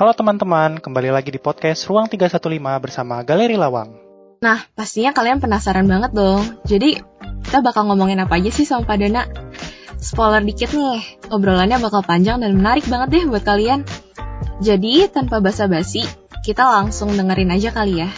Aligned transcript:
Halo 0.00 0.16
teman-teman, 0.16 0.80
kembali 0.80 1.12
lagi 1.12 1.28
di 1.28 1.36
podcast 1.36 1.84
Ruang 1.84 2.08
315 2.08 2.40
bersama 2.80 3.20
Galeri 3.20 3.60
Lawang. 3.60 4.00
Nah, 4.40 4.64
pastinya 4.72 5.12
kalian 5.12 5.44
penasaran 5.44 5.84
banget 5.84 6.16
dong. 6.16 6.40
Jadi, 6.64 6.96
kita 7.44 7.60
bakal 7.60 7.84
ngomongin 7.84 8.16
apa 8.24 8.40
aja 8.40 8.48
sih 8.48 8.64
sama 8.64 8.88
Pak 8.88 8.96
Dana? 8.96 9.28
Spoiler 10.00 10.40
dikit 10.40 10.72
nih, 10.72 11.04
obrolannya 11.28 11.76
bakal 11.84 12.00
panjang 12.00 12.40
dan 12.40 12.56
menarik 12.56 12.88
banget 12.88 13.08
deh 13.12 13.24
buat 13.28 13.44
kalian. 13.44 13.84
Jadi, 14.64 15.04
tanpa 15.12 15.44
basa-basi, 15.44 16.08
kita 16.48 16.64
langsung 16.64 17.12
dengerin 17.12 17.52
aja 17.52 17.68
kali 17.68 18.00
ya. 18.00 18.08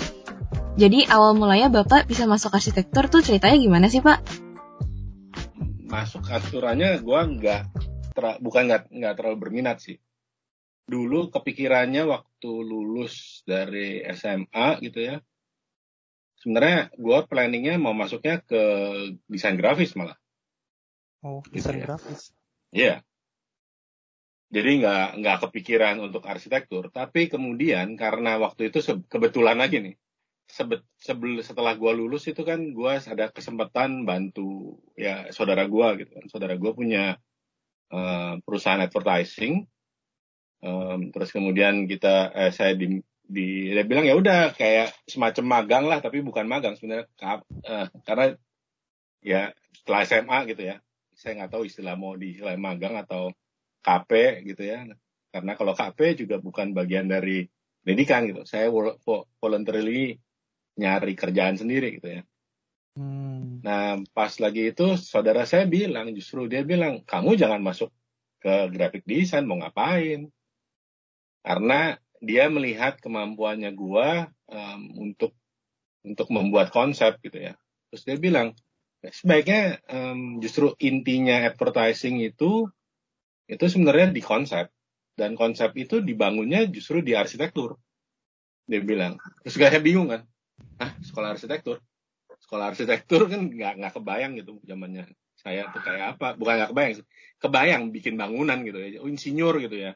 Jadi, 0.78 1.10
awal 1.10 1.34
mulanya 1.34 1.66
Bapak 1.66 2.06
bisa 2.06 2.30
masuk 2.30 2.54
arsitektur 2.54 3.10
tuh 3.10 3.26
ceritanya 3.26 3.58
gimana 3.58 3.90
sih, 3.90 3.98
Pak? 3.98 4.22
Masuk 5.90 6.30
aturannya 6.30 7.02
gue 7.02 7.20
nggak, 7.42 7.62
bukan 8.38 8.70
nggak 8.70 8.86
nggak 8.86 9.14
terlalu 9.18 9.36
berminat 9.42 9.82
sih 9.82 9.98
dulu 10.86 11.30
kepikirannya 11.30 12.04
waktu 12.04 12.50
lulus 12.50 13.46
dari 13.46 14.02
SMA 14.12 14.82
gitu 14.82 14.98
ya. 14.98 15.16
Sebenarnya 16.42 16.90
gue 16.98 17.18
planningnya 17.30 17.78
mau 17.78 17.94
masuknya 17.94 18.42
ke 18.42 18.62
desain 19.30 19.54
grafis 19.54 19.94
malah. 19.94 20.18
Oh, 21.22 21.38
desain 21.54 21.78
gitu 21.78 21.82
ya. 21.82 21.86
grafis. 21.86 22.20
Iya. 22.74 22.84
Yeah. 22.86 22.98
Jadi 24.52 24.84
nggak 24.84 25.08
nggak 25.24 25.38
kepikiran 25.48 25.96
untuk 26.04 26.28
arsitektur, 26.28 26.92
tapi 26.92 27.32
kemudian 27.32 27.96
karena 27.96 28.36
waktu 28.36 28.68
itu 28.68 28.84
kebetulan 29.08 29.56
lagi 29.56 29.80
nih, 29.80 29.96
sebet, 30.44 30.84
sebel, 31.00 31.40
setelah 31.40 31.72
gue 31.72 31.88
lulus 31.96 32.28
itu 32.28 32.44
kan 32.44 32.60
gue 32.60 32.92
ada 33.00 33.32
kesempatan 33.32 34.04
bantu 34.04 34.76
ya 34.92 35.32
saudara 35.32 35.64
gue 35.64 36.04
gitu 36.04 36.10
kan, 36.12 36.24
saudara 36.28 36.60
gue 36.60 36.72
punya 36.76 37.16
uh, 37.96 38.36
perusahaan 38.44 38.84
advertising, 38.84 39.64
um, 40.62 41.10
terus 41.10 41.34
kemudian 41.34 41.84
kita 41.90 42.30
eh, 42.32 42.52
saya 42.54 42.72
di, 42.78 43.02
di 43.22 43.70
dia 43.74 43.84
bilang 43.84 44.06
ya 44.06 44.14
udah 44.14 44.54
kayak 44.54 44.94
semacam 45.10 45.44
magang 45.60 45.84
lah 45.90 45.98
tapi 45.98 46.22
bukan 46.22 46.46
magang 46.46 46.78
sebenarnya. 46.78 47.06
Uh, 47.20 47.86
karena 48.06 48.26
ya 49.22 49.42
setelah 49.74 50.02
SMA 50.06 50.38
gitu 50.54 50.62
ya 50.62 50.76
saya 51.12 51.38
nggak 51.38 51.52
tahu 51.54 51.62
istilah 51.68 51.94
mau 51.94 52.16
di 52.18 52.34
istilah 52.34 52.56
magang 52.58 52.96
atau 52.96 53.34
KP 53.82 54.42
gitu 54.46 54.62
ya. 54.62 54.86
Karena 55.32 55.52
kalau 55.58 55.74
KP 55.74 56.24
juga 56.24 56.38
bukan 56.38 56.72
bagian 56.76 57.10
dari 57.10 57.44
pendidikan 57.82 58.24
gitu. 58.30 58.46
Saya 58.46 58.70
voluntarily 59.38 60.16
nyari 60.78 61.12
kerjaan 61.12 61.60
sendiri 61.60 62.00
gitu 62.00 62.20
ya. 62.20 62.22
Hmm. 62.92 63.64
nah 63.64 63.96
pas 64.12 64.28
lagi 64.36 64.68
itu 64.68 65.00
saudara 65.00 65.48
saya 65.48 65.64
bilang 65.64 66.12
justru 66.12 66.44
dia 66.44 66.60
bilang 66.60 67.00
kamu 67.08 67.40
jangan 67.40 67.64
masuk 67.64 67.88
ke 68.36 68.68
graphic 68.68 69.08
design 69.08 69.48
mau 69.48 69.56
ngapain 69.56 70.28
karena 71.42 71.98
dia 72.22 72.46
melihat 72.46 73.02
kemampuannya 73.02 73.74
gua 73.74 74.30
um, 74.46 75.10
untuk 75.10 75.34
untuk 76.06 76.30
membuat 76.30 76.70
konsep 76.70 77.18
gitu 77.22 77.50
ya. 77.50 77.58
Terus 77.90 78.02
dia 78.06 78.16
bilang 78.18 78.54
sebaiknya 79.02 79.82
um, 79.90 80.38
justru 80.38 80.70
intinya 80.78 81.42
advertising 81.50 82.22
itu 82.22 82.70
itu 83.50 83.64
sebenarnya 83.66 84.14
di 84.14 84.22
konsep. 84.22 84.70
Dan 85.12 85.36
konsep 85.36 85.76
itu 85.76 86.00
dibangunnya 86.00 86.64
justru 86.72 87.04
di 87.04 87.12
arsitektur. 87.12 87.76
Dia 88.64 88.80
bilang. 88.80 89.20
Terus 89.44 89.60
saya 89.60 89.82
bingung 89.82 90.08
kan? 90.08 90.24
Ah 90.80 90.96
sekolah 91.04 91.36
arsitektur? 91.36 91.84
Sekolah 92.40 92.72
arsitektur 92.72 93.28
kan 93.28 93.50
nggak 93.50 93.82
nggak 93.82 93.92
kebayang 93.98 94.38
gitu 94.40 94.62
zamannya. 94.64 95.10
Saya 95.36 95.68
tuh 95.74 95.82
kayak 95.84 96.16
apa? 96.16 96.38
Bukan 96.38 96.54
nggak 96.54 96.70
kebayang 96.70 96.94
kebayang 97.42 97.82
bikin 97.90 98.14
bangunan 98.14 98.62
gitu 98.62 98.78
ya. 98.78 99.02
Insinyur 99.04 99.58
gitu 99.58 99.76
ya 99.90 99.92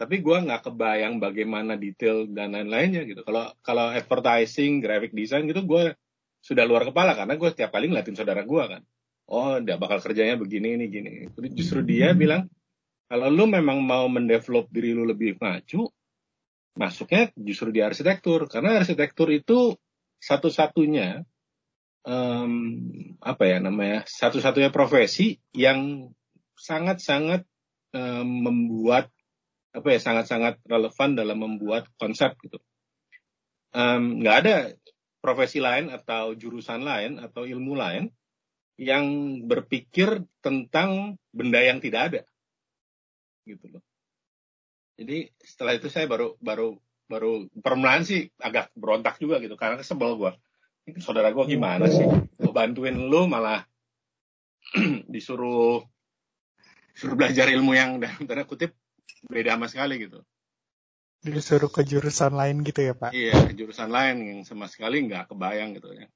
tapi 0.00 0.24
gue 0.24 0.32
nggak 0.32 0.64
kebayang 0.64 1.20
bagaimana 1.20 1.76
detail 1.76 2.24
dan 2.32 2.56
lain-lainnya 2.56 3.04
gitu. 3.04 3.20
Kalau 3.20 3.52
kalau 3.60 3.92
advertising 3.92 4.80
graphic 4.80 5.12
design 5.12 5.44
gitu 5.44 5.60
gue 5.68 5.92
sudah 6.40 6.64
luar 6.64 6.88
kepala. 6.88 7.12
Karena 7.12 7.36
gue 7.36 7.48
setiap 7.52 7.68
kali 7.68 7.92
ngeliatin 7.92 8.16
saudara 8.16 8.40
gue 8.40 8.64
kan. 8.64 8.80
Oh 9.28 9.60
dia 9.60 9.76
bakal 9.76 10.00
kerjanya 10.00 10.40
begini 10.40 10.80
ini 10.80 10.88
gini. 10.88 11.12
Justru 11.52 11.84
dia 11.84 12.16
bilang 12.16 12.48
kalau 13.12 13.28
lu 13.28 13.44
memang 13.44 13.84
mau 13.84 14.08
mendevelop 14.08 14.72
diri 14.72 14.96
lu 14.96 15.04
lebih 15.04 15.36
maju 15.36 15.92
masuknya 16.80 17.28
justru 17.36 17.68
di 17.68 17.84
arsitektur. 17.84 18.48
Karena 18.48 18.80
arsitektur 18.80 19.28
itu 19.28 19.76
satu-satunya 20.16 21.28
um, 22.08 22.52
apa 23.20 23.44
ya 23.44 23.60
namanya 23.60 24.08
satu-satunya 24.08 24.72
profesi 24.72 25.36
yang 25.52 26.08
sangat-sangat 26.56 27.44
um, 27.92 28.48
membuat 28.48 29.12
apa 29.70 29.88
ya 29.94 30.00
sangat-sangat 30.02 30.58
relevan 30.66 31.14
dalam 31.14 31.38
membuat 31.38 31.86
konsep 31.96 32.34
gitu. 32.42 32.58
Nggak 33.74 34.36
um, 34.36 34.40
ada 34.42 34.54
profesi 35.22 35.62
lain 35.62 35.92
atau 35.92 36.34
jurusan 36.34 36.82
lain 36.82 37.22
atau 37.22 37.46
ilmu 37.46 37.78
lain 37.78 38.10
yang 38.80 39.04
berpikir 39.44 40.24
tentang 40.40 41.20
benda 41.30 41.60
yang 41.60 41.78
tidak 41.84 42.00
ada, 42.10 42.22
gitu 43.44 43.68
loh. 43.68 43.84
Jadi 44.96 45.28
setelah 45.36 45.76
itu 45.76 45.92
saya 45.92 46.08
baru 46.08 46.40
baru 46.40 46.80
baru 47.04 47.52
permulaan 47.60 48.08
sih 48.08 48.32
agak 48.40 48.72
berontak 48.72 49.20
juga 49.20 49.36
gitu 49.44 49.54
karena 49.60 49.84
sebel 49.84 50.16
gue. 50.16 50.32
Saudara 51.04 51.28
gue 51.28 51.44
gimana 51.44 51.92
sih? 51.92 52.08
Gue 52.40 52.52
bantuin 52.56 52.96
lu 52.96 53.28
malah 53.28 53.68
disuruh 55.12 55.84
suruh 56.96 57.16
belajar 57.16 57.52
ilmu 57.52 57.76
yang 57.76 58.00
dalam 58.00 58.24
tanda 58.24 58.48
kutip 58.48 58.79
beda 59.26 59.56
sama 59.58 59.66
sekali 59.68 60.00
gitu. 60.00 60.20
Disuruh 61.20 61.68
ke 61.68 61.84
jurusan 61.84 62.32
lain 62.32 62.64
gitu 62.64 62.80
ya 62.80 62.94
Pak? 62.96 63.12
Iya, 63.12 63.52
ke 63.52 63.52
jurusan 63.52 63.92
lain 63.92 64.16
yang 64.24 64.40
sama 64.48 64.64
sekali 64.72 65.04
nggak 65.04 65.28
kebayang 65.28 65.76
gitu 65.76 65.92
ya. 65.92 66.08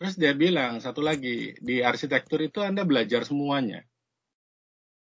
Terus 0.00 0.16
dia 0.16 0.32
bilang, 0.32 0.80
satu 0.80 1.04
lagi, 1.04 1.56
di 1.60 1.84
arsitektur 1.84 2.40
itu 2.40 2.64
Anda 2.64 2.88
belajar 2.88 3.24
semuanya. 3.28 3.84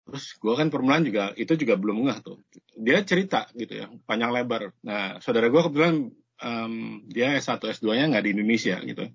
Terus 0.02 0.34
gue 0.34 0.54
kan 0.58 0.66
permulaan 0.66 1.06
juga, 1.06 1.30
itu 1.38 1.54
juga 1.54 1.78
belum 1.78 2.10
ngeh 2.10 2.18
tuh. 2.26 2.42
Dia 2.74 2.98
cerita 3.06 3.46
gitu 3.54 3.78
ya, 3.78 3.86
panjang 4.06 4.34
lebar. 4.34 4.74
Nah, 4.82 5.22
saudara 5.22 5.46
gue 5.46 5.62
kebetulan 5.62 6.10
um, 6.42 6.74
dia 7.06 7.38
S1, 7.38 7.62
S2-nya 7.62 8.10
nggak 8.10 8.24
di 8.26 8.30
Indonesia 8.34 8.76
gitu. 8.82 9.06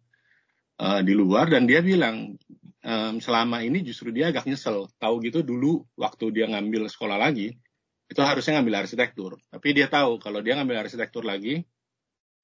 Uh, 0.80 1.04
di 1.04 1.12
luar, 1.12 1.52
dan 1.52 1.68
dia 1.68 1.84
bilang, 1.84 2.40
um, 2.84 3.14
selama 3.20 3.60
ini 3.60 3.84
justru 3.84 4.16
dia 4.16 4.32
agak 4.32 4.48
nyesel. 4.48 4.88
Tahu 4.96 5.20
gitu 5.28 5.44
dulu, 5.44 5.84
waktu 6.00 6.32
dia 6.32 6.48
ngambil 6.48 6.88
sekolah 6.88 7.20
lagi, 7.20 7.60
itu 8.06 8.22
harusnya 8.22 8.62
ngambil 8.62 8.86
arsitektur. 8.86 9.42
Tapi 9.50 9.68
dia 9.74 9.90
tahu 9.90 10.22
kalau 10.22 10.40
dia 10.46 10.56
ngambil 10.58 10.86
arsitektur 10.86 11.26
lagi 11.26 11.66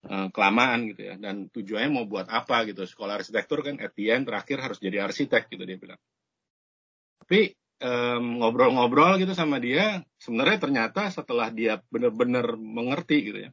uh, 0.10 0.28
kelamaan 0.34 0.90
gitu 0.90 1.14
ya. 1.14 1.16
Dan 1.22 1.50
tujuannya 1.54 1.90
mau 1.94 2.06
buat 2.10 2.28
apa 2.30 2.66
gitu. 2.66 2.86
Sekolah 2.86 3.22
arsitektur 3.22 3.62
kan 3.62 3.78
at 3.78 3.94
the 3.94 4.10
end 4.10 4.26
terakhir 4.26 4.58
harus 4.62 4.82
jadi 4.82 5.06
arsitek 5.06 5.54
gitu 5.54 5.64
dia 5.66 5.78
bilang. 5.78 6.02
Tapi 7.22 7.54
ngobrol-ngobrol 7.82 9.18
um, 9.18 9.22
gitu 9.26 9.34
sama 9.34 9.58
dia, 9.58 10.06
sebenarnya 10.22 10.62
ternyata 10.62 11.10
setelah 11.10 11.50
dia 11.50 11.82
benar-benar 11.90 12.54
mengerti 12.54 13.18
gitu 13.26 13.50
ya. 13.50 13.52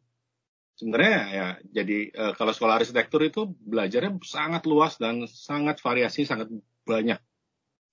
Sebenarnya 0.76 1.18
ya 1.32 1.46
jadi 1.80 1.98
uh, 2.12 2.32
kalau 2.36 2.52
sekolah 2.52 2.84
arsitektur 2.84 3.24
itu 3.24 3.48
belajarnya 3.48 4.20
sangat 4.22 4.68
luas 4.68 5.00
dan 5.00 5.24
sangat 5.24 5.80
variasi 5.80 6.28
sangat 6.28 6.52
banyak. 6.84 7.16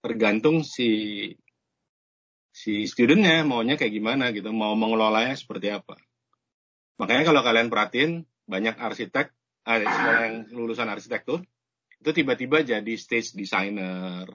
Tergantung 0.04 0.68
si 0.68 1.32
si 2.56 2.88
studentnya 2.88 3.44
maunya 3.44 3.76
kayak 3.76 3.92
gimana 3.92 4.32
gitu, 4.32 4.56
mau 4.56 4.72
mengelolanya 4.80 5.36
seperti 5.36 5.76
apa. 5.76 6.00
Makanya 6.96 7.28
kalau 7.28 7.44
kalian 7.44 7.68
perhatiin 7.68 8.24
banyak 8.48 8.80
arsitek, 8.80 9.36
ada 9.68 9.84
sekolah 9.84 10.22
yang 10.24 10.36
lulusan 10.56 10.88
arsitektur 10.88 11.44
itu 12.00 12.12
tiba-tiba 12.16 12.64
jadi 12.64 12.94
stage 12.96 13.36
designer, 13.36 14.30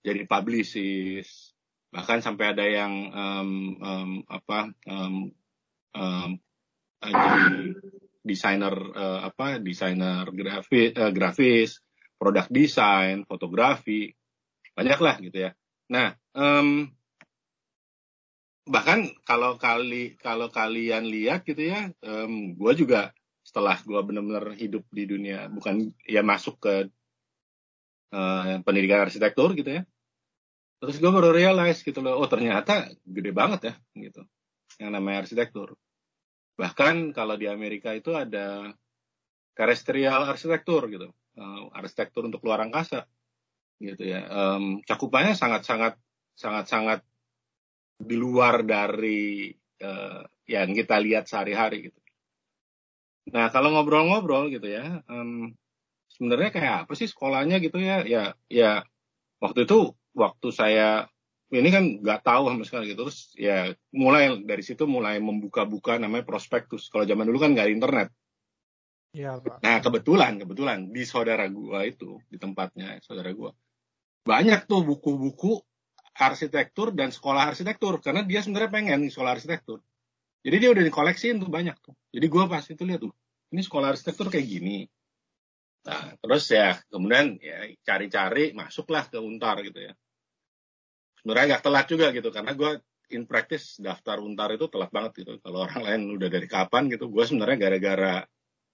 jadi 0.00 0.24
publicist, 0.24 1.52
bahkan 1.92 2.24
sampai 2.24 2.54
ada 2.56 2.64
yang 2.64 2.92
um, 3.12 3.50
um, 3.82 4.10
apa 4.30 4.72
um, 4.88 5.34
um, 5.92 6.30
jadi 7.02 7.76
desainer 8.24 8.74
uh, 8.94 9.20
apa 9.26 9.60
desainer 9.60 10.24
grafis, 10.32 10.96
uh, 10.96 11.12
grafis, 11.12 11.82
produk 12.16 12.46
desain, 12.48 13.26
fotografi, 13.28 14.16
banyak 14.72 15.00
lah 15.02 15.16
gitu 15.20 15.38
ya. 15.44 15.50
Nah, 15.92 16.16
um, 16.32 16.88
bahkan 18.66 19.06
kalau 19.22 19.54
kali 19.56 20.18
kalau 20.18 20.50
kalian 20.50 21.06
lihat 21.06 21.46
gitu 21.46 21.70
ya, 21.70 21.94
um, 22.02 22.58
gue 22.58 22.72
juga 22.74 23.14
setelah 23.46 23.78
gue 23.78 24.00
benar-benar 24.02 24.58
hidup 24.58 24.82
di 24.90 25.06
dunia 25.06 25.46
bukan 25.46 25.94
ya 26.02 26.26
masuk 26.26 26.58
ke 26.58 26.90
uh, 28.10 28.58
pendidikan 28.66 29.06
arsitektur 29.06 29.54
gitu 29.54 29.70
ya, 29.70 29.82
terus 30.82 30.98
gue 30.98 31.06
baru 31.06 31.30
realize 31.30 31.86
gitu 31.86 32.02
loh, 32.02 32.18
oh 32.18 32.26
ternyata 32.26 32.90
gede 33.06 33.30
banget 33.30 33.60
ya 33.70 33.74
gitu, 33.94 34.26
yang 34.82 34.90
namanya 34.90 35.22
arsitektur. 35.22 35.78
Bahkan 36.58 37.14
kalau 37.14 37.38
di 37.38 37.46
Amerika 37.46 37.94
itu 37.94 38.10
ada 38.18 38.74
terestrial 39.54 40.26
arsitektur 40.26 40.90
gitu, 40.90 41.14
uh, 41.38 41.70
arsitektur 41.70 42.26
untuk 42.26 42.42
luar 42.42 42.66
angkasa 42.66 43.06
gitu 43.78 44.08
ya. 44.08 44.26
Um, 44.26 44.82
cakupannya 44.82 45.38
sangat-sangat 45.38 46.00
sangat-sangat 46.34 47.06
di 47.96 48.16
luar 48.16 48.62
dari 48.62 49.50
uh, 49.82 50.22
yang 50.46 50.70
kita 50.76 50.96
lihat 51.00 51.26
sehari-hari 51.26 51.90
gitu. 51.90 51.98
Nah 53.32 53.50
kalau 53.50 53.74
ngobrol-ngobrol 53.74 54.52
gitu 54.52 54.70
ya, 54.70 55.02
um, 55.10 55.50
sebenarnya 56.06 56.50
kayak 56.54 56.76
apa 56.86 56.92
sih 56.94 57.10
sekolahnya 57.10 57.58
gitu 57.58 57.80
ya? 57.82 58.06
Ya, 58.06 58.24
ya 58.46 58.86
waktu 59.42 59.66
itu 59.66 59.92
waktu 60.16 60.48
saya 60.54 61.10
ini 61.52 61.68
kan 61.70 61.84
nggak 62.02 62.26
tahu 62.26 62.50
sama 62.50 62.64
sekali 62.66 62.90
gitu 62.90 63.06
terus 63.06 63.30
ya 63.38 63.70
mulai 63.94 64.42
dari 64.42 64.62
situ 64.66 64.82
mulai 64.88 65.22
membuka-buka 65.22 66.00
namanya 66.02 66.26
prospektus 66.26 66.90
kalau 66.90 67.06
zaman 67.06 67.22
dulu 67.28 67.38
kan 67.38 67.54
nggak 67.54 67.70
internet 67.70 68.08
ya, 69.14 69.38
Pak. 69.38 69.62
nah 69.62 69.78
kebetulan 69.78 70.42
kebetulan 70.42 70.90
di 70.90 71.06
saudara 71.06 71.46
gua 71.46 71.86
itu 71.86 72.18
di 72.26 72.36
tempatnya 72.42 72.98
saudara 72.98 73.30
gua 73.30 73.54
banyak 74.26 74.66
tuh 74.66 74.82
buku-buku 74.82 75.62
arsitektur 76.16 76.96
dan 76.96 77.12
sekolah 77.12 77.52
arsitektur 77.52 78.00
karena 78.00 78.24
dia 78.24 78.40
sebenarnya 78.40 78.72
pengen 78.72 79.00
sekolah 79.12 79.36
arsitektur. 79.36 79.84
Jadi 80.46 80.56
dia 80.62 80.70
udah 80.72 80.84
dikoleksiin 80.86 81.42
tuh 81.42 81.50
banyak 81.50 81.76
tuh. 81.82 81.94
Jadi 82.14 82.26
gua 82.30 82.48
pas 82.48 82.64
itu 82.64 82.82
lihat 82.86 83.02
tuh 83.04 83.12
ini 83.54 83.62
sekolah 83.62 83.94
arsitektur 83.94 84.26
kayak 84.32 84.46
gini. 84.46 84.78
Nah 85.86 86.18
terus 86.18 86.50
ya 86.50 86.74
kemudian 86.90 87.38
ya 87.38 87.70
cari-cari 87.86 88.50
masuklah 88.56 89.06
ke 89.06 89.18
untar 89.22 89.62
gitu 89.62 89.86
ya. 89.86 89.92
Sebenarnya 91.22 91.56
agak 91.56 91.62
telat 91.62 91.86
juga 91.90 92.06
gitu 92.14 92.28
karena 92.30 92.52
gue 92.54 92.70
in 93.14 93.22
practice 93.26 93.78
daftar 93.78 94.18
untar 94.18 94.50
itu 94.54 94.66
telat 94.66 94.90
banget 94.90 95.22
gitu. 95.22 95.38
Kalau 95.42 95.62
orang 95.62 95.82
lain 95.82 96.00
udah 96.18 96.28
dari 96.30 96.46
kapan 96.50 96.90
gitu 96.90 97.06
gue 97.10 97.24
sebenarnya 97.26 97.58
gara-gara 97.70 98.14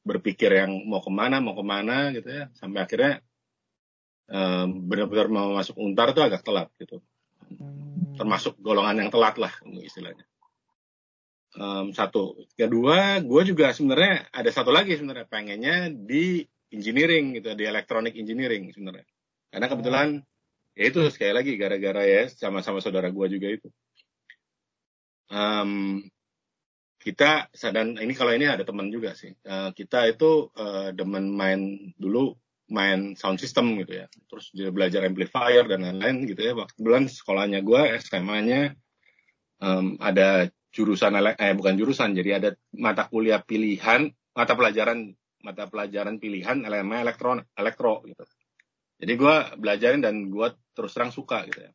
berpikir 0.02 0.50
yang 0.50 0.72
mau 0.88 0.98
ke 0.98 1.12
mana 1.12 1.38
mau 1.38 1.54
ke 1.56 1.64
mana 1.64 2.12
gitu 2.16 2.28
ya. 2.28 2.48
Sampai 2.56 2.80
akhirnya 2.84 3.20
um, 4.32 4.88
benar-benar 4.88 5.28
mau 5.28 5.48
masuk 5.52 5.76
untar 5.76 6.16
itu 6.16 6.20
agak 6.24 6.42
telat 6.44 6.68
gitu. 6.80 7.04
Termasuk 8.16 8.58
golongan 8.60 9.06
yang 9.06 9.10
telat 9.10 9.36
lah 9.40 9.52
istilahnya. 9.80 10.24
Um, 11.52 11.92
satu. 11.92 12.48
Kedua 12.56 13.20
gue 13.20 13.42
juga 13.44 13.76
sebenarnya 13.76 14.32
ada 14.32 14.48
satu 14.48 14.72
lagi 14.72 14.96
sebenarnya 14.96 15.28
pengennya 15.28 15.92
di 15.92 16.40
engineering 16.72 17.36
gitu 17.36 17.52
di 17.52 17.68
electronic 17.68 18.16
engineering 18.16 18.72
sebenarnya. 18.72 19.04
Karena 19.52 19.66
kebetulan 19.68 20.08
ya 20.72 20.84
itu 20.88 21.00
sekali 21.12 21.32
lagi 21.36 21.52
gara-gara 21.60 22.02
ya 22.08 22.24
sama-sama 22.32 22.80
saudara 22.80 23.12
gua 23.12 23.28
juga 23.28 23.52
itu. 23.52 23.68
Um, 25.28 26.00
kita 27.00 27.52
dan 27.52 28.00
ini 28.00 28.14
kalau 28.16 28.32
ini 28.32 28.48
ada 28.48 28.64
teman 28.64 28.88
juga 28.88 29.12
sih. 29.12 29.36
Uh, 29.44 29.76
kita 29.76 30.08
itu 30.08 30.48
uh, 30.56 30.96
demen 30.96 31.28
main 31.28 31.92
dulu 32.00 32.32
main 32.72 33.14
sound 33.14 33.36
system 33.38 33.76
gitu 33.84 34.02
ya 34.02 34.06
terus 34.26 34.48
dia 34.56 34.72
belajar 34.72 35.04
amplifier 35.04 35.68
dan 35.68 35.84
lain-lain 35.84 36.24
gitu 36.24 36.40
ya 36.40 36.52
waktu 36.56 36.78
bulan 36.80 37.04
sekolahnya 37.06 37.60
gue 37.60 37.82
SMA-nya 38.00 38.72
um, 39.60 40.00
ada 40.00 40.48
jurusan 40.72 41.12
eh 41.36 41.52
bukan 41.52 41.76
jurusan 41.76 42.16
jadi 42.16 42.40
ada 42.40 42.50
mata 42.72 43.04
kuliah 43.12 43.44
pilihan 43.44 44.08
mata 44.32 44.56
pelajaran 44.56 45.12
mata 45.44 45.68
pelajaran 45.68 46.16
pilihan 46.16 46.64
elemen 46.64 47.04
elektron 47.04 47.44
elektro 47.52 48.00
gitu 48.08 48.24
jadi 49.02 49.18
gue 49.18 49.34
belajarin 49.58 49.98
dan 49.98 50.30
gue 50.30 50.48
terus 50.78 50.94
terang 50.94 51.10
suka 51.10 51.42
gitu 51.50 51.66
ya. 51.66 51.74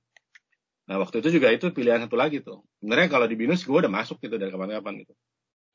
Nah 0.87 1.03
waktu 1.03 1.19
itu 1.19 1.35
juga 1.35 1.51
itu 1.51 1.67
pilihan 1.75 2.07
satu 2.07 2.15
lagi 2.15 2.39
tuh. 2.39 2.63
Sebenarnya 2.79 3.11
kalau 3.11 3.27
di 3.27 3.35
binus 3.35 3.67
gue 3.67 3.75
udah 3.75 3.91
masuk 3.91 4.23
gitu 4.23 4.39
dari 4.39 4.47
kapan-kapan 4.47 5.03
gitu. 5.03 5.13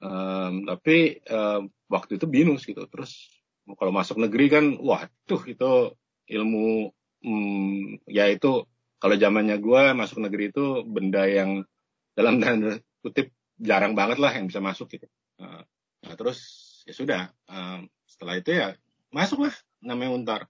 Um, 0.00 0.64
tapi 0.64 1.20
um, 1.28 1.68
waktu 1.92 2.16
itu 2.16 2.24
binus 2.24 2.64
gitu. 2.64 2.88
Terus 2.88 3.41
kalau 3.78 3.92
masuk 3.94 4.18
negeri 4.18 4.46
kan, 4.50 4.64
wah 4.82 5.06
tuh 5.26 5.42
itu 5.46 5.94
ilmu, 6.28 6.90
um, 7.22 7.98
ya 8.10 8.26
itu 8.30 8.66
kalau 8.98 9.14
zamannya 9.18 9.58
gue 9.58 9.82
masuk 9.98 10.22
negeri 10.22 10.54
itu 10.54 10.86
benda 10.86 11.26
yang 11.26 11.66
dalam 12.14 12.38
tanda 12.38 12.78
kutip 13.02 13.34
jarang 13.58 13.98
banget 13.98 14.18
lah 14.22 14.30
yang 14.34 14.46
bisa 14.46 14.62
masuk 14.62 14.90
gitu. 14.94 15.06
Uh, 15.38 15.62
nah 16.06 16.14
terus 16.18 16.38
ya 16.86 16.94
sudah, 16.94 17.20
um, 17.50 17.86
setelah 18.06 18.38
itu 18.38 18.50
ya 18.54 18.74
masuk 19.10 19.46
lah 19.46 19.54
namanya 19.82 20.10
Untar. 20.14 20.42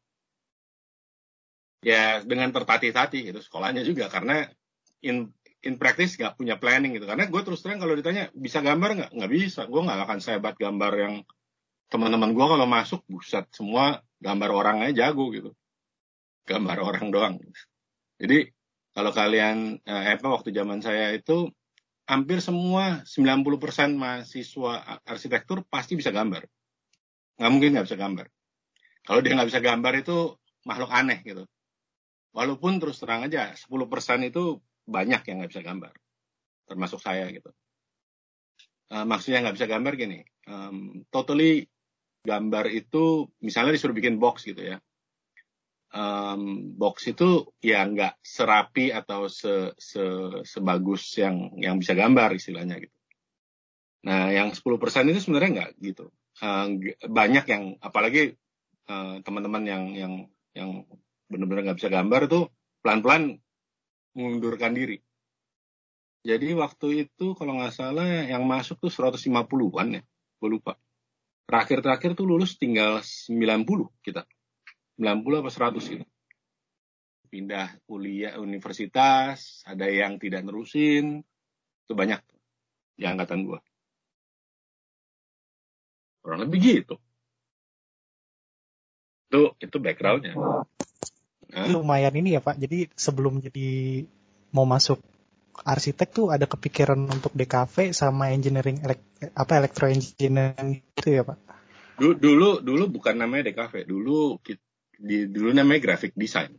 Ya 1.83 2.23
dengan 2.23 2.55
tertati-tati 2.55 3.27
gitu 3.27 3.43
sekolahnya 3.43 3.83
juga 3.83 4.07
karena 4.07 4.47
in 5.03 5.35
in 5.67 5.79
practice 5.79 6.15
nggak 6.15 6.39
punya 6.39 6.55
planning 6.55 6.95
gitu. 6.95 7.11
Karena 7.11 7.27
gue 7.27 7.43
terus 7.43 7.59
terang 7.63 7.83
kalau 7.83 7.99
ditanya 7.99 8.31
bisa 8.37 8.63
gambar 8.63 8.91
nggak? 8.99 9.11
Nggak 9.19 9.33
bisa 9.33 9.67
gue 9.67 9.81
nggak 9.83 9.99
akan 10.07 10.19
sehebat 10.23 10.55
gambar 10.55 10.93
yang 10.95 11.15
teman-teman 11.93 12.33
gue 12.33 12.47
kalau 12.49 12.65
masuk 12.65 13.05
buset 13.05 13.45
semua 13.53 14.01
gambar 14.17 14.51
orangnya 14.51 14.91
jago 14.97 15.29
gitu 15.29 15.53
gambar 16.49 16.81
orang 16.81 17.13
doang 17.13 17.35
jadi 18.17 18.49
kalau 18.97 19.13
kalian 19.13 19.77
eh, 19.85 20.17
apa 20.17 20.29
waktu 20.33 20.57
zaman 20.57 20.81
saya 20.81 21.13
itu 21.13 21.53
hampir 22.09 22.41
semua 22.41 23.05
90% 23.05 23.93
mahasiswa 24.01 25.05
arsitektur 25.05 25.69
pasti 25.69 26.01
bisa 26.01 26.09
gambar 26.09 26.49
nggak 27.37 27.51
mungkin 27.53 27.77
nggak 27.77 27.87
bisa 27.93 28.01
gambar 28.01 28.27
kalau 29.05 29.21
dia 29.21 29.37
nggak 29.37 29.51
bisa 29.53 29.61
gambar 29.61 29.93
itu 30.01 30.17
makhluk 30.65 30.91
aneh 30.91 31.21
gitu 31.21 31.45
Walaupun 32.33 32.81
terus 32.81 32.97
terang 32.97 33.29
aja 33.29 33.53
10% 33.53 33.69
itu 34.25 34.43
banyak 34.89 35.21
yang 35.29 35.37
nggak 35.45 35.53
bisa 35.53 35.63
gambar. 35.63 35.93
Termasuk 36.65 37.01
saya 37.05 37.29
gitu. 37.29 37.53
Uh, 38.89 39.05
maksudnya 39.05 39.45
nggak 39.45 39.57
bisa 39.61 39.69
gambar 39.69 39.93
gini. 40.01 40.25
Um, 40.49 41.05
totally 41.13 41.69
gambar 42.23 42.71
itu 42.71 43.29
misalnya 43.43 43.75
disuruh 43.75 43.95
bikin 43.95 44.23
box 44.23 44.47
gitu 44.47 44.63
ya. 44.63 44.79
Um, 45.93 46.73
box 46.73 47.05
itu 47.13 47.53
ya 47.61 47.85
nggak 47.85 48.17
serapi 48.25 48.97
atau 48.97 49.29
se, 49.29 49.77
se, 49.77 50.01
sebagus 50.49 51.05
yang 51.21 51.53
yang 51.61 51.77
bisa 51.77 51.93
gambar 51.93 52.33
istilahnya 52.33 52.81
gitu. 52.81 52.97
Nah, 54.09 54.33
yang 54.33 54.51
10% 54.51 55.13
itu 55.13 55.21
sebenarnya 55.21 55.51
nggak 55.53 55.71
gitu. 55.85 56.09
Uh, 56.41 56.81
banyak 57.07 57.45
yang 57.45 57.77
apalagi 57.85 58.41
uh, 58.89 59.21
teman-teman 59.21 59.63
yang 59.69 59.85
yang 59.93 60.13
yang 60.57 60.71
benar-benar 61.29 61.71
nggak 61.71 61.79
bisa 61.79 61.93
gambar 61.93 62.27
itu 62.27 62.41
pelan-pelan 62.81 63.39
mengundurkan 64.17 64.73
diri. 64.73 64.99
Jadi 66.23 66.55
waktu 66.55 67.11
itu 67.11 67.35
kalau 67.35 67.59
nggak 67.59 67.75
salah 67.75 68.07
yang 68.07 68.47
masuk 68.47 68.79
tuh 68.79 68.91
150-an 68.91 69.99
ya, 69.99 70.03
gue 70.39 70.49
lupa. 70.49 70.79
Terakhir-terakhir 71.53 72.17
tuh 72.17 72.25
lulus 72.25 72.57
tinggal 72.57 73.05
90 73.05 73.93
kita. 74.01 74.25
90 74.97 75.45
apa 75.45 75.51
100 75.53 75.85
gitu. 75.85 76.05
Pindah 77.29 77.77
kuliah 77.85 78.41
universitas, 78.41 79.61
ada 79.69 79.85
yang 79.85 80.17
tidak 80.17 80.49
nerusin, 80.49 81.21
itu 81.85 81.93
banyak 81.93 82.25
di 82.97 83.05
angkatan 83.05 83.45
gue. 83.45 83.61
Kurang 86.25 86.49
lebih 86.49 86.59
gitu. 86.65 86.97
Itu 89.29 89.53
itu 89.61 89.77
backgroundnya. 89.77 90.33
Lumayan 91.69 92.17
ini 92.17 92.33
ya 92.33 92.41
Pak. 92.41 92.57
Jadi 92.57 92.89
sebelum 92.97 93.45
jadi 93.45 94.01
mau 94.57 94.65
masuk 94.65 95.05
arsitek 95.61 96.09
tuh 96.09 96.27
ada 96.33 96.49
kepikiran 96.49 96.97
untuk 96.97 97.37
DKV 97.37 97.93
sama 97.93 98.33
engineering 98.33 98.81
elek, 98.81 99.01
apa 99.37 99.61
elektro 99.61 99.87
engineering 99.93 100.81
gitu 100.97 101.21
ya 101.21 101.23
Pak? 101.23 101.39
Dulu 102.01 102.15
dulu, 102.17 102.51
dulu 102.65 102.85
bukan 102.89 103.21
namanya 103.21 103.53
DKV, 103.53 103.85
dulu 103.85 104.41
di 105.03 105.29
dulu 105.29 105.53
namanya 105.53 105.81
graphic 105.85 106.17
design. 106.17 106.57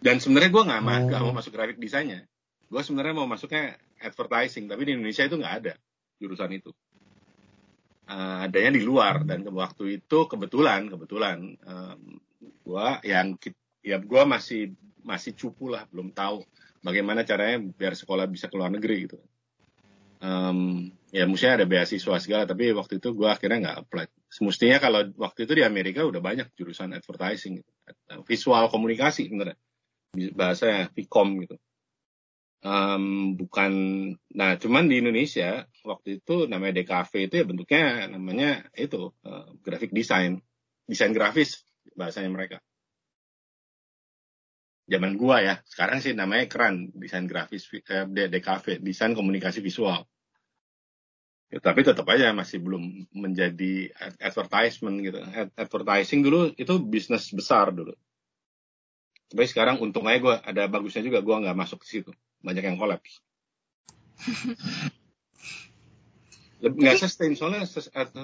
Dan 0.00 0.20
sebenarnya 0.20 0.50
gue 0.52 0.62
nggak 0.64 0.82
oh. 1.20 1.28
mau 1.28 1.34
masuk 1.36 1.52
graphic 1.52 1.80
desainnya. 1.80 2.24
Gue 2.68 2.80
sebenarnya 2.80 3.14
mau 3.16 3.28
masuknya 3.28 3.76
advertising, 4.00 4.68
tapi 4.68 4.88
di 4.88 4.92
Indonesia 4.96 5.24
itu 5.24 5.36
nggak 5.36 5.54
ada 5.64 5.74
jurusan 6.20 6.50
itu. 6.56 6.72
Uh, 8.04 8.44
adanya 8.44 8.76
di 8.76 8.84
luar 8.84 9.24
dan 9.24 9.48
waktu 9.48 9.96
itu 9.96 10.28
kebetulan 10.28 10.92
kebetulan 10.92 11.56
um, 11.64 12.20
gue 12.36 12.88
yang 13.08 13.32
ya 13.80 13.96
gue 13.96 14.22
masih 14.28 14.76
masih 15.00 15.32
cupu 15.32 15.72
lah 15.72 15.88
belum 15.88 16.12
tahu 16.12 16.44
bagaimana 16.84 17.24
caranya 17.24 17.64
biar 17.64 17.96
sekolah 17.96 18.28
bisa 18.28 18.52
keluar 18.52 18.68
negeri 18.68 19.08
gitu. 19.08 19.16
Um, 20.20 20.88
ya 21.12 21.28
mestinya 21.28 21.60
ada 21.60 21.66
beasiswa 21.68 22.16
segala 22.16 22.44
tapi 22.48 22.72
waktu 22.72 23.00
itu 23.00 23.16
gue 23.16 23.28
akhirnya 23.28 23.58
nggak 23.64 23.78
apply. 23.88 24.06
Semestinya 24.28 24.78
kalau 24.80 25.00
waktu 25.16 25.48
itu 25.48 25.52
di 25.56 25.64
Amerika 25.64 26.04
udah 26.04 26.20
banyak 26.20 26.52
jurusan 26.52 26.92
advertising 26.92 27.64
gitu. 27.64 27.70
visual 28.28 28.68
komunikasi 28.68 29.28
bener 29.32 29.56
bahasa 30.36 30.92
Vcom 30.92 31.40
gitu. 31.44 31.56
Um, 32.64 33.36
bukan 33.36 33.72
nah 34.32 34.56
cuman 34.56 34.88
di 34.88 35.04
Indonesia 35.04 35.68
waktu 35.84 36.24
itu 36.24 36.48
namanya 36.48 36.80
DKV 36.80 37.12
itu 37.28 37.34
ya 37.36 37.44
bentuknya 37.44 37.84
namanya 38.08 38.64
itu 38.72 39.12
uh, 39.24 39.52
graphic 39.60 39.92
design. 39.92 40.40
Desain 40.88 41.12
grafis 41.12 41.64
bahasanya 41.96 42.32
mereka 42.32 42.64
zaman 44.84 45.16
gua 45.16 45.40
ya. 45.40 45.54
Sekarang 45.64 45.98
sih 46.04 46.12
namanya 46.12 46.48
keren 46.48 46.92
desain 46.96 47.24
grafis 47.24 47.68
eh, 47.72 48.06
DKV, 48.06 48.84
desain 48.84 49.16
komunikasi 49.16 49.64
visual. 49.64 50.04
Ya, 51.52 51.58
tapi 51.62 51.86
tetap 51.86 52.08
aja 52.10 52.34
masih 52.34 52.58
belum 52.60 53.06
menjadi 53.14 53.94
advertisement 54.18 54.98
gitu. 55.04 55.22
Advertising 55.54 56.20
dulu 56.24 56.50
itu 56.56 56.74
bisnis 56.82 57.30
besar 57.30 57.70
dulu. 57.70 57.94
Tapi 59.30 59.44
sekarang 59.46 59.78
untung 59.80 60.06
aja 60.10 60.18
gue 60.20 60.34
ada 60.34 60.62
bagusnya 60.66 61.02
juga 61.06 61.22
gue 61.22 61.36
nggak 61.46 61.58
masuk 61.58 61.82
ke 61.82 61.86
situ. 61.86 62.10
Banyak 62.42 62.64
yang 62.64 62.78
kolaps. 62.78 63.22
nggak 66.64 66.96
sustain 66.96 67.36
soalnya 67.36 67.68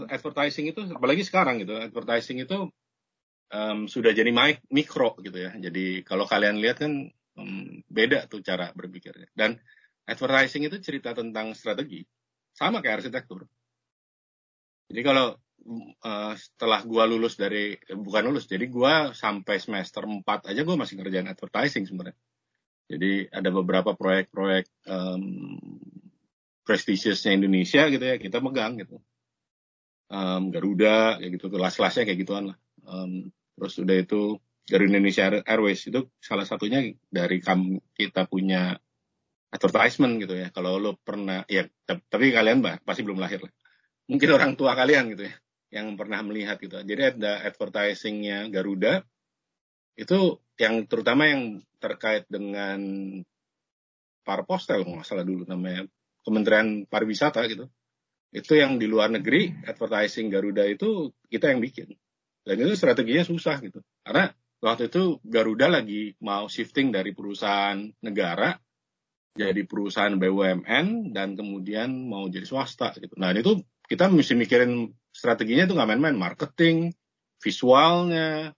advertising 0.09 0.73
itu 0.73 0.81
apalagi 0.97 1.21
sekarang 1.29 1.61
gitu 1.61 1.77
advertising 1.77 2.41
itu 2.41 2.73
um, 3.51 3.91
sudah 3.91 4.15
jadi 4.15 4.31
mikro 4.71 5.19
gitu 5.21 5.39
ya. 5.39 5.53
Jadi 5.59 6.07
kalau 6.07 6.25
kalian 6.25 6.63
lihat 6.63 6.83
kan 6.83 7.11
um, 7.37 7.83
beda 7.91 8.31
tuh 8.31 8.41
cara 8.41 8.71
berpikirnya. 8.73 9.29
Dan 9.35 9.59
advertising 10.07 10.67
itu 10.67 10.79
cerita 10.83 11.15
tentang 11.15 11.53
strategi 11.55 12.03
sama 12.55 12.83
kayak 12.83 13.03
arsitektur. 13.03 13.47
Jadi 14.91 15.01
kalau 15.07 15.39
uh, 16.03 16.35
setelah 16.35 16.83
gua 16.83 17.07
lulus 17.07 17.39
dari 17.39 17.79
eh, 17.79 17.99
bukan 17.99 18.31
lulus 18.31 18.51
jadi 18.51 18.67
gua 18.67 19.15
sampai 19.15 19.63
semester 19.63 20.03
4 20.03 20.51
aja 20.51 20.61
gua 20.67 20.77
masih 20.79 20.99
ngerjain 20.99 21.31
advertising 21.31 21.87
sebenarnya. 21.87 22.19
Jadi 22.91 23.31
ada 23.31 23.55
beberapa 23.55 23.95
proyek-proyek 23.95 24.67
um, 24.91 25.63
prestigiousnya 26.67 27.39
Indonesia 27.39 27.87
gitu 27.87 28.03
ya 28.03 28.19
kita 28.19 28.43
megang 28.43 28.83
gitu. 28.83 28.99
Um, 30.11 30.51
Garuda 30.51 31.23
kayak 31.23 31.39
gitu 31.39 31.47
kelas-kelasnya 31.55 32.03
kayak 32.03 32.19
gituan 32.27 32.51
lah. 32.51 32.59
Um, 32.83 33.31
terus 33.61 33.77
udah 33.77 33.97
itu 34.01 34.41
dari 34.65 34.89
Indonesia 34.89 35.29
Airways 35.45 35.85
itu 35.85 36.09
salah 36.17 36.49
satunya 36.49 36.81
dari 37.13 37.45
kam 37.45 37.77
kita 37.93 38.25
punya 38.25 38.81
advertisement 39.53 40.17
gitu 40.23 40.39
ya. 40.41 40.49
Kalau 40.49 40.81
lo 40.81 40.97
pernah 40.97 41.45
ya 41.45 41.69
tapi 41.85 42.33
kalian 42.33 42.65
bah, 42.65 42.81
pasti 42.81 43.05
belum 43.05 43.21
lahir 43.21 43.45
lah. 43.45 43.53
Mungkin 44.09 44.29
orang 44.33 44.57
tua 44.57 44.73
kalian 44.73 45.13
gitu 45.13 45.29
ya 45.29 45.35
yang 45.71 45.95
pernah 45.95 46.25
melihat 46.25 46.57
gitu. 46.59 46.81
Jadi 46.81 47.03
ada 47.19 47.45
advertisingnya 47.47 48.49
Garuda. 48.49 49.07
Itu 49.95 50.41
yang 50.57 50.87
terutama 50.89 51.29
yang 51.29 51.61
terkait 51.77 52.25
dengan 52.31 52.81
Parpostel 54.25 54.87
nggak 54.87 55.07
salah 55.07 55.27
dulu 55.27 55.45
namanya. 55.45 55.87
Kementerian 56.25 56.87
Pariwisata 56.87 57.45
gitu. 57.51 57.67
Itu 58.31 58.55
yang 58.55 58.79
di 58.79 58.87
luar 58.87 59.11
negeri 59.11 59.51
advertising 59.67 60.31
Garuda 60.31 60.63
itu 60.67 61.11
kita 61.27 61.51
yang 61.51 61.59
bikin. 61.59 61.91
Dan 62.45 62.57
itu 62.61 62.75
strateginya 62.77 63.25
susah 63.25 63.61
gitu. 63.61 63.85
Karena 64.05 64.33
waktu 64.61 64.89
itu 64.89 65.21
Garuda 65.25 65.69
lagi 65.69 66.17
mau 66.25 66.49
shifting 66.49 66.93
dari 66.93 67.13
perusahaan 67.13 67.81
negara 68.01 68.57
jadi 69.39 69.63
perusahaan 69.63 70.19
BUMN 70.19 71.15
dan 71.15 71.39
kemudian 71.39 72.11
mau 72.11 72.27
jadi 72.27 72.45
swasta 72.45 72.91
gitu. 72.99 73.15
Nah 73.15 73.31
itu 73.31 73.63
kita 73.87 74.11
mesti 74.11 74.35
mikirin 74.35 74.91
strateginya 75.15 75.71
itu 75.71 75.75
nggak 75.79 75.89
main-main, 75.95 76.19
marketing, 76.19 76.91
visualnya, 77.39 78.53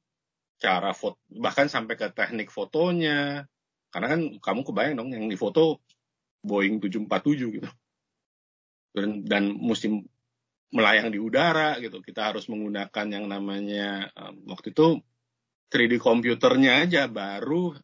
cara 0.57 0.91
foto, 0.97 1.21
bahkan 1.29 1.69
sampai 1.69 1.95
ke 1.95 2.09
teknik 2.11 2.49
fotonya. 2.49 3.45
Karena 3.93 4.17
kan 4.17 4.21
kamu 4.41 4.61
kebayang 4.65 4.95
dong 4.97 5.11
yang 5.12 5.29
di 5.29 5.37
foto 5.37 5.85
Boeing 6.41 6.81
747 6.81 7.57
gitu. 7.61 7.69
Dan, 8.93 9.25
dan 9.25 9.57
mesti 9.57 9.89
melayang 10.73 11.12
di 11.12 11.21
udara 11.21 11.76
gitu. 11.79 12.00
Kita 12.00 12.33
harus 12.33 12.49
menggunakan 12.49 13.07
yang 13.12 13.29
namanya 13.29 14.09
um, 14.17 14.49
waktu 14.49 14.73
itu 14.73 14.99
3D 15.69 16.00
komputernya 16.00 16.85
aja 16.85 17.09
baru 17.09 17.76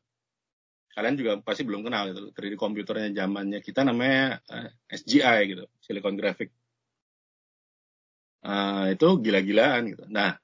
kalian 0.99 1.15
juga 1.15 1.33
pasti 1.39 1.63
belum 1.63 1.87
kenal 1.87 2.11
itu 2.11 2.35
3D 2.35 2.59
komputernya 2.59 3.15
zamannya 3.15 3.63
kita 3.63 3.87
namanya 3.87 4.43
uh, 4.51 4.67
eh, 4.67 4.99
SGI 4.99 5.39
gitu, 5.47 5.65
Silicon 5.79 6.19
Graphic. 6.19 6.51
Uh, 8.43 8.91
itu 8.97 9.07
gila-gilaan 9.23 9.95
gitu. 9.95 10.05
Nah, 10.11 10.35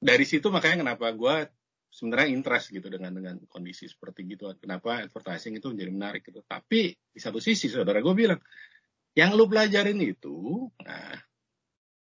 dari 0.00 0.24
situ 0.24 0.48
makanya 0.48 0.88
kenapa 0.88 1.12
gue 1.12 1.52
sebenarnya 1.94 2.28
interest 2.32 2.72
gitu 2.72 2.88
dengan 2.88 3.12
dengan 3.12 3.36
kondisi 3.44 3.84
seperti 3.84 4.24
gitu. 4.24 4.48
Kenapa 4.56 5.04
advertising 5.04 5.56
itu 5.60 5.68
menjadi 5.68 5.90
menarik 5.92 6.22
gitu. 6.24 6.40
Tapi 6.44 6.96
di 6.96 7.20
satu 7.20 7.38
sisi 7.38 7.68
saudara 7.68 8.00
gue 8.00 8.14
bilang, 8.16 8.40
yang 9.14 9.36
lu 9.38 9.46
pelajarin 9.46 10.00
itu, 10.00 10.68
nah 10.82 11.14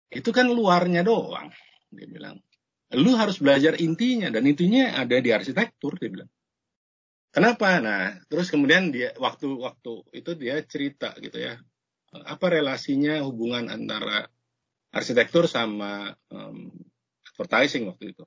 itu 0.10 0.30
kan 0.34 0.50
luarnya 0.50 1.06
doang. 1.06 1.54
Dia 1.90 2.06
bilang, 2.10 2.38
lu 2.98 3.14
harus 3.18 3.38
belajar 3.42 3.78
intinya 3.78 4.30
dan 4.34 4.46
intinya 4.46 4.98
ada 4.98 5.18
di 5.22 5.30
arsitektur. 5.30 5.98
Dia 5.98 6.10
bilang. 6.10 6.30
Kenapa? 7.30 7.78
Nah, 7.78 8.18
terus 8.26 8.50
kemudian 8.50 8.90
dia 8.90 9.14
waktu-waktu 9.14 10.18
itu 10.18 10.32
dia 10.34 10.66
cerita 10.66 11.14
gitu 11.22 11.38
ya, 11.38 11.62
apa 12.26 12.46
relasinya 12.50 13.22
hubungan 13.22 13.70
antara 13.70 14.26
arsitektur 14.90 15.46
sama 15.46 16.18
um, 16.34 16.74
advertising 17.30 17.86
waktu 17.86 18.18
itu 18.18 18.26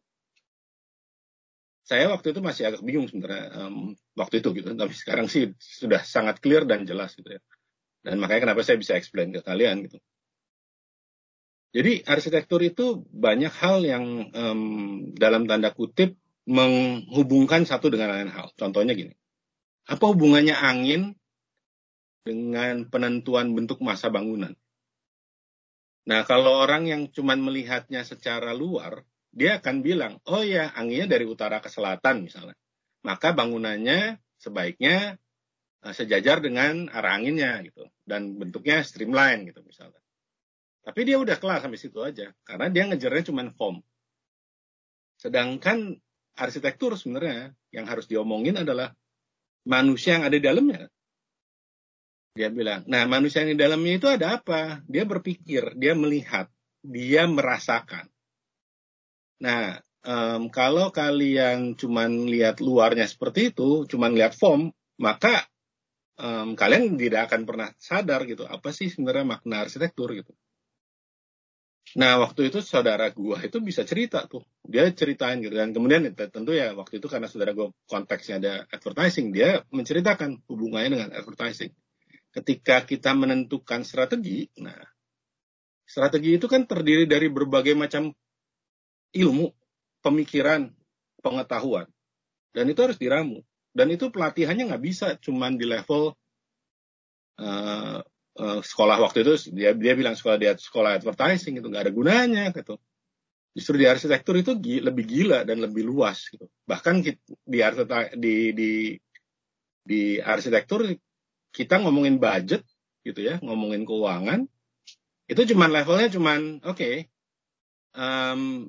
saya 1.82 2.06
waktu 2.08 2.30
itu 2.30 2.40
masih 2.40 2.70
agak 2.70 2.82
bingung 2.86 3.10
sebenarnya 3.10 3.50
um, 3.66 3.98
waktu 4.14 4.38
itu 4.38 4.54
gitu 4.54 4.70
tapi 4.78 4.94
sekarang 4.94 5.26
sih 5.26 5.50
sudah 5.58 6.00
sangat 6.06 6.38
clear 6.38 6.62
dan 6.62 6.86
jelas 6.86 7.18
gitu 7.18 7.36
ya 7.36 7.42
dan 8.06 8.22
makanya 8.22 8.48
kenapa 8.50 8.62
saya 8.62 8.78
bisa 8.78 8.94
explain 8.94 9.34
ke 9.34 9.42
kalian 9.42 9.90
gitu 9.90 9.98
jadi 11.72 12.04
arsitektur 12.04 12.60
itu 12.60 13.04
banyak 13.08 13.52
hal 13.52 13.80
yang 13.84 14.04
um, 14.32 14.60
dalam 15.16 15.48
tanda 15.48 15.72
kutip 15.72 16.14
menghubungkan 16.44 17.64
satu 17.64 17.88
dengan 17.88 18.12
lain 18.12 18.30
hal 18.30 18.52
contohnya 18.56 18.92
gini 18.92 19.14
apa 19.88 20.04
hubungannya 20.04 20.54
angin 20.54 21.16
dengan 22.22 22.86
penentuan 22.86 23.56
bentuk 23.56 23.82
masa 23.82 24.12
bangunan 24.12 24.54
nah 26.02 26.26
kalau 26.26 26.62
orang 26.62 26.86
yang 26.90 27.02
cuma 27.10 27.38
melihatnya 27.38 28.02
secara 28.02 28.50
luar 28.54 29.06
dia 29.32 29.58
akan 29.58 29.80
bilang, 29.80 30.20
oh 30.28 30.44
ya 30.44 30.68
anginnya 30.76 31.16
dari 31.16 31.24
utara 31.24 31.64
ke 31.64 31.72
selatan 31.72 32.28
misalnya. 32.28 32.52
Maka 33.00 33.32
bangunannya 33.32 34.20
sebaiknya 34.36 35.16
uh, 35.82 35.94
sejajar 35.96 36.44
dengan 36.44 36.92
arah 36.92 37.16
anginnya 37.16 37.56
gitu. 37.64 37.88
Dan 38.04 38.36
bentuknya 38.36 38.84
streamline 38.84 39.48
gitu 39.48 39.64
misalnya. 39.64 39.98
Tapi 40.82 41.00
dia 41.06 41.16
udah 41.18 41.38
kelar 41.38 41.62
sampai 41.62 41.78
situ 41.78 42.02
aja. 42.02 42.34
Karena 42.42 42.66
dia 42.66 42.84
ngejarnya 42.90 43.30
cuma 43.30 43.46
form. 43.54 43.78
Sedangkan 45.18 45.94
arsitektur 46.34 46.98
sebenarnya 46.98 47.54
yang 47.70 47.86
harus 47.86 48.10
diomongin 48.10 48.58
adalah 48.58 48.90
manusia 49.62 50.18
yang 50.18 50.26
ada 50.26 50.34
di 50.34 50.42
dalamnya. 50.42 50.90
Dia 52.32 52.48
bilang, 52.48 52.82
nah 52.88 53.04
manusia 53.04 53.44
yang 53.44 53.54
di 53.54 53.60
dalamnya 53.60 53.94
itu 54.00 54.08
ada 54.08 54.40
apa? 54.40 54.80
Dia 54.88 55.04
berpikir, 55.04 55.76
dia 55.76 55.92
melihat, 55.92 56.48
dia 56.80 57.28
merasakan. 57.28 58.08
Nah, 59.44 59.78
um, 60.02 60.48
kalau 60.48 60.88
kalian 60.90 61.76
cuma 61.76 62.08
lihat 62.08 62.58
luarnya 62.64 63.04
seperti 63.04 63.52
itu, 63.52 63.84
cuma 63.84 64.08
lihat 64.08 64.32
form, 64.32 64.72
maka 64.96 65.44
um, 66.16 66.56
kalian 66.56 66.96
tidak 66.96 67.30
akan 67.30 67.42
pernah 67.44 67.68
sadar 67.76 68.24
gitu 68.24 68.48
apa 68.48 68.70
sih 68.72 68.88
sebenarnya 68.88 69.38
makna 69.38 69.68
arsitektur 69.68 70.16
gitu. 70.16 70.32
Nah, 71.92 72.16
waktu 72.24 72.48
itu 72.48 72.64
saudara 72.64 73.12
gua 73.12 73.36
itu 73.44 73.60
bisa 73.60 73.84
cerita 73.84 74.24
tuh. 74.24 74.40
Dia 74.64 74.88
ceritain 74.94 75.42
gitu. 75.44 75.52
Dan 75.52 75.76
kemudian 75.76 76.08
tentu 76.16 76.56
ya 76.56 76.72
waktu 76.72 77.02
itu 77.02 77.06
karena 77.10 77.28
saudara 77.28 77.52
gua 77.52 77.68
konteksnya 77.84 78.40
ada 78.40 78.54
advertising, 78.72 79.34
dia 79.34 79.60
menceritakan 79.68 80.40
hubungannya 80.48 80.96
dengan 80.96 81.10
advertising. 81.12 81.74
Ketika 82.32 82.88
kita 82.88 83.12
menentukan 83.12 83.84
strategi, 83.84 84.48
nah 84.56 84.78
strategi 85.84 86.40
itu 86.40 86.48
kan 86.48 86.64
terdiri 86.64 87.04
dari 87.04 87.28
berbagai 87.28 87.76
macam 87.76 88.08
ilmu, 89.12 89.52
pemikiran, 90.00 90.72
pengetahuan. 91.20 91.84
Dan 92.56 92.72
itu 92.72 92.80
harus 92.80 92.96
diramu. 92.96 93.44
Dan 93.72 93.92
itu 93.92 94.08
pelatihannya 94.08 94.72
nggak 94.72 94.84
bisa 94.84 95.06
cuman 95.20 95.60
di 95.60 95.64
level 95.68 96.16
uh, 97.40 98.00
uh, 98.38 98.60
sekolah 98.62 98.96
waktu 99.02 99.26
itu 99.26 99.52
dia 99.52 99.74
dia 99.76 99.92
bilang 99.98 100.16
sekolah 100.16 100.36
dia 100.38 100.52
sekolah 100.56 101.00
advertising 101.00 101.58
itu 101.58 101.66
nggak 101.68 101.90
ada 101.90 101.92
gunanya 101.92 102.44
gitu. 102.54 102.78
Justru 103.52 103.76
di 103.76 103.84
arsitektur 103.84 104.40
itu 104.40 104.56
lebih 104.56 105.04
gila 105.04 105.44
dan 105.44 105.60
lebih 105.60 105.84
luas 105.84 106.24
gitu. 106.32 106.48
Bahkan 106.64 107.04
di 107.04 107.12
di 108.16 108.34
di 108.56 108.72
di 109.82 110.02
arsitektur 110.16 110.88
kita 111.52 111.82
ngomongin 111.84 112.16
budget 112.16 112.64
gitu 113.04 113.20
ya, 113.20 113.36
ngomongin 113.44 113.84
keuangan 113.84 114.48
itu 115.30 115.54
cuman 115.54 115.70
levelnya 115.72 116.08
cuman 116.12 116.40
oke 116.60 116.76
okay, 116.76 116.94
um, 117.96 118.68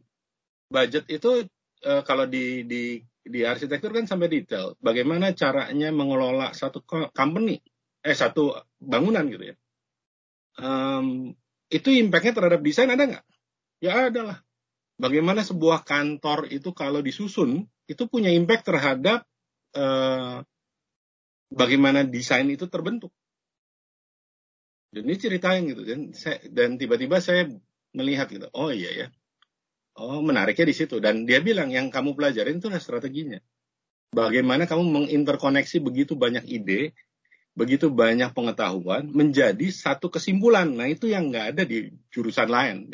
budget 0.71 1.03
itu 1.11 1.43
uh, 1.83 2.01
kalau 2.07 2.23
di 2.29 2.63
di 2.63 3.03
di 3.23 3.39
arsitektur 3.47 3.95
kan 3.95 4.07
sampai 4.07 4.27
detail. 4.27 4.75
Bagaimana 4.83 5.31
caranya 5.31 5.89
mengelola 5.95 6.51
satu 6.51 6.83
company, 7.15 7.59
eh 8.03 8.15
satu 8.15 8.51
bangunan 8.83 9.25
gitu 9.27 9.53
ya. 9.53 9.55
Um, 10.59 11.33
itu 11.73 11.89
impactnya 11.89 12.33
terhadap 12.37 12.61
desain 12.61 12.91
ada 12.91 13.03
nggak? 13.03 13.25
Ya 13.81 14.11
ada 14.11 14.21
lah. 14.21 14.37
Bagaimana 15.01 15.41
sebuah 15.41 15.83
kantor 15.83 16.51
itu 16.53 16.69
kalau 16.77 17.01
disusun 17.01 17.65
itu 17.89 18.03
punya 18.05 18.29
impact 18.29 18.69
terhadap 18.69 19.25
uh, 19.73 20.45
bagaimana 21.49 22.05
desain 22.05 22.45
itu 22.47 22.69
terbentuk. 22.69 23.09
Dan 24.93 25.09
ini 25.09 25.17
ceritain 25.17 25.65
gitu 25.65 25.81
dan 25.81 26.13
dan 26.53 26.69
tiba-tiba 26.77 27.17
saya 27.17 27.49
melihat 27.97 28.29
gitu, 28.29 28.45
oh 28.53 28.69
iya 28.69 28.89
ya, 28.93 29.07
Oh, 29.93 30.25
menariknya 30.25 30.65
di 30.65 30.75
situ. 30.75 30.97
Dan 30.97 31.29
dia 31.29 31.37
bilang 31.37 31.69
yang 31.69 31.93
kamu 31.93 32.17
pelajarin 32.17 32.57
itu 32.57 32.69
strateginya. 32.81 33.37
Bagaimana 34.13 34.65
kamu 34.65 34.83
menginterkoneksi 34.89 35.77
begitu 35.81 36.13
banyak 36.17 36.45
ide 36.49 36.97
begitu 37.53 37.93
banyak 37.93 38.33
pengetahuan 38.33 39.05
menjadi 39.13 39.69
satu 39.69 40.09
kesimpulan. 40.09 40.73
Nah 40.73 40.89
itu 40.89 41.05
yang 41.05 41.29
nggak 41.29 41.45
ada 41.53 41.63
di 41.63 41.93
jurusan 42.09 42.49
lain. 42.49 42.89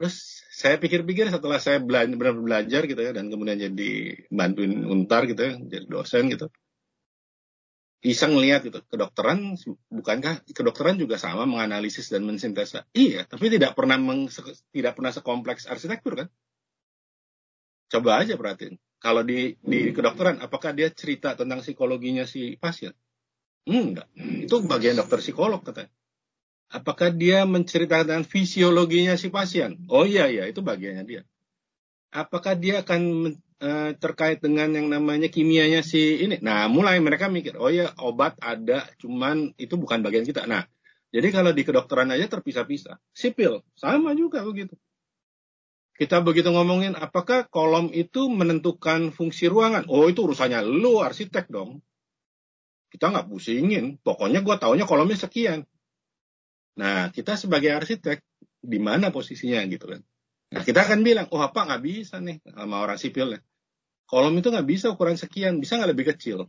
Terus 0.00 0.16
saya 0.48 0.80
pikir-pikir 0.80 1.28
setelah 1.28 1.60
saya 1.60 1.76
belajar, 1.76 2.16
benar 2.16 2.36
belajar 2.40 2.88
gitu 2.88 3.00
ya 3.00 3.12
dan 3.12 3.28
kemudian 3.28 3.60
jadi 3.60 3.90
bantuin 4.32 4.72
untar 4.88 5.28
gitu 5.28 5.40
ya, 5.44 5.52
jadi 5.60 5.84
dosen 5.84 6.32
gitu. 6.32 6.48
Bisa 8.00 8.32
ngelihat 8.32 8.64
gitu, 8.64 8.80
kedokteran 8.88 9.60
bukankah 9.92 10.40
kedokteran 10.56 10.96
juga 10.96 11.20
sama 11.20 11.44
menganalisis 11.44 12.08
dan 12.08 12.24
mensintesa? 12.24 12.88
Iya, 12.96 13.28
tapi 13.28 13.52
tidak 13.52 13.76
pernah 13.76 14.00
meng, 14.00 14.32
tidak 14.72 14.96
pernah 14.96 15.12
sekompleks 15.12 15.68
arsitektur 15.68 16.16
kan? 16.16 16.28
Coba 17.92 18.24
aja 18.24 18.40
perhatiin 18.40 18.80
kalau 19.00 19.24
di 19.24 19.56
di 19.64 19.96
kedokteran, 19.96 20.44
apakah 20.44 20.76
dia 20.76 20.92
cerita 20.92 21.32
tentang 21.32 21.64
psikologinya 21.64 22.28
si 22.28 22.60
pasien? 22.60 22.92
Enggak. 23.64 24.12
Itu 24.16 24.60
bagian 24.60 25.00
dokter 25.00 25.24
psikolog 25.24 25.64
katanya. 25.64 25.88
Apakah 26.70 27.10
dia 27.10 27.48
menceritakan 27.48 28.28
fisiologinya 28.28 29.16
si 29.16 29.32
pasien? 29.32 29.80
Oh 29.88 30.04
iya 30.04 30.28
iya, 30.28 30.46
itu 30.46 30.60
bagiannya 30.60 31.04
dia. 31.08 31.22
Apakah 32.12 32.54
dia 32.54 32.84
akan 32.84 33.32
uh, 33.64 33.90
terkait 33.96 34.38
dengan 34.44 34.68
yang 34.70 34.92
namanya 34.92 35.32
kimianya 35.32 35.80
si 35.80 36.20
ini? 36.20 36.36
Nah, 36.44 36.68
mulai 36.68 37.00
mereka 37.00 37.32
mikir, 37.32 37.58
oh 37.58 37.72
iya 37.72 37.90
obat 37.98 38.36
ada, 38.38 38.86
cuman 39.00 39.56
itu 39.56 39.74
bukan 39.80 40.04
bagian 40.04 40.28
kita. 40.28 40.44
Nah, 40.44 40.68
jadi 41.10 41.32
kalau 41.32 41.50
di 41.56 41.64
kedokteran 41.64 42.12
aja 42.12 42.28
terpisah-pisah. 42.28 43.00
Sipil 43.16 43.64
sama 43.74 44.14
juga 44.14 44.44
begitu 44.44 44.76
kita 46.00 46.24
begitu 46.24 46.48
ngomongin 46.48 46.96
apakah 46.96 47.44
kolom 47.52 47.92
itu 47.92 48.32
menentukan 48.32 49.12
fungsi 49.12 49.52
ruangan. 49.52 49.84
Oh 49.92 50.08
itu 50.08 50.24
urusannya 50.24 50.64
lu 50.64 51.04
arsitek 51.04 51.52
dong. 51.52 51.84
Kita 52.88 53.12
nggak 53.12 53.28
pusingin. 53.28 54.00
Pokoknya 54.00 54.40
gue 54.40 54.56
taunya 54.56 54.88
kolomnya 54.88 55.20
sekian. 55.20 55.68
Nah 56.80 57.12
kita 57.12 57.36
sebagai 57.36 57.76
arsitek 57.76 58.24
di 58.64 58.80
mana 58.80 59.12
posisinya 59.12 59.60
gitu 59.68 59.92
kan. 59.92 60.00
Nah 60.56 60.64
kita 60.64 60.88
akan 60.88 61.04
bilang, 61.04 61.28
oh 61.36 61.44
apa 61.44 61.68
nggak 61.68 61.84
bisa 61.84 62.16
nih 62.16 62.40
sama 62.48 62.80
orang 62.80 62.96
sipil 62.96 63.36
ya. 63.36 63.40
Kolom 64.08 64.40
itu 64.40 64.48
nggak 64.48 64.68
bisa 64.72 64.88
ukuran 64.88 65.20
sekian, 65.20 65.60
bisa 65.60 65.76
nggak 65.76 65.92
lebih 65.92 66.16
kecil? 66.16 66.48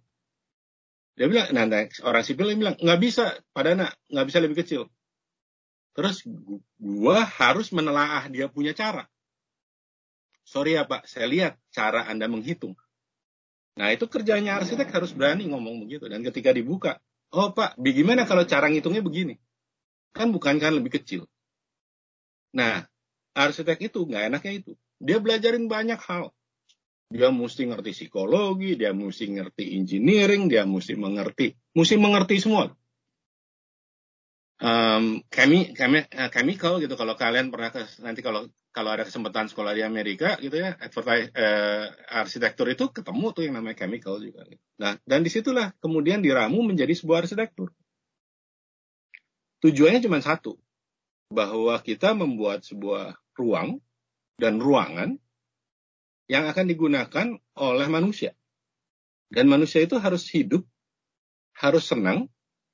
Dia 1.20 1.27
bilang, 1.27 1.51
nah, 1.51 1.67
nah 1.67 1.91
orang 2.08 2.24
sipil 2.24 2.55
yang 2.55 2.60
bilang 2.63 2.75
nggak 2.79 3.00
bisa, 3.03 3.36
padahal 3.51 3.91
nggak 4.08 4.27
bisa 4.31 4.39
lebih 4.39 4.63
kecil. 4.63 4.88
Terus 5.91 6.24
gua 6.79 7.27
harus 7.27 7.75
menelaah 7.75 8.31
dia 8.31 8.48
punya 8.48 8.72
cara 8.72 9.12
sorry 10.51 10.75
ya 10.75 10.84
Pak, 10.84 11.08
saya 11.08 11.31
lihat 11.31 11.55
cara 11.72 12.03
Anda 12.12 12.27
menghitung. 12.27 12.75
Nah 13.79 13.88
itu 13.96 14.03
kerjanya 14.12 14.60
arsitek 14.60 14.91
harus 14.91 15.15
berani 15.15 15.48
ngomong 15.48 15.88
begitu. 15.88 16.12
Dan 16.12 16.27
ketika 16.27 16.51
dibuka, 16.51 17.00
oh 17.31 17.55
Pak, 17.55 17.79
bagaimana 17.79 18.27
kalau 18.27 18.43
cara 18.43 18.67
ngitungnya 18.67 19.00
begini? 19.00 19.39
Kan 20.12 20.36
bukan 20.36 20.60
kan 20.60 20.75
lebih 20.75 21.00
kecil. 21.00 21.24
Nah, 22.51 22.84
arsitek 23.31 23.88
itu 23.88 24.03
nggak 24.03 24.27
enaknya 24.27 24.53
itu. 24.60 24.72
Dia 25.00 25.24
belajarin 25.24 25.72
banyak 25.72 26.03
hal. 26.03 26.36
Dia 27.12 27.31
mesti 27.31 27.67
ngerti 27.67 27.91
psikologi, 27.96 28.75
dia 28.75 28.91
mesti 28.91 29.31
ngerti 29.31 29.75
engineering, 29.79 30.51
dia 30.51 30.67
mesti 30.67 30.96
mengerti, 30.96 31.55
mesti 31.75 31.96
mengerti 31.96 32.39
semua. 32.39 32.72
Um, 34.62 35.25
chemi, 35.34 35.74
uh, 35.74 36.29
chemical 36.29 36.77
gitu 36.79 36.93
kalau 36.93 37.17
kalian 37.17 37.50
pernah 37.50 37.74
ke, 37.74 37.81
nanti 38.05 38.22
kalau 38.22 38.46
kalau 38.72 38.96
ada 38.96 39.04
kesempatan 39.04 39.51
sekolah 39.51 39.75
di 39.75 39.84
Amerika 39.84 40.40
gitu 40.40 40.56
ya, 40.56 40.80
advertise, 40.80 41.32
eh, 41.36 41.86
arsitektur 42.08 42.72
itu 42.72 42.88
ketemu 42.92 43.25
tuh 43.36 43.44
yang 43.44 43.60
namanya 43.60 43.84
chemical 43.84 44.20
juga. 44.24 44.48
Nah, 44.80 44.96
dan 45.04 45.22
di 45.24 45.32
situlah 45.32 45.75
kemudian 45.84 46.24
diramu 46.24 46.63
menjadi 46.63 46.96
sebuah 46.96 47.28
arsitektur. 47.28 47.75
Tujuannya 49.62 50.01
cuma 50.01 50.24
satu, 50.24 50.58
bahwa 51.32 51.80
kita 51.80 52.12
membuat 52.12 52.68
sebuah 52.68 53.16
ruang 53.40 53.80
dan 54.36 54.60
ruangan 54.60 55.15
yang 56.28 56.48
akan 56.48 56.65
digunakan 56.67 57.28
oleh 57.56 57.88
manusia. 57.88 58.36
Dan 59.32 59.48
manusia 59.48 59.84
itu 59.84 59.95
harus 59.95 60.28
hidup, 60.28 60.67
harus 61.56 61.88
senang, 61.88 62.28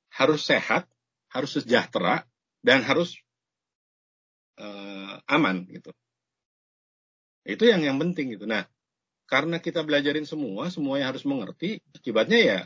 harus 0.10 0.42
sehat, 0.42 0.90
harus 1.30 1.54
sejahtera, 1.54 2.26
dan 2.66 2.82
harus 2.82 3.14
uh, 4.60 5.22
aman 5.30 5.66
gitu. 5.70 5.92
Itu 7.48 7.64
yang 7.64 7.82
yang 7.86 7.98
penting 8.02 8.36
gitu. 8.36 8.44
Nah, 8.44 8.68
karena 9.28 9.60
kita 9.64 9.84
belajarin 9.84 10.28
semua, 10.28 10.68
semua 10.68 11.00
yang 11.00 11.16
harus 11.16 11.24
mengerti, 11.24 11.80
akibatnya 11.96 12.40
ya 12.40 12.60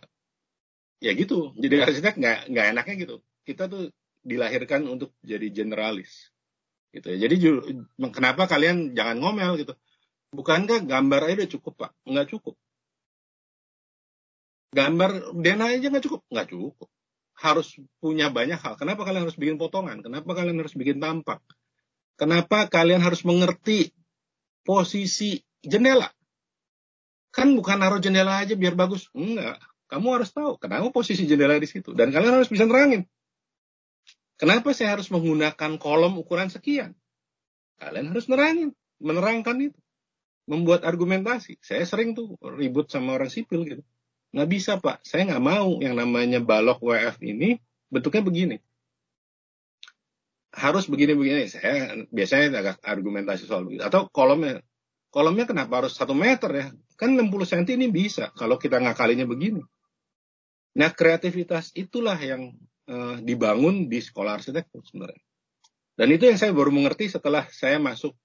ya 1.02 1.12
gitu. 1.18 1.54
Jadi 1.58 1.76
arsitek 1.82 2.16
nggak 2.18 2.38
nggak 2.54 2.66
enaknya 2.74 2.96
gitu. 3.04 3.16
Kita 3.46 3.66
tuh 3.66 3.90
dilahirkan 4.22 4.86
untuk 4.86 5.18
jadi 5.26 5.50
generalis 5.50 6.30
gitu 6.94 7.10
ya. 7.10 7.18
Jadi 7.26 7.36
kenapa 8.14 8.46
kalian 8.46 8.94
jangan 8.94 9.18
ngomel 9.18 9.58
gitu? 9.62 9.74
Bukankah 10.32 10.86
gambar 10.88 11.22
aja 11.28 11.36
udah 11.44 11.52
cukup 11.52 11.74
pak? 11.76 11.92
Nggak 12.08 12.28
cukup. 12.38 12.56
Gambar 14.72 15.36
DNA 15.36 15.68
aja 15.82 15.88
nggak 15.92 16.06
cukup? 16.08 16.22
Nggak 16.32 16.48
cukup. 16.54 16.88
Harus 17.36 17.68
punya 18.00 18.30
banyak 18.30 18.62
hal. 18.62 18.78
Kenapa 18.78 19.04
kalian 19.04 19.28
harus 19.28 19.36
bikin 19.36 19.58
potongan? 19.60 20.00
Kenapa 20.00 20.32
kalian 20.32 20.62
harus 20.62 20.78
bikin 20.78 21.02
tampak? 21.02 21.42
Kenapa 22.20 22.70
kalian 22.70 23.02
harus 23.02 23.26
mengerti 23.26 23.92
posisi 24.62 25.42
jendela? 25.64 26.10
Kan 27.32 27.56
bukan 27.56 27.80
naruh 27.80 28.04
jendela 28.04 28.44
aja 28.44 28.54
biar 28.54 28.76
bagus. 28.76 29.08
Enggak. 29.16 29.58
Kamu 29.92 30.08
harus 30.16 30.32
tahu 30.32 30.56
kenapa 30.56 30.88
posisi 30.92 31.28
jendela 31.28 31.60
di 31.60 31.68
situ. 31.68 31.92
Dan 31.92 32.12
kalian 32.12 32.40
harus 32.40 32.52
bisa 32.52 32.68
nerangin. 32.68 33.08
Kenapa 34.40 34.74
saya 34.74 34.98
harus 34.98 35.12
menggunakan 35.12 35.78
kolom 35.78 36.18
ukuran 36.18 36.50
sekian? 36.50 36.96
Kalian 37.80 38.12
harus 38.12 38.28
nerangin. 38.28 38.72
Menerangkan 39.02 39.58
itu. 39.60 39.80
Membuat 40.48 40.84
argumentasi. 40.84 41.60
Saya 41.64 41.86
sering 41.88 42.16
tuh 42.18 42.36
ribut 42.40 42.90
sama 42.92 43.16
orang 43.16 43.32
sipil 43.32 43.64
gitu. 43.68 43.84
Nggak 44.32 44.50
bisa 44.50 44.72
pak. 44.80 45.04
Saya 45.04 45.28
nggak 45.28 45.44
mau 45.44 45.80
yang 45.80 45.96
namanya 46.00 46.40
balok 46.40 46.80
WF 46.84 47.20
ini 47.24 47.60
bentuknya 47.92 48.24
begini 48.24 48.58
harus 50.52 50.86
begini-begini. 50.92 51.48
Saya 51.48 51.96
biasanya 52.12 52.60
agak 52.60 52.78
argumentasi 52.84 53.48
soal 53.48 53.64
begitu. 53.64 53.88
Atau 53.88 54.12
kolomnya, 54.12 54.60
kolomnya 55.10 55.48
kenapa 55.48 55.84
harus 55.84 55.96
satu 55.96 56.12
meter 56.12 56.52
ya? 56.52 56.66
Kan 57.00 57.16
60 57.18 57.32
cm 57.32 57.64
ini 57.80 57.88
bisa 57.90 58.30
kalau 58.36 58.60
kita 58.60 58.78
ngakalinya 58.78 59.26
begini. 59.26 59.64
Nah 60.78 60.92
kreativitas 60.92 61.72
itulah 61.76 62.16
yang 62.20 62.56
uh, 62.88 63.18
dibangun 63.20 63.88
di 63.88 64.00
sekolah 64.00 64.40
arsitektur 64.40 64.84
sebenarnya. 64.84 65.24
Dan 65.96 66.08
itu 66.16 66.24
yang 66.28 66.40
saya 66.40 66.56
baru 66.56 66.72
mengerti 66.72 67.12
setelah 67.12 67.48
saya 67.52 67.80
masuk 67.80 68.16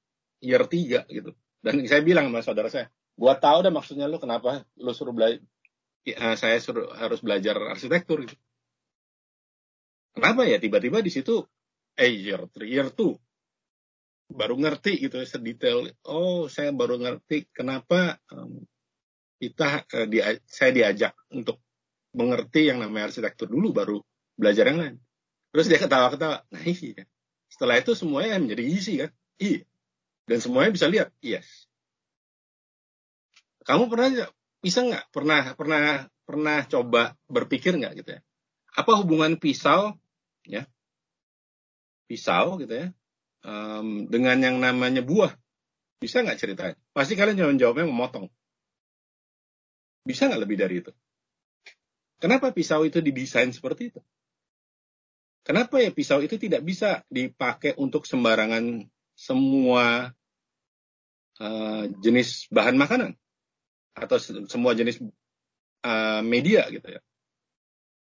year 0.42 0.62
3 0.62 1.06
gitu. 1.10 1.30
Dan 1.62 1.82
saya 1.90 2.02
bilang 2.02 2.30
sama 2.30 2.42
saudara 2.46 2.70
saya, 2.70 2.86
gua 3.18 3.34
tahu 3.34 3.66
dah 3.66 3.72
maksudnya 3.74 4.06
lu 4.06 4.22
kenapa 4.22 4.62
lu 4.78 4.94
suruh 4.94 5.10
belajar, 5.10 5.42
uh, 6.14 6.36
saya 6.38 6.58
suruh 6.62 6.94
harus 6.94 7.18
belajar 7.22 7.58
arsitektur 7.58 8.22
gitu. 8.22 8.36
Kenapa 10.14 10.48
ya 10.48 10.56
tiba-tiba 10.56 11.02
di 11.04 11.12
situ 11.12 11.44
eh 11.96 12.12
year 12.12 12.44
three, 12.52 12.70
year 12.70 12.92
two. 12.92 13.16
Baru 14.28 14.60
ngerti 14.60 15.00
gitu 15.00 15.22
sedetail. 15.24 15.88
Oh 16.04 16.46
saya 16.46 16.70
baru 16.70 17.00
ngerti 17.00 17.48
kenapa 17.50 18.20
um, 18.30 18.62
kita 19.40 19.84
uh, 19.88 20.06
dia, 20.08 20.36
saya 20.48 20.70
diajak 20.72 21.12
untuk 21.32 21.60
mengerti 22.16 22.68
yang 22.68 22.80
namanya 22.80 23.12
arsitektur 23.12 23.48
dulu 23.48 23.72
baru 23.72 23.96
belajar 24.36 24.68
yang 24.68 24.78
lain. 24.80 24.96
Terus 25.52 25.66
dia 25.72 25.80
ketawa-ketawa. 25.80 26.44
Nah 26.52 26.64
iya. 26.64 27.04
Setelah 27.48 27.80
itu 27.80 27.96
semuanya 27.96 28.36
menjadi 28.36 28.64
isi 28.66 28.94
kan? 29.00 29.10
Iya. 29.40 29.64
Dan 30.26 30.38
semuanya 30.42 30.70
bisa 30.74 30.86
lihat. 30.90 31.08
Yes. 31.24 31.68
Kamu 33.64 33.88
pernah 33.88 34.28
bisa 34.60 34.80
nggak? 34.84 35.04
Pernah 35.14 35.40
pernah 35.54 35.82
pernah 36.26 36.58
coba 36.66 37.14
berpikir 37.30 37.78
nggak 37.78 37.92
gitu 38.04 38.10
ya? 38.18 38.20
Apa 38.76 39.00
hubungan 39.00 39.38
pisau 39.40 39.96
ya 40.44 40.68
pisau 42.06 42.56
gitu 42.62 42.72
ya. 42.72 42.88
Um, 43.46 44.10
dengan 44.10 44.38
yang 44.42 44.56
namanya 44.58 45.02
buah. 45.02 45.34
Bisa 45.96 46.20
nggak 46.20 46.38
ceritanya 46.38 46.76
pasti 46.92 47.16
kalian 47.16 47.36
jangan 47.36 47.56
jawabnya 47.60 47.86
memotong. 47.88 48.26
Bisa 50.06 50.30
nggak 50.30 50.42
lebih 50.42 50.56
dari 50.56 50.74
itu? 50.80 50.92
Kenapa 52.16 52.52
pisau 52.52 52.86
itu 52.88 53.02
didesain 53.04 53.52
seperti 53.52 53.92
itu? 53.92 54.00
Kenapa 55.46 55.78
ya 55.78 55.92
pisau 55.94 56.18
itu 56.24 56.40
tidak 56.40 56.64
bisa 56.64 57.06
dipakai 57.06 57.78
untuk 57.78 58.02
sembarangan 58.08 58.88
semua 59.14 60.10
uh, 61.38 61.84
jenis 62.02 62.50
bahan 62.50 62.74
makanan? 62.74 63.14
Atau 63.96 64.20
semua 64.48 64.76
jenis 64.76 65.00
uh, 65.86 66.20
media 66.24 66.66
gitu 66.72 66.98
ya? 66.98 67.00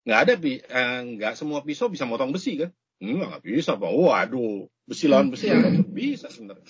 Nggak 0.07 0.21
ada 0.23 0.35
uh, 0.39 1.01
nggak 1.19 1.35
semua 1.35 1.61
pisau 1.67 1.91
bisa 1.91 2.07
motong 2.07 2.31
besi 2.31 2.57
kan 2.63 2.71
Enggak, 2.97 3.27
nggak 3.29 3.45
bisa 3.45 3.77
Pak. 3.77 3.93
Waduh, 3.93 4.73
besi 4.89 5.05
lawan 5.11 5.29
besi 5.29 5.53
ya 5.53 5.61
bisa 5.85 6.33
sebenarnya. 6.33 6.65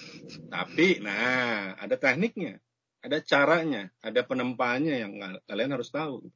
Tapi, 0.51 0.99
nah, 0.99 1.79
ada 1.79 1.95
tekniknya, 1.95 2.59
ada 2.99 3.23
caranya, 3.23 3.95
ada 4.03 4.27
penempaannya 4.27 4.95
yang 5.07 5.13
kalian 5.47 5.71
harus 5.71 5.95
tahu. 5.95 6.27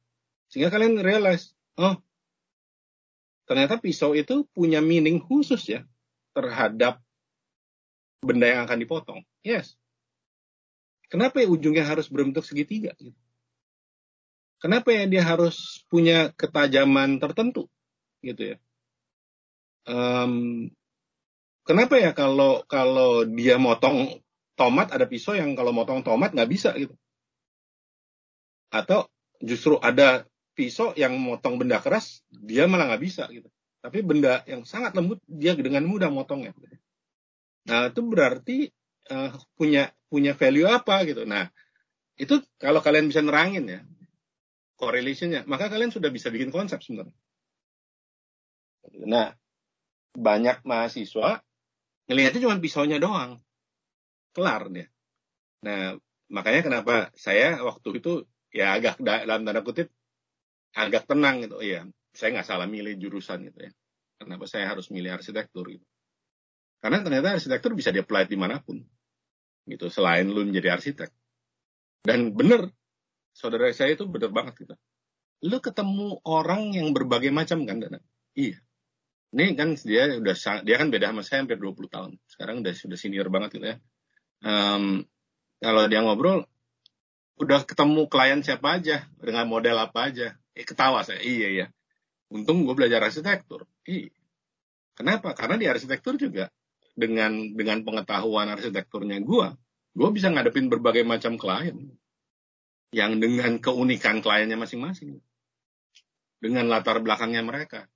Sehingga 0.47 0.71
kalian 0.71 1.03
realize, 1.03 1.51
oh, 1.75 1.99
ternyata 3.43 3.83
pisau 3.83 4.15
itu 4.15 4.47
punya 4.55 4.79
meaning 4.79 5.19
khusus 5.19 5.59
ya 5.67 5.83
terhadap 6.31 7.03
benda 8.23 8.47
yang 8.47 8.63
akan 8.63 8.79
dipotong. 8.79 9.19
Yes. 9.43 9.75
Kenapa 11.11 11.43
ya 11.43 11.51
ujungnya 11.51 11.83
harus 11.83 12.07
berbentuk 12.07 12.47
segitiga? 12.47 12.95
Gitu? 12.95 13.17
Kenapa 14.63 14.95
ya 14.95 15.03
dia 15.09 15.23
harus 15.27 15.83
punya 15.91 16.31
ketajaman 16.31 17.19
tertentu? 17.19 17.67
Gitu 18.23 18.55
ya. 18.55 18.57
Um, 19.87 20.69
kenapa 21.65 21.97
ya 21.97 22.11
kalau 22.13 22.61
kalau 22.69 23.25
dia 23.25 23.57
motong 23.57 24.21
tomat 24.53 24.93
ada 24.93 25.09
pisau 25.09 25.33
yang 25.33 25.57
kalau 25.57 25.73
motong 25.73 26.05
tomat 26.05 26.33
nggak 26.35 26.51
bisa 26.51 26.73
gitu? 26.77 26.93
Atau 28.69 29.09
justru 29.41 29.81
ada 29.81 30.25
pisau 30.53 30.93
yang 30.93 31.17
motong 31.17 31.57
benda 31.57 31.81
keras 31.81 32.21
dia 32.29 32.69
malah 32.69 32.93
nggak 32.93 33.03
bisa 33.03 33.25
gitu. 33.33 33.49
Tapi 33.81 34.05
benda 34.05 34.45
yang 34.45 34.61
sangat 34.61 34.93
lembut 34.93 35.17
dia 35.25 35.57
dengan 35.57 35.81
mudah 35.89 36.13
motongnya. 36.13 36.53
Nah 37.65 37.89
itu 37.89 38.01
berarti 38.05 38.69
uh, 39.09 39.33
punya 39.57 39.89
punya 40.05 40.37
value 40.37 40.69
apa 40.69 41.01
gitu? 41.09 41.25
Nah 41.25 41.49
itu 42.21 42.37
kalau 42.61 42.85
kalian 42.85 43.09
bisa 43.09 43.25
nerangin 43.25 43.65
ya 43.65 43.81
correlationnya 44.77 45.45
maka 45.49 45.69
kalian 45.69 45.89
sudah 45.89 46.13
bisa 46.13 46.29
bikin 46.29 46.53
konsep 46.53 46.77
sebenarnya. 46.81 47.17
Nah 49.09 49.33
banyak 50.15 50.63
mahasiswa 50.67 51.43
ngelihatnya 52.07 52.43
cuma 52.43 52.59
pisaunya 52.59 52.97
doang 52.99 53.39
kelar 54.35 54.67
dia 54.71 54.87
nah 55.61 55.95
makanya 56.31 56.61
kenapa 56.65 56.95
saya 57.15 57.59
waktu 57.61 58.01
itu 58.01 58.25
ya 58.51 58.75
agak 58.75 58.99
dalam 58.99 59.47
tanda 59.47 59.63
kutip 59.63 59.91
agak 60.75 61.07
tenang 61.07 61.43
gitu. 61.43 61.59
Iya, 61.59 61.87
saya 62.15 62.39
nggak 62.39 62.47
salah 62.47 62.67
milih 62.67 62.95
jurusan 62.99 63.47
gitu 63.51 63.59
ya. 63.67 63.71
Kenapa 64.21 64.45
saya 64.47 64.71
harus 64.71 64.87
milih 64.93 65.11
arsitektur 65.11 65.65
gitu. 65.67 65.85
Karena 66.81 67.01
ternyata 67.01 67.37
arsitektur 67.37 67.73
bisa 67.77 67.93
di-apply 67.93 68.29
di 68.29 68.37
mana 68.37 68.61
pun. 68.61 68.81
Gitu, 69.65 69.85
selain 69.93 70.25
lu 70.25 70.41
menjadi 70.45 70.73
arsitek. 70.77 71.09
Dan 72.01 72.33
bener, 72.33 72.73
saudara 73.33 73.69
saya 73.73 73.93
itu 73.93 74.09
bener 74.09 74.33
banget 74.33 74.65
gitu. 74.65 74.75
Lu 75.45 75.57
ketemu 75.61 76.21
orang 76.25 76.73
yang 76.73 76.89
berbagai 76.93 77.29
macam 77.29 77.65
kan, 77.65 77.81
Dana? 77.81 77.99
Iya. 78.33 78.57
Ini 79.31 79.55
kan 79.55 79.79
dia 79.79 80.19
udah 80.19 80.35
dia 80.67 80.75
kan 80.75 80.87
beda 80.91 81.15
sama 81.15 81.23
saya 81.23 81.47
hampir 81.47 81.55
20 81.55 81.87
tahun. 81.87 82.11
Sekarang 82.27 82.59
udah 82.63 82.73
sudah 82.75 82.97
senior 82.99 83.31
banget 83.31 83.59
gitu 83.59 83.67
ya. 83.71 83.77
Um, 84.43 85.07
kalau 85.63 85.87
dia 85.87 86.03
ngobrol, 86.03 86.43
udah 87.39 87.63
ketemu 87.63 88.11
klien 88.11 88.43
siapa 88.43 88.81
aja, 88.81 89.07
dengan 89.21 89.47
model 89.47 89.77
apa 89.77 90.11
aja, 90.11 90.35
Eh, 90.51 90.67
ketawa 90.67 90.99
saya. 91.07 91.23
Iya, 91.23 91.47
iya. 91.47 91.67
Untung 92.31 92.67
gue 92.67 92.75
belajar 92.75 93.03
arsitektur. 93.03 93.67
Iya. 93.87 94.11
Kenapa? 94.95 95.31
Karena 95.31 95.55
di 95.55 95.67
arsitektur 95.67 96.19
juga 96.19 96.51
dengan 96.91 97.55
dengan 97.55 97.81
pengetahuan 97.87 98.51
arsitekturnya 98.51 99.23
gue, 99.23 99.47
gue 99.95 100.09
bisa 100.11 100.27
ngadepin 100.27 100.67
berbagai 100.67 101.07
macam 101.07 101.39
klien 101.39 101.95
yang 102.91 103.23
dengan 103.23 103.55
keunikan 103.63 104.19
kliennya 104.19 104.59
masing-masing, 104.59 105.23
dengan 106.43 106.67
latar 106.67 106.99
belakangnya 106.99 107.39
mereka. 107.39 107.87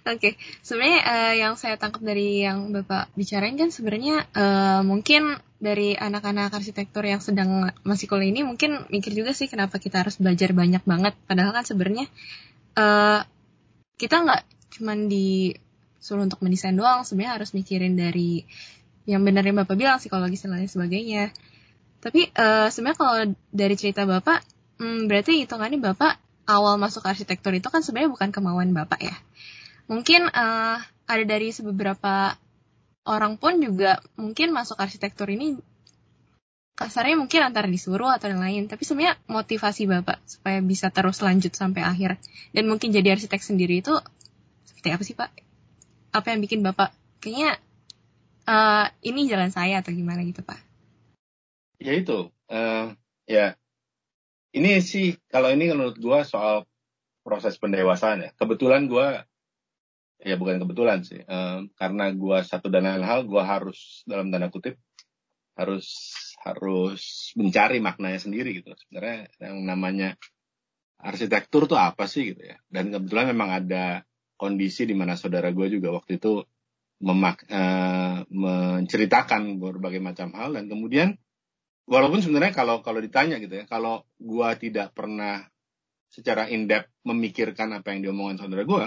Oke, 0.00 0.16
okay. 0.16 0.32
sebenarnya 0.64 1.00
uh, 1.04 1.34
yang 1.36 1.52
saya 1.60 1.76
tangkap 1.76 2.00
dari 2.00 2.40
yang 2.40 2.72
Bapak 2.72 3.12
bicarain 3.12 3.52
kan 3.60 3.68
sebenarnya 3.68 4.24
uh, 4.32 4.80
mungkin 4.80 5.36
dari 5.60 5.92
anak-anak 5.92 6.56
arsitektur 6.56 7.04
yang 7.04 7.20
sedang 7.20 7.68
masih 7.84 8.08
kuliah 8.08 8.32
ini 8.32 8.40
mungkin 8.40 8.88
mikir 8.88 9.12
juga 9.12 9.36
sih 9.36 9.44
kenapa 9.44 9.76
kita 9.76 10.00
harus 10.00 10.16
belajar 10.16 10.56
banyak 10.56 10.80
banget. 10.88 11.12
Padahal 11.28 11.52
kan 11.52 11.68
sebenarnya 11.68 12.08
uh, 12.80 13.28
kita 14.00 14.24
nggak 14.24 14.42
cuman 14.80 15.12
disuruh 15.12 16.24
untuk 16.24 16.40
mendesain 16.40 16.72
doang, 16.72 17.04
sebenarnya 17.04 17.36
harus 17.36 17.52
mikirin 17.52 17.92
dari 17.92 18.48
yang 19.04 19.20
benar 19.20 19.44
yang 19.44 19.60
Bapak 19.60 19.76
bilang 19.76 20.00
psikologi 20.00 20.40
dan 20.40 20.56
lain 20.56 20.64
sebagainya. 20.64 21.28
Tapi 22.00 22.32
uh, 22.40 22.72
sebenarnya 22.72 22.96
kalau 22.96 23.14
dari 23.52 23.76
cerita 23.76 24.08
Bapak, 24.08 24.48
hmm, 24.80 25.12
berarti 25.12 25.44
hitungannya 25.44 25.76
Bapak 25.76 26.16
awal 26.48 26.80
masuk 26.80 27.04
arsitektur 27.04 27.52
itu 27.52 27.68
kan 27.68 27.84
sebenarnya 27.84 28.16
bukan 28.16 28.32
kemauan 28.32 28.72
Bapak 28.72 29.04
ya 29.04 29.12
mungkin 29.90 30.30
uh, 30.30 30.78
ada 31.10 31.24
dari 31.26 31.50
beberapa 31.50 32.38
orang 33.10 33.34
pun 33.34 33.58
juga 33.58 33.98
mungkin 34.14 34.54
masuk 34.54 34.78
arsitektur 34.78 35.26
ini 35.34 35.58
kasarnya 36.80 37.20
mungkin 37.20 37.44
antara 37.44 37.68
disuruh 37.68 38.08
atau 38.08 38.32
yang 38.32 38.40
lain. 38.40 38.64
Tapi 38.70 38.88
sebenarnya 38.88 39.20
motivasi 39.28 39.84
bapak 39.84 40.24
supaya 40.24 40.64
bisa 40.64 40.88
terus 40.88 41.20
lanjut 41.20 41.52
sampai 41.52 41.84
akhir. 41.84 42.16
Dan 42.56 42.72
mungkin 42.72 42.88
jadi 42.88 43.12
arsitek 43.12 43.44
sendiri 43.44 43.84
itu 43.84 43.92
seperti 44.64 44.88
apa 44.88 45.02
sih 45.04 45.12
pak? 45.12 45.28
Apa 46.16 46.32
yang 46.32 46.40
bikin 46.40 46.64
bapak 46.64 46.96
kayaknya 47.20 47.60
uh, 48.48 48.88
ini 49.04 49.28
jalan 49.28 49.52
saya 49.52 49.84
atau 49.84 49.92
gimana 49.92 50.24
gitu 50.24 50.40
pak? 50.40 50.56
Ya 51.76 51.92
itu 51.92 52.32
uh, 52.48 52.96
ya. 53.28 53.60
Ini 54.50 54.82
sih 54.82 55.14
kalau 55.30 55.52
ini 55.52 55.70
menurut 55.70 56.00
gue 56.00 56.20
soal 56.24 56.64
proses 57.22 57.60
pendewasaan 57.60 58.24
ya. 58.24 58.30
Kebetulan 58.40 58.88
gue 58.88 59.20
ya 60.20 60.36
bukan 60.36 60.60
kebetulan 60.60 61.00
sih. 61.02 61.20
Um, 61.24 61.72
karena 61.76 62.12
gue 62.12 62.38
satu 62.44 62.68
dan 62.68 62.84
lain 62.86 63.04
hal 63.04 63.24
gue 63.24 63.42
harus 63.42 64.04
dalam 64.04 64.28
tanda 64.28 64.52
kutip 64.52 64.76
harus 65.56 65.86
harus 66.40 67.32
mencari 67.36 67.80
maknanya 67.84 68.20
sendiri 68.20 68.60
gitu. 68.60 68.72
Sebenarnya 68.76 69.28
yang 69.40 69.64
namanya 69.64 70.16
arsitektur 71.00 71.68
tuh 71.68 71.80
apa 71.80 72.08
sih 72.08 72.32
gitu 72.32 72.42
ya? 72.44 72.56
Dan 72.68 72.92
kebetulan 72.92 73.32
memang 73.32 73.50
ada 73.64 74.04
kondisi 74.40 74.88
di 74.88 74.96
mana 74.96 75.16
saudara 75.16 75.52
gue 75.52 75.66
juga 75.68 75.92
waktu 75.92 76.16
itu 76.16 76.44
memak 77.00 77.48
uh, 77.48 78.24
menceritakan 78.28 79.60
berbagai 79.60 80.00
macam 80.00 80.32
hal. 80.36 80.56
Dan 80.56 80.68
kemudian 80.68 81.16
walaupun 81.90 82.22
sebenarnya 82.22 82.54
kalau 82.54 82.80
kalau 82.86 83.02
ditanya 83.02 83.42
gitu 83.42 83.58
ya 83.58 83.64
kalau 83.66 84.06
gue 84.22 84.48
tidak 84.62 84.94
pernah 84.94 85.42
secara 86.10 86.46
in 86.50 86.70
depth 86.70 86.90
memikirkan 87.02 87.70
apa 87.74 87.94
yang 87.94 88.06
diomongkan 88.06 88.46
saudara 88.46 88.62
gue 88.62 88.84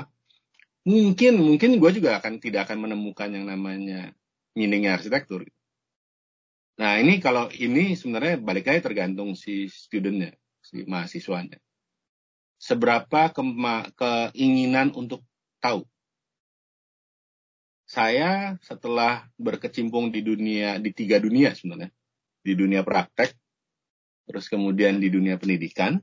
mungkin 0.84 1.40
mungkin 1.40 1.80
gue 1.80 1.92
juga 1.96 2.20
akan 2.20 2.44
tidak 2.44 2.68
akan 2.68 2.88
menemukan 2.88 3.32
yang 3.32 3.48
namanya 3.48 4.12
meaningnya 4.52 5.00
arsitektur. 5.00 5.48
Nah 6.76 7.00
ini 7.00 7.24
kalau 7.24 7.48
ini 7.54 7.96
sebenarnya 7.96 8.44
balik 8.44 8.68
lagi 8.68 8.84
tergantung 8.84 9.38
si 9.40 9.72
studentnya, 9.72 10.36
si 10.60 10.84
mahasiswanya. 10.84 11.58
Seberapa 12.60 13.32
kema 13.32 13.92
keinginan 13.96 14.92
untuk 14.96 15.24
tahu. 15.60 15.88
Saya 17.84 18.58
setelah 18.64 19.28
berkecimpung 19.36 20.10
di 20.10 20.24
dunia 20.24 20.80
di 20.80 20.96
tiga 20.96 21.20
dunia 21.20 21.52
sebenarnya, 21.54 21.92
di 22.42 22.54
dunia 22.56 22.82
praktek, 22.82 23.36
terus 24.26 24.48
kemudian 24.48 24.98
di 24.98 25.12
dunia 25.12 25.36
pendidikan, 25.36 26.00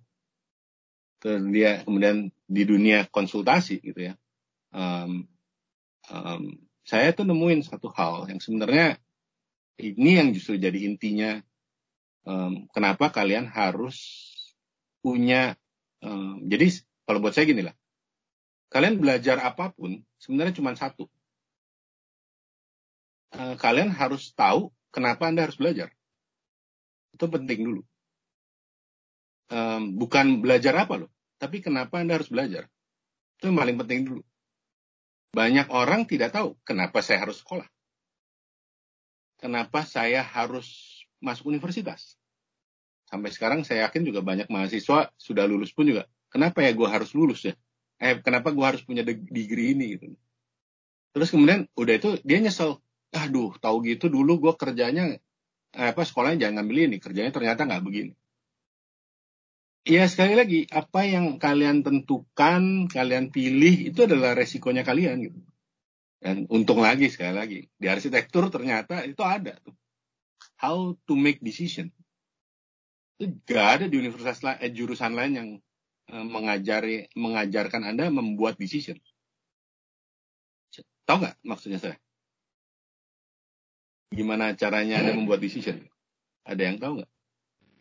terus 1.18 1.40
dia 1.50 1.82
kemudian 1.82 2.30
di 2.46 2.62
dunia 2.68 3.08
konsultasi 3.08 3.80
gitu 3.80 4.12
ya 4.12 4.14
um, 4.74 5.26
um, 6.10 6.42
saya 6.86 7.14
tuh 7.14 7.22
nemuin 7.22 7.62
satu 7.62 7.92
hal 7.94 8.26
yang 8.26 8.42
sebenarnya 8.42 8.98
ini 9.78 10.18
yang 10.18 10.34
justru 10.34 10.58
jadi 10.58 10.76
intinya. 10.86 11.40
Um, 12.20 12.68
kenapa 12.76 13.08
kalian 13.08 13.48
harus 13.48 13.96
punya 15.00 15.56
um, 16.04 16.44
jadi 16.44 16.84
kalau 17.08 17.18
buat 17.24 17.32
saya 17.32 17.48
gini 17.48 17.64
lah. 17.64 17.74
Kalian 18.70 19.00
belajar 19.00 19.40
apa 19.40 19.72
pun 19.72 20.04
sebenarnya 20.20 20.54
cuma 20.54 20.76
satu. 20.76 21.08
Uh, 23.34 23.56
kalian 23.56 23.90
harus 23.90 24.30
tahu 24.36 24.70
kenapa 24.92 25.32
anda 25.32 25.48
harus 25.48 25.56
belajar. 25.56 25.90
Itu 27.14 27.26
penting 27.26 27.66
dulu. 27.66 27.82
Bukan 29.98 30.46
belajar 30.46 30.86
apa 30.86 30.94
loh 31.02 31.10
tapi 31.40 31.58
kenapa 31.58 31.98
anda 31.98 32.20
harus 32.20 32.30
belajar. 32.30 32.70
Itu 33.34 33.50
yang 33.50 33.58
paling 33.58 33.80
penting 33.80 34.00
dulu 34.06 34.22
banyak 35.30 35.70
orang 35.70 36.06
tidak 36.10 36.34
tahu 36.34 36.58
kenapa 36.66 37.02
saya 37.02 37.22
harus 37.22 37.42
sekolah. 37.42 37.66
Kenapa 39.40 39.86
saya 39.88 40.20
harus 40.20 41.00
masuk 41.22 41.54
universitas. 41.54 42.18
Sampai 43.08 43.32
sekarang 43.34 43.64
saya 43.66 43.88
yakin 43.88 44.06
juga 44.06 44.20
banyak 44.20 44.46
mahasiswa 44.52 45.10
sudah 45.16 45.44
lulus 45.48 45.72
pun 45.72 45.88
juga. 45.88 46.06
Kenapa 46.30 46.62
ya 46.62 46.70
gue 46.70 46.86
harus 46.86 47.10
lulus 47.16 47.48
ya? 47.48 47.54
Eh, 47.98 48.20
kenapa 48.22 48.54
gue 48.54 48.62
harus 48.62 48.82
punya 48.84 49.02
degree 49.06 49.74
ini 49.74 49.98
gitu. 49.98 50.14
Terus 51.10 51.28
kemudian 51.34 51.66
udah 51.74 51.94
itu 51.96 52.10
dia 52.22 52.38
nyesel. 52.38 52.78
Aduh, 53.10 53.58
tahu 53.58 53.82
gitu 53.82 54.06
dulu 54.06 54.38
gue 54.38 54.52
kerjanya 54.54 55.18
eh, 55.74 55.88
apa 55.90 56.06
sekolahnya 56.06 56.46
jangan 56.46 56.62
ngambil 56.62 56.76
ini, 56.86 56.96
kerjanya 57.02 57.32
ternyata 57.34 57.66
nggak 57.66 57.82
begini. 57.82 58.12
Ya 59.88 60.04
sekali 60.04 60.36
lagi, 60.36 60.68
apa 60.68 61.08
yang 61.08 61.40
kalian 61.40 61.80
tentukan, 61.80 62.84
kalian 62.92 63.32
pilih 63.32 63.88
itu 63.88 64.04
adalah 64.04 64.36
resikonya 64.36 64.84
kalian 64.84 65.24
gitu. 65.24 65.40
Dan 66.20 66.44
untung 66.52 66.84
lagi 66.84 67.08
sekali 67.08 67.32
lagi, 67.32 67.60
di 67.80 67.86
arsitektur 67.88 68.52
ternyata 68.52 69.00
itu 69.08 69.24
ada 69.24 69.56
tuh. 69.64 69.72
How 70.60 70.92
to 71.08 71.16
make 71.16 71.40
decision. 71.40 71.88
Itu 73.16 73.40
gak 73.48 73.80
ada 73.80 73.84
di 73.88 73.96
universitas 73.96 74.44
lain, 74.44 74.60
eh, 74.60 74.68
jurusan 74.68 75.16
lain 75.16 75.32
yang 75.32 75.48
uh, 76.12 76.26
mengajari 76.28 77.08
mengajarkan 77.16 77.88
Anda 77.88 78.12
membuat 78.12 78.60
decision. 78.60 79.00
Tahu 81.08 81.26
nggak 81.26 81.36
maksudnya 81.42 81.82
saya? 81.82 81.96
Gimana 84.14 84.54
caranya 84.54 85.02
Anda 85.02 85.16
membuat 85.16 85.40
decision? 85.42 85.88
Ada 86.46 86.62
yang 86.68 86.76
tahu 86.78 87.02
nggak? 87.02 87.10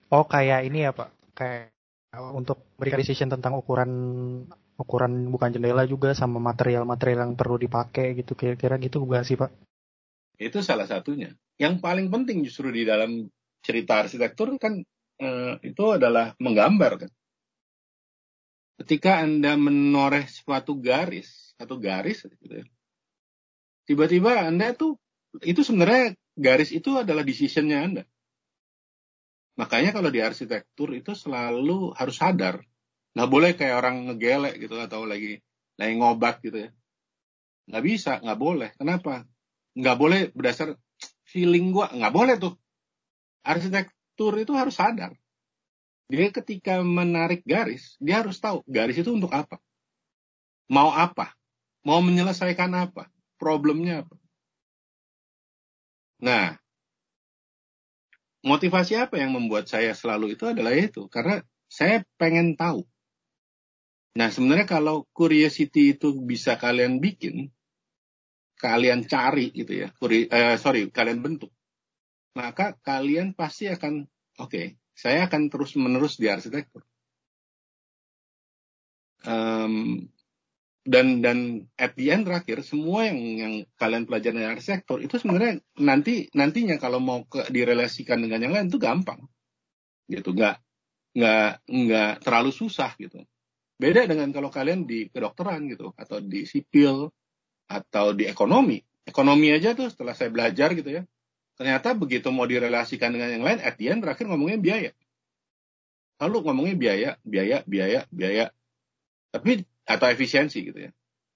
Oh 0.10 0.26
kayak 0.26 0.66
ini 0.66 0.88
ya 0.88 0.96
Pak, 0.96 1.14
kayak 1.38 1.70
untuk 2.18 2.66
berikan 2.80 2.98
decision 2.98 3.30
tentang 3.30 3.54
ukuran 3.62 3.92
ukuran 4.80 5.30
bukan 5.30 5.54
jendela 5.54 5.86
juga 5.86 6.18
sama 6.18 6.42
material-material 6.42 7.30
yang 7.30 7.34
perlu 7.38 7.60
dipakai 7.60 8.18
gitu 8.18 8.34
kira-kira 8.34 8.82
gitu 8.82 9.04
bukan 9.04 9.22
sih 9.22 9.38
Pak? 9.38 9.52
Itu 10.40 10.64
salah 10.64 10.88
satunya. 10.88 11.36
Yang 11.60 11.84
paling 11.84 12.08
penting 12.10 12.42
justru 12.48 12.72
di 12.72 12.88
dalam 12.88 13.28
cerita 13.60 14.02
arsitektur 14.02 14.56
kan 14.56 14.80
eh, 15.20 15.54
itu 15.62 15.84
adalah 15.92 16.34
menggambar 16.40 17.06
kan. 17.06 17.12
Ketika 18.80 19.20
Anda 19.20 19.60
menoreh 19.60 20.32
suatu 20.32 20.80
garis, 20.80 21.52
satu 21.60 21.76
garis 21.78 22.24
gitu 22.24 22.64
ya. 22.64 22.66
Tiba-tiba 23.84 24.48
Anda 24.48 24.72
tuh 24.72 24.96
itu 25.44 25.62
sebenarnya 25.62 26.16
garis 26.40 26.72
itu 26.72 26.96
adalah 26.96 27.28
decisionnya 27.28 27.78
Anda. 27.84 28.04
Makanya 29.60 29.92
kalau 29.92 30.08
di 30.08 30.24
arsitektur 30.24 30.96
itu 30.96 31.12
selalu 31.12 31.92
harus 32.00 32.16
sadar. 32.16 32.64
Nggak 33.12 33.30
boleh 33.30 33.52
kayak 33.60 33.76
orang 33.76 34.08
ngegelek 34.08 34.56
gitu 34.56 34.80
atau 34.80 35.04
lagi 35.04 35.44
lagi 35.76 35.94
ngobat 36.00 36.40
gitu 36.40 36.64
ya. 36.64 36.70
Nggak 37.68 37.84
bisa, 37.84 38.12
nggak 38.24 38.40
boleh. 38.40 38.70
Kenapa? 38.80 39.28
Nggak 39.76 39.98
boleh 40.00 40.22
berdasar 40.32 40.80
feeling 41.28 41.76
gua. 41.76 41.92
Nggak 41.92 42.14
boleh 42.16 42.36
tuh. 42.40 42.56
Arsitektur 43.44 44.40
itu 44.40 44.56
harus 44.56 44.80
sadar. 44.80 45.12
Dia 46.08 46.32
ketika 46.32 46.80
menarik 46.80 47.44
garis, 47.44 48.00
dia 48.00 48.24
harus 48.24 48.40
tahu 48.40 48.64
garis 48.66 48.96
itu 48.96 49.12
untuk 49.12 49.30
apa. 49.36 49.60
Mau 50.72 50.90
apa? 50.90 51.36
Mau 51.84 52.00
menyelesaikan 52.00 52.72
apa? 52.80 53.12
Problemnya 53.36 54.08
apa? 54.08 54.16
Nah, 56.24 56.56
motivasi 58.44 58.96
apa 58.96 59.20
yang 59.20 59.36
membuat 59.36 59.68
saya 59.68 59.92
selalu 59.92 60.40
itu 60.40 60.48
adalah 60.48 60.72
itu 60.72 61.12
karena 61.12 61.44
saya 61.68 62.04
pengen 62.16 62.56
tahu. 62.56 62.88
Nah 64.18 64.32
sebenarnya 64.34 64.66
kalau 64.66 65.06
curiosity 65.14 65.96
itu 65.96 66.18
bisa 66.24 66.58
kalian 66.58 66.98
bikin, 66.98 67.54
kalian 68.58 69.06
cari 69.06 69.54
gitu 69.54 69.86
ya, 69.86 69.88
Curi, 69.96 70.28
uh, 70.28 70.58
sorry 70.60 70.90
kalian 70.90 71.22
bentuk, 71.22 71.54
maka 72.36 72.76
kalian 72.82 73.38
pasti 73.38 73.70
akan 73.70 74.10
oke, 74.42 74.50
okay, 74.50 74.66
saya 74.98 75.30
akan 75.30 75.48
terus 75.48 75.78
menerus 75.78 76.18
di 76.20 76.28
arsitektur. 76.28 76.84
Um, 79.24 80.08
dan 80.90 81.22
dan 81.22 81.70
at 81.78 81.94
the 81.94 82.10
end 82.10 82.26
terakhir 82.26 82.66
semua 82.66 83.06
yang 83.06 83.20
yang 83.38 83.54
kalian 83.78 84.10
pelajari 84.10 84.42
dari 84.42 84.50
arsitektur 84.58 85.06
itu 85.06 85.22
sebenarnya 85.22 85.62
nanti 85.78 86.26
nantinya 86.34 86.82
kalau 86.82 86.98
mau 86.98 87.22
ke 87.30 87.46
direlasikan 87.54 88.18
dengan 88.26 88.42
yang 88.50 88.54
lain 88.58 88.74
itu 88.74 88.82
gampang. 88.82 89.22
Gitu 90.10 90.34
nggak 90.34 90.58
nggak 91.14 91.52
nggak 91.70 92.14
terlalu 92.26 92.50
susah 92.50 92.98
gitu. 92.98 93.22
Beda 93.78 94.10
dengan 94.10 94.34
kalau 94.34 94.50
kalian 94.50 94.90
di 94.90 95.14
kedokteran 95.14 95.70
gitu 95.70 95.94
atau 95.94 96.18
di 96.26 96.50
sipil 96.50 97.14
atau 97.70 98.18
di 98.18 98.26
ekonomi. 98.26 98.82
Ekonomi 99.06 99.54
aja 99.54 99.78
tuh 99.78 99.94
setelah 99.94 100.18
saya 100.18 100.34
belajar 100.34 100.74
gitu 100.74 100.90
ya 100.90 101.06
ternyata 101.60 101.92
begitu 101.92 102.32
mau 102.32 102.48
direlasikan 102.48 103.12
dengan 103.12 103.36
yang 103.36 103.44
lain 103.44 103.60
at 103.60 103.76
the 103.76 103.92
end 103.92 104.00
terakhir 104.00 104.32
ngomongnya 104.32 104.64
biaya. 104.64 104.92
Lalu 106.24 106.38
ngomongnya 106.48 106.76
biaya 106.80 107.10
biaya 107.28 107.58
biaya 107.68 108.00
biaya. 108.08 108.46
Tapi 109.30 109.68
atau 109.90 110.06
efisiensi 110.06 110.62
gitu 110.62 110.78
ya. 110.86 110.92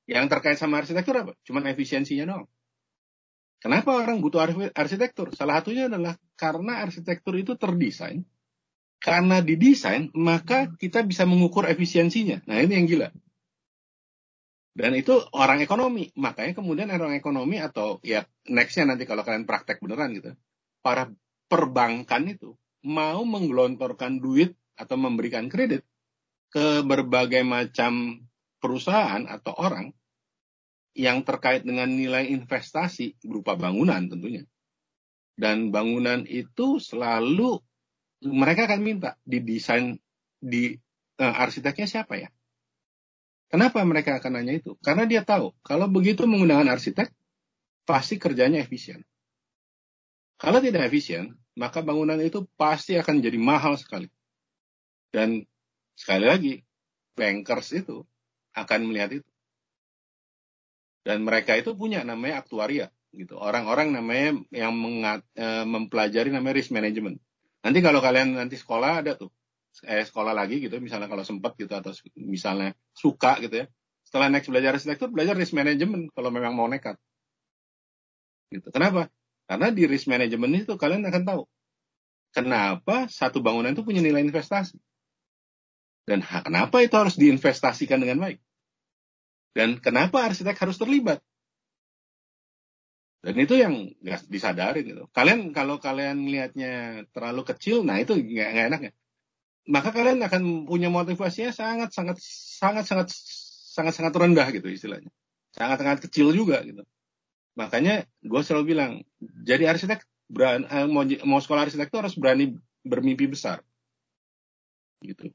Yang 0.06 0.38
terkait 0.38 0.58
sama 0.62 0.86
arsitektur 0.86 1.18
apa? 1.18 1.34
Cuman 1.42 1.66
efisiensinya 1.74 2.30
doang. 2.30 2.48
Kenapa 3.58 3.96
orang 3.96 4.20
butuh 4.20 4.44
arsitektur? 4.76 5.32
Salah 5.34 5.64
satunya 5.64 5.88
adalah 5.88 6.20
karena 6.36 6.84
arsitektur 6.84 7.40
itu 7.40 7.56
terdesain. 7.56 8.22
Karena 9.00 9.40
didesain, 9.40 10.12
maka 10.12 10.68
kita 10.76 11.02
bisa 11.08 11.24
mengukur 11.24 11.66
efisiensinya. 11.66 12.44
Nah 12.44 12.60
ini 12.60 12.76
yang 12.76 12.88
gila. 12.88 13.10
Dan 14.76 14.92
itu 15.00 15.16
orang 15.32 15.64
ekonomi. 15.64 16.12
Makanya 16.20 16.60
kemudian 16.60 16.92
orang 16.92 17.16
ekonomi 17.16 17.64
atau 17.64 18.04
ya 18.04 18.28
nextnya 18.52 18.94
nanti 18.94 19.08
kalau 19.08 19.24
kalian 19.24 19.48
praktek 19.48 19.80
beneran 19.80 20.12
gitu. 20.12 20.36
Para 20.84 21.08
perbankan 21.48 22.36
itu 22.36 22.60
mau 22.84 23.24
menggelontorkan 23.24 24.20
duit 24.20 24.60
atau 24.76 25.00
memberikan 25.00 25.48
kredit 25.48 25.88
ke 26.52 26.84
berbagai 26.84 27.48
macam 27.48 28.20
perusahaan 28.64 29.28
atau 29.28 29.52
orang 29.60 29.92
yang 30.96 31.28
terkait 31.28 31.68
dengan 31.68 31.92
nilai 31.92 32.32
investasi 32.32 33.20
berupa 33.28 33.60
bangunan 33.60 34.08
tentunya. 34.08 34.48
Dan 35.36 35.74
bangunan 35.74 36.24
itu 36.30 36.80
selalu 36.80 37.60
mereka 38.24 38.72
akan 38.72 38.80
minta 38.80 39.20
didesain 39.28 40.00
di 40.40 40.78
uh, 41.20 41.36
arsiteknya 41.44 41.90
siapa 41.90 42.16
ya? 42.16 42.30
Kenapa 43.52 43.84
mereka 43.84 44.18
akan 44.18 44.40
nanya 44.40 44.58
itu? 44.58 44.80
Karena 44.80 45.04
dia 45.04 45.28
tahu 45.28 45.52
kalau 45.66 45.92
begitu 45.92 46.24
menggunakan 46.24 46.72
arsitek 46.72 47.12
pasti 47.84 48.16
kerjanya 48.16 48.64
efisien. 48.64 49.04
Kalau 50.40 50.64
tidak 50.64 50.90
efisien, 50.90 51.38
maka 51.54 51.86
bangunan 51.86 52.18
itu 52.18 52.50
pasti 52.58 52.98
akan 52.98 53.22
jadi 53.22 53.38
mahal 53.38 53.78
sekali. 53.78 54.10
Dan 55.14 55.46
sekali 55.94 56.26
lagi, 56.26 56.54
bankers 57.14 57.78
itu 57.78 58.02
akan 58.54 58.80
melihat 58.90 59.22
itu. 59.22 59.30
Dan 61.04 61.28
mereka 61.28 61.60
itu 61.60 61.76
punya 61.76 62.02
namanya 62.08 62.40
aktuaria 62.40 62.88
gitu. 63.12 63.38
Orang-orang 63.38 63.94
namanya 63.94 64.40
yang 64.50 64.74
mengat, 64.74 65.22
e, 65.36 65.68
mempelajari 65.68 66.32
namanya 66.32 66.56
risk 66.58 66.72
management. 66.72 67.20
Nanti 67.64 67.80
kalau 67.84 68.00
kalian 68.00 68.40
nanti 68.40 68.56
sekolah 68.56 69.04
ada 69.04 69.12
tuh 69.20 69.32
eh, 69.84 70.06
sekolah 70.06 70.38
lagi 70.38 70.62
gitu 70.62 70.78
misalnya 70.78 71.10
kalau 71.10 71.26
sempat 71.26 71.58
gitu 71.58 71.74
atau 71.74 71.92
misalnya 72.18 72.78
suka 72.96 73.42
gitu 73.44 73.64
ya. 73.64 73.66
Setelah 74.06 74.28
next 74.30 74.48
belajar 74.52 74.78
arsitektur 74.78 75.10
belajar 75.10 75.34
risk 75.36 75.56
management 75.56 76.12
kalau 76.14 76.30
memang 76.30 76.54
mau 76.54 76.68
nekat. 76.70 76.96
Gitu. 78.54 78.70
Kenapa? 78.70 79.10
Karena 79.50 79.74
di 79.74 79.84
risk 79.90 80.08
management 80.08 80.68
itu 80.68 80.74
kalian 80.78 81.04
akan 81.10 81.24
tahu 81.26 81.42
kenapa 82.34 83.08
satu 83.08 83.40
bangunan 83.40 83.72
itu 83.72 83.86
punya 83.86 84.02
nilai 84.02 84.26
investasi. 84.26 84.78
Dan 86.04 86.20
kenapa 86.20 86.84
itu 86.84 86.96
harus 87.00 87.16
diinvestasikan 87.16 88.04
dengan 88.04 88.20
baik? 88.20 88.40
Dan 89.56 89.80
kenapa 89.80 90.26
arsitek 90.28 90.58
harus 90.60 90.82
terlibat? 90.82 91.24
Dan 93.24 93.40
itu 93.40 93.56
yang 93.56 93.96
nggak 94.04 94.28
disadari 94.28 94.84
gitu. 94.84 95.08
Kalian 95.16 95.56
kalau 95.56 95.80
kalian 95.80 96.20
melihatnya 96.28 97.08
terlalu 97.16 97.48
kecil, 97.48 97.88
nah 97.88 97.96
itu 97.96 98.20
nggak 98.20 98.68
enak 98.68 98.82
ya. 98.84 98.94
Maka 99.72 99.96
kalian 99.96 100.20
akan 100.20 100.68
punya 100.68 100.92
motivasinya 100.92 101.56
sangat 101.56 101.96
sangat 101.96 102.20
sangat 102.20 102.84
sangat 102.84 103.08
sangat 103.72 103.94
sangat 103.96 104.14
rendah 104.20 104.48
gitu 104.52 104.68
istilahnya. 104.68 105.08
Sangat 105.56 105.78
sangat 105.80 106.00
kecil 106.04 106.36
juga 106.36 106.60
gitu. 106.68 106.84
Makanya 107.56 108.04
gue 108.26 108.42
selalu 108.44 108.76
bilang, 108.76 108.92
jadi 109.22 109.72
arsitek 109.72 110.04
berani, 110.28 110.66
eh, 110.68 110.88
mau, 110.90 111.06
mau 111.24 111.40
sekolah 111.40 111.70
arsitek 111.70 111.88
itu 111.88 111.98
harus 112.02 112.16
berani 112.20 112.46
bermimpi 112.84 113.30
besar. 113.30 113.64
Gitu. 115.00 115.32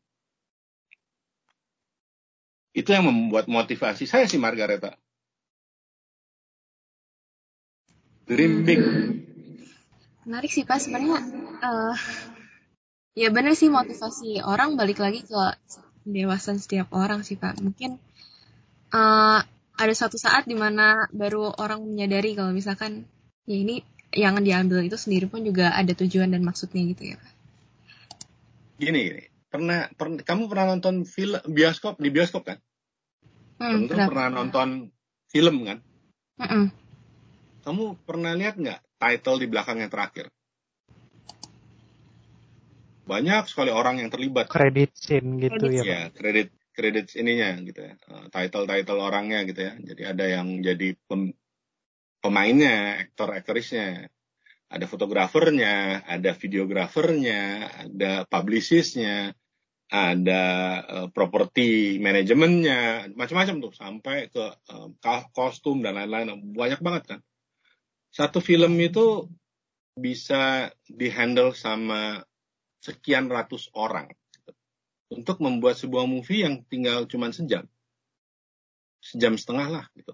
Itu 2.79 2.95
yang 2.95 3.11
membuat 3.11 3.51
motivasi 3.51 4.07
saya 4.07 4.31
sih 4.31 4.39
Margareta. 4.39 4.95
Dream 8.31 8.63
big. 8.63 8.79
Menarik 10.23 10.55
sih 10.55 10.63
Pak 10.63 10.79
sebenarnya. 10.79 11.27
Uh, 11.59 11.97
ya 13.19 13.35
benar 13.35 13.59
sih 13.59 13.67
motivasi 13.67 14.47
orang 14.47 14.79
balik 14.79 15.03
lagi 15.03 15.27
ke 15.27 15.35
dewasa 16.07 16.55
setiap 16.55 16.95
orang 16.95 17.27
sih 17.27 17.35
Pak. 17.35 17.59
Mungkin 17.59 17.99
uh, 18.95 19.43
ada 19.75 19.93
suatu 19.99 20.15
saat 20.15 20.47
di 20.47 20.55
mana 20.55 21.11
baru 21.11 21.51
orang 21.59 21.83
menyadari 21.83 22.39
kalau 22.39 22.55
misalkan 22.55 23.11
ya 23.43 23.59
ini 23.59 23.83
yang 24.15 24.39
diambil 24.39 24.87
itu 24.87 24.95
sendiri 24.95 25.27
pun 25.27 25.43
juga 25.43 25.75
ada 25.75 25.91
tujuan 25.99 26.31
dan 26.31 26.47
maksudnya 26.47 26.87
gitu 26.95 27.11
ya 27.11 27.17
Pak. 27.19 27.33
Gini, 28.79 29.01
gini. 29.03 29.23
Pernah, 29.49 29.89
pernah 29.97 30.21
kamu 30.23 30.47
pernah 30.47 30.77
nonton 30.77 31.09
film 31.09 31.41
bioskop 31.49 31.99
di 31.99 32.13
bioskop 32.13 32.45
kan? 32.47 32.61
Hmm, 33.59 33.91
Tentu 33.91 33.95
pernah 33.99 34.31
nonton 34.31 34.95
film 35.29 35.67
kan? 35.67 35.79
Mm 36.39 36.47
-mm. 36.47 36.65
Kamu 37.67 37.85
pernah 38.07 38.33
lihat 38.39 38.55
nggak 38.57 38.81
title 38.97 39.39
di 39.43 39.47
belakangnya 39.51 39.91
terakhir? 39.91 40.27
Banyak 43.09 43.49
sekali 43.51 43.75
orang 43.75 44.05
yang 44.05 44.11
terlibat. 44.13 44.47
Kredit 44.53 44.95
scene 44.95 45.43
gitu 45.43 45.67
ya. 45.73 45.83
Ya, 45.83 46.03
kredit 46.15 46.55
kredit 46.77 47.11
ininya 47.19 47.59
gitu 47.67 47.81
ya. 47.83 47.99
Eh, 47.99 48.27
title-title 48.31 49.01
orangnya 49.03 49.43
gitu 49.43 49.61
ya. 49.67 49.75
Jadi 49.75 50.03
ada 50.07 50.25
yang 50.31 50.63
jadi 50.63 50.95
pem, 51.11 51.35
pemainnya, 52.23 53.03
aktor 53.03 53.35
aktrisnya, 53.35 54.07
ada 54.71 54.87
fotografernya, 54.87 56.07
ada 56.07 56.31
videografernya, 56.37 57.43
ada 57.89 58.29
publicistnya, 58.29 59.33
ada 59.89 60.45
uh, 60.85 61.09
properti 61.09 61.97
manajemennya, 61.97 63.09
macam-macam 63.17 63.57
tuh 63.65 63.73
sampai 63.73 64.29
ke 64.29 64.45
uh, 64.69 64.89
kostum 65.33 65.81
dan 65.81 65.97
lain-lain 65.97 66.37
banyak 66.53 66.81
banget 66.85 67.17
kan. 67.17 67.21
Satu 68.13 68.45
film 68.45 68.77
itu 68.77 69.33
bisa 69.97 70.69
dihandle 70.85 71.57
sama 71.57 72.21
sekian 72.85 73.33
ratus 73.33 73.73
orang 73.73 74.13
untuk 75.09 75.41
membuat 75.41 75.81
sebuah 75.81 76.05
movie 76.05 76.45
yang 76.45 76.61
tinggal 76.69 77.09
cuma 77.09 77.33
sejam, 77.33 77.65
sejam 79.01 79.41
setengah 79.41 79.69
lah 79.73 79.85
gitu. 79.97 80.13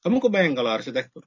Kamu 0.00 0.24
kebayang 0.24 0.56
kalau 0.56 0.72
arsitektur? 0.72 1.24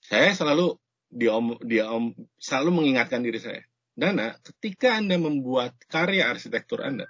Saya 0.00 0.32
selalu 0.32 0.80
dia 1.12 1.36
om, 1.36 1.56
dia 1.64 1.88
om, 1.92 2.16
selalu 2.40 2.80
mengingatkan 2.80 3.20
diri 3.20 3.40
saya 3.40 3.64
Dana, 3.94 4.34
ketika 4.42 4.98
Anda 4.98 5.14
membuat 5.22 5.78
karya 5.86 6.26
arsitektur 6.26 6.82
Anda, 6.82 7.06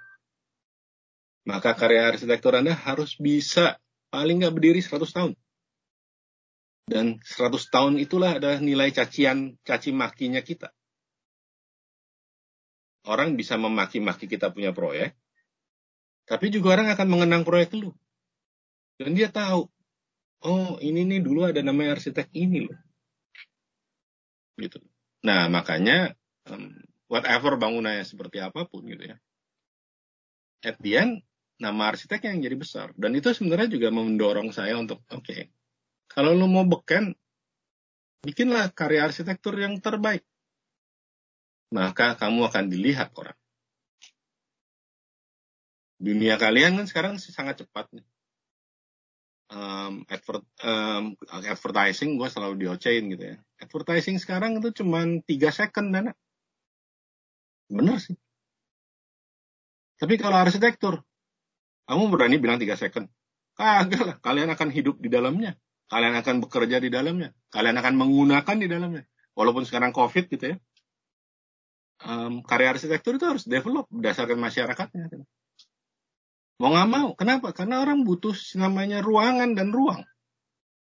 maka 1.49 1.73
karya 1.73 2.13
arsitektur 2.13 2.53
Anda 2.53 2.77
harus 2.77 3.17
bisa 3.17 3.81
paling 4.13 4.41
nggak 4.41 4.53
berdiri 4.53 4.81
100 4.85 5.09
tahun. 5.09 5.33
Dan 6.85 7.17
100 7.25 7.73
tahun 7.73 7.97
itulah 7.97 8.37
adalah 8.37 8.61
nilai 8.61 8.93
cacian, 8.93 9.57
caci 9.65 9.89
makinya 9.89 10.45
kita. 10.45 10.69
Orang 13.09 13.33
bisa 13.33 13.57
memaki-maki 13.57 14.29
kita 14.29 14.53
punya 14.53 14.69
proyek, 14.69 15.17
tapi 16.29 16.53
juga 16.53 16.77
orang 16.77 16.93
akan 16.93 17.07
mengenang 17.09 17.41
proyek 17.45 17.73
lu. 17.73 17.93
Dan 18.97 19.17
dia 19.17 19.33
tahu, 19.33 19.65
oh 20.45 20.77
ini 20.81 21.05
nih 21.05 21.21
dulu 21.21 21.49
ada 21.49 21.61
namanya 21.65 21.97
arsitek 21.97 22.29
ini 22.33 22.65
loh. 22.65 22.77
Gitu. 24.57 24.81
Nah, 25.25 25.49
makanya 25.49 26.13
um, 26.49 26.77
whatever 27.09 27.57
bangunannya 27.57 28.05
seperti 28.05 28.41
apa 28.41 28.65
pun 28.65 28.85
gitu 28.85 29.13
ya. 29.13 29.17
At 30.65 30.81
the 30.81 30.97
end, 30.97 31.13
nama 31.61 31.93
arsitek 31.93 32.25
yang 32.25 32.41
jadi 32.41 32.57
besar. 32.57 32.87
Dan 32.97 33.13
itu 33.13 33.29
sebenarnya 33.31 33.69
juga 33.69 33.93
mendorong 33.93 34.49
saya 34.49 34.75
untuk, 34.75 35.05
oke, 35.13 35.21
okay, 35.21 35.53
kalau 36.09 36.33
lu 36.33 36.49
mau 36.49 36.65
beken, 36.65 37.13
bikinlah 38.25 38.73
karya 38.73 39.05
arsitektur 39.05 39.53
yang 39.55 39.77
terbaik. 39.77 40.25
Maka 41.73 42.17
kamu 42.17 42.49
akan 42.49 42.65
dilihat 42.71 43.13
orang. 43.17 43.37
Dunia 45.95 46.35
kalian 46.35 46.75
kan 46.81 46.85
sekarang 46.85 47.13
sangat 47.17 47.65
cepat 47.65 47.87
nih. 47.95 48.05
Um, 49.45 50.01
advert, 50.09 50.41
um, 50.65 51.13
advertising 51.29 52.17
gue 52.17 52.27
selalu 52.27 52.65
diocein 52.65 53.05
gitu 53.13 53.23
ya. 53.33 53.37
Advertising 53.61 54.17
sekarang 54.17 54.57
itu 54.57 54.81
cuma 54.81 55.05
3 55.05 55.25
second 55.53 55.93
dana 55.93 56.11
Benar 57.69 57.97
sih. 57.97 58.15
Tapi 59.95 60.19
kalau 60.19 60.37
arsitektur, 60.37 61.01
kamu 61.87 62.03
berani 62.11 62.37
bilang 62.37 62.59
tiga 62.59 62.75
second? 62.75 63.07
Kagak 63.55 64.01
lah, 64.03 64.15
kalian 64.19 64.51
akan 64.51 64.69
hidup 64.69 64.99
di 64.99 65.07
dalamnya. 65.07 65.55
Kalian 65.87 66.17
akan 66.19 66.43
bekerja 66.43 66.77
di 66.83 66.91
dalamnya. 66.91 67.31
Kalian 67.53 67.77
akan 67.79 67.93
menggunakan 67.95 68.57
di 68.59 68.67
dalamnya. 68.67 69.03
Walaupun 69.37 69.63
sekarang 69.63 69.95
COVID 69.95 70.25
gitu 70.27 70.45
ya. 70.55 70.57
Um, 72.03 72.43
karya 72.43 72.75
arsitektur 72.75 73.15
itu 73.15 73.23
harus 73.23 73.47
develop 73.47 73.87
berdasarkan 73.87 74.35
masyarakatnya. 74.35 75.07
Mau 76.59 76.69
nggak 76.75 76.89
mau. 76.91 77.09
Kenapa? 77.15 77.55
Karena 77.55 77.79
orang 77.79 78.03
butuh 78.03 78.35
namanya 78.59 78.99
ruangan 78.99 79.55
dan 79.55 79.71
ruang. 79.71 80.03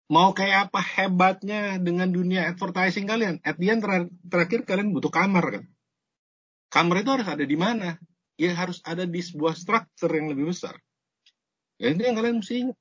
Mau 0.09 0.37
kayak 0.37 0.69
apa 0.69 0.81
hebatnya 0.81 1.81
dengan 1.81 2.13
dunia 2.13 2.53
advertising 2.53 3.09
kalian? 3.09 3.41
At 3.41 3.57
the 3.57 3.73
end 3.73 3.81
terakhir 4.29 4.65
kalian 4.69 4.93
butuh 4.93 5.09
kamar 5.09 5.45
kan 5.49 5.63
kamar 6.69 7.01
itu 7.01 7.09
harus 7.11 7.27
ada 7.27 7.43
di 7.45 7.57
mana? 7.57 7.97
Ya 8.39 8.55
harus 8.55 8.79
ada 8.87 9.03
di 9.03 9.19
sebuah 9.19 9.57
struktur 9.57 10.09
yang 10.15 10.31
lebih 10.31 10.53
besar. 10.55 10.79
Ya 11.81 11.91
itu 11.91 12.01
yang 12.01 12.15
kalian 12.15 12.39
mesti 12.39 12.53
ingat. 12.65 12.77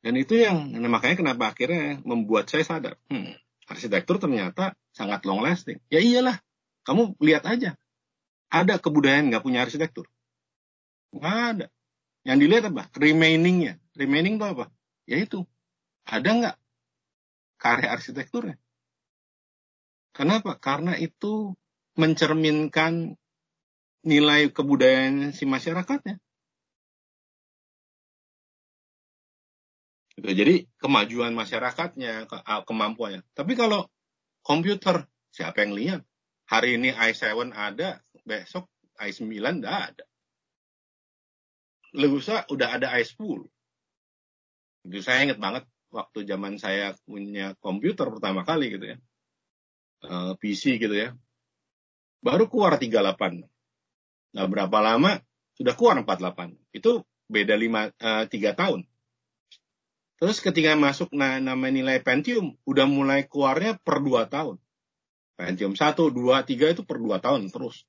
Dan 0.00 0.16
itu 0.16 0.32
yang 0.40 0.72
nah 0.72 0.88
makanya 0.88 1.20
kenapa 1.20 1.52
akhirnya 1.52 2.00
membuat 2.08 2.48
saya 2.48 2.64
sadar, 2.64 2.94
hmm, 3.12 3.36
arsitektur 3.68 4.16
ternyata 4.16 4.72
sangat 4.96 5.28
long 5.28 5.44
lasting. 5.44 5.76
Ya 5.92 6.00
iyalah, 6.00 6.40
kamu 6.88 7.20
lihat 7.20 7.44
aja. 7.44 7.76
Ada 8.48 8.80
kebudayaan 8.80 9.28
nggak 9.28 9.44
punya 9.44 9.62
arsitektur? 9.62 10.08
Nggak 11.12 11.36
ada. 11.54 11.66
Yang 12.24 12.38
dilihat 12.44 12.64
apa? 12.72 12.82
Remainingnya. 12.96 13.76
Remaining 13.94 14.40
itu 14.40 14.46
apa? 14.48 14.72
Ya 15.04 15.16
itu. 15.20 15.44
Ada 16.08 16.28
nggak 16.32 16.56
karya 17.60 17.88
arsitekturnya? 17.92 18.56
Kenapa? 20.16 20.56
Karena 20.58 20.96
itu 20.98 21.54
mencerminkan 22.00 23.20
nilai 24.00 24.48
kebudayaan 24.48 25.36
si 25.36 25.44
masyarakatnya. 25.44 26.16
Gitu. 30.16 30.28
Jadi 30.32 30.54
kemajuan 30.80 31.36
masyarakatnya, 31.36 32.24
ke, 32.24 32.36
kemampuannya. 32.64 33.20
Tapi 33.36 33.52
kalau 33.56 33.88
komputer, 34.40 35.04
siapa 35.32 35.64
yang 35.64 35.76
lihat? 35.76 36.00
Hari 36.48 36.80
ini 36.80 36.90
i7 36.90 37.54
ada, 37.54 38.02
besok 38.26 38.66
i9 38.98 39.62
tidak 39.62 39.76
ada. 39.94 40.04
Lusa 41.94 42.42
udah 42.50 42.68
ada 42.80 42.88
i10. 42.98 43.46
Itu 44.88 44.98
saya 45.04 45.28
ingat 45.28 45.38
banget 45.38 45.64
waktu 45.92 46.26
zaman 46.26 46.58
saya 46.58 46.96
punya 47.04 47.54
komputer 47.60 48.08
pertama 48.10 48.42
kali 48.42 48.74
gitu 48.74 48.96
ya. 48.96 48.98
Eh, 50.00 50.32
PC 50.40 50.80
gitu 50.80 50.96
ya 50.96 51.12
baru 52.20 52.46
keluar 52.46 52.76
38. 52.76 53.44
Nah, 54.36 54.46
berapa 54.46 54.78
lama 54.78 55.18
sudah 55.56 55.74
keluar 55.74 56.00
48. 56.00 56.56
Itu 56.72 57.04
beda 57.28 57.56
5 57.56 57.96
uh, 57.96 58.24
3 58.28 58.60
tahun. 58.60 58.80
Terus 60.20 60.36
ketika 60.44 60.76
masuk 60.76 61.08
nah, 61.16 61.40
nama 61.40 61.72
nilai 61.72 62.04
Pentium, 62.04 62.52
udah 62.68 62.84
mulai 62.84 63.24
keluarnya 63.24 63.80
per 63.80 64.04
2 64.04 64.28
tahun. 64.28 64.60
Pentium 65.40 65.72
1, 65.72 65.96
2, 65.96 66.12
3 66.12 66.74
itu 66.76 66.82
per 66.84 67.00
2 67.00 67.16
tahun 67.24 67.48
terus. 67.48 67.88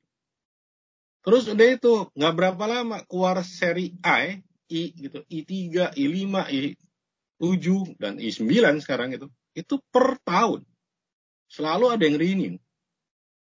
Terus 1.22 1.44
udah 1.52 1.67
itu, 1.67 1.94
nggak 2.15 2.34
berapa 2.34 2.63
lama 2.65 3.04
keluar 3.06 3.44
seri 3.44 3.94
I, 4.02 4.41
I 4.72 4.82
gitu, 4.96 5.22
I3, 5.28 5.94
I5, 5.94 6.26
I7, 7.38 7.67
dan 8.00 8.17
I9 8.17 8.48
sekarang 8.82 9.13
itu. 9.13 9.28
Itu 9.52 9.84
per 9.91 10.17
tahun. 10.24 10.63
Selalu 11.52 11.86
ada 11.91 12.04
yang 12.08 12.17
renew. 12.17 12.56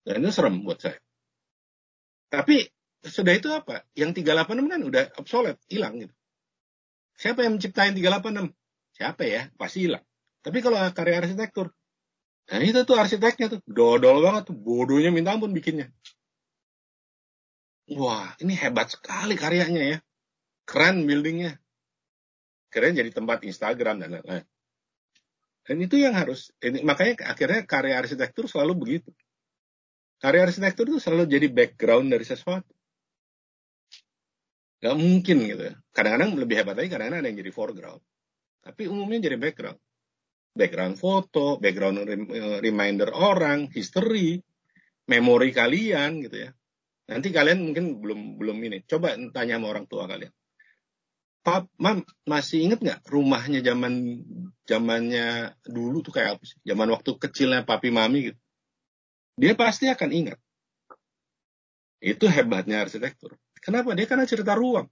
Dan 0.04 0.24
itu 0.24 0.32
serem 0.36 0.63
buat 0.68 0.80
saya. 0.84 1.00
Tapi 2.28 2.68
sudah 3.04 3.34
itu 3.36 3.52
apa? 3.52 3.88
Yang 3.96 4.24
386 4.24 4.72
kan 4.72 4.82
udah 4.84 5.04
obsolete, 5.20 5.60
hilang 5.72 6.00
gitu. 6.04 6.16
Siapa 7.20 7.44
yang 7.48 7.60
menciptain 7.60 7.96
386? 7.96 8.52
Siapa 8.96 9.22
ya? 9.24 9.42
Pasti 9.56 9.88
hilang. 9.88 10.04
Tapi 10.44 10.60
kalau 10.60 10.76
karya 10.92 11.24
arsitektur, 11.24 11.72
nah 12.52 12.60
itu 12.60 12.84
tuh 12.84 13.00
arsiteknya 13.00 13.48
tuh, 13.48 13.60
dodol 13.63 14.20
banget 14.20 14.52
tuh, 14.52 14.58
bodohnya 14.60 15.08
minta 15.08 15.32
ampun 15.32 15.56
bikinnya. 15.56 15.88
Wah, 17.96 18.36
ini 18.44 18.56
hebat 18.60 18.92
sekali 18.92 19.39
karyanya 19.39 19.84
ya. 19.84 19.98
Keren 20.68 21.08
buildingnya. 21.08 21.60
Keren 22.72 22.96
jadi 22.96 23.12
tempat 23.12 23.44
Instagram 23.48 24.04
dan 24.04 24.20
lain-lain. 24.20 24.48
Dan 25.63 25.78
itu 25.80 25.96
yang 25.96 26.12
harus, 26.12 26.52
ini, 26.60 26.84
makanya 26.84 27.24
akhirnya 27.24 27.63
karya 27.63 27.96
arsitektur 28.04 28.52
selalu 28.52 28.74
begitu 28.76 29.12
karya 30.24 30.48
arsitektur 30.48 30.88
itu 30.88 31.04
selalu 31.04 31.28
jadi 31.28 31.48
background 31.52 32.08
dari 32.08 32.24
sesuatu. 32.24 32.72
Gak 34.80 34.96
mungkin 34.96 35.38
gitu 35.44 35.64
ya. 35.68 35.76
Kadang-kadang 35.92 36.40
lebih 36.40 36.64
hebat 36.64 36.80
lagi, 36.80 36.88
kadang-kadang 36.88 37.20
ada 37.20 37.28
yang 37.28 37.40
jadi 37.44 37.52
foreground. 37.52 38.02
Tapi 38.64 38.88
umumnya 38.88 39.28
jadi 39.28 39.36
background. 39.36 39.80
Background 40.56 40.96
foto, 40.96 41.60
background 41.60 42.08
eh, 42.08 42.60
reminder 42.64 43.12
orang, 43.12 43.68
history, 43.68 44.40
memori 45.12 45.52
kalian 45.52 46.24
gitu 46.24 46.48
ya. 46.48 46.50
Nanti 47.12 47.28
kalian 47.36 47.60
mungkin 47.60 48.00
belum 48.00 48.39
belum 48.39 48.58
ini. 48.64 48.88
Coba 48.88 49.20
tanya 49.36 49.60
sama 49.60 49.76
orang 49.76 49.91
tua 49.91 50.08
kalian. 50.08 50.32
Pap, 51.43 51.68
mam, 51.76 52.00
masih 52.24 52.64
inget 52.64 52.80
nggak 52.80 53.04
rumahnya 53.12 53.60
zaman 53.60 54.24
zamannya 54.64 55.52
dulu 55.68 56.00
tuh 56.00 56.16
kayak 56.16 56.39
apa 56.39 56.43
sih? 56.47 56.56
Zaman 56.64 56.88
waktu 56.95 57.12
kecilnya 57.20 57.68
papi 57.68 57.91
mami 57.91 58.32
gitu 58.32 58.43
dia 59.34 59.54
pasti 59.58 59.90
akan 59.90 60.10
ingat. 60.14 60.40
Itu 62.04 62.28
hebatnya 62.28 62.84
arsitektur. 62.84 63.40
Kenapa? 63.64 63.96
Dia 63.96 64.06
karena 64.06 64.28
cerita 64.28 64.54
ruang. 64.54 64.92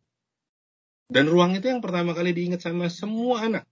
Dan 1.11 1.27
ruang 1.27 1.51
itu 1.59 1.67
yang 1.67 1.83
pertama 1.83 2.15
kali 2.15 2.31
diingat 2.31 2.63
sama 2.63 2.87
semua 2.87 3.43
anak. 3.43 3.65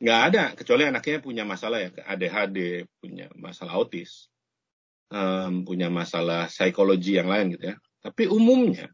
Nggak 0.00 0.20
ada, 0.32 0.44
kecuali 0.56 0.82
anaknya 0.88 1.20
punya 1.22 1.44
masalah 1.44 1.78
ya, 1.86 1.92
ADHD, 2.08 2.88
punya 2.98 3.28
masalah 3.36 3.76
autis, 3.76 4.32
um, 5.12 5.62
punya 5.62 5.92
masalah 5.92 6.48
psikologi 6.48 7.20
yang 7.20 7.28
lain 7.28 7.54
gitu 7.54 7.70
ya. 7.70 7.76
Tapi 8.00 8.24
umumnya, 8.26 8.88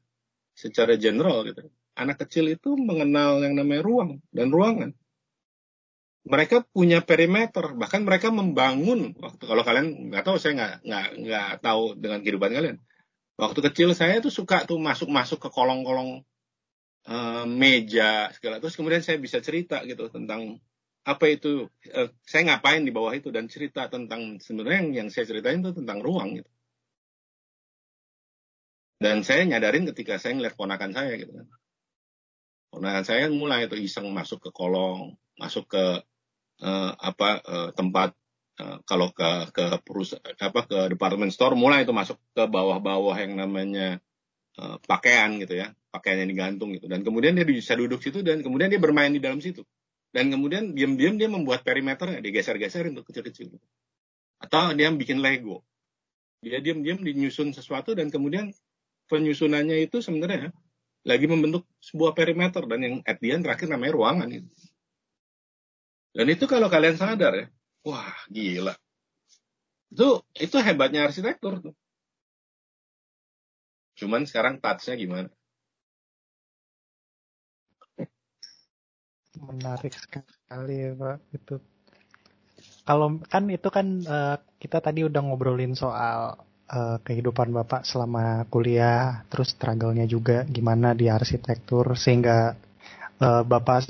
secara 0.52 0.98
general 0.98 1.46
gitu, 1.46 1.70
anak 1.94 2.26
kecil 2.26 2.50
itu 2.50 2.74
mengenal 2.74 3.38
yang 3.38 3.54
namanya 3.54 3.86
ruang 3.86 4.10
dan 4.34 4.50
ruangan. 4.50 4.90
Mereka 6.26 6.66
punya 6.74 7.00
perimeter. 7.00 7.74
Bahkan 7.78 8.02
mereka 8.02 8.34
membangun 8.34 9.14
waktu 9.16 9.42
kalau 9.46 9.62
kalian 9.62 10.10
nggak 10.10 10.24
tahu 10.26 10.36
saya 10.42 10.52
nggak 10.58 10.74
nggak 10.82 11.08
nggak 11.22 11.50
tahu 11.62 11.82
dengan 11.96 12.18
kehidupan 12.20 12.50
kalian. 12.50 12.78
Waktu 13.38 13.60
kecil 13.70 13.94
saya 13.94 14.18
tuh 14.18 14.34
suka 14.34 14.66
tuh 14.66 14.80
masuk 14.82 15.06
masuk 15.12 15.38
ke 15.38 15.48
kolong-kolong 15.54 16.26
uh, 17.06 17.44
meja 17.46 18.34
segala. 18.34 18.58
Terus 18.58 18.74
kemudian 18.74 19.02
saya 19.06 19.22
bisa 19.22 19.38
cerita 19.38 19.86
gitu 19.86 20.10
tentang 20.10 20.58
apa 21.06 21.24
itu 21.30 21.70
uh, 21.94 22.08
saya 22.26 22.42
ngapain 22.50 22.82
di 22.82 22.90
bawah 22.90 23.14
itu 23.14 23.30
dan 23.30 23.46
cerita 23.46 23.86
tentang 23.86 24.42
sebenarnya 24.42 24.78
yang, 24.82 24.90
yang 25.04 25.08
saya 25.14 25.30
ceritain 25.30 25.62
itu 25.62 25.72
tentang 25.78 26.02
ruang 26.02 26.42
gitu. 26.42 26.50
Dan 28.96 29.22
saya 29.22 29.44
nyadarin 29.44 29.86
ketika 29.92 30.16
saya 30.18 30.34
ngeliat 30.34 30.56
ponakan 30.56 30.90
saya 30.90 31.14
gitu 31.20 31.30
kan. 31.36 31.46
Ponakan 32.72 33.04
saya 33.06 33.30
mulai 33.30 33.70
itu 33.70 33.76
iseng 33.78 34.10
masuk 34.10 34.48
ke 34.48 34.50
kolong 34.50 35.14
masuk 35.36 35.68
ke 35.68 35.84
uh, 36.62 36.92
apa 36.96 37.28
uh, 37.42 37.68
tempat 37.74 38.14
uh, 38.60 38.78
kalau 38.88 39.12
ke 39.12 39.50
ke 39.52 39.64
perusahaan 39.82 40.22
apa 40.40 40.60
ke 40.64 40.78
department 40.92 41.32
store 41.32 41.58
mulai 41.58 41.84
itu 41.84 41.92
masuk 41.92 42.16
ke 42.32 42.44
bawah-bawah 42.46 43.16
yang 43.18 43.36
namanya 43.36 43.98
uh, 44.60 44.76
pakaian 44.84 45.36
gitu 45.40 45.60
ya 45.60 45.76
pakaian 45.96 46.20
yang 46.20 46.30
digantung 46.30 46.76
gitu. 46.76 46.86
Dan 46.92 47.00
kemudian 47.00 47.32
dia 47.32 47.48
bisa 47.48 47.72
duduk 47.72 48.04
situ 48.04 48.20
dan 48.20 48.44
kemudian 48.44 48.68
dia 48.68 48.76
bermain 48.76 49.08
di 49.08 49.20
dalam 49.24 49.40
situ. 49.40 49.64
Dan 50.12 50.28
kemudian 50.28 50.76
diam-diam 50.76 51.16
dia 51.16 51.28
membuat 51.32 51.64
perimeternya 51.64 52.20
digeser-geserin 52.20 52.92
untuk 52.92 53.08
kecil-kecil. 53.08 53.56
Atau 54.40 54.76
dia 54.76 54.92
bikin 54.92 55.24
Lego. 55.24 55.64
Dia 56.44 56.60
diam-diam 56.60 57.00
dinyusun 57.00 57.56
sesuatu 57.56 57.96
dan 57.96 58.12
kemudian 58.12 58.52
penyusunannya 59.08 59.88
itu 59.88 60.04
sebenarnya 60.04 60.52
lagi 61.08 61.26
membentuk 61.28 61.64
sebuah 61.80 62.12
perimeter. 62.12 62.64
Dan 62.68 62.78
yang 62.84 62.94
at 63.08 63.20
the 63.24 63.32
end 63.32 63.48
terakhir 63.48 63.72
namanya 63.72 63.92
ruangan 63.96 64.28
itu. 64.28 64.48
Dan 66.16 66.32
itu 66.32 66.48
kalau 66.48 66.72
kalian 66.72 66.96
sadar 66.96 67.32
ya, 67.36 67.46
wah 67.84 68.16
gila. 68.32 68.72
Itu 69.92 70.24
itu 70.32 70.56
hebatnya 70.56 71.04
arsitektur 71.04 71.60
tuh. 71.60 71.74
Cuman 74.00 74.24
sekarang 74.24 74.56
touch-nya 74.64 74.96
gimana? 74.96 75.28
Menarik 79.36 79.92
sekali 79.92 80.88
ya 80.88 80.92
Pak 80.96 81.16
itu. 81.36 81.56
Kalau 82.88 83.20
kan 83.28 83.52
itu 83.52 83.68
kan 83.68 83.86
uh, 84.08 84.36
kita 84.56 84.80
tadi 84.80 85.04
udah 85.04 85.20
ngobrolin 85.20 85.76
soal 85.76 86.40
uh, 86.72 86.96
kehidupan 87.04 87.52
Bapak 87.52 87.84
selama 87.84 88.48
kuliah, 88.48 89.26
terus 89.28 89.52
struggle-nya 89.52 90.08
juga 90.08 90.48
gimana 90.48 90.96
di 90.96 91.12
arsitektur 91.12 91.92
sehingga 91.98 92.56
uh, 93.20 93.42
Bapak 93.44 93.84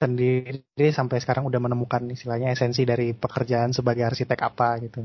sendiri 0.00 0.88
sampai 0.96 1.20
sekarang 1.20 1.44
udah 1.44 1.60
menemukan 1.60 2.00
istilahnya 2.08 2.56
esensi 2.56 2.88
dari 2.88 3.12
pekerjaan 3.12 3.76
sebagai 3.76 4.08
arsitek 4.08 4.40
apa 4.40 4.80
gitu. 4.80 5.04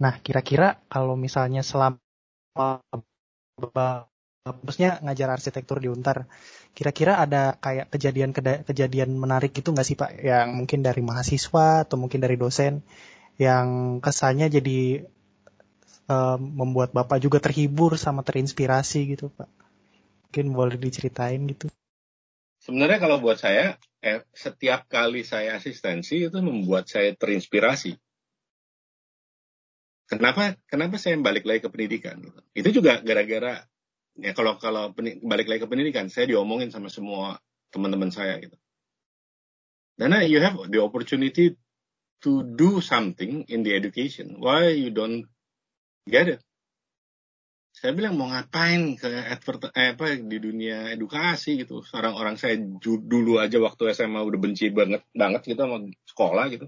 Nah, 0.00 0.16
kira-kira 0.24 0.80
kalau 0.88 1.12
misalnya 1.14 1.60
selama 1.60 2.00
maksudnya 4.64 4.96
ngajar 5.04 5.28
arsitektur 5.28 5.76
di 5.76 5.92
Untar, 5.92 6.24
kira-kira 6.72 7.20
ada 7.20 7.60
kayak 7.60 7.92
kejadian 7.92 8.32
kejadian 8.64 9.12
menarik 9.12 9.52
gitu 9.52 9.76
nggak 9.76 9.86
sih 9.86 9.96
Pak 9.96 10.10
yang 10.24 10.56
mungkin 10.56 10.80
dari 10.80 11.04
mahasiswa 11.04 11.84
atau 11.84 12.00
mungkin 12.00 12.24
dari 12.24 12.40
dosen 12.40 12.80
yang 13.36 14.00
kesannya 14.00 14.48
jadi 14.48 15.04
um, 16.08 16.40
membuat 16.64 16.96
Bapak 16.96 17.20
juga 17.20 17.44
terhibur 17.44 18.00
sama 18.00 18.24
terinspirasi 18.24 19.16
gitu 19.16 19.28
Pak. 19.36 19.48
Mungkin 20.32 20.46
boleh 20.56 20.76
diceritain 20.80 21.44
gitu. 21.44 21.68
Sebenarnya 22.64 22.96
kalau 22.96 23.20
buat 23.20 23.36
saya, 23.36 23.76
eh, 24.00 24.24
setiap 24.32 24.88
kali 24.88 25.20
saya 25.20 25.60
asistensi 25.60 26.24
itu 26.24 26.38
membuat 26.40 26.88
saya 26.88 27.12
terinspirasi. 27.12 27.92
Kenapa? 30.08 30.56
Kenapa 30.64 30.96
saya 30.96 31.20
balik 31.20 31.44
lagi 31.44 31.60
ke 31.60 31.68
pendidikan? 31.68 32.24
Itu 32.56 32.72
juga 32.72 33.04
gara-gara 33.04 33.68
ya 34.16 34.32
kalau 34.32 34.56
kalau 34.56 34.96
balik 35.20 35.44
lagi 35.44 35.60
ke 35.60 35.68
pendidikan, 35.68 36.08
saya 36.08 36.24
diomongin 36.24 36.72
sama 36.72 36.88
semua 36.88 37.36
teman-teman 37.68 38.08
saya 38.08 38.40
gitu. 38.40 38.56
Karena 40.00 40.24
you 40.24 40.40
have 40.40 40.56
the 40.72 40.80
opportunity 40.80 41.60
to 42.24 42.42
do 42.56 42.80
something 42.80 43.44
in 43.52 43.60
the 43.60 43.76
education. 43.76 44.40
Why 44.40 44.72
you 44.72 44.88
don't 44.88 45.28
get 46.08 46.32
it? 46.32 46.40
Saya 47.74 47.90
bilang 47.90 48.14
mau 48.14 48.30
ngapain 48.30 48.94
ke 48.94 49.10
advert 49.10 49.74
eh, 49.74 49.98
apa 49.98 50.14
di 50.14 50.38
dunia 50.38 50.94
edukasi 50.94 51.58
gitu? 51.58 51.82
Seorang 51.82 52.14
orang 52.14 52.38
saya 52.38 52.54
dulu 52.80 53.42
aja 53.42 53.58
waktu 53.58 53.90
SMA 53.90 54.22
udah 54.22 54.38
benci 54.38 54.70
banget 54.70 55.02
banget 55.10 55.42
gitu 55.42 55.58
sama 55.58 55.82
sekolah 56.06 56.44
gitu. 56.54 56.66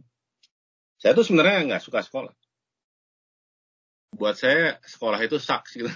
Saya 0.98 1.14
tuh 1.14 1.22
sebenarnya 1.22 1.70
nggak 1.70 1.82
suka 1.86 2.02
sekolah. 2.02 2.34
Buat 4.18 4.34
saya 4.34 4.82
sekolah 4.82 5.22
itu 5.22 5.38
saks 5.38 5.78
gitu. 5.78 5.92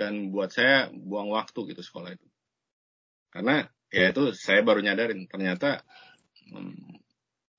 Dan 0.00 0.32
buat 0.32 0.48
saya 0.48 0.88
buang 0.88 1.28
waktu 1.28 1.76
gitu 1.76 1.84
sekolah 1.84 2.16
itu. 2.16 2.26
Karena 3.28 3.68
ya 3.92 4.08
itu 4.08 4.32
saya 4.32 4.64
baru 4.64 4.80
nyadarin 4.80 5.28
ternyata 5.28 5.84
hmm, 6.48 6.96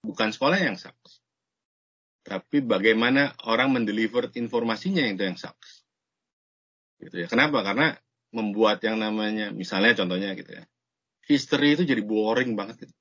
bukan 0.01 0.33
sekolah 0.33 0.57
yang 0.57 0.81
saks 0.81 1.21
tapi 2.23 2.63
bagaimana 2.63 3.35
orang 3.45 3.75
mendeliver 3.75 4.31
informasinya 4.33 5.05
itu 5.05 5.21
yang 5.21 5.37
saks 5.37 5.82
gitu 7.05 7.23
ya. 7.23 7.27
Kenapa? 7.27 7.61
Karena 7.61 7.95
membuat 8.33 8.81
yang 8.81 8.97
namanya 8.97 9.53
misalnya 9.53 9.93
contohnya 9.93 10.33
gitu 10.33 10.51
ya. 10.51 10.63
History 11.23 11.79
itu 11.79 11.83
jadi 11.87 12.03
boring 12.03 12.57
banget 12.57 12.87
gitu. 12.87 12.95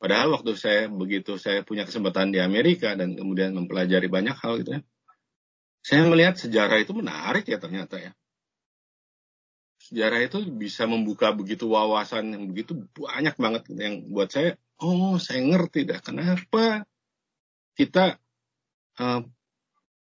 Padahal 0.00 0.32
waktu 0.32 0.56
saya 0.56 0.88
begitu 0.88 1.36
saya 1.36 1.60
punya 1.60 1.84
kesempatan 1.84 2.32
di 2.32 2.40
Amerika 2.40 2.96
dan 2.96 3.12
kemudian 3.16 3.52
mempelajari 3.52 4.08
banyak 4.08 4.36
hal 4.36 4.64
gitu 4.64 4.70
ya. 4.78 4.82
Saya 5.80 6.04
melihat 6.08 6.36
sejarah 6.36 6.78
itu 6.80 6.92
menarik 6.92 7.44
ya 7.48 7.60
ternyata 7.60 8.00
ya. 8.00 8.12
Sejarah 9.80 10.20
itu 10.24 10.44
bisa 10.52 10.84
membuka 10.84 11.32
begitu 11.32 11.68
wawasan 11.68 12.36
yang 12.36 12.44
begitu 12.52 12.84
banyak 12.92 13.32
banget 13.36 13.62
gitu, 13.64 13.80
yang 13.80 13.96
buat 14.12 14.28
saya, 14.28 14.60
oh 14.80 15.16
saya 15.16 15.40
ngerti 15.40 15.88
dah 15.88 16.00
kenapa 16.04 16.84
kita 17.76 18.20
uh, 19.00 19.24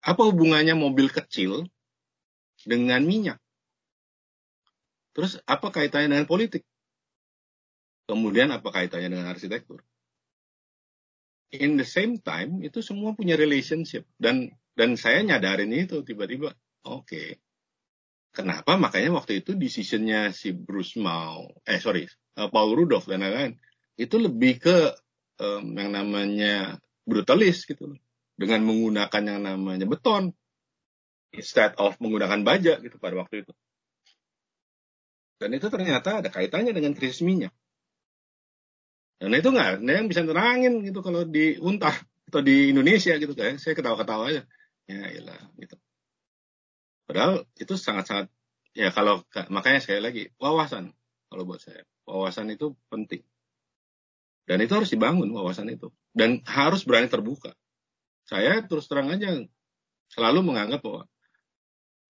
apa 0.00 0.22
hubungannya 0.24 0.72
mobil 0.72 1.12
kecil 1.12 1.68
dengan 2.66 3.00
minyak. 3.06 3.38
Terus 5.14 5.40
apa 5.48 5.72
kaitannya 5.72 6.12
dengan 6.12 6.28
politik? 6.28 6.66
Kemudian 8.04 8.52
apa 8.52 8.68
kaitannya 8.68 9.08
dengan 9.16 9.32
arsitektur? 9.32 9.80
In 11.54 11.78
the 11.78 11.86
same 11.86 12.18
time 12.20 12.60
itu 12.60 12.82
semua 12.82 13.14
punya 13.14 13.38
relationship 13.38 14.04
dan 14.18 14.52
dan 14.76 14.98
saya 14.98 15.24
nyadarin 15.24 15.72
itu 15.72 16.02
tiba-tiba. 16.04 16.52
Oke. 16.84 17.06
Okay. 17.06 17.28
Kenapa? 18.36 18.76
Makanya 18.76 19.16
waktu 19.16 19.40
itu 19.40 19.56
decisionnya 19.56 20.28
si 20.36 20.52
Bruce 20.52 21.00
Mau, 21.00 21.48
eh 21.64 21.80
sorry, 21.80 22.04
uh, 22.36 22.52
Paul 22.52 22.76
Rudolph 22.76 23.08
dan 23.08 23.24
lain-lain 23.24 23.56
itu 23.96 24.20
lebih 24.20 24.60
ke 24.60 24.92
um, 25.40 25.72
yang 25.72 25.96
namanya 25.96 26.76
brutalis 27.08 27.64
gitu 27.64 27.96
dengan 28.36 28.60
menggunakan 28.68 29.22
yang 29.24 29.40
namanya 29.40 29.88
beton 29.88 30.36
instead 31.36 31.76
of 31.76 31.94
menggunakan 32.00 32.42
baja 32.42 32.80
gitu 32.80 32.96
pada 32.96 33.20
waktu 33.20 33.44
itu. 33.44 33.52
Dan 35.36 35.52
itu 35.52 35.68
ternyata 35.68 36.24
ada 36.24 36.32
kaitannya 36.32 36.72
dengan 36.72 36.96
krisis 36.96 37.20
minyak. 37.20 37.52
Dan 39.20 39.32
itu 39.32 39.48
nggak 39.48 39.80
ada 39.80 39.92
yang 39.92 40.08
bisa 40.08 40.24
nerangin 40.24 40.84
gitu 40.84 41.00
kalau 41.00 41.24
di 41.24 41.56
Untar 41.60 41.96
atau 42.28 42.40
di 42.44 42.72
Indonesia 42.72 43.16
gitu 43.16 43.32
kayak 43.32 43.60
saya 43.60 43.76
ketawa-ketawa 43.76 44.32
aja. 44.32 44.42
Ya 44.88 45.08
iyalah 45.12 45.40
gitu. 45.60 45.76
Padahal 47.06 47.44
itu 47.56 47.74
sangat-sangat 47.76 48.28
ya 48.76 48.92
kalau 48.92 49.24
makanya 49.48 49.80
sekali 49.80 50.00
lagi 50.04 50.22
wawasan 50.36 50.92
kalau 51.32 51.48
buat 51.48 51.64
saya 51.64 51.84
wawasan 52.04 52.52
itu 52.52 52.76
penting. 52.92 53.24
Dan 54.46 54.62
itu 54.62 54.72
harus 54.72 54.92
dibangun 54.92 55.32
wawasan 55.32 55.72
itu 55.72 55.90
dan 56.12 56.44
harus 56.46 56.84
berani 56.86 57.08
terbuka. 57.10 57.56
Saya 58.26 58.62
terus 58.68 58.86
terang 58.86 59.10
aja 59.10 59.42
selalu 60.12 60.40
menganggap 60.44 60.84
bahwa 60.84 61.02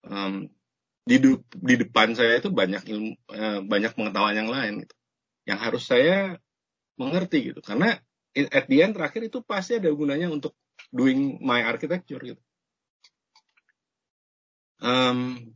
um, 0.07 0.49
di, 1.07 1.17
di 1.55 1.75
depan 1.79 2.19
saya 2.19 2.43
itu 2.43 2.51
banyak 2.51 2.83
ilmu 2.83 3.13
uh, 3.31 3.61
banyak 3.63 3.95
pengetahuan 3.95 4.35
yang 4.35 4.51
lain 4.51 4.83
gitu. 4.83 4.95
Yang 5.47 5.59
harus 5.63 5.83
saya 5.87 6.19
mengerti 6.99 7.55
gitu. 7.55 7.61
Karena 7.63 7.95
at 8.35 8.67
the 8.67 8.83
end 8.83 8.99
terakhir 8.99 9.23
itu 9.31 9.39
pasti 9.47 9.79
ada 9.79 9.89
gunanya 9.95 10.27
untuk 10.29 10.59
doing 10.91 11.39
my 11.39 11.63
architecture 11.63 12.19
gitu. 12.21 12.43
Um, 14.77 15.55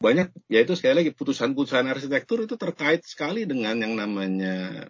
banyak 0.00 0.32
yaitu 0.48 0.72
sekali 0.78 1.04
lagi 1.04 1.10
putusan-putusan 1.12 1.84
arsitektur 1.90 2.44
itu 2.44 2.56
terkait 2.56 3.04
sekali 3.04 3.44
dengan 3.44 3.76
yang 3.76 3.98
namanya 3.98 4.88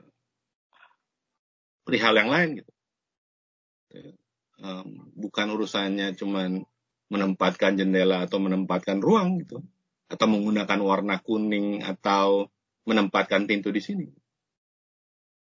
perihal 1.83 2.15
yang 2.15 2.31
lain 2.31 2.49
gitu. 2.63 2.73
Um, 4.59 5.11
bukan 5.15 5.55
urusannya 5.55 6.15
cuman 6.19 6.67
menempatkan 7.15 7.79
jendela 7.79 8.27
atau 8.27 8.43
menempatkan 8.43 8.99
ruang 8.99 9.39
gitu 9.47 9.63
atau 10.11 10.27
menggunakan 10.27 10.81
warna 10.83 11.23
kuning 11.23 11.87
atau 11.87 12.51
menempatkan 12.85 13.47
pintu 13.47 13.71
di 13.71 13.81
sini. 13.81 14.07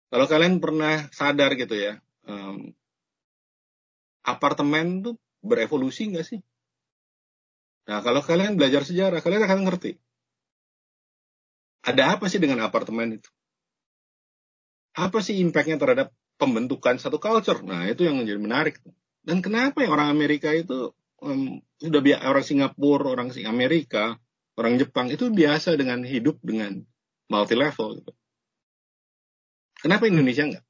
Kalau 0.07 0.24
kalian 0.24 0.63
pernah 0.63 1.11
sadar 1.11 1.59
gitu 1.59 1.76
ya, 1.76 1.99
um, 2.24 2.72
apartemen 4.24 5.03
tuh 5.03 5.15
berevolusi 5.43 6.07
nggak 6.07 6.26
sih? 6.26 6.39
Nah, 7.88 8.03
kalau 8.03 8.20
kalian 8.20 8.59
belajar 8.59 8.84
sejarah, 8.84 9.20
kalian 9.24 9.47
akan 9.47 9.59
ngerti. 9.68 9.95
Ada 11.88 12.20
apa 12.20 12.28
sih 12.28 12.39
dengan 12.39 12.59
apartemen 12.63 13.15
itu? 13.15 13.32
Apa 14.91 15.24
sih 15.24 15.39
impactnya 15.39 15.80
terhadap 15.80 16.11
pembentukan 16.36 16.99
satu 16.99 17.15
culture? 17.15 17.63
Nah, 17.63 17.88
itu 17.88 18.03
yang 18.03 18.20
menjadi 18.20 18.39
menarik. 18.43 18.76
Dan 19.24 19.39
kenapa 19.39 19.84
ya 19.84 19.91
orang 19.91 20.11
Amerika 20.11 20.51
itu 20.51 20.91
um, 21.22 21.61
sudah 21.78 22.01
biasa 22.01 22.24
orang 22.30 22.45
Singapura, 22.45 23.05
orang 23.13 23.30
Amerika, 23.45 24.18
orang 24.57 24.78
Jepang 24.82 25.07
itu 25.13 25.30
biasa 25.30 25.78
dengan 25.78 26.01
hidup 26.05 26.41
dengan 26.41 26.82
multi 27.30 27.55
level 27.57 28.01
gitu. 28.01 28.11
Kenapa 29.78 30.09
Indonesia 30.09 30.43
enggak? 30.45 30.65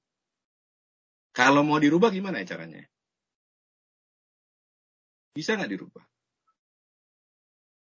Kalau 1.32 1.64
mau 1.64 1.80
dirubah 1.80 2.12
gimana 2.12 2.44
ya 2.44 2.58
caranya? 2.58 2.84
Bisa 5.38 5.54
nggak 5.54 5.72
dirubah? 5.72 6.04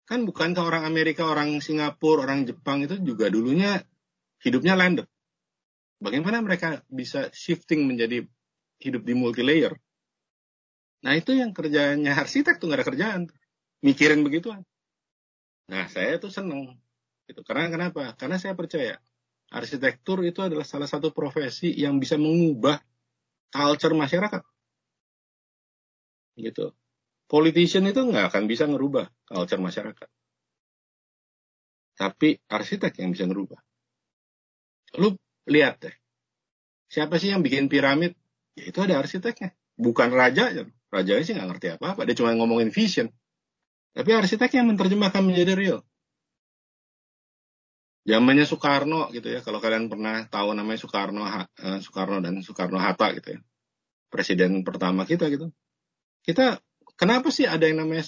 Kan 0.07 0.26
bukankah 0.26 0.66
orang 0.66 0.84
Amerika, 0.86 1.24
orang 1.26 1.62
Singapura, 1.62 2.26
orang 2.26 2.44
Jepang 2.44 2.82
itu 2.84 2.98
juga 3.01 3.30
dulunya 3.30 3.80
hidupnya 4.42 4.74
landed. 4.74 5.07
Bagaimana 6.03 6.42
mereka 6.44 6.82
bisa 6.90 7.30
shifting 7.30 7.86
menjadi 7.86 8.26
hidup 8.80 9.03
di 9.07 9.14
multi 9.14 9.40
layer? 9.44 9.76
Nah 11.01 11.16
itu 11.16 11.32
yang 11.32 11.57
kerjanya 11.57 12.12
arsitek 12.16 12.61
tuh 12.61 12.68
nggak 12.68 12.80
ada 12.84 12.88
kerjaan. 12.88 13.22
Mikirin 13.80 14.20
begituan. 14.20 14.62
Nah 15.72 15.88
saya 15.88 16.20
tuh 16.20 16.28
seneng. 16.28 16.76
Gitu. 17.24 17.40
Karena 17.46 17.72
kenapa? 17.72 18.12
Karena 18.18 18.36
saya 18.36 18.53
percaya 18.53 19.01
arsitektur 19.51 20.20
itu 20.26 20.44
adalah 20.44 20.66
salah 20.66 20.86
satu 20.86 21.11
profesi 21.11 21.72
yang 21.72 21.96
bisa 21.98 22.20
mengubah 22.20 22.78
culture 23.48 23.96
masyarakat. 23.96 24.42
Gitu. 26.36 26.74
Politician 27.30 27.86
itu 27.86 28.03
nggak 28.03 28.34
akan 28.34 28.44
bisa 28.51 28.66
ngerubah 28.66 29.07
culture 29.24 29.62
masyarakat. 29.62 30.09
Tapi 31.94 32.40
arsitek 32.48 32.92
yang 33.01 33.12
bisa 33.12 33.28
ngerubah. 33.28 33.61
Lu 34.98 35.14
lihat 35.46 35.84
deh. 35.84 35.94
Siapa 36.90 37.22
sih 37.22 37.30
yang 37.30 37.46
bikin 37.46 37.70
piramid? 37.70 38.18
Ya 38.59 38.66
itu 38.66 38.82
ada 38.82 38.98
arsiteknya. 38.98 39.55
Bukan 39.78 40.11
raja. 40.11 40.51
Rajanya 40.91 41.24
sih 41.24 41.34
nggak 41.38 41.49
ngerti 41.55 41.66
apa-apa. 41.78 42.05
Dia 42.05 42.18
cuma 42.18 42.34
ngomongin 42.34 42.74
vision. 42.74 43.09
Tapi 43.95 44.11
arsitek 44.14 44.51
yang 44.59 44.70
menerjemahkan 44.70 45.22
menjadi 45.22 45.55
real 45.55 45.80
zamannya 48.11 48.47
Soekarno 48.49 49.12
gitu 49.12 49.28
ya. 49.28 49.41
Kalau 49.45 49.61
kalian 49.61 49.86
pernah 49.86 50.24
tahu 50.26 50.57
namanya 50.57 50.78
Soekarno, 50.80 51.22
uh, 51.24 51.78
Soekarno 51.78 52.18
dan 52.24 52.41
Soekarno 52.41 52.80
Hatta 52.80 53.12
gitu 53.16 53.36
ya. 53.36 53.41
Presiden 54.11 54.66
pertama 54.66 55.07
kita 55.07 55.30
gitu. 55.30 55.53
Kita 56.26 56.59
kenapa 56.99 57.30
sih 57.30 57.47
ada 57.47 57.62
yang 57.68 57.86
namanya 57.86 58.05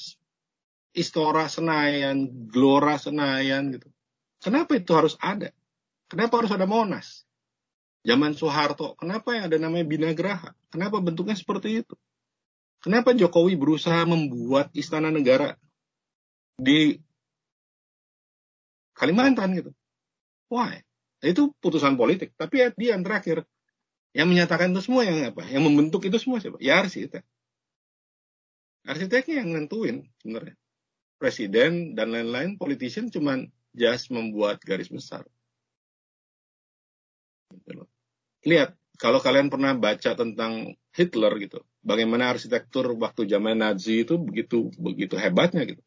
Istora 0.92 1.46
Senayan, 1.48 2.48
Gelora 2.50 2.98
Senayan 2.98 3.72
gitu. 3.72 3.88
Kenapa 4.42 4.74
itu 4.74 4.90
harus 4.92 5.14
ada? 5.22 5.54
Kenapa 6.10 6.42
harus 6.42 6.52
ada 6.52 6.66
Monas? 6.66 7.24
Zaman 8.02 8.34
Soeharto, 8.34 8.98
kenapa 8.98 9.38
yang 9.38 9.46
ada 9.46 9.62
namanya 9.62 9.86
Binagraha? 9.86 10.50
Kenapa 10.74 10.98
bentuknya 10.98 11.38
seperti 11.38 11.86
itu? 11.86 11.94
Kenapa 12.82 13.14
Jokowi 13.14 13.54
berusaha 13.54 14.02
membuat 14.02 14.74
istana 14.74 15.14
negara 15.14 15.54
di 16.58 16.98
Kalimantan 18.98 19.54
gitu? 19.54 19.70
Why? 20.50 20.82
Itu 21.22 21.54
putusan 21.62 21.94
politik. 21.94 22.34
Tapi 22.34 22.54
ya, 22.58 22.68
dia 22.74 22.98
yang 22.98 23.06
terakhir. 23.06 23.46
Yang 24.12 24.28
menyatakan 24.28 24.74
itu 24.74 24.82
semua 24.84 25.06
yang 25.06 25.22
apa? 25.24 25.46
Yang 25.48 25.64
membentuk 25.70 26.02
itu 26.04 26.18
semua 26.18 26.42
siapa? 26.42 26.58
Ya 26.60 26.82
arsitek. 26.82 27.24
Arsiteknya 28.82 29.46
yang 29.46 29.54
nentuin 29.54 30.10
sebenarnya. 30.20 30.58
Presiden 31.22 31.94
dan 31.94 32.10
lain-lain, 32.10 32.58
politician 32.58 33.08
cuman 33.08 33.46
just 33.72 34.10
membuat 34.10 34.58
garis 34.60 34.90
besar. 34.90 35.22
Gitu 37.54 37.86
Lihat, 38.42 38.74
kalau 38.98 39.22
kalian 39.22 39.48
pernah 39.48 39.70
baca 39.78 40.18
tentang 40.18 40.74
Hitler 40.90 41.32
gitu, 41.38 41.62
bagaimana 41.82 42.32
arsitektur 42.32 42.94
waktu 42.98 43.26
zaman 43.26 43.58
Nazi 43.58 44.06
itu 44.06 44.18
begitu 44.18 44.70
begitu 44.78 45.14
hebatnya 45.18 45.66
gitu. 45.66 45.82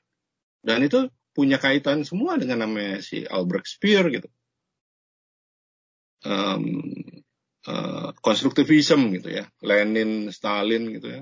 Dan 0.62 0.86
itu 0.86 1.08
punya 1.36 1.60
kaitan 1.60 2.08
semua 2.08 2.40
dengan 2.40 2.68
namanya 2.68 3.04
si 3.04 3.28
Albrecht 3.28 3.68
Speer 3.68 4.08
gitu 4.12 4.30
um, 6.26 6.66
uh, 7.70 8.10
konstruktivisme 8.20 9.14
gitu 9.16 9.30
ya, 9.32 9.46
Lenin, 9.62 10.34
Stalin 10.34 10.90
gitu 10.92 11.08
ya. 11.08 11.22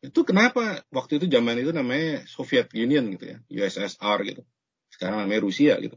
Itu 0.00 0.24
kenapa 0.26 0.82
waktu 0.90 1.22
itu 1.22 1.26
zaman 1.30 1.60
itu 1.60 1.70
namanya 1.70 2.26
Soviet 2.26 2.72
Union 2.74 3.12
gitu 3.14 3.36
ya, 3.36 3.38
USSR 3.48 4.18
gitu. 4.26 4.42
Sekarang 4.90 5.24
namanya 5.24 5.44
Rusia 5.44 5.78
gitu. 5.78 5.96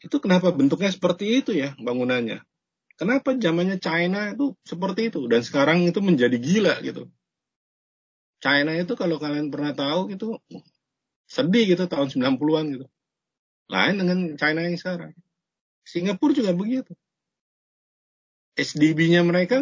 Itu 0.00 0.20
kenapa 0.20 0.52
bentuknya 0.54 0.90
seperti 0.90 1.44
itu 1.44 1.52
ya 1.52 1.76
bangunannya? 1.76 2.40
Kenapa 2.94 3.34
zamannya 3.34 3.82
China 3.82 4.30
itu 4.30 4.54
seperti 4.62 5.10
itu 5.10 5.26
dan 5.26 5.42
sekarang 5.42 5.82
itu 5.82 5.98
menjadi 5.98 6.38
gila 6.38 6.78
gitu. 6.86 7.10
China 8.38 8.70
itu 8.76 8.92
kalau 8.94 9.18
kalian 9.18 9.50
pernah 9.50 9.74
tahu 9.74 10.14
gitu 10.14 10.38
sedih 11.26 11.74
gitu 11.74 11.90
tahun 11.90 12.12
90-an 12.12 12.66
gitu. 12.78 12.86
Lain 13.66 13.94
dengan 13.98 14.18
China 14.38 14.60
yang 14.62 14.78
sekarang. 14.78 15.10
Singapura 15.82 16.36
juga 16.36 16.52
begitu. 16.54 16.92
SDB-nya 18.54 19.26
mereka 19.26 19.58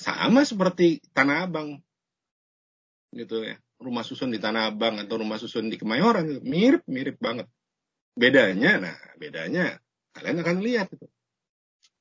sama 0.00 0.46
seperti 0.48 1.04
Tanah 1.12 1.44
Abang. 1.44 1.84
Gitu 3.12 3.44
ya. 3.44 3.60
Rumah 3.76 4.04
susun 4.06 4.32
di 4.32 4.40
Tanah 4.40 4.72
Abang 4.72 4.96
atau 5.02 5.20
rumah 5.20 5.36
susun 5.36 5.68
di 5.68 5.76
Kemayoran 5.76 6.24
gitu. 6.30 6.40
Mirip-mirip 6.40 7.20
banget. 7.20 7.50
Bedanya, 8.14 8.78
nah 8.78 8.96
bedanya 9.18 9.82
kalian 10.14 10.38
akan 10.40 10.56
lihat 10.62 10.88
itu. 10.94 11.03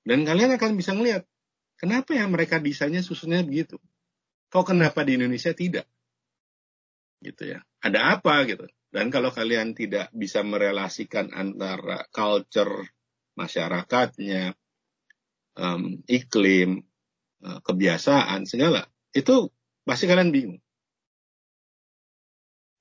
Dan 0.04 0.28
kalian 0.28 0.60
akan 0.60 0.76
bisa 0.76 0.92
melihat 0.92 1.24
kenapa 1.80 2.12
ya 2.16 2.28
mereka 2.28 2.60
desainnya 2.60 3.00
susunnya 3.00 3.44
begitu. 3.44 3.80
Kok 4.52 4.76
kenapa 4.76 5.02
di 5.08 5.16
Indonesia 5.16 5.56
tidak? 5.56 5.88
Gitu 7.24 7.56
ya. 7.56 7.60
Ada 7.80 8.20
apa 8.20 8.44
gitu. 8.46 8.68
Dan 8.94 9.10
kalau 9.10 9.34
kalian 9.34 9.74
tidak 9.74 10.14
bisa 10.14 10.46
merelasikan 10.46 11.34
antara 11.34 12.06
culture 12.14 12.86
masyarakatnya, 13.34 14.54
um, 15.58 15.98
iklim, 16.06 16.86
uh, 17.42 17.60
kebiasaan, 17.66 18.46
segala. 18.46 18.86
Itu 19.10 19.50
pasti 19.82 20.06
kalian 20.06 20.30
bingung. 20.30 20.62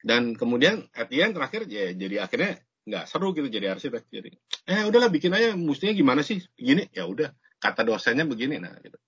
Dan 0.03 0.35
kemudian 0.35 0.91
at 0.93 1.09
the 1.09 1.23
end 1.23 1.39
terakhir 1.39 1.65
ya 1.71 1.95
jadi 1.95 2.27
akhirnya 2.27 2.59
nggak 2.83 3.05
seru 3.07 3.31
gitu 3.35 3.47
jadi 3.47 3.79
arsitek 3.79 4.05
jadi 4.11 4.31
eh 4.67 4.83
udahlah 4.89 5.11
bikin 5.11 5.31
aja 5.31 5.55
mestinya 5.55 5.95
gimana 5.95 6.21
sih 6.27 6.43
gini 6.59 6.91
ya 6.91 7.07
udah 7.07 7.31
kata 7.63 7.87
dosennya 7.87 8.27
begini 8.27 8.59
nah 8.59 8.75
gitu 8.83 8.99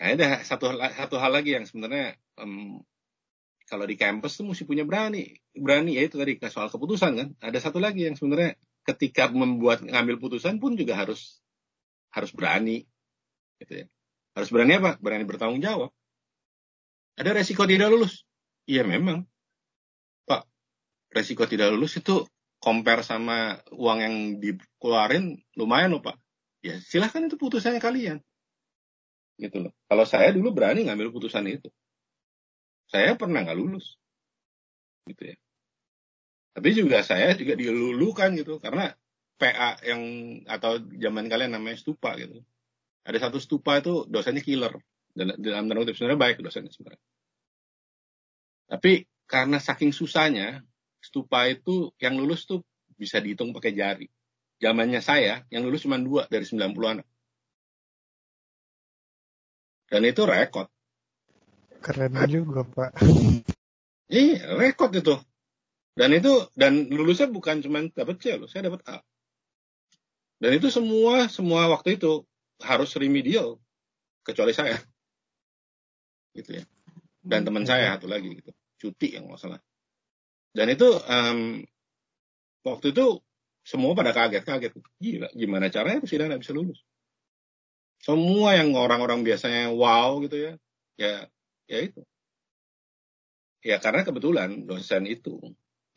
nah 0.00 0.06
ada 0.10 0.28
satu 0.42 0.72
satu 0.74 1.16
hal 1.20 1.32
lagi 1.32 1.54
yang 1.54 1.68
sebenarnya 1.68 2.16
um, 2.40 2.80
kalau 3.68 3.84
di 3.84 3.96
kampus 3.96 4.40
tuh 4.40 4.48
mesti 4.48 4.64
punya 4.64 4.88
berani 4.88 5.36
berani 5.52 5.96
ya 5.96 6.08
itu 6.08 6.16
tadi 6.16 6.40
soal 6.48 6.72
keputusan 6.72 7.12
kan 7.14 7.28
ada 7.40 7.58
satu 7.60 7.80
lagi 7.80 8.08
yang 8.08 8.16
sebenarnya 8.16 8.56
ketika 8.84 9.32
membuat 9.32 9.80
ngambil 9.80 10.20
putusan 10.20 10.60
pun 10.60 10.76
juga 10.76 10.94
harus 11.00 11.40
harus 12.14 12.30
berani. 12.30 12.84
Gitu 13.58 13.84
ya. 13.84 13.86
Harus 14.36 14.48
berani 14.52 14.72
apa? 14.78 15.00
Berani 15.00 15.24
bertanggung 15.26 15.64
jawab. 15.64 15.90
Ada 17.18 17.34
resiko 17.34 17.66
tidak 17.66 17.90
lulus? 17.90 18.22
Iya 18.68 18.86
memang. 18.86 19.26
Resiko 21.14 21.46
tidak 21.46 21.70
lulus 21.70 21.94
itu 22.02 22.26
compare 22.58 23.06
sama 23.06 23.62
uang 23.70 23.98
yang 24.02 24.14
dikeluarin 24.42 25.38
lumayan 25.54 25.94
loh 25.94 26.02
Pak. 26.02 26.18
Ya 26.64 26.80
silahkan 26.82 27.30
itu 27.30 27.38
putusannya 27.38 27.78
kalian. 27.78 28.18
Gitu 29.38 29.62
loh. 29.62 29.72
Kalau 29.86 30.02
saya 30.08 30.34
dulu 30.34 30.50
berani 30.50 30.90
ngambil 30.90 31.14
putusan 31.14 31.46
itu. 31.46 31.70
Saya 32.90 33.14
pernah 33.14 33.46
nggak 33.46 33.58
lulus. 33.58 33.94
Gitu 35.06 35.34
ya. 35.34 35.36
Tapi 36.54 36.68
juga 36.74 37.02
saya 37.06 37.34
juga 37.38 37.54
dilulukan 37.58 38.30
gitu 38.38 38.62
karena 38.62 38.94
PA 39.38 39.78
yang 39.82 40.02
atau 40.46 40.78
zaman 40.78 41.26
kalian 41.26 41.58
namanya 41.58 41.78
stupa 41.78 42.14
gitu. 42.18 42.42
Ada 43.04 43.28
satu 43.28 43.38
stupa 43.42 43.78
itu 43.78 44.08
dosennya 44.08 44.40
killer. 44.40 44.72
Dan 45.14 45.36
dalam 45.38 45.70
tanda 45.70 45.94
sebenarnya 45.94 46.18
baik 46.18 46.36
dosennya 46.42 46.72
sebenarnya. 46.72 47.02
Tapi 48.70 49.04
karena 49.28 49.60
saking 49.60 49.92
susahnya, 49.92 50.64
stupa 51.04 51.44
itu 51.52 51.92
yang 52.00 52.16
lulus 52.16 52.48
tuh 52.48 52.64
bisa 52.96 53.20
dihitung 53.20 53.52
pakai 53.52 53.76
jari. 53.76 54.08
Zamannya 54.56 55.04
saya, 55.04 55.44
yang 55.52 55.68
lulus 55.68 55.84
cuma 55.84 56.00
dua 56.00 56.24
dari 56.32 56.48
90 56.48 56.72
anak. 56.88 57.06
Dan 59.92 60.02
itu 60.08 60.24
rekod. 60.24 60.72
Keren 61.84 62.16
juga, 62.24 62.64
Pak. 62.64 62.90
Iya, 64.04 64.60
rekod 64.60 64.92
itu. 64.92 65.16
Dan 65.96 66.12
itu 66.12 66.28
dan 66.54 66.92
lulusnya 66.92 67.24
bukan 67.26 67.64
cuma 67.64 67.82
dapat 67.88 68.20
C 68.20 68.36
loh, 68.36 68.46
saya 68.46 68.68
dapat 68.68 68.84
A. 68.84 69.00
Dan 70.38 70.60
itu 70.60 70.68
semua 70.68 71.26
semua 71.32 71.72
waktu 71.72 71.96
itu 71.96 72.22
harus 72.60 72.92
remedial 73.00 73.58
kecuali 74.24 74.52
saya 74.52 74.76
gitu 76.34 76.58
ya 76.60 76.64
dan 77.24 77.40
Hmm, 77.40 77.46
teman 77.46 77.64
oke. 77.64 77.68
saya 77.68 77.94
satu 77.94 78.10
lagi 78.10 78.28
gitu 78.42 78.50
cuti 78.80 79.16
yang 79.16 79.30
nggak 79.30 79.40
salah 79.40 79.60
dan 80.54 80.66
itu 80.70 80.88
em, 81.10 81.66
waktu 82.62 82.94
itu 82.94 83.18
semua 83.66 83.92
pada 83.98 84.14
kaget-kaget. 84.14 84.72
Gila 85.02 85.28
gimana 85.34 85.66
caranya 85.68 86.06
Rusida 86.06 86.30
nggak 86.30 86.42
bisa 86.46 86.54
lulus? 86.54 86.80
Semua 87.98 88.54
yang 88.54 88.70
orang-orang 88.78 89.26
biasanya 89.26 89.74
wow 89.74 90.22
gitu 90.22 90.36
ya 90.38 90.52
ya 90.94 91.26
ya 91.66 91.78
itu. 91.82 92.00
Ya 93.64 93.80
karena 93.80 94.06
kebetulan 94.06 94.68
dosen 94.68 95.08
itu 95.10 95.40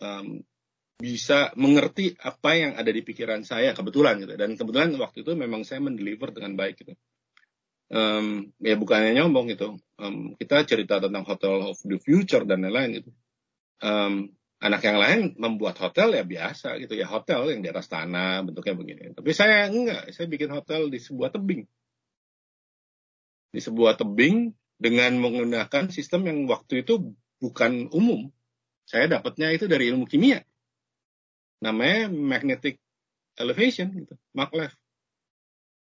em, 0.02 0.42
bisa 0.98 1.54
mengerti 1.54 2.18
apa 2.18 2.58
yang 2.58 2.74
ada 2.74 2.90
di 2.90 3.06
pikiran 3.06 3.46
saya 3.46 3.78
kebetulan 3.78 4.24
gitu. 4.26 4.34
Dan 4.34 4.58
kebetulan 4.58 4.96
waktu 4.98 5.22
itu 5.22 5.38
memang 5.38 5.62
saya 5.62 5.84
mendeliver 5.84 6.34
dengan 6.34 6.58
baik 6.58 6.82
gitu. 6.82 6.98
Em, 7.94 8.56
ya 8.64 8.76
bukannya 8.80 9.14
nyombong 9.14 9.54
gitu. 9.54 9.78
Em, 10.00 10.34
kita 10.40 10.66
cerita 10.66 11.04
tentang 11.04 11.28
hotel 11.28 11.62
of 11.68 11.78
the 11.86 12.00
future 12.02 12.48
dan 12.48 12.66
lain-lain 12.66 13.04
gitu. 13.04 13.12
Em, 13.84 14.32
anak 14.58 14.82
yang 14.82 14.98
lain 14.98 15.20
membuat 15.38 15.78
hotel 15.78 16.18
ya 16.18 16.26
biasa 16.26 16.82
gitu 16.82 16.98
ya 16.98 17.06
hotel 17.06 17.54
yang 17.54 17.62
di 17.62 17.70
atas 17.70 17.86
tanah 17.90 18.42
bentuknya 18.42 18.74
begini. 18.74 19.04
Tapi 19.14 19.32
saya 19.34 19.70
enggak 19.70 20.10
saya 20.10 20.26
bikin 20.26 20.50
hotel 20.50 20.90
di 20.90 20.98
sebuah 20.98 21.30
tebing. 21.30 21.62
Di 23.54 23.62
sebuah 23.62 24.02
tebing 24.02 24.58
dengan 24.82 25.18
menggunakan 25.22 25.94
sistem 25.94 26.26
yang 26.26 26.40
waktu 26.50 26.82
itu 26.82 27.14
bukan 27.38 27.94
umum. 27.94 28.34
Saya 28.88 29.06
dapatnya 29.06 29.54
itu 29.54 29.70
dari 29.70 29.94
ilmu 29.94 30.10
kimia. 30.10 30.42
Namanya 31.62 32.10
magnetic 32.10 32.82
elevation 33.38 33.94
gitu 33.94 34.18
maglev. 34.34 34.74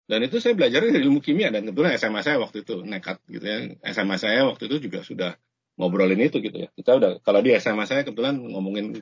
Dan 0.05 0.21
itu 0.25 0.37
saya 0.41 0.53
belajar 0.53 0.85
dari 0.85 1.01
ilmu 1.01 1.21
kimia 1.21 1.49
dan 1.49 1.65
kebetulan 1.65 1.97
SMA 1.97 2.21
saya 2.21 2.37
waktu 2.41 2.65
itu 2.65 2.85
nekat 2.85 3.21
gitu 3.29 3.45
ya. 3.45 3.57
SMA 3.93 4.17
saya 4.21 4.45
waktu 4.49 4.69
itu 4.69 4.89
juga 4.89 5.01
sudah 5.01 5.33
ngobrolin 5.79 6.21
itu 6.23 6.39
gitu 6.39 6.57
ya. 6.65 6.69
Kita 6.75 6.91
udah 6.99 7.11
kalau 7.23 7.41
di 7.43 7.51
SMA 7.59 7.85
saya 7.87 8.07
kebetulan 8.07 8.39
ngomongin 8.39 8.99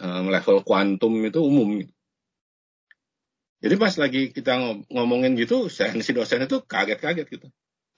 um, 0.00 0.24
level 0.28 0.62
kuantum 0.64 1.12
itu 1.24 1.40
umum. 1.40 1.84
Gitu. 1.84 1.92
jadi 3.58 3.74
pas 3.74 3.90
lagi 3.98 4.30
kita 4.30 4.54
ngom- 4.54 4.86
ngomongin 4.86 5.34
gitu 5.34 5.66
saya 5.66 5.90
si 5.98 6.14
dosen 6.14 6.46
itu 6.46 6.62
kaget-kaget 6.62 7.26
gitu. 7.26 7.46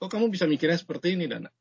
Kok 0.01 0.09
kamu 0.09 0.33
bisa 0.33 0.49
mikirnya 0.49 0.81
seperti 0.81 1.13
ini 1.13 1.29
Dana? 1.29 1.53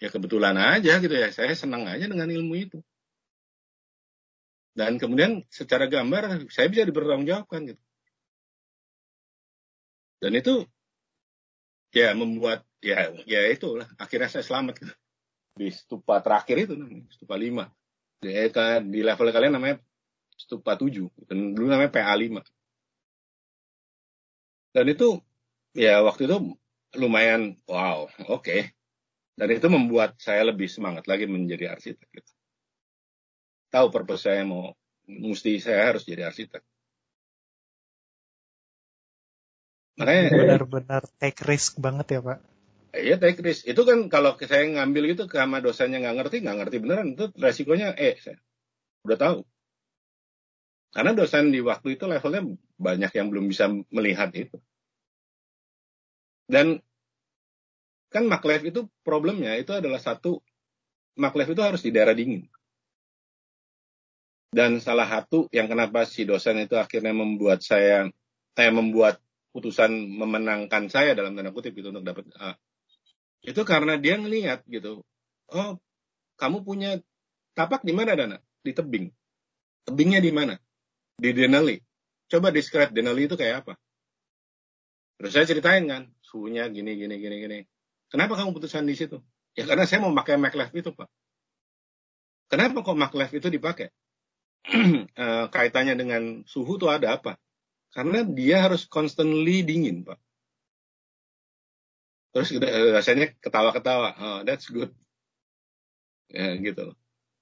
Ya 0.00 0.08
kebetulan 0.08 0.56
aja 0.56 0.96
gitu 1.02 1.12
ya. 1.12 1.28
Saya 1.28 1.52
senang 1.52 1.84
aja 1.84 2.08
dengan 2.08 2.30
ilmu 2.30 2.54
itu. 2.56 2.78
Dan 4.72 4.96
kemudian 4.96 5.44
secara 5.50 5.90
gambar 5.90 6.48
saya 6.48 6.70
bisa 6.70 6.86
dipertanggungjawabkan 6.88 7.74
gitu. 7.74 7.82
Dan 10.22 10.32
itu 10.38 10.64
ya 11.92 12.14
membuat 12.14 12.64
ya 12.80 13.10
ya 13.26 13.40
itulah. 13.50 13.90
Akhirnya 13.98 14.30
saya 14.30 14.46
selamat 14.46 14.74
gitu. 14.80 14.94
Di 15.58 15.68
stupa 15.74 16.14
terakhir 16.24 16.56
itu 16.64 16.72
namanya 16.78 17.04
stupa 17.16 17.34
5 17.44 17.64
di, 18.22 18.28
ka- 18.54 18.84
di 18.92 19.00
level 19.08 19.28
kalian 19.34 19.54
namanya 19.58 19.76
stupa 20.44 20.72
7 20.78 21.06
dan 21.28 21.38
dulu 21.56 21.66
namanya 21.72 21.90
PA 21.94 22.14
5 22.14 22.40
dan 24.74 24.84
itu 24.94 25.18
ya 25.74 26.00
waktu 26.06 26.22
itu 26.28 26.36
lumayan 26.96 27.42
wow 27.68 28.08
oke. 28.30 28.56
Dan 29.38 29.48
itu 29.54 29.70
membuat 29.70 30.18
saya 30.18 30.42
lebih 30.50 30.66
semangat 30.66 31.06
lagi 31.06 31.30
menjadi 31.30 31.70
arsitek 31.70 32.08
gitu. 32.10 32.32
tahu 33.70 33.86
purpose 33.94 34.26
saya 34.26 34.42
mau 34.42 34.74
mesti 35.06 35.62
saya 35.62 35.92
harus 35.92 36.02
jadi 36.02 36.26
arsitek. 36.26 36.62
Makanya 39.98 40.24
Benar-benar 40.42 41.02
take 41.22 41.40
risk 41.46 41.78
banget 41.78 42.18
ya 42.18 42.20
Pak. 42.24 42.38
Iya 43.06 43.14
take 43.22 43.40
risk. 43.46 43.62
Itu 43.70 43.82
kan 43.88 43.98
kalau 44.14 44.30
saya 44.50 44.64
ngambil 44.74 45.02
gitu 45.14 45.22
sama 45.30 45.56
dosennya 45.64 45.98
nggak 46.02 46.16
ngerti, 46.18 46.36
nggak 46.44 46.56
ngerti 46.58 46.76
beneran. 46.82 47.08
Itu 47.14 47.24
resikonya 47.44 47.88
eh 47.94 48.14
saya 48.24 48.38
udah 49.06 49.18
tahu. 49.24 49.38
Karena 50.94 51.12
dosen 51.12 51.44
di 51.54 51.60
waktu 51.60 51.88
itu 52.00 52.04
levelnya 52.08 52.42
banyak 52.80 53.12
yang 53.18 53.26
belum 53.30 53.44
bisa 53.52 53.68
melihat 53.92 54.30
itu. 54.32 54.56
Dan 56.48 56.80
kan 58.08 58.24
maglev 58.24 58.64
itu 58.64 58.88
problemnya 59.04 59.52
itu 59.60 59.68
adalah 59.76 60.00
satu 60.00 60.40
maglev 61.20 61.48
itu 61.52 61.62
harus 61.62 61.84
di 61.84 61.92
daerah 61.92 62.16
dingin. 62.16 62.48
Dan 64.48 64.80
salah 64.80 65.04
satu 65.04 65.44
yang 65.52 65.68
kenapa 65.68 66.08
si 66.08 66.24
dosen 66.24 66.56
itu 66.64 66.72
akhirnya 66.80 67.12
membuat 67.12 67.60
saya 67.60 68.08
eh 68.56 68.72
membuat 68.72 69.20
putusan 69.52 69.92
memenangkan 69.92 70.88
saya 70.88 71.12
dalam 71.12 71.36
tanda 71.36 71.52
kutip 71.52 71.76
gitu 71.76 71.92
untuk 71.92 72.04
dapat 72.04 72.32
A. 72.40 72.56
Itu 73.42 73.62
karena 73.62 73.94
dia 73.98 74.18
ngelihat 74.18 74.66
gitu. 74.66 75.06
Oh, 75.48 75.78
kamu 76.38 76.62
punya 76.66 77.00
tapak 77.54 77.82
di 77.82 77.94
mana 77.94 78.14
Dana? 78.14 78.38
Di 78.62 78.74
tebing. 78.74 79.10
Tebingnya 79.88 80.20
di 80.20 80.32
mana? 80.34 80.54
Di 81.18 81.30
Denali. 81.32 81.80
Coba 82.28 82.52
describe 82.52 82.92
Denali 82.92 83.24
itu 83.24 83.34
kayak 83.34 83.64
apa? 83.64 83.74
Terus 85.18 85.34
saya 85.34 85.46
ceritain 85.50 85.82
kan, 85.90 86.02
suhunya 86.22 86.70
gini 86.70 86.94
gini 86.94 87.18
gini 87.18 87.36
gini. 87.42 87.58
Kenapa 88.06 88.38
kamu 88.38 88.54
putusan 88.54 88.86
di 88.86 88.94
situ? 88.94 89.18
Ya 89.58 89.66
karena 89.66 89.88
saya 89.88 90.06
mau 90.06 90.14
pakai 90.14 90.38
maglev 90.38 90.70
itu, 90.70 90.94
Pak. 90.94 91.10
Kenapa 92.48 92.86
kok 92.86 92.96
maglev 92.96 93.30
itu 93.34 93.48
dipakai? 93.50 93.90
Eh, 95.18 95.46
kaitannya 95.50 95.98
dengan 95.98 96.22
suhu 96.46 96.78
tuh 96.78 96.94
ada 96.94 97.18
apa? 97.18 97.34
Karena 97.90 98.22
dia 98.22 98.62
harus 98.62 98.86
constantly 98.86 99.66
dingin, 99.66 100.06
Pak. 100.06 100.18
Terus 102.32 102.48
eh, 102.54 102.92
rasanya 102.92 103.26
ketawa-ketawa. 103.40 104.08
Oh, 104.20 104.40
that's 104.44 104.68
good. 104.68 104.92
Ya, 106.28 106.56
gitu. 106.60 106.92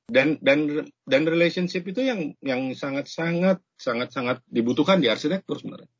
Dan 0.06 0.38
dan 0.38 0.86
dan 1.02 1.22
relationship 1.26 1.82
itu 1.90 2.06
yang 2.06 2.38
yang 2.38 2.70
sangat 2.78 3.10
sangat 3.10 3.58
sangat 3.74 4.14
sangat 4.14 4.38
dibutuhkan 4.46 5.02
di 5.02 5.10
arsitektur 5.10 5.58
sebenarnya. 5.58 5.90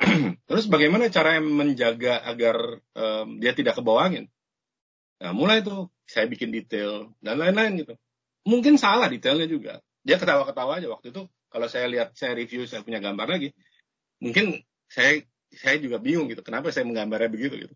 Terus 0.48 0.64
bagaimana 0.72 1.12
cara 1.12 1.36
menjaga 1.44 2.24
agar 2.24 2.80
em, 2.96 3.36
dia 3.36 3.52
tidak 3.52 3.76
kebawa 3.76 4.08
angin? 4.08 4.32
Nah, 5.20 5.36
mulai 5.36 5.60
tuh 5.60 5.92
saya 6.08 6.24
bikin 6.24 6.48
detail 6.48 7.12
dan 7.20 7.36
lain-lain 7.36 7.84
gitu. 7.84 7.94
Mungkin 8.48 8.80
salah 8.80 9.12
detailnya 9.12 9.44
juga. 9.44 9.84
Dia 10.00 10.16
ketawa-ketawa 10.16 10.80
aja 10.80 10.88
waktu 10.88 11.12
itu. 11.12 11.28
Kalau 11.52 11.68
saya 11.68 11.84
lihat 11.92 12.16
saya 12.16 12.32
review 12.32 12.64
saya 12.64 12.80
punya 12.80 13.04
gambar 13.04 13.28
lagi, 13.28 13.52
mungkin 14.22 14.64
saya 14.88 15.20
saya 15.54 15.76
juga 15.82 15.98
bingung 15.98 16.30
gitu. 16.30 16.42
Kenapa 16.46 16.70
saya 16.70 16.86
menggambarnya 16.86 17.30
begitu 17.30 17.68
gitu. 17.68 17.74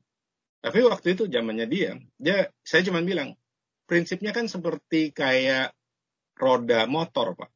Tapi 0.64 0.80
waktu 0.80 1.12
itu 1.12 1.28
zamannya 1.28 1.66
dia, 1.68 2.00
dia 2.16 2.48
saya 2.64 2.80
cuma 2.88 3.04
bilang 3.04 3.36
prinsipnya 3.84 4.32
kan 4.32 4.48
seperti 4.48 5.12
kayak 5.12 5.76
roda 6.40 6.88
motor 6.88 7.36
pak, 7.36 7.52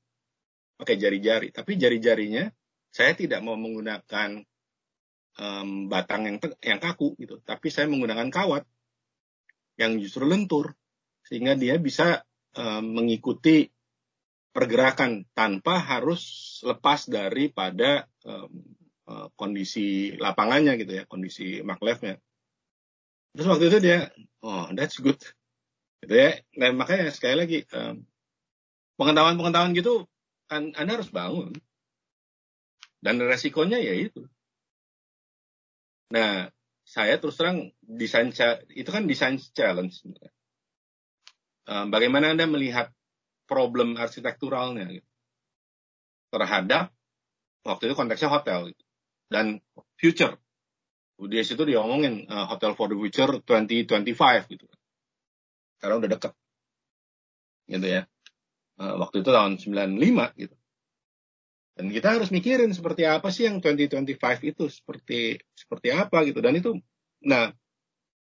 pakai 0.77 1.01
jari-jari. 1.01 1.49
Tapi 1.49 1.81
jari-jarinya 1.81 2.53
saya 2.93 3.17
tidak 3.17 3.41
mau 3.41 3.57
menggunakan 3.57 4.45
em, 5.41 5.71
batang 5.89 6.23
yang 6.29 6.37
yang 6.61 6.81
kaku 6.85 7.17
gitu, 7.17 7.41
tapi 7.41 7.73
saya 7.73 7.89
menggunakan 7.89 8.29
kawat 8.29 8.69
yang 9.81 9.97
justru 10.03 10.29
lentur 10.29 10.77
sehingga 11.25 11.57
dia 11.57 11.81
bisa 11.81 12.29
em, 12.53 12.85
mengikuti 12.93 13.73
pergerakan 14.53 15.25
tanpa 15.33 15.81
harus 15.81 16.21
lepas 16.61 17.09
daripada 17.09 18.05
em, 18.21 18.53
eh, 19.09 19.27
kondisi 19.35 20.15
lapangannya 20.21 20.77
gitu 20.81 20.93
ya, 21.01 21.05
kondisi 21.09 21.65
maglevnya. 21.65 22.21
Terus 23.33 23.49
waktu 23.49 23.65
itu 23.73 23.79
dia, 23.81 23.99
oh 24.45 24.69
that's 24.77 25.01
good, 25.01 25.19
gitu 26.05 26.15
ya. 26.15 26.39
Dan 26.53 26.77
makanya 26.77 27.09
sekali 27.13 27.35
lagi 27.41 27.59
em, 27.73 28.05
pengetahuan-pengetahuan 29.01 29.73
gitu 29.73 30.05
kan 30.51 30.73
Anda 30.77 31.01
harus 31.01 31.11
bangun. 31.13 31.57
Dan 32.99 33.23
resikonya 33.23 33.79
ya 33.79 33.95
itu. 33.95 34.27
Nah, 36.11 36.51
saya 36.89 37.21
terus 37.21 37.37
terang 37.37 37.69
desain 37.85 38.33
itu 38.73 38.91
kan 38.91 39.05
desain 39.05 39.37
challenge. 39.53 40.03
Eh, 41.69 41.87
bagaimana 41.93 42.33
Anda 42.33 42.49
melihat 42.49 42.89
problem 43.45 44.01
arsitekturalnya 44.01 44.89
gitu, 44.89 45.09
terhadap 46.33 46.89
waktu 47.61 47.93
itu 47.93 47.95
konteksnya 47.97 48.33
hotel 48.33 48.73
gitu, 48.73 48.85
dan 49.33 49.61
future. 50.01 50.37
Di 51.19 51.43
situ 51.45 51.63
dia 51.69 51.81
ngomongin 51.85 52.27
eh, 52.27 52.47
hotel 52.49 52.73
for 52.75 52.89
the 52.91 52.97
future 52.97 53.41
2025 53.45 54.53
gitu. 54.53 54.67
Karena 55.79 55.95
udah 56.01 56.11
deket. 56.11 56.33
Gitu 57.69 57.87
ya. 57.87 58.03
Eh, 58.79 58.95
waktu 58.99 59.17
itu 59.23 59.31
tahun 59.31 59.61
95 59.61 60.35
gitu. 60.41 60.57
Dan 61.79 61.95
kita 61.95 62.19
harus 62.19 62.35
mikirin 62.35 62.75
seperti 62.75 63.07
apa 63.07 63.31
sih 63.31 63.47
yang 63.47 63.63
2025 63.63 64.19
itu 64.43 64.67
seperti 64.67 65.39
seperti 65.55 65.89
apa 65.95 66.27
gitu. 66.27 66.43
Dan 66.43 66.59
itu, 66.59 66.75
nah, 67.23 67.55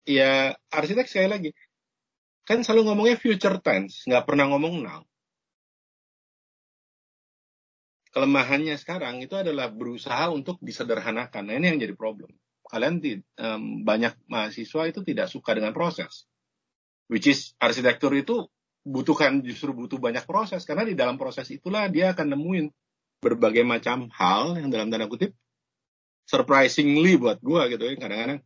ya 0.08 0.56
arsitek 0.72 1.04
sekali 1.04 1.28
lagi 1.28 1.50
kan 2.44 2.60
selalu 2.60 2.92
ngomongnya 2.92 3.16
future 3.16 3.56
tense, 3.64 4.04
nggak 4.04 4.24
pernah 4.28 4.52
ngomong 4.52 4.84
now. 4.84 5.02
Kelemahannya 8.14 8.78
sekarang 8.78 9.18
itu 9.26 9.34
adalah 9.34 9.74
berusaha 9.74 10.30
untuk 10.30 10.62
disederhanakan. 10.62 11.50
Nah, 11.50 11.54
ini 11.58 11.74
yang 11.74 11.78
jadi 11.82 11.94
problem. 11.98 12.30
Kalian 12.70 13.02
um, 13.02 13.82
banyak 13.82 14.14
mahasiswa 14.30 14.86
itu 14.86 15.02
tidak 15.02 15.26
suka 15.26 15.58
dengan 15.58 15.74
proses. 15.74 16.30
Which 17.10 17.26
is 17.26 17.52
arsitektur 17.58 18.14
itu 18.14 18.46
butuhkan 18.86 19.42
justru 19.42 19.74
butuh 19.74 19.98
banyak 19.98 20.24
proses 20.24 20.62
karena 20.62 20.86
di 20.86 20.94
dalam 20.94 21.18
proses 21.18 21.48
itulah 21.50 21.90
dia 21.90 22.12
akan 22.12 22.36
nemuin 22.36 22.66
berbagai 23.18 23.64
macam 23.64 24.12
hal 24.12 24.60
yang 24.60 24.68
dalam 24.68 24.92
tanda 24.92 25.08
kutip 25.08 25.32
surprisingly 26.28 27.16
buat 27.16 27.40
gua 27.40 27.72
gitu 27.72 27.80
ya 27.80 27.96
kadang-kadang 27.96 28.44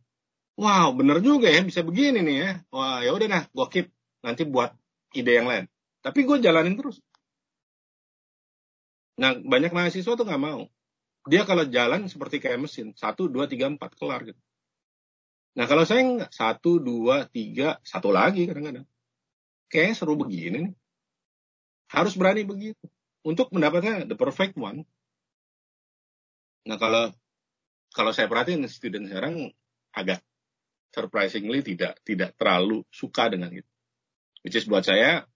wow 0.55 0.95
bener 0.95 1.19
juga 1.19 1.51
ya 1.51 1.59
bisa 1.59 1.83
begini 1.83 2.23
nih 2.23 2.35
ya 2.39 2.51
wah 2.71 3.03
ya 3.03 3.11
udah 3.11 3.27
nah 3.27 3.43
gua 3.51 3.67
keep 3.67 3.91
nanti 4.23 4.47
buat 4.47 4.71
ide 5.11 5.43
yang 5.43 5.47
lain 5.51 5.67
tapi 5.99 6.23
gue 6.23 6.39
jalanin 6.39 6.79
terus 6.79 7.03
Nah, 9.19 9.35
banyak 9.35 9.75
mahasiswa 9.75 10.15
tuh 10.15 10.23
nggak 10.23 10.39
mau. 10.39 10.71
Dia 11.27 11.43
kalau 11.43 11.67
jalan 11.67 12.07
seperti 12.07 12.39
kayak 12.39 12.63
mesin, 12.63 12.95
satu, 12.95 13.27
dua, 13.27 13.51
tiga, 13.51 13.67
empat, 13.67 13.99
kelar 13.99 14.23
gitu. 14.23 14.39
Nah, 15.59 15.67
kalau 15.67 15.83
saya 15.83 16.01
nggak, 16.07 16.31
satu, 16.31 16.79
dua, 16.79 17.27
tiga, 17.27 17.83
satu 17.83 18.15
lagi 18.15 18.47
kadang-kadang. 18.47 18.87
Kayaknya 19.67 19.95
seru 19.99 20.15
begini 20.15 20.71
nih. 20.71 20.73
Harus 21.91 22.15
berani 22.15 22.47
begitu. 22.47 22.79
Untuk 23.27 23.51
mendapatkan 23.51 24.07
the 24.07 24.15
perfect 24.15 24.55
one. 24.55 24.87
Nah, 26.63 26.79
kalau 26.79 27.11
kalau 27.91 28.15
saya 28.15 28.31
perhatiin 28.31 28.63
student 28.71 29.11
sekarang 29.11 29.51
agak 29.91 30.23
surprisingly 30.95 31.59
tidak 31.65 31.99
tidak 32.07 32.37
terlalu 32.39 32.87
suka 32.93 33.27
dengan 33.27 33.51
itu. 33.51 33.69
Which 34.45 34.55
is 34.55 34.69
buat 34.69 34.87
saya 34.87 35.27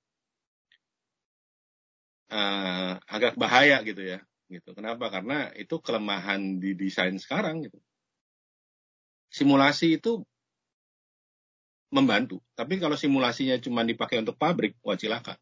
uh, 2.34 2.98
agak 3.06 3.38
bahaya 3.38 3.80
gitu 3.86 4.02
ya 4.02 4.20
gitu. 4.50 4.70
Kenapa? 4.74 5.10
Karena 5.14 5.50
itu 5.54 5.78
kelemahan 5.82 6.62
di 6.62 6.74
desain 6.74 7.14
sekarang 7.18 7.66
gitu. 7.66 7.78
Simulasi 9.34 9.98
itu 9.98 10.22
membantu 11.94 12.42
tapi 12.58 12.82
kalau 12.82 12.98
simulasinya 12.98 13.54
cuma 13.62 13.86
dipakai 13.86 14.22
untuk 14.26 14.38
pabrik 14.38 14.74
wah 14.82 14.98
cilaka. 14.98 15.38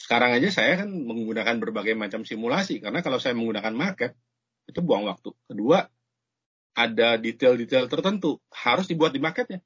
Sekarang 0.00 0.32
aja 0.36 0.48
saya 0.50 0.84
kan 0.84 0.90
menggunakan 0.90 1.60
berbagai 1.60 1.94
macam 1.94 2.24
simulasi 2.24 2.80
karena 2.80 3.04
kalau 3.04 3.20
saya 3.20 3.36
menggunakan 3.36 3.72
market 3.76 4.12
itu 4.64 4.80
buang 4.80 5.04
waktu. 5.08 5.30
Kedua 5.48 5.84
ada 6.74 7.14
detail-detail 7.20 7.86
tertentu 7.86 8.42
harus 8.50 8.90
dibuat 8.90 9.14
di 9.14 9.22
marketnya 9.22 9.62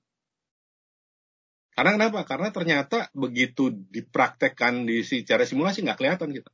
karena 1.79 1.95
kenapa? 1.95 2.26
Karena 2.26 2.51
ternyata 2.51 3.07
begitu 3.14 3.70
dipraktekkan 3.70 4.83
di 4.83 5.07
secara 5.07 5.47
simulasi 5.47 5.87
nggak 5.87 5.95
kelihatan 5.95 6.35
kita. 6.35 6.51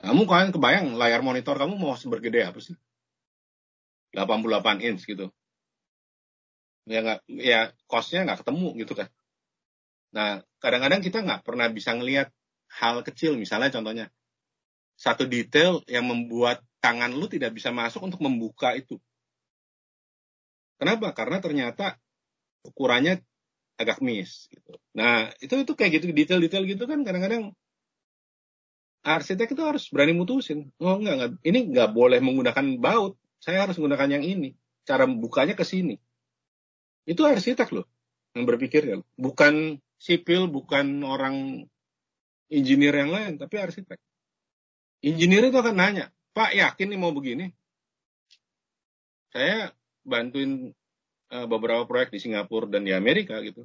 Kamu 0.00 0.24
kalian 0.24 0.56
kebayang 0.56 0.96
layar 0.96 1.20
monitor 1.20 1.52
kamu 1.60 1.76
mau 1.76 1.92
sebergede 2.00 2.40
apa 2.40 2.56
sih? 2.64 2.72
88 4.16 4.88
inch 4.88 5.04
gitu. 5.04 5.28
Ya 6.88 7.04
nggak, 7.04 7.20
ya 7.28 7.76
costnya 7.84 8.24
nggak 8.24 8.40
ketemu 8.40 8.68
gitu 8.80 8.96
kan. 8.96 9.12
Nah, 10.16 10.40
kadang-kadang 10.64 11.04
kita 11.04 11.20
nggak 11.20 11.44
pernah 11.44 11.68
bisa 11.68 11.92
ngelihat 11.92 12.32
hal 12.80 13.04
kecil, 13.04 13.36
misalnya 13.36 13.68
contohnya 13.68 14.08
satu 14.96 15.28
detail 15.28 15.84
yang 15.92 16.08
membuat 16.08 16.64
tangan 16.80 17.12
lu 17.12 17.28
tidak 17.28 17.52
bisa 17.52 17.68
masuk 17.68 18.08
untuk 18.08 18.24
membuka 18.24 18.72
itu. 18.72 18.96
Kenapa? 20.80 21.12
Karena 21.12 21.36
ternyata 21.36 22.00
ukurannya 22.64 23.20
agak 23.80 23.98
miss 24.04 24.46
gitu. 24.52 24.76
Nah, 24.94 25.32
itu 25.40 25.54
itu 25.56 25.72
kayak 25.72 26.00
gitu 26.00 26.12
detail-detail 26.12 26.64
gitu 26.68 26.84
kan 26.84 27.02
kadang-kadang 27.02 27.56
arsitek 29.02 29.52
itu 29.52 29.62
harus 29.62 29.90
berani 29.90 30.14
mutusin. 30.14 30.70
Oh 30.78 30.98
enggak, 30.98 31.14
enggak 31.18 31.30
ini 31.42 31.58
enggak 31.72 31.90
boleh 31.90 32.18
menggunakan 32.22 32.78
baut. 32.78 33.18
Saya 33.42 33.66
harus 33.66 33.74
menggunakan 33.80 34.20
yang 34.20 34.24
ini. 34.24 34.54
Cara 34.86 35.06
bukanya 35.06 35.58
ke 35.58 35.66
sini. 35.66 35.98
Itu 37.02 37.26
arsitek 37.26 37.74
loh 37.74 37.86
yang 38.38 38.46
berpikir 38.46 38.82
ya. 38.86 38.96
Bukan 39.18 39.82
sipil, 39.98 40.46
bukan 40.46 41.02
orang 41.02 41.66
engineer 42.52 42.94
yang 42.94 43.10
lain, 43.10 43.32
tapi 43.38 43.58
arsitek. 43.58 43.98
Engineer 45.02 45.50
itu 45.50 45.58
akan 45.58 45.74
nanya, 45.74 46.14
Pak 46.30 46.54
yakin 46.54 46.94
nih 46.94 47.00
mau 47.00 47.10
begini? 47.10 47.50
Saya 49.34 49.72
bantuin 50.06 50.76
uh, 51.32 51.46
beberapa 51.48 51.88
proyek 51.88 52.12
di 52.12 52.20
Singapura 52.20 52.68
dan 52.68 52.84
di 52.84 52.92
Amerika 52.92 53.40
gitu. 53.40 53.64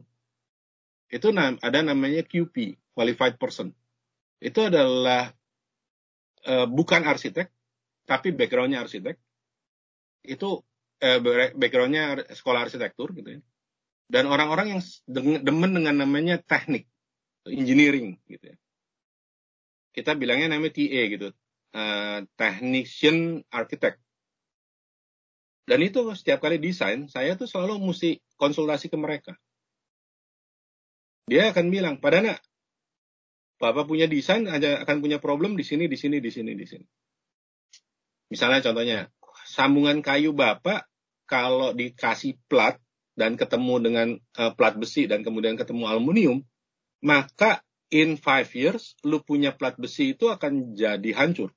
Itu 1.11 1.31
ada 1.35 1.79
namanya 1.83 2.23
QP, 2.23 2.79
qualified 2.95 3.35
person. 3.35 3.75
Itu 4.39 4.67
adalah 4.67 5.31
uh, 6.47 6.67
bukan 6.67 7.03
arsitek, 7.03 7.51
tapi 8.07 8.31
backgroundnya 8.31 8.83
arsitek. 8.83 9.15
Itu 10.23 10.63
uh, 11.03 11.19
backgroundnya 11.55 12.27
sekolah 12.31 12.67
arsitektur 12.67 13.11
gitu 13.15 13.39
ya. 13.39 13.41
Dan 14.07 14.31
orang-orang 14.31 14.79
yang 14.79 14.81
demen 15.43 15.75
dengan 15.75 15.99
namanya 15.99 16.39
teknik, 16.39 16.87
engineering 17.43 18.15
gitu 18.31 18.55
ya. 18.55 18.57
Kita 19.91 20.15
bilangnya 20.15 20.55
namanya 20.55 20.77
TA 20.77 21.01
gitu, 21.11 21.27
uh, 21.75 22.19
technician 22.39 23.43
architect 23.51 23.99
dan 25.67 25.83
itu 25.83 25.99
setiap 26.15 26.39
kali 26.39 26.63
desain, 26.63 27.11
saya 27.11 27.35
tuh 27.35 27.43
selalu 27.43 27.75
mesti 27.83 28.23
konsultasi 28.39 28.87
ke 28.87 28.95
mereka. 28.95 29.35
Dia 31.27 31.51
akan 31.51 31.67
bilang, 31.67 31.99
pada 31.99 32.23
nak, 32.23 32.39
Bapak 33.59 33.83
punya 33.89 34.07
desain 34.07 34.47
aja 34.47 34.79
akan 34.85 35.03
punya 35.03 35.19
problem 35.19 35.59
di 35.59 35.67
sini, 35.67 35.91
di 35.91 35.99
sini, 35.99 36.23
di 36.23 36.31
sini, 36.31 36.55
di 36.55 36.63
sini. 36.63 36.87
Misalnya 38.31 38.63
contohnya, 38.63 39.11
sambungan 39.43 39.99
kayu 39.99 40.31
Bapak 40.31 40.87
kalau 41.27 41.75
dikasih 41.75 42.39
plat 42.47 42.79
dan 43.19 43.35
ketemu 43.35 43.75
dengan 43.83 44.07
uh, 44.39 44.55
plat 44.55 44.77
besi 44.79 45.03
dan 45.03 45.25
kemudian 45.25 45.59
ketemu 45.59 45.83
aluminium, 45.83 46.47
maka 47.03 47.59
in 47.91 48.15
five 48.15 48.47
years 48.55 48.95
lu 49.03 49.19
punya 49.19 49.51
plat 49.51 49.75
besi 49.75 50.15
itu 50.15 50.31
akan 50.31 50.77
jadi 50.79 51.11
hancur. 51.11 51.51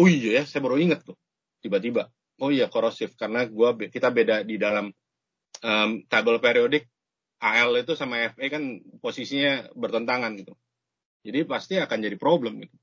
Oh 0.00 0.08
iya 0.08 0.40
ya, 0.40 0.42
saya 0.48 0.64
baru 0.64 0.80
ingat 0.80 1.04
tuh. 1.04 1.18
Tiba-tiba 1.60 2.08
oh 2.42 2.50
iya 2.50 2.66
korosif 2.70 3.14
karena 3.14 3.46
gua 3.46 3.76
kita 3.78 4.10
beda 4.10 4.42
di 4.42 4.58
dalam 4.58 4.90
um, 5.62 5.90
tabel 6.10 6.38
periodik 6.42 6.90
AL 7.44 7.76
itu 7.76 7.92
sama 7.92 8.32
FE 8.32 8.46
kan 8.48 8.80
posisinya 9.04 9.68
bertentangan 9.76 10.32
gitu. 10.40 10.56
Jadi 11.24 11.44
pasti 11.44 11.76
akan 11.76 11.98
jadi 12.00 12.16
problem 12.16 12.64
gitu. 12.64 12.76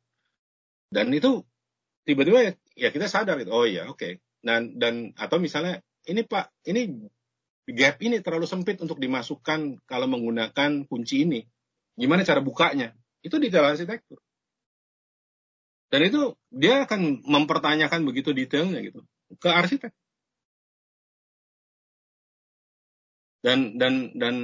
Dan 0.91 1.09
itu 1.13 1.41
tiba-tiba 2.05 2.39
ya, 2.45 2.51
ya 2.77 2.89
kita 2.93 3.09
sadar 3.09 3.41
gitu. 3.41 3.53
Oh 3.53 3.65
iya, 3.65 3.89
oke. 3.89 3.97
Okay. 3.97 4.13
Dan 4.41 4.77
dan 4.77 5.13
atau 5.17 5.37
misalnya 5.41 5.81
ini 6.05 6.25
Pak, 6.25 6.53
ini 6.69 7.09
gap 7.73 8.01
ini 8.01 8.21
terlalu 8.21 8.49
sempit 8.49 8.81
untuk 8.81 8.97
dimasukkan 8.97 9.81
kalau 9.85 10.07
menggunakan 10.09 10.85
kunci 10.85 11.25
ini. 11.25 11.41
Gimana 11.97 12.25
cara 12.25 12.41
bukanya? 12.41 12.93
Itu 13.21 13.37
dalam 13.37 13.73
arsitektur. 13.77 14.17
Dan 15.91 16.07
itu 16.07 16.33
dia 16.49 16.87
akan 16.87 17.21
mempertanyakan 17.25 18.07
begitu 18.07 18.31
detailnya 18.31 18.79
gitu 18.79 19.03
ke 19.37 19.49
arsitek. 19.49 19.91
Dan 23.41 23.79
dan 23.81 24.13
dan 24.13 24.35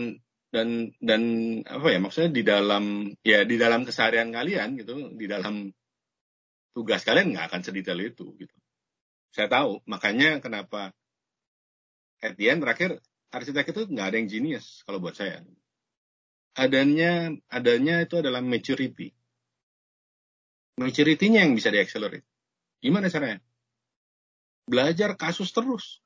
dan 0.50 0.68
dan 0.98 1.22
apa 1.70 1.88
ya 1.94 2.00
maksudnya 2.02 2.32
di 2.34 2.42
dalam 2.42 2.84
ya 3.22 3.46
di 3.46 3.56
dalam 3.62 3.86
keseharian 3.86 4.34
kalian 4.34 4.80
gitu 4.80 5.14
di 5.14 5.26
dalam 5.30 5.70
tugas 6.74 7.06
kalian 7.06 7.36
nggak 7.36 7.46
akan 7.54 7.62
sedetail 7.62 8.00
itu 8.02 8.26
gitu. 8.42 8.56
Saya 9.36 9.48
tahu 9.52 9.86
makanya 9.86 10.42
kenapa 10.42 10.96
at 12.24 12.34
terakhir 12.40 12.98
arsitek 13.30 13.70
itu 13.70 13.82
nggak 13.94 14.08
ada 14.10 14.18
yang 14.18 14.30
genius 14.32 14.82
kalau 14.88 14.98
buat 14.98 15.14
saya. 15.14 15.46
Adanya 16.58 17.38
adanya 17.54 18.02
itu 18.02 18.18
adalah 18.18 18.42
maturity. 18.42 19.14
Maturity-nya 20.82 21.46
yang 21.46 21.54
bisa 21.54 21.70
diaccelerate 21.70 22.26
gimana 22.82 23.10
caranya 23.10 23.42
belajar 24.68 25.16
kasus 25.16 25.50
terus. 25.56 26.04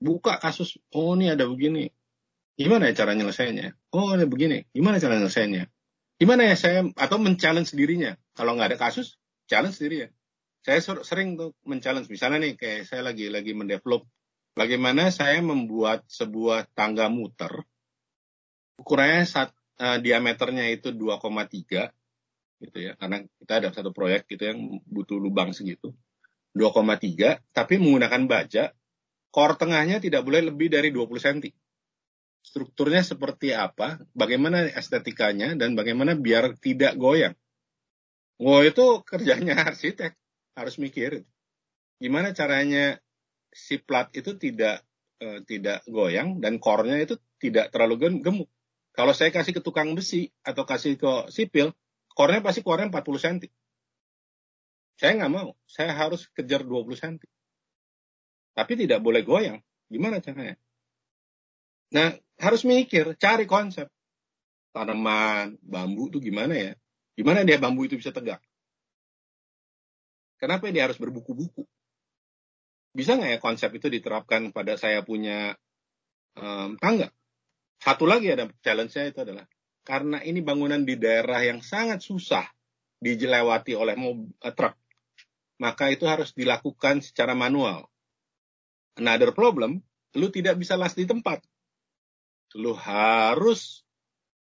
Buka 0.00 0.40
kasus, 0.40 0.80
oh 0.96 1.12
ini 1.18 1.28
ada 1.28 1.44
begini. 1.44 1.92
Gimana 2.56 2.88
ya 2.88 3.04
cara 3.04 3.12
nyelesainya? 3.12 3.76
Oh 3.92 4.14
ada 4.14 4.24
begini. 4.24 4.64
Gimana 4.72 4.96
cara 4.96 5.20
nyelesainya? 5.20 5.68
Gimana 6.16 6.48
ya 6.48 6.56
saya, 6.56 6.80
atau 6.96 7.20
men-challenge 7.20 7.76
dirinya. 7.76 8.16
Kalau 8.32 8.56
nggak 8.56 8.72
ada 8.72 8.78
kasus, 8.80 9.20
challenge 9.44 9.76
diri 9.76 10.06
ya. 10.06 10.08
Saya 10.64 10.80
sering 11.04 11.36
tuh 11.36 11.52
men-challenge. 11.68 12.08
Misalnya 12.08 12.48
nih, 12.48 12.54
kayak 12.56 12.88
saya 12.88 13.04
lagi 13.04 13.28
lagi 13.28 13.52
mendevelop 13.52 14.04
bagaimana 14.56 15.08
saya 15.12 15.40
membuat 15.40 16.04
sebuah 16.08 16.68
tangga 16.72 17.08
muter. 17.08 17.64
Ukurannya 18.80 19.24
saat, 19.28 19.52
uh, 19.80 20.00
diameternya 20.00 20.68
itu 20.72 20.92
2,3 20.92 21.92
gitu 22.60 22.78
ya. 22.80 22.92
Karena 22.96 23.24
kita 23.24 23.52
ada 23.60 23.68
satu 23.72 23.92
proyek 23.92 24.28
gitu 24.28 24.48
yang 24.48 24.80
butuh 24.88 25.16
lubang 25.16 25.52
segitu 25.56 25.96
2,3 26.56 27.54
tapi 27.54 27.74
menggunakan 27.78 28.22
baja 28.26 28.74
core 29.30 29.54
tengahnya 29.54 30.02
tidak 30.02 30.26
boleh 30.26 30.50
lebih 30.50 30.68
dari 30.70 30.90
20 30.90 31.06
cm. 31.06 31.54
Strukturnya 32.40 33.04
seperti 33.04 33.52
apa, 33.52 34.00
bagaimana 34.16 34.64
estetikanya 34.66 35.54
dan 35.54 35.76
bagaimana 35.76 36.16
biar 36.16 36.56
tidak 36.58 36.96
goyang. 36.96 37.36
Wow 38.40 38.64
itu 38.64 39.04
kerjanya 39.04 39.60
arsitek 39.68 40.16
harus 40.56 40.80
mikir 40.80 41.22
gimana 42.00 42.32
caranya 42.32 42.96
si 43.52 43.76
plat 43.76 44.08
itu 44.16 44.40
tidak 44.40 44.80
uh, 45.20 45.44
tidak 45.44 45.84
goyang 45.84 46.40
dan 46.40 46.56
core-nya 46.56 46.96
itu 47.04 47.20
tidak 47.36 47.68
terlalu 47.68 48.24
gemuk. 48.24 48.48
Kalau 48.96 49.12
saya 49.12 49.28
kasih 49.30 49.60
ke 49.60 49.62
tukang 49.62 49.92
besi 49.92 50.32
atau 50.40 50.64
kasih 50.64 50.96
ke 50.96 51.28
sipil, 51.28 51.76
core-nya 52.16 52.40
pasti 52.40 52.64
core-nya 52.64 52.88
40 52.88 53.20
cm. 53.20 53.36
Saya 55.00 55.16
nggak 55.16 55.32
mau, 55.32 55.56
saya 55.64 55.96
harus 55.96 56.28
kejar 56.36 56.60
20 56.60 56.92
cm. 56.92 57.24
Tapi 58.52 58.72
tidak 58.76 59.00
boleh 59.00 59.24
goyang. 59.24 59.56
Gimana 59.88 60.20
caranya? 60.20 60.60
Nah, 61.96 62.12
harus 62.36 62.68
mikir, 62.68 63.16
cari 63.16 63.48
konsep. 63.48 63.88
Tanaman, 64.76 65.56
bambu 65.64 66.12
itu 66.12 66.20
gimana 66.20 66.52
ya? 66.52 66.72
Gimana 67.16 67.48
dia 67.48 67.56
bambu 67.56 67.88
itu 67.88 67.96
bisa 67.96 68.12
tegak? 68.12 68.44
Kenapa 70.36 70.68
dia 70.68 70.84
harus 70.84 71.00
berbuku-buku? 71.00 71.64
Bisa 72.92 73.16
nggak 73.16 73.30
ya 73.32 73.38
konsep 73.40 73.72
itu 73.72 73.88
diterapkan 73.88 74.52
pada 74.52 74.76
saya 74.76 75.00
punya 75.00 75.56
um, 76.36 76.76
tangga? 76.76 77.08
Satu 77.80 78.04
lagi 78.04 78.28
ada 78.28 78.52
challenge-nya 78.60 79.16
itu 79.16 79.24
adalah 79.24 79.48
karena 79.80 80.20
ini 80.20 80.44
bangunan 80.44 80.84
di 80.84 81.00
daerah 81.00 81.40
yang 81.40 81.64
sangat 81.64 82.04
susah 82.04 82.44
dilewati 83.00 83.72
oleh 83.72 83.96
mobil, 83.96 84.28
uh, 84.44 84.52
truk, 84.52 84.76
maka 85.60 85.92
itu 85.92 86.08
harus 86.08 86.32
dilakukan 86.32 87.04
secara 87.04 87.36
manual. 87.36 87.84
Another 88.96 89.36
problem, 89.36 89.84
lu 90.16 90.32
tidak 90.32 90.56
bisa 90.56 90.80
las 90.80 90.96
di 90.96 91.04
tempat. 91.04 91.44
Lu 92.56 92.72
harus 92.72 93.84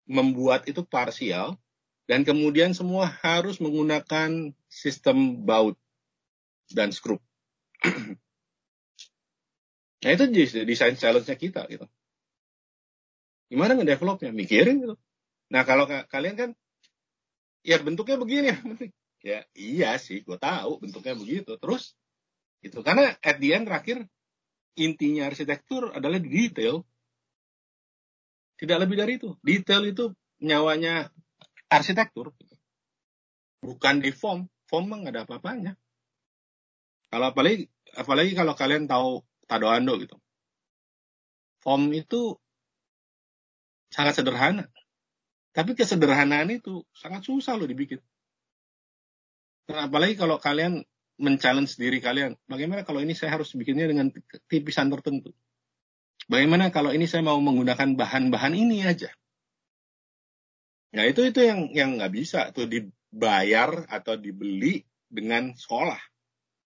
membuat 0.07 0.71
itu 0.71 0.87
parsial 0.87 1.59
dan 2.07 2.23
kemudian 2.23 2.71
semua 2.71 3.11
harus 3.11 3.59
menggunakan 3.59 4.55
sistem 4.71 5.43
baut 5.43 5.75
dan 6.71 6.95
skrup. 6.95 7.19
nah 10.07 10.11
itu 10.15 10.25
desain 10.63 10.95
challenge-nya 10.95 11.35
kita 11.35 11.67
gitu. 11.67 11.91
Gimana 13.51 13.75
ngedevelopnya? 13.75 14.31
Mikirin 14.31 14.87
gitu. 14.87 14.95
Nah 15.51 15.67
kalau 15.67 15.85
kalian 16.09 16.39
kan, 16.39 16.51
ya 17.67 17.83
bentuknya 17.83 18.17
begini 18.17 18.55
ya. 18.55 18.59
Ya 19.23 19.47
iya 19.55 19.97
sih, 20.03 20.27
gue 20.27 20.39
tahu 20.39 20.83
bentuknya 20.83 21.15
begitu. 21.15 21.55
Terus, 21.57 21.95
itu 22.63 22.79
karena 22.83 23.15
at 23.23 23.39
the 23.39 23.55
end 23.55 23.71
terakhir, 23.71 24.07
intinya 24.77 25.31
arsitektur 25.31 25.95
adalah 25.95 26.19
di 26.19 26.29
detail. 26.31 26.83
Tidak 28.59 28.79
lebih 28.79 28.97
dari 28.99 29.19
itu. 29.19 29.35
Detail 29.43 29.83
itu 29.91 30.15
nyawanya 30.43 31.11
arsitektur. 31.71 32.35
Bukan 33.63 34.03
di 34.03 34.11
form. 34.15 34.47
Form 34.71 34.91
nggak 34.91 35.15
ada 35.15 35.23
apa-apanya. 35.27 35.73
Kalau 37.11 37.35
apalagi 37.35 37.69
apalagi 37.93 38.33
kalau 38.33 38.55
kalian 38.55 38.87
tahu 38.89 39.21
Tadoando 39.51 39.99
gitu. 40.01 40.17
Form 41.61 41.93
itu 41.93 42.39
sangat 43.93 44.17
sederhana. 44.17 44.67
Tapi 45.53 45.77
kesederhanaan 45.77 46.49
itu 46.49 46.81
sangat 46.97 47.29
susah 47.29 47.61
loh 47.61 47.69
dibikin. 47.69 48.01
Nah, 49.71 49.87
apalagi 49.87 50.19
kalau 50.19 50.41
kalian 50.43 50.83
men-challenge 51.23 51.79
kalian, 52.03 52.35
bagaimana 52.51 52.83
kalau 52.83 52.99
ini 52.99 53.15
saya 53.15 53.39
harus 53.39 53.55
bikinnya 53.55 53.87
dengan 53.87 54.11
tipisan 54.51 54.91
tertentu? 54.91 55.31
Bagaimana 56.27 56.71
kalau 56.71 56.91
ini 56.95 57.07
saya 57.07 57.23
mau 57.23 57.39
menggunakan 57.39 57.95
bahan-bahan 57.99 58.55
ini 58.55 58.83
aja? 58.87 59.11
Nah 60.93 61.09
itu 61.09 61.25
itu 61.25 61.41
yang 61.41 61.73
yang 61.73 61.91
nggak 61.97 62.13
bisa 62.13 62.53
tuh 62.53 62.69
dibayar 62.69 63.89
atau 63.89 64.15
dibeli 64.15 64.85
dengan 65.09 65.57
sekolah. 65.57 65.99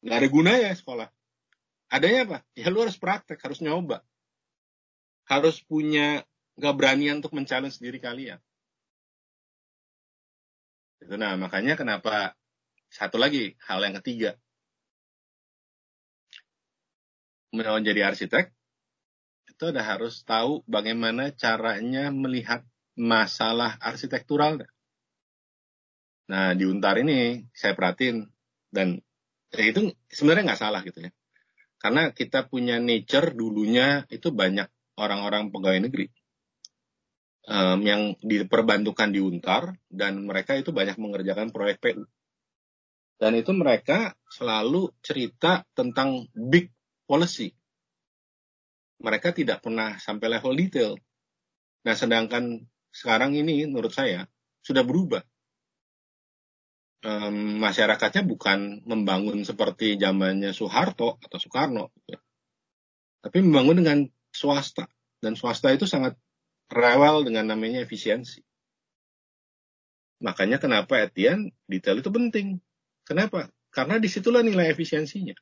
Nggak 0.03 0.19
ada 0.19 0.29
gunanya 0.29 0.71
sekolah. 0.75 1.09
Adanya 1.87 2.21
apa? 2.27 2.39
Ya 2.59 2.67
lu 2.69 2.83
harus 2.83 2.99
praktek, 2.99 3.39
harus 3.39 3.63
nyoba. 3.63 4.03
Harus 5.31 5.63
punya 5.63 6.27
keberanian 6.59 7.23
untuk 7.23 7.39
mencalon 7.39 7.71
diri 7.71 8.03
kalian. 8.03 8.43
Nah 11.07 11.39
makanya 11.39 11.79
kenapa 11.79 12.35
satu 12.91 13.17
lagi 13.21 13.55
hal 13.67 13.83
yang 13.83 13.97
ketiga 14.01 14.37
mau 17.57 17.81
jadi 17.81 18.13
arsitek 18.13 18.53
itu 19.57 19.73
udah 19.73 19.85
harus 19.85 20.21
tahu 20.29 20.61
bagaimana 20.69 21.33
caranya 21.33 22.13
melihat 22.13 22.61
masalah 22.93 23.81
arsitektural. 23.81 24.61
Nah 26.29 26.53
di 26.53 26.69
Untar 26.69 27.01
ini 27.01 27.49
saya 27.57 27.73
perhatiin 27.73 28.29
dan 28.69 29.01
ya 29.49 29.65
itu 29.65 29.97
sebenarnya 30.13 30.53
nggak 30.53 30.61
salah 30.61 30.85
gitu 30.85 31.09
ya. 31.09 31.11
Karena 31.81 32.13
kita 32.13 32.53
punya 32.53 32.77
nature 32.77 33.33
dulunya 33.33 34.05
itu 34.13 34.29
banyak 34.29 34.69
orang-orang 35.01 35.49
pegawai 35.49 35.89
negeri 35.89 36.13
um, 37.49 37.81
yang 37.81 38.13
diperbantukan 38.21 39.09
di 39.09 39.21
Untar 39.25 39.73
dan 39.89 40.29
mereka 40.29 40.53
itu 40.53 40.69
banyak 40.69 41.01
mengerjakan 41.01 41.49
proyek. 41.49 41.81
Dan 43.17 43.33
itu 43.33 43.53
mereka 43.57 44.13
selalu 44.29 44.93
cerita 45.01 45.65
tentang 45.73 46.29
big 46.37 46.69
policy. 47.09 47.49
Mereka 49.01 49.33
tidak 49.33 49.65
pernah 49.65 49.97
sampai 49.97 50.37
level 50.37 50.53
detail. 50.53 50.93
Nah, 51.89 51.97
sedangkan 51.97 52.65
sekarang 52.93 53.33
ini 53.37 53.65
menurut 53.65 53.93
saya 53.93 54.29
sudah 54.61 54.85
berubah. 54.85 55.25
Um, 57.07 57.63
masyarakatnya 57.63 58.27
bukan 58.27 58.83
membangun 58.83 59.47
seperti 59.47 59.95
zamannya 59.95 60.51
Soeharto 60.51 61.23
atau 61.23 61.39
Soekarno, 61.39 61.95
ya. 62.09 62.19
tapi 63.23 63.47
membangun 63.47 63.79
dengan 63.85 63.99
swasta. 64.35 64.91
Dan 65.23 65.39
swasta 65.39 65.71
itu 65.71 65.87
sangat 65.87 66.19
rewel 66.67 67.23
dengan 67.23 67.55
namanya 67.55 67.85
efisiensi. 67.87 68.43
Makanya 70.25 70.59
kenapa 70.59 70.99
Etienne 71.05 71.53
detail 71.69 72.01
itu 72.01 72.11
penting. 72.11 72.59
Kenapa? 73.07 73.47
Karena 73.71 74.03
di 74.03 74.11
situlah 74.11 74.43
nilai 74.43 74.75
efisiensinya. 74.75 75.39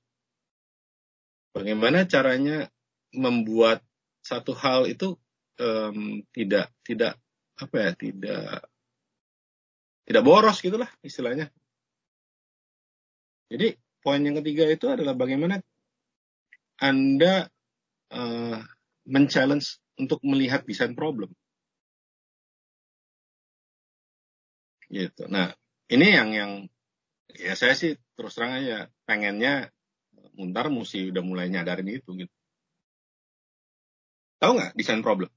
Bagaimana 1.56 2.04
caranya 2.04 2.68
membuat 3.14 3.80
satu 4.20 4.52
hal 4.52 4.90
itu 4.90 5.16
um, 5.56 6.20
tidak 6.34 6.68
tidak 6.84 7.16
apa 7.54 7.76
ya 7.78 7.90
tidak 7.94 8.66
tidak 10.04 10.22
boros 10.26 10.58
gitulah 10.60 10.90
istilahnya. 11.00 11.48
Jadi 13.48 13.78
poin 14.02 14.20
yang 14.20 14.36
ketiga 14.42 14.68
itu 14.68 14.90
adalah 14.90 15.14
bagaimana 15.16 15.62
anda 16.82 17.48
uh, 18.10 18.58
men-challenge 19.06 19.78
untuk 19.96 20.18
melihat 20.26 20.66
desain 20.66 20.92
problem. 20.92 21.30
Gitu. 24.90 25.24
Nah, 25.30 25.54
ini 25.88 26.06
yang 26.12 26.28
yang 26.34 26.52
ya 27.32 27.54
saya 27.56 27.72
sih 27.72 27.96
terus 28.18 28.36
terang 28.36 28.60
aja 28.60 28.92
pengennya 29.08 29.72
Muntar 30.34 30.66
mesti 30.66 31.14
udah 31.14 31.22
mulai 31.22 31.46
nyadarin 31.46 31.86
itu 31.86 32.10
gitu. 32.18 32.34
Tahu 34.42 34.52
nggak 34.58 34.72
desain 34.74 34.98
problem? 34.98 35.30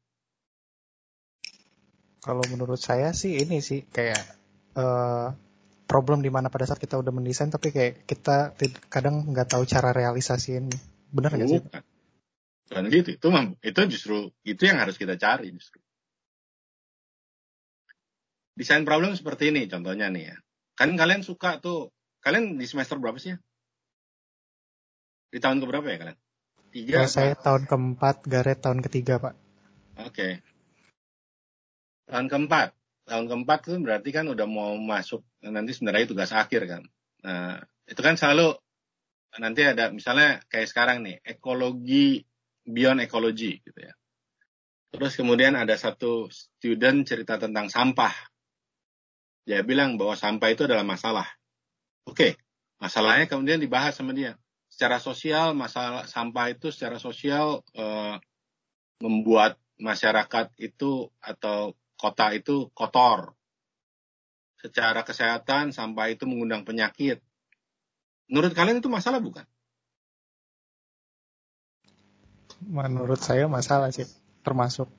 Kalau 2.17 2.43
menurut 2.49 2.81
saya 2.81 3.13
sih 3.13 3.37
ini 3.37 3.61
sih 3.61 3.85
kayak 3.85 4.19
uh, 4.73 5.31
problem 5.85 6.25
di 6.25 6.33
mana 6.33 6.49
pada 6.49 6.65
saat 6.65 6.81
kita 6.81 6.97
udah 6.97 7.13
mendesain 7.13 7.53
tapi 7.53 7.69
kayak 7.69 8.09
kita 8.09 8.57
kadang 8.89 9.29
nggak 9.29 9.53
tahu 9.53 9.63
cara 9.69 9.93
realisasiin. 9.93 10.67
Benar 11.13 11.37
nggak 11.37 11.49
sih? 11.49 11.61
Dan 12.67 12.91
gitu, 12.91 13.15
itu 13.15 13.27
itu 13.63 13.79
justru 13.95 14.17
itu 14.43 14.61
yang 14.67 14.81
harus 14.81 14.99
kita 14.99 15.15
cari 15.15 15.55
justru. 15.55 15.79
Desain 18.57 18.83
problem 18.83 19.13
seperti 19.13 19.53
ini 19.53 19.69
contohnya 19.69 20.09
nih 20.09 20.33
ya. 20.33 20.37
Kan 20.77 20.93
kalian 20.93 21.25
suka 21.25 21.57
tuh, 21.57 21.89
kalian 22.21 22.61
di 22.61 22.69
semester 22.69 23.01
berapa 23.01 23.17
sih 23.17 23.33
ya? 23.33 23.37
Di 25.33 25.41
tahun 25.41 25.59
keberapa 25.59 25.89
ya 25.89 25.97
kalian? 25.97 26.17
Tiga? 26.69 26.93
Ya, 27.01 27.05
saya 27.09 27.33
tahun 27.33 27.65
keempat, 27.65 28.29
Garet 28.29 28.61
tahun 28.61 28.85
ketiga 28.85 29.17
pak. 29.17 29.33
Oke. 30.05 30.13
Okay. 30.13 30.31
Tahun 32.05 32.29
keempat. 32.29 32.77
Tahun 33.07 33.25
keempat 33.25 33.59
itu 33.65 33.75
berarti 33.81 34.09
kan 34.13 34.29
udah 34.29 34.45
mau 34.45 34.75
masuk, 34.77 35.23
nanti 35.41 35.71
sebenarnya 35.73 36.11
tugas 36.11 36.29
akhir 36.35 36.67
kan. 36.67 36.83
Nah, 37.23 37.63
itu 37.87 37.99
kan 38.03 38.19
selalu 38.19 38.53
nanti 39.39 39.63
ada 39.63 39.89
misalnya 39.89 40.43
kayak 40.51 40.67
sekarang 40.69 41.07
nih, 41.07 41.23
ekologi 41.23 42.21
beyond 42.67 42.99
ecology 42.99 43.63
gitu 43.63 43.79
ya. 43.79 43.95
Terus 44.91 45.15
kemudian 45.15 45.55
ada 45.55 45.75
satu 45.79 46.27
student 46.31 47.07
cerita 47.07 47.39
tentang 47.39 47.71
sampah. 47.71 48.11
Dia 49.47 49.63
bilang 49.63 49.95
bahwa 49.95 50.19
sampah 50.19 50.51
itu 50.51 50.67
adalah 50.67 50.83
masalah. 50.83 51.23
Oke, 52.03 52.35
masalahnya 52.83 53.31
kemudian 53.31 53.63
dibahas 53.63 53.95
sama 53.95 54.11
dia. 54.11 54.35
Secara 54.67 54.99
sosial, 54.99 55.55
masalah 55.55 56.03
sampah 56.03 56.51
itu 56.51 56.67
secara 56.67 56.99
sosial 56.99 57.63
eh, 57.71 58.19
membuat 58.99 59.55
masyarakat 59.79 60.51
itu 60.59 61.07
atau 61.23 61.71
kota 61.95 62.35
itu 62.35 62.67
kotor. 62.75 63.33
secara 64.57 65.05
kesehatan 65.05 65.69
sampah 65.69 66.09
itu 66.09 66.25
mengundang 66.25 66.65
penyakit. 66.65 67.21
Menurut 68.25 68.57
kalian 68.57 68.81
itu 68.81 68.89
masalah 68.89 69.21
bukan? 69.21 69.45
Menurut 72.65 73.21
saya 73.21 73.45
masalah 73.45 73.93
sih, 73.93 74.09
termasuk. 74.41 74.89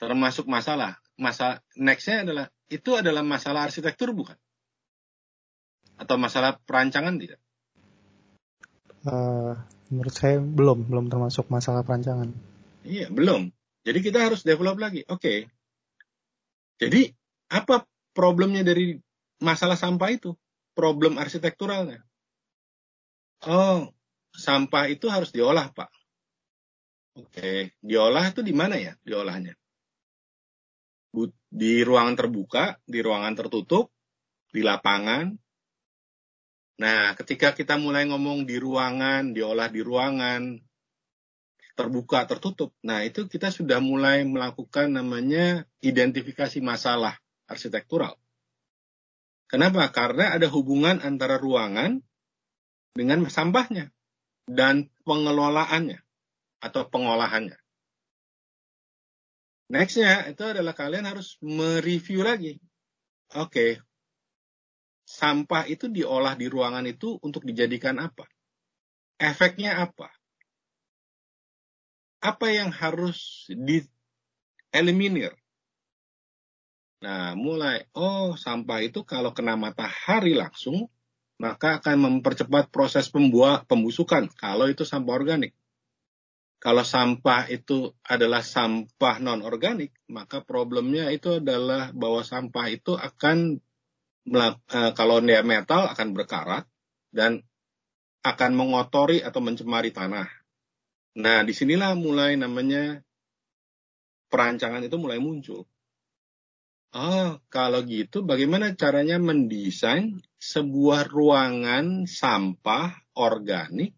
Termasuk 0.00 0.48
masalah. 0.48 0.96
Masa 1.20 1.60
nextnya 1.76 2.24
adalah 2.24 2.46
itu 2.68 2.90
adalah 2.96 3.24
masalah 3.24 3.68
arsitektur 3.68 4.12
bukan? 4.12 4.36
Atau 5.98 6.20
masalah 6.20 6.60
perancangan 6.62 7.16
tidak? 7.16 7.40
Uh, 9.08 9.56
menurut 9.88 10.14
saya 10.14 10.38
belum, 10.38 10.86
belum 10.86 11.06
termasuk 11.08 11.48
masalah 11.48 11.82
perancangan. 11.82 12.30
Iya, 12.84 13.08
belum. 13.08 13.50
Jadi 13.82 13.98
kita 14.04 14.28
harus 14.28 14.44
develop 14.44 14.76
lagi. 14.76 15.02
Oke. 15.08 15.18
Okay. 15.18 15.38
Jadi 16.78 17.10
apa 17.50 17.88
problemnya 18.14 18.62
dari 18.62 18.94
masalah 19.42 19.74
sampah 19.74 20.10
itu? 20.12 20.36
Problem 20.76 21.18
arsitekturalnya. 21.18 22.04
Oh, 23.46 23.90
sampah 24.34 24.86
itu 24.90 25.10
harus 25.10 25.34
diolah, 25.34 25.70
Pak. 25.74 25.90
Oke, 27.18 27.74
diolah 27.82 28.30
itu 28.30 28.46
di 28.46 28.54
mana 28.54 28.78
ya 28.78 28.94
diolahnya? 29.02 29.58
Di 31.48 31.82
ruangan 31.82 32.14
terbuka, 32.14 32.76
di 32.84 33.00
ruangan 33.00 33.34
tertutup, 33.36 33.88
di 34.52 34.60
lapangan. 34.60 35.32
Nah, 36.78 37.16
ketika 37.18 37.56
kita 37.56 37.74
mulai 37.80 38.06
ngomong 38.06 38.46
di 38.46 38.60
ruangan, 38.60 39.34
diolah 39.34 39.66
di 39.72 39.80
ruangan, 39.82 40.62
terbuka, 41.78 42.26
tertutup. 42.26 42.74
Nah, 42.82 43.06
itu 43.06 43.30
kita 43.30 43.54
sudah 43.54 43.78
mulai 43.78 44.26
melakukan 44.26 44.90
namanya 44.90 45.62
identifikasi 45.78 46.58
masalah 46.58 47.18
arsitektural. 47.46 48.18
Kenapa? 49.46 49.88
Karena 49.94 50.34
ada 50.34 50.50
hubungan 50.50 51.00
antara 51.00 51.40
ruangan 51.40 52.02
dengan 52.92 53.22
sampahnya 53.30 53.94
dan 54.44 54.90
pengelolaannya 55.06 56.02
atau 56.58 56.82
pengolahannya. 56.90 57.56
Nextnya 59.68 60.32
itu 60.32 60.42
adalah 60.48 60.72
kalian 60.72 61.04
harus 61.04 61.36
mereview 61.44 62.24
lagi. 62.24 62.56
Oke, 63.36 63.52
okay, 63.52 63.70
sampah 65.04 65.68
itu 65.68 65.92
diolah 65.92 66.32
di 66.36 66.48
ruangan 66.48 66.88
itu 66.88 67.20
untuk 67.20 67.44
dijadikan 67.44 68.00
apa? 68.00 68.24
Efeknya 69.20 69.84
apa? 69.84 70.08
Apa 72.24 72.48
yang 72.48 72.72
harus 72.72 73.44
dieliminir? 73.52 75.36
Nah, 77.04 77.36
mulai, 77.36 77.86
oh 77.92 78.34
sampah 78.34 78.80
itu 78.82 79.04
kalau 79.04 79.30
kena 79.36 79.54
matahari 79.54 80.32
langsung, 80.32 80.90
maka 81.38 81.78
akan 81.78 81.96
mempercepat 82.08 82.72
proses 82.74 83.06
pembuat 83.06 83.68
pembusukan 83.70 84.26
kalau 84.34 84.66
itu 84.66 84.82
sampah 84.82 85.14
organik. 85.14 85.54
Kalau 86.58 86.82
sampah 86.82 87.46
itu 87.54 87.94
adalah 88.02 88.42
sampah 88.42 89.22
non 89.22 89.46
organik, 89.46 89.94
maka 90.10 90.42
problemnya 90.42 91.06
itu 91.14 91.38
adalah 91.38 91.94
bahwa 91.94 92.26
sampah 92.26 92.66
itu 92.66 92.98
akan 92.98 93.62
eh, 94.26 94.92
kalau 94.98 95.22
dia 95.22 95.46
metal 95.46 95.86
akan 95.86 96.18
berkarat 96.18 96.66
dan 97.14 97.46
akan 98.26 98.50
mengotori 98.58 99.22
atau 99.22 99.38
mencemari 99.38 99.94
tanah. 99.94 100.26
Nah, 101.22 101.46
di 101.46 101.54
sinilah 101.54 101.94
mulai 101.94 102.34
namanya 102.34 103.06
perancangan 104.26 104.82
itu 104.82 104.98
mulai 104.98 105.22
muncul. 105.22 105.62
Oh, 106.88 107.36
kalau 107.52 107.84
gitu 107.84 108.24
bagaimana 108.24 108.72
caranya 108.72 109.20
mendesain 109.20 110.18
sebuah 110.40 111.06
ruangan 111.06 112.08
sampah 112.08 112.96
organik 113.14 113.92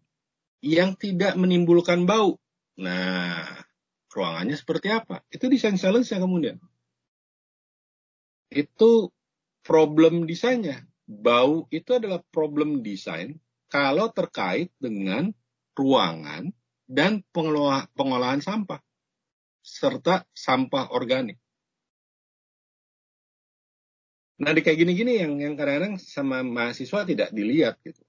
yang 0.59 0.99
tidak 0.99 1.39
menimbulkan 1.39 2.03
bau? 2.03 2.35
Nah, 2.79 3.43
ruangannya 4.11 4.55
seperti 4.55 4.87
apa? 4.91 5.23
Itu 5.27 5.51
desain 5.51 5.75
challenge 5.75 6.07
ya 6.07 6.19
kemudian. 6.23 6.59
Itu 8.51 9.11
problem 9.63 10.23
desainnya. 10.27 10.87
Bau 11.07 11.67
itu 11.71 11.91
adalah 11.91 12.23
problem 12.31 12.79
desain 12.79 13.35
kalau 13.67 14.07
terkait 14.11 14.71
dengan 14.79 15.35
ruangan 15.75 16.55
dan 16.87 17.23
pengelola, 17.35 17.87
pengolahan 17.95 18.39
sampah 18.39 18.79
serta 19.63 20.27
sampah 20.31 20.91
organik. 20.95 21.39
Nah, 24.41 24.51
di 24.57 24.65
kayak 24.65 24.79
gini-gini 24.79 25.21
yang 25.21 25.37
yang 25.37 25.53
kadang-kadang 25.53 26.01
sama 26.01 26.41
mahasiswa 26.41 27.05
tidak 27.05 27.29
dilihat 27.29 27.77
gitu. 27.85 28.01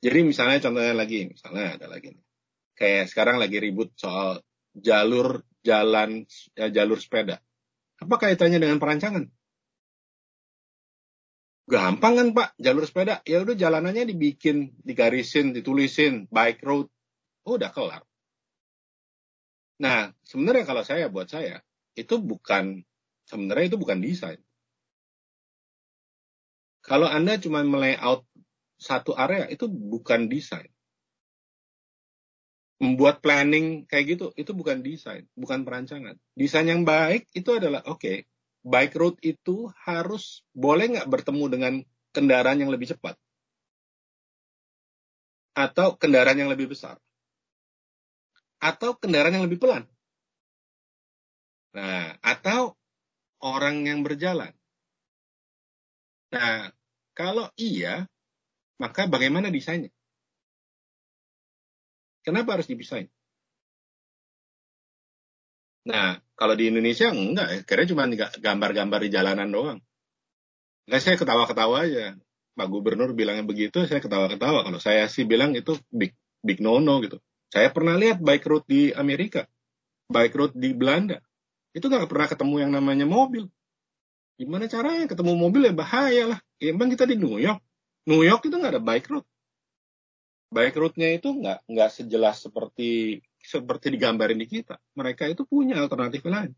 Jadi 0.00 0.18
misalnya 0.24 0.58
contohnya 0.64 0.96
lagi, 0.96 1.28
misalnya 1.30 1.78
ada 1.78 1.86
lagi 1.86 2.10
nih 2.10 2.29
kayak 2.80 3.12
sekarang 3.12 3.36
lagi 3.36 3.60
ribut 3.60 3.92
soal 3.92 4.40
jalur 4.72 5.44
jalan 5.60 6.24
ya, 6.56 6.72
jalur 6.72 6.96
sepeda. 6.96 7.44
Apa 8.00 8.16
kaitannya 8.16 8.56
dengan 8.56 8.80
perancangan? 8.80 9.28
Gampang 11.68 12.14
kan 12.16 12.28
Pak, 12.32 12.48
jalur 12.56 12.88
sepeda. 12.88 13.20
Ya 13.28 13.44
udah 13.44 13.54
jalanannya 13.54 14.08
dibikin, 14.08 14.72
digarisin, 14.80 15.52
ditulisin, 15.52 16.26
bike 16.32 16.64
road. 16.64 16.88
Oh, 17.44 17.60
udah 17.60 17.68
kelar. 17.70 18.02
Nah, 19.78 20.16
sebenarnya 20.24 20.64
kalau 20.64 20.82
saya 20.82 21.12
buat 21.12 21.28
saya, 21.28 21.60
itu 21.94 22.16
bukan 22.18 22.80
sebenarnya 23.28 23.76
itu 23.76 23.78
bukan 23.78 24.00
desain. 24.00 24.40
Kalau 26.80 27.06
Anda 27.06 27.36
cuma 27.36 27.60
melayout 27.60 28.24
satu 28.80 29.12
area, 29.12 29.46
itu 29.52 29.68
bukan 29.68 30.26
desain 30.32 30.72
membuat 32.80 33.20
planning 33.20 33.84
kayak 33.84 34.16
gitu 34.16 34.26
itu 34.40 34.56
bukan 34.56 34.80
desain, 34.80 35.28
bukan 35.36 35.62
perancangan. 35.68 36.16
Desain 36.32 36.64
yang 36.64 36.82
baik 36.88 37.28
itu 37.36 37.52
adalah 37.52 37.84
oke, 37.84 38.00
okay, 38.00 38.24
bike 38.64 38.96
road 38.96 39.16
itu 39.20 39.68
harus 39.84 40.42
boleh 40.56 40.96
nggak 40.96 41.08
bertemu 41.08 41.44
dengan 41.52 41.74
kendaraan 42.10 42.58
yang 42.58 42.72
lebih 42.72 42.90
cepat 42.96 43.20
atau 45.54 45.94
kendaraan 46.00 46.40
yang 46.40 46.50
lebih 46.50 46.72
besar 46.72 46.96
atau 48.60 48.96
kendaraan 48.96 49.40
yang 49.40 49.44
lebih 49.48 49.60
pelan. 49.60 49.88
Nah, 51.72 52.16
atau 52.20 52.76
orang 53.40 53.88
yang 53.88 54.04
berjalan. 54.04 54.52
Nah, 56.30 56.68
kalau 57.16 57.48
iya, 57.56 58.04
maka 58.76 59.08
bagaimana 59.08 59.48
desainnya? 59.48 59.90
Kenapa 62.20 62.60
harus 62.60 62.68
dipisahin? 62.68 63.08
Nah, 65.88 66.20
kalau 66.36 66.52
di 66.52 66.68
Indonesia 66.68 67.08
enggak 67.08 67.48
ya, 67.48 67.58
karena 67.64 67.84
cuma 67.88 68.04
gambar-gambar 68.36 69.00
di 69.00 69.10
jalanan 69.10 69.48
doang. 69.48 69.78
Enggak, 70.84 71.00
saya 71.00 71.16
ketawa-ketawa 71.16 71.76
aja. 71.88 72.16
Pak 72.52 72.68
Gubernur 72.68 73.16
bilangnya 73.16 73.46
begitu, 73.48 73.88
saya 73.88 74.04
ketawa-ketawa. 74.04 74.68
Kalau 74.68 74.76
saya 74.76 75.08
sih 75.08 75.24
bilang 75.24 75.56
itu 75.56 75.80
big 75.88 76.12
big 76.44 76.60
no-no 76.60 77.00
gitu. 77.00 77.16
Saya 77.48 77.72
pernah 77.72 77.96
lihat 77.96 78.20
bike 78.20 78.46
road 78.46 78.64
di 78.68 78.92
Amerika, 78.92 79.48
bike 80.12 80.36
road 80.36 80.52
di 80.52 80.76
Belanda. 80.76 81.24
Itu 81.72 81.88
nggak 81.88 82.06
pernah 82.06 82.28
ketemu 82.28 82.54
yang 82.60 82.72
namanya 82.76 83.08
mobil. 83.08 83.48
Gimana 84.36 84.68
caranya 84.68 85.08
ketemu 85.08 85.32
mobil 85.36 85.62
ya 85.68 85.74
bahaya 85.74 86.24
lah. 86.36 86.38
Ya, 86.60 86.76
emang 86.76 86.92
kita 86.92 87.08
di 87.08 87.16
New 87.16 87.40
York. 87.40 87.60
New 88.04 88.20
York 88.20 88.44
itu 88.44 88.54
nggak 88.56 88.76
ada 88.76 88.82
bike 88.82 89.08
road 89.08 89.24
bike 90.50 90.76
route-nya 90.76 91.14
itu 91.14 91.30
nggak 91.30 91.70
nggak 91.70 91.90
sejelas 91.94 92.42
seperti 92.42 93.22
seperti 93.40 93.94
digambarin 93.94 94.36
di 94.36 94.46
kita. 94.50 94.76
Mereka 94.98 95.30
itu 95.30 95.46
punya 95.46 95.78
alternatif 95.80 96.26
lain. 96.26 96.52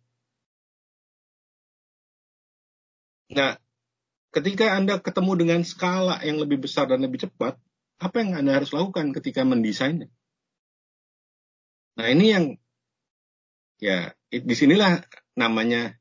Nah, 3.32 3.57
ketika 4.32 4.76
Anda 4.76 5.01
ketemu 5.01 5.32
dengan 5.40 5.61
skala 5.64 6.20
yang 6.20 6.36
lebih 6.40 6.64
besar 6.64 6.88
dan 6.88 7.01
lebih 7.01 7.24
cepat, 7.24 7.57
apa 7.97 8.16
yang 8.20 8.36
Anda 8.36 8.61
harus 8.61 8.72
lakukan 8.76 9.16
ketika 9.16 9.47
mendesainnya? 9.47 10.12
Nah, 11.97 12.09
ini 12.09 12.26
yang 12.32 12.45
ya 13.80 14.12
di 14.28 14.55
sinilah 14.57 15.05
namanya 15.36 15.97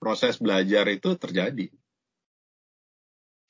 proses 0.00 0.36
belajar 0.36 0.84
itu 0.92 1.16
terjadi. 1.16 1.72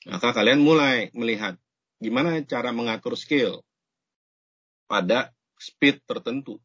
Maka 0.07 0.30
kalian 0.30 0.62
mulai 0.62 1.11
melihat 1.18 1.59
gimana 1.99 2.39
cara 2.47 2.70
mengatur 2.70 3.18
skill, 3.18 3.65
pada 4.87 5.34
speed 5.59 6.03
tertentu. 6.07 6.62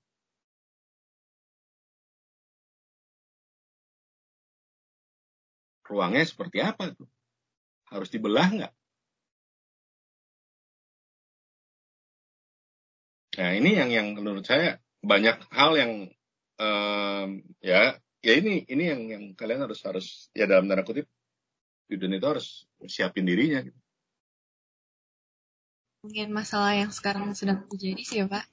Ruangnya 5.85 6.23
seperti 6.23 6.63
apa 6.63 6.95
tuh? 6.95 7.09
Harus 7.91 8.07
dibelah 8.07 8.47
nggak? 8.47 8.73
Nah 13.41 13.51
ini 13.55 13.75
yang 13.75 13.89
yang 13.91 14.07
menurut 14.15 14.43
saya 14.47 14.79
banyak 15.03 15.39
hal 15.51 15.71
yang 15.75 15.91
um, 16.59 17.29
ya 17.59 17.97
ya 18.21 18.33
ini 18.37 18.63
ini 18.69 18.83
yang 18.85 19.01
yang 19.07 19.23
kalian 19.33 19.65
harus 19.65 19.81
harus 19.87 20.29
ya 20.31 20.45
dalam 20.45 20.69
tanda 20.69 20.85
kutip 20.85 21.09
student 21.87 22.19
itu 22.19 22.27
harus 22.27 22.47
siapin 22.87 23.25
dirinya 23.25 23.65
gitu. 23.65 23.79
Mungkin 26.01 26.33
masalah 26.33 26.73
yang 26.73 26.89
sekarang 26.89 27.29
sedang 27.37 27.61
terjadi 27.69 28.01
sih 28.01 28.17
ya 28.21 28.25
Pak. 28.25 28.45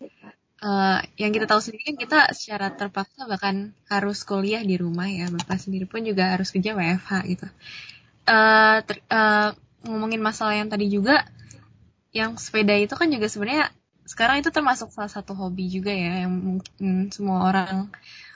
Uh, 0.58 1.00
yang 1.16 1.32
kita 1.32 1.48
tahu 1.48 1.64
sendiri 1.64 1.94
kan 1.94 1.96
kita 1.96 2.20
secara 2.36 2.68
terpaksa 2.74 3.24
bahkan 3.24 3.72
harus 3.88 4.20
kuliah 4.28 4.60
di 4.60 4.76
rumah 4.76 5.08
ya. 5.08 5.32
Bapak 5.32 5.56
sendiri 5.56 5.88
pun 5.88 6.04
juga 6.04 6.36
harus 6.36 6.52
kerja 6.52 6.76
WFH 6.76 7.10
gitu. 7.24 7.46
Uh, 8.28 8.84
ter, 8.84 9.00
uh, 9.08 9.56
ngomongin 9.80 10.20
masalah 10.20 10.60
yang 10.60 10.68
tadi 10.68 10.92
juga, 10.92 11.24
yang 12.12 12.36
sepeda 12.36 12.76
itu 12.76 12.92
kan 12.92 13.08
juga 13.08 13.32
sebenarnya 13.32 13.72
sekarang 14.04 14.44
itu 14.44 14.52
termasuk 14.52 14.92
salah 14.92 15.08
satu 15.08 15.32
hobi 15.32 15.72
juga 15.72 15.92
ya 15.92 16.28
yang 16.28 16.32
mungkin 16.32 17.08
semua 17.08 17.48
orang 17.48 17.88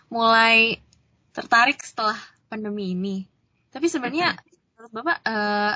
mulai 0.09 0.81
tertarik 1.37 1.85
setelah 1.85 2.17
pandemi 2.49 2.97
ini. 2.97 3.29
Tapi 3.69 3.93
sebenarnya 3.93 4.41
menurut 4.73 4.93
Bapak 4.93 5.19
uh, 5.25 5.75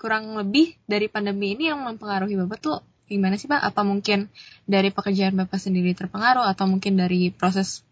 kurang 0.00 0.32
lebih 0.32 0.80
dari 0.88 1.12
pandemi 1.12 1.52
ini 1.52 1.68
yang 1.68 1.84
mempengaruhi 1.84 2.40
Bapak 2.40 2.58
tuh 2.64 2.80
gimana 3.04 3.36
sih 3.36 3.52
Pak? 3.52 3.60
Apa 3.60 3.84
mungkin 3.84 4.32
dari 4.64 4.88
pekerjaan 4.88 5.36
Bapak 5.36 5.60
sendiri 5.60 5.92
terpengaruh 5.92 6.48
atau 6.48 6.64
mungkin 6.64 6.96
dari 6.96 7.28
proses 7.28 7.84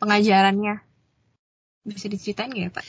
pengajarannya? 0.00 0.80
Bisa 1.84 2.08
diceritain 2.08 2.48
nggak 2.48 2.64
ya 2.64 2.72
Pak? 2.72 2.86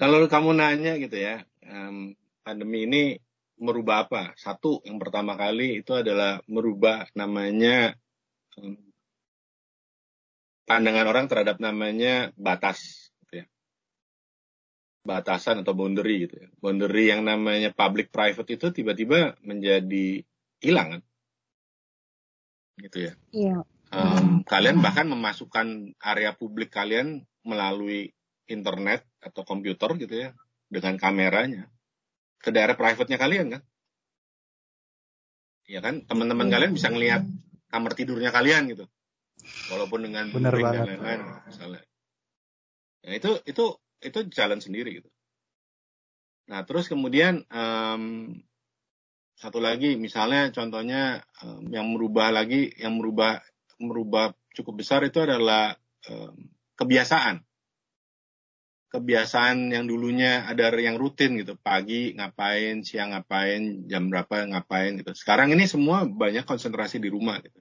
Kalau 0.00 0.24
kamu 0.24 0.56
nanya 0.56 0.96
gitu 0.96 1.20
ya, 1.20 1.44
um, 1.68 2.16
pandemi 2.40 2.88
ini 2.88 3.20
merubah 3.60 4.08
apa? 4.08 4.32
Satu, 4.40 4.80
yang 4.88 4.96
pertama 4.96 5.36
kali 5.36 5.84
itu 5.84 5.92
adalah 5.92 6.40
merubah 6.48 7.08
namanya 7.12 7.92
um, 8.56 8.76
pandangan 10.64 11.06
orang 11.08 11.26
terhadap 11.28 11.60
namanya 11.60 12.32
batas. 12.36 13.05
Batasan 15.06 15.62
atau 15.62 15.72
boundary 15.72 16.26
gitu 16.26 16.42
ya. 16.42 16.48
Boundary 16.58 17.08
yang 17.08 17.22
namanya 17.22 17.70
public 17.70 18.10
private 18.10 18.50
itu 18.58 18.66
tiba-tiba 18.74 19.38
menjadi 19.46 20.26
hilang 20.58 20.98
kan? 20.98 21.02
Gitu 22.82 22.98
ya. 23.06 23.12
Iya. 23.30 23.58
Um, 23.94 24.42
kalian 24.42 24.82
bahkan 24.82 25.06
memasukkan 25.06 25.94
area 26.02 26.34
publik 26.34 26.74
kalian 26.74 27.22
melalui 27.46 28.10
internet 28.50 29.06
atau 29.22 29.46
komputer 29.46 29.94
gitu 30.02 30.14
ya 30.26 30.30
dengan 30.66 30.98
kameranya 30.98 31.70
ke 32.42 32.50
daerah 32.50 32.74
private-nya 32.74 33.16
kalian 33.16 33.46
kan? 33.54 33.62
Ya 35.70 35.78
kan? 35.82 36.02
Teman-teman 36.04 36.50
kalian 36.50 36.74
bisa 36.74 36.90
ngelihat 36.90 37.22
kamar 37.70 37.94
tidurnya 37.94 38.34
kalian 38.34 38.70
gitu. 38.74 38.86
Walaupun 39.70 40.10
dengan 40.10 40.30
Bener 40.34 40.54
dan 40.54 40.62
banget. 40.62 40.86
lain-lain 40.98 41.20
misalnya. 41.46 41.82
Nah 43.06 43.14
itu 43.14 43.30
itu 43.46 43.64
itu 44.00 44.18
jalan 44.32 44.60
sendiri 44.60 45.02
gitu. 45.02 45.10
Nah 46.46 46.62
terus 46.62 46.86
kemudian 46.86 47.42
um, 47.50 48.34
satu 49.36 49.60
lagi 49.60 50.00
misalnya 50.00 50.48
contohnya 50.54 51.20
um, 51.44 51.68
yang 51.68 51.92
merubah 51.92 52.32
lagi 52.32 52.72
yang 52.80 52.96
merubah 52.96 53.44
merubah 53.76 54.32
cukup 54.56 54.80
besar 54.80 55.04
itu 55.04 55.20
adalah 55.20 55.76
um, 56.08 56.48
kebiasaan. 56.80 57.44
Kebiasaan 58.86 59.74
yang 59.74 59.84
dulunya 59.84 60.46
ada 60.46 60.72
yang 60.72 60.96
rutin 60.96 61.36
gitu 61.36 61.58
pagi 61.58 62.16
ngapain 62.16 62.80
siang 62.86 63.12
ngapain 63.12 63.84
jam 63.90 64.08
berapa 64.08 64.46
ngapain 64.46 64.96
gitu. 65.02 65.12
Sekarang 65.12 65.52
ini 65.52 65.68
semua 65.68 66.08
banyak 66.08 66.48
konsentrasi 66.48 67.02
di 67.02 67.12
rumah 67.12 67.42
gitu. 67.44 67.60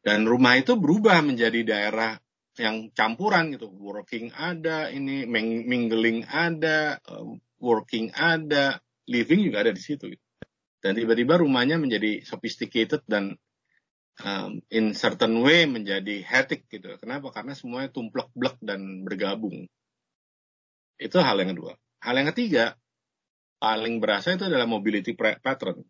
Dan 0.00 0.24
rumah 0.24 0.56
itu 0.56 0.76
berubah 0.80 1.20
menjadi 1.20 1.60
daerah 1.64 2.23
yang 2.58 2.90
campuran 2.94 3.54
gitu. 3.54 3.70
Working 3.70 4.30
ada, 4.34 4.90
ini 4.90 5.26
mingling 5.26 6.26
ada, 6.30 7.02
uh, 7.06 7.34
working 7.58 8.14
ada, 8.14 8.78
living 9.10 9.42
juga 9.46 9.66
ada 9.66 9.72
di 9.74 9.82
situ. 9.82 10.14
Gitu. 10.14 10.24
Dan 10.84 10.94
tiba-tiba 10.94 11.40
rumahnya 11.40 11.80
menjadi 11.80 12.20
sophisticated 12.22 13.02
dan 13.08 13.40
um, 14.22 14.60
in 14.70 14.92
certain 14.92 15.40
way 15.40 15.64
menjadi 15.66 16.22
hectic 16.22 16.68
gitu. 16.68 16.94
Kenapa? 17.00 17.32
Karena 17.32 17.56
semuanya 17.56 17.90
tumplek-blek 17.90 18.60
dan 18.62 19.02
bergabung. 19.02 19.66
Itu 21.00 21.18
hal 21.18 21.40
yang 21.42 21.56
kedua. 21.56 21.74
Hal 22.04 22.14
yang 22.20 22.28
ketiga, 22.30 22.76
paling 23.58 23.98
berasa 23.98 24.36
itu 24.36 24.44
adalah 24.46 24.68
mobility 24.68 25.16
pattern. 25.16 25.82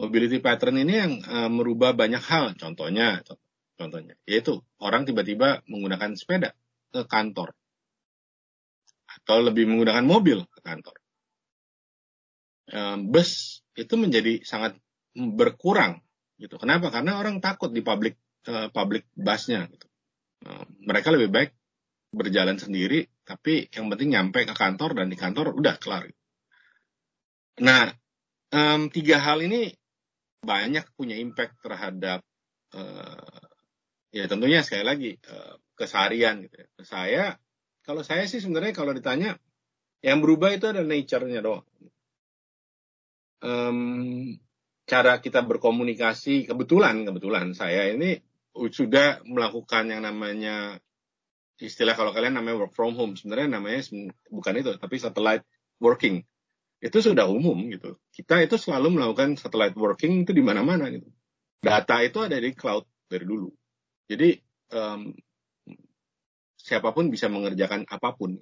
Mobility 0.00 0.42
pattern 0.42 0.80
ini 0.80 0.94
yang 0.96 1.12
uh, 1.22 1.50
merubah 1.52 1.94
banyak 1.94 2.24
hal. 2.24 2.56
Contohnya, 2.58 3.22
contohnya, 3.74 4.14
yaitu 4.24 4.62
orang 4.78 5.06
tiba-tiba 5.06 5.62
menggunakan 5.66 6.14
sepeda 6.14 6.54
ke 6.94 7.06
kantor 7.06 7.52
atau 9.22 9.38
lebih 9.42 9.66
menggunakan 9.70 10.02
mobil 10.02 10.42
ke 10.48 10.60
kantor. 10.62 10.96
Bus 13.06 13.60
itu 13.76 13.94
menjadi 13.94 14.40
sangat 14.42 14.74
berkurang, 15.14 16.00
gitu. 16.40 16.58
Kenapa? 16.58 16.90
Karena 16.90 17.20
orang 17.20 17.38
takut 17.38 17.70
di 17.70 17.84
public 17.84 18.18
uh, 18.48 18.72
public 18.72 19.06
busnya. 19.14 19.68
Gitu. 19.68 19.86
Mereka 20.82 21.12
lebih 21.14 21.30
baik 21.30 21.50
berjalan 22.14 22.58
sendiri, 22.58 23.06
tapi 23.22 23.66
yang 23.74 23.90
penting 23.90 24.14
nyampe 24.14 24.46
ke 24.46 24.54
kantor 24.54 24.98
dan 24.98 25.06
di 25.10 25.16
kantor 25.18 25.54
udah 25.54 25.74
kelar. 25.82 26.06
Nah, 27.62 27.90
um, 28.50 28.90
tiga 28.90 29.22
hal 29.22 29.42
ini 29.42 29.70
banyak 30.42 30.84
punya 30.98 31.16
impact 31.16 31.58
terhadap 31.62 32.22
uh, 32.74 33.42
ya 34.14 34.30
tentunya 34.30 34.62
sekali 34.62 34.84
lagi 34.86 35.10
uh, 35.26 35.58
keseharian 35.74 36.46
gitu 36.46 36.62
ya. 36.62 36.68
Saya 36.86 37.24
kalau 37.82 38.06
saya 38.06 38.30
sih 38.30 38.38
sebenarnya 38.38 38.70
kalau 38.70 38.94
ditanya 38.94 39.34
yang 40.06 40.22
berubah 40.22 40.54
itu 40.54 40.70
ada 40.70 40.86
nature-nya 40.86 41.42
doang. 41.42 41.66
Um, 43.44 44.38
cara 44.86 45.18
kita 45.18 45.42
berkomunikasi 45.42 46.46
kebetulan 46.46 47.02
kebetulan 47.04 47.52
saya 47.52 47.90
ini 47.92 48.22
sudah 48.54 49.20
melakukan 49.26 49.90
yang 49.90 50.06
namanya 50.06 50.78
istilah 51.58 51.98
kalau 51.98 52.14
kalian 52.14 52.38
namanya 52.38 52.64
work 52.64 52.72
from 52.72 52.94
home 52.94 53.18
sebenarnya 53.18 53.58
namanya 53.58 53.82
bukan 54.30 54.54
itu 54.62 54.70
tapi 54.78 54.96
satellite 55.02 55.44
working 55.82 56.22
itu 56.84 57.00
sudah 57.00 57.24
umum 57.24 57.56
gitu. 57.72 57.96
Kita 58.12 58.44
itu 58.44 58.60
selalu 58.60 59.00
melakukan 59.00 59.40
satellite 59.40 59.72
working 59.72 60.28
itu 60.28 60.36
di 60.36 60.44
mana-mana 60.44 60.92
gitu. 60.92 61.08
Data 61.64 62.04
itu 62.04 62.20
ada 62.20 62.36
di 62.36 62.52
cloud 62.52 62.84
dari 63.08 63.24
dulu. 63.24 63.48
Jadi 64.08 64.36
um, 64.74 65.12
siapa 66.60 66.92
pun 66.96 67.12
bisa 67.12 67.28
mengerjakan 67.28 67.84
apa 67.88 68.16
pun. 68.16 68.40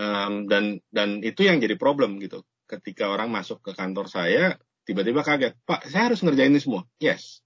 Um, 0.00 0.48
dan 0.50 0.80
dan 0.90 1.20
itu 1.22 1.46
yang 1.46 1.62
jadi 1.62 1.78
problem 1.78 2.18
gitu. 2.22 2.46
Ketika 2.66 3.10
orang 3.10 3.30
masuk 3.34 3.62
ke 3.62 3.74
kantor 3.74 4.06
saya, 4.06 4.54
tiba-tiba 4.86 5.26
kaget, 5.26 5.58
Pak, 5.66 5.90
saya 5.90 6.10
harus 6.10 6.22
ngerjain 6.22 6.54
ini 6.54 6.62
semua. 6.62 6.86
Yes. 7.02 7.42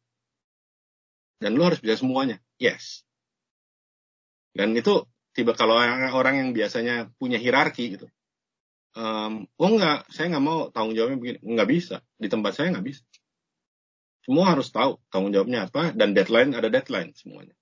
Dan 1.41 1.57
lu 1.57 1.65
harus 1.65 1.81
bisa 1.81 2.01
semuanya. 2.01 2.41
Yes. 2.61 3.05
Dan 4.53 4.77
itu 4.77 5.09
tiba 5.33 5.57
kalau 5.57 5.81
orang, 5.81 6.13
orang 6.13 6.35
yang 6.41 6.51
biasanya 6.53 7.11
punya 7.19 7.41
hierarki 7.41 7.99
gitu, 7.99 8.07
um, 8.95 9.49
oh 9.59 9.71
enggak, 9.75 10.07
saya 10.15 10.31
nggak 10.31 10.45
mau 10.45 10.71
tanggung 10.71 10.95
jawabnya 10.95 11.19
begini. 11.19 11.39
Nggak 11.43 11.69
bisa. 11.69 11.97
Di 12.17 12.29
tempat 12.31 12.53
saya 12.55 12.73
nggak 12.73 12.87
bisa. 12.87 13.03
Semua 14.25 14.57
harus 14.57 14.73
tahu 14.73 14.97
tanggung 15.13 15.37
jawabnya 15.37 15.69
apa 15.69 15.93
dan 15.93 16.17
deadline 16.17 16.57
ada 16.57 16.73
deadline 16.73 17.13
semuanya. 17.13 17.53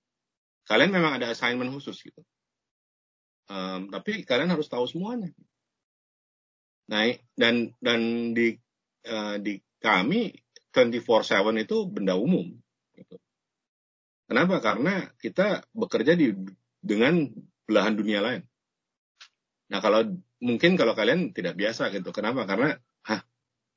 Kalian 0.63 0.95
memang 0.95 1.19
ada 1.19 1.27
assignment 1.35 1.75
khusus 1.75 1.99
gitu. 1.99 2.23
Um, 3.51 3.91
tapi 3.91 4.23
kalian 4.23 4.47
harus 4.47 4.71
tahu 4.71 4.87
semuanya. 4.87 5.35
Nah, 6.87 7.11
dan 7.35 7.75
dan 7.83 8.31
di 8.31 8.55
uh, 9.07 9.35
di 9.43 9.59
kami 9.83 10.31
24/7 10.71 11.67
itu 11.67 11.77
benda 11.91 12.15
umum. 12.15 12.55
Gitu. 12.95 13.19
Kenapa? 14.31 14.63
Karena 14.63 15.11
kita 15.19 15.67
bekerja 15.75 16.15
di 16.15 16.31
dengan 16.79 17.27
belahan 17.67 17.99
dunia 17.99 18.23
lain. 18.23 18.43
Nah, 19.71 19.79
kalau 19.83 20.07
mungkin 20.39 20.79
kalau 20.79 20.95
kalian 20.95 21.35
tidak 21.35 21.59
biasa 21.59 21.91
gitu. 21.91 22.15
Kenapa? 22.15 22.47
Karena 22.47 22.75
hah, 23.07 23.21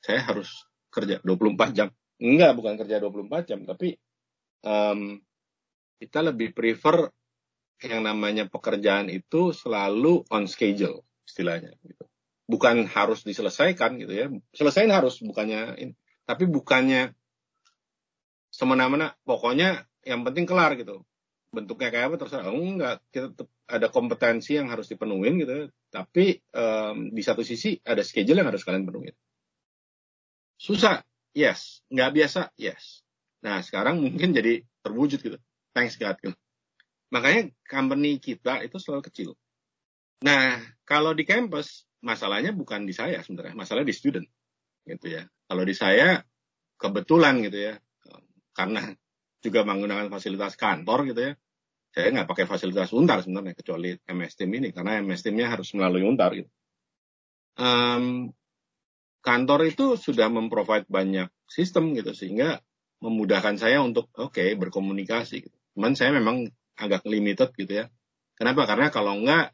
saya 0.02 0.22
harus 0.22 0.50
kerja 0.94 1.18
24 1.22 1.74
jam. 1.74 1.88
Enggak, 2.16 2.56
bukan 2.56 2.74
kerja 2.80 2.96
24 3.00 3.48
jam, 3.48 3.60
tapi 3.68 4.00
um, 4.64 5.20
kita 6.00 6.20
lebih 6.24 6.52
prefer 6.56 7.12
yang 7.84 8.08
namanya 8.08 8.48
pekerjaan 8.48 9.12
itu 9.12 9.52
selalu 9.52 10.24
on 10.32 10.48
schedule 10.48 11.04
istilahnya 11.28 11.76
gitu. 11.84 12.04
Bukan 12.46 12.88
harus 12.88 13.26
diselesaikan 13.26 14.00
gitu 14.00 14.12
ya. 14.14 14.26
Selesaiin 14.54 14.92
harus 14.94 15.20
bukannya. 15.20 15.76
Tapi 16.24 16.44
bukannya 16.46 17.12
semena-mena 18.48 19.12
pokoknya 19.26 19.84
yang 20.06 20.22
penting 20.24 20.46
kelar 20.48 20.78
gitu. 20.78 21.04
Bentuknya 21.50 21.90
kayak 21.92 22.14
apa 22.14 22.16
terserah. 22.22 22.48
Oh, 22.48 22.62
enggak, 22.62 23.02
kita 23.10 23.34
ada 23.66 23.90
kompetensi 23.90 24.56
yang 24.56 24.70
harus 24.70 24.86
dipenuhin 24.88 25.42
gitu. 25.42 25.52
ya. 25.52 25.66
Tapi 25.90 26.38
um, 26.54 27.10
di 27.10 27.22
satu 27.26 27.42
sisi 27.42 27.76
ada 27.82 28.00
schedule 28.06 28.40
yang 28.40 28.48
harus 28.48 28.62
kalian 28.62 28.86
penuhin. 28.86 29.12
Susah, 30.56 31.04
yes. 31.36 31.84
Nggak 31.92 32.10
biasa, 32.16 32.40
yes. 32.56 33.04
Nah, 33.44 33.60
sekarang 33.60 34.00
mungkin 34.00 34.32
jadi 34.32 34.64
terwujud 34.80 35.20
gitu. 35.20 35.38
Thanks 35.76 36.00
God. 36.00 36.16
Gitu. 36.24 36.32
Makanya 37.12 37.52
company 37.68 38.16
kita 38.16 38.64
itu 38.64 38.80
selalu 38.80 39.04
kecil. 39.12 39.30
Nah, 40.24 40.56
kalau 40.88 41.12
di 41.12 41.28
kampus 41.28 41.84
masalahnya 42.00 42.56
bukan 42.56 42.88
di 42.88 42.96
saya 42.96 43.20
sebenarnya, 43.20 43.52
masalah 43.52 43.84
di 43.84 43.92
student 43.92 44.24
gitu 44.88 45.12
ya. 45.12 45.28
Kalau 45.46 45.62
di 45.62 45.74
saya 45.76 46.24
kebetulan 46.80 47.44
gitu 47.44 47.58
ya, 47.70 47.74
karena 48.56 48.96
juga 49.44 49.62
menggunakan 49.68 50.08
fasilitas 50.08 50.56
kantor 50.56 51.12
gitu 51.12 51.20
ya, 51.30 51.32
saya 51.92 52.08
nggak 52.12 52.28
pakai 52.28 52.46
fasilitas 52.48 52.90
untar 52.96 53.20
sebenarnya 53.20 53.54
kecuali 53.56 53.92
MS 53.94 54.32
Team 54.36 54.50
ini 54.56 54.68
karena 54.72 55.00
MS 55.04 55.20
Teamnya 55.24 55.52
harus 55.52 55.70
melalui 55.76 56.04
untar 56.04 56.32
gitu. 56.32 56.48
Um, 57.56 58.32
kantor 59.26 59.66
itu 59.66 59.98
sudah 59.98 60.30
memprovide 60.30 60.86
banyak 60.86 61.26
sistem 61.50 61.98
gitu 61.98 62.14
sehingga 62.14 62.62
memudahkan 63.02 63.58
saya 63.58 63.82
untuk 63.82 64.06
oke 64.14 64.38
okay, 64.38 64.54
berkomunikasi. 64.54 65.42
Gitu. 65.42 65.56
Cuman 65.74 65.98
saya 65.98 66.14
memang 66.14 66.46
agak 66.78 67.02
limited 67.02 67.50
gitu 67.58 67.82
ya. 67.82 67.90
Kenapa? 68.38 68.70
Karena 68.70 68.94
kalau 68.94 69.18
enggak 69.18 69.50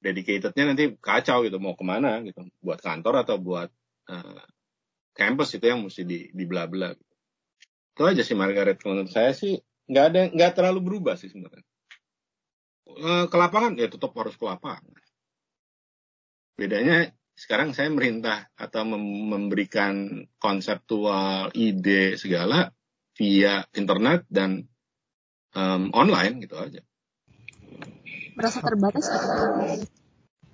dedicatednya 0.00 0.72
nanti 0.72 0.84
kacau 1.00 1.44
gitu 1.44 1.60
mau 1.60 1.76
ke 1.76 1.84
mana 1.84 2.24
gitu 2.24 2.44
buat 2.64 2.80
kantor 2.80 3.24
atau 3.24 3.36
buat 3.36 3.68
uh, 4.08 4.44
itu 5.20 5.60
yang 5.60 5.84
mesti 5.84 6.08
di 6.08 6.32
di 6.32 6.44
bla 6.48 6.64
bla 6.64 6.96
gitu. 6.96 7.14
itu 7.92 8.02
aja 8.08 8.22
sih 8.24 8.32
Margaret 8.32 8.80
menurut 8.80 9.12
saya 9.12 9.36
sih 9.36 9.60
nggak 9.84 10.04
ada 10.08 10.20
nggak 10.32 10.52
terlalu 10.56 10.80
berubah 10.80 11.20
sih 11.20 11.28
sebenarnya 11.28 11.60
uh, 12.88 13.28
ke 13.28 13.36
lapangan 13.36 13.76
ya 13.76 13.92
tetap 13.92 14.16
harus 14.16 14.40
ke 14.40 14.44
bedanya 16.56 17.12
sekarang 17.40 17.72
saya 17.72 17.88
merintah 17.88 18.52
atau 18.52 18.84
mem 18.84 19.32
memberikan 19.32 20.28
konseptual 20.36 21.48
ide 21.56 22.20
segala 22.20 22.68
via 23.16 23.64
internet 23.72 24.28
dan 24.28 24.68
um, 25.56 25.88
online 25.96 26.44
gitu 26.44 26.60
aja. 26.60 26.84
Merasa 28.36 28.60
terbatas 28.60 29.08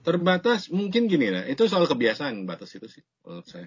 terbatas? 0.06 0.70
Mungkin 0.70 1.10
gini 1.10 1.34
lah. 1.34 1.42
Itu 1.50 1.66
soal 1.66 1.90
kebiasaan 1.90 2.46
batas 2.46 2.70
itu 2.78 2.86
sih 2.86 3.02
menurut 3.26 3.50
saya. 3.50 3.66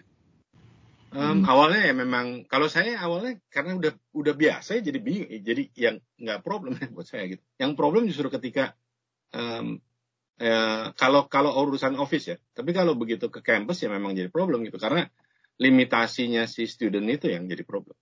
Um, 1.10 1.42
hmm. 1.42 1.50
awalnya 1.50 1.90
ya 1.90 1.94
memang 1.98 2.46
kalau 2.46 2.70
saya 2.70 3.02
awalnya 3.02 3.42
karena 3.50 3.82
udah 3.82 3.98
udah 4.14 4.34
biasa 4.38 4.78
ya 4.78 4.94
jadi 4.94 5.00
bingung 5.02 5.26
jadi 5.42 5.64
yang 5.74 5.96
nggak 6.22 6.46
problem 6.46 6.78
buat 6.96 7.04
saya 7.04 7.28
gitu. 7.36 7.44
Yang 7.60 7.72
problem 7.76 8.08
justru 8.08 8.32
ketika 8.32 8.80
um, 9.36 9.84
ya, 10.40 10.96
kalau 10.96 11.28
kalau 11.28 11.52
urusan 11.68 12.00
office 12.00 12.26
ya. 12.34 12.38
Tapi 12.56 12.72
kalau 12.72 12.96
begitu 12.96 13.28
ke 13.28 13.44
kampus 13.44 13.84
ya 13.84 13.92
memang 13.92 14.16
jadi 14.16 14.32
problem 14.32 14.64
gitu. 14.64 14.80
Karena 14.80 15.06
limitasinya 15.60 16.48
si 16.48 16.66
student 16.66 17.06
itu 17.12 17.28
yang 17.30 17.46
jadi 17.46 17.68
problem. 17.68 17.94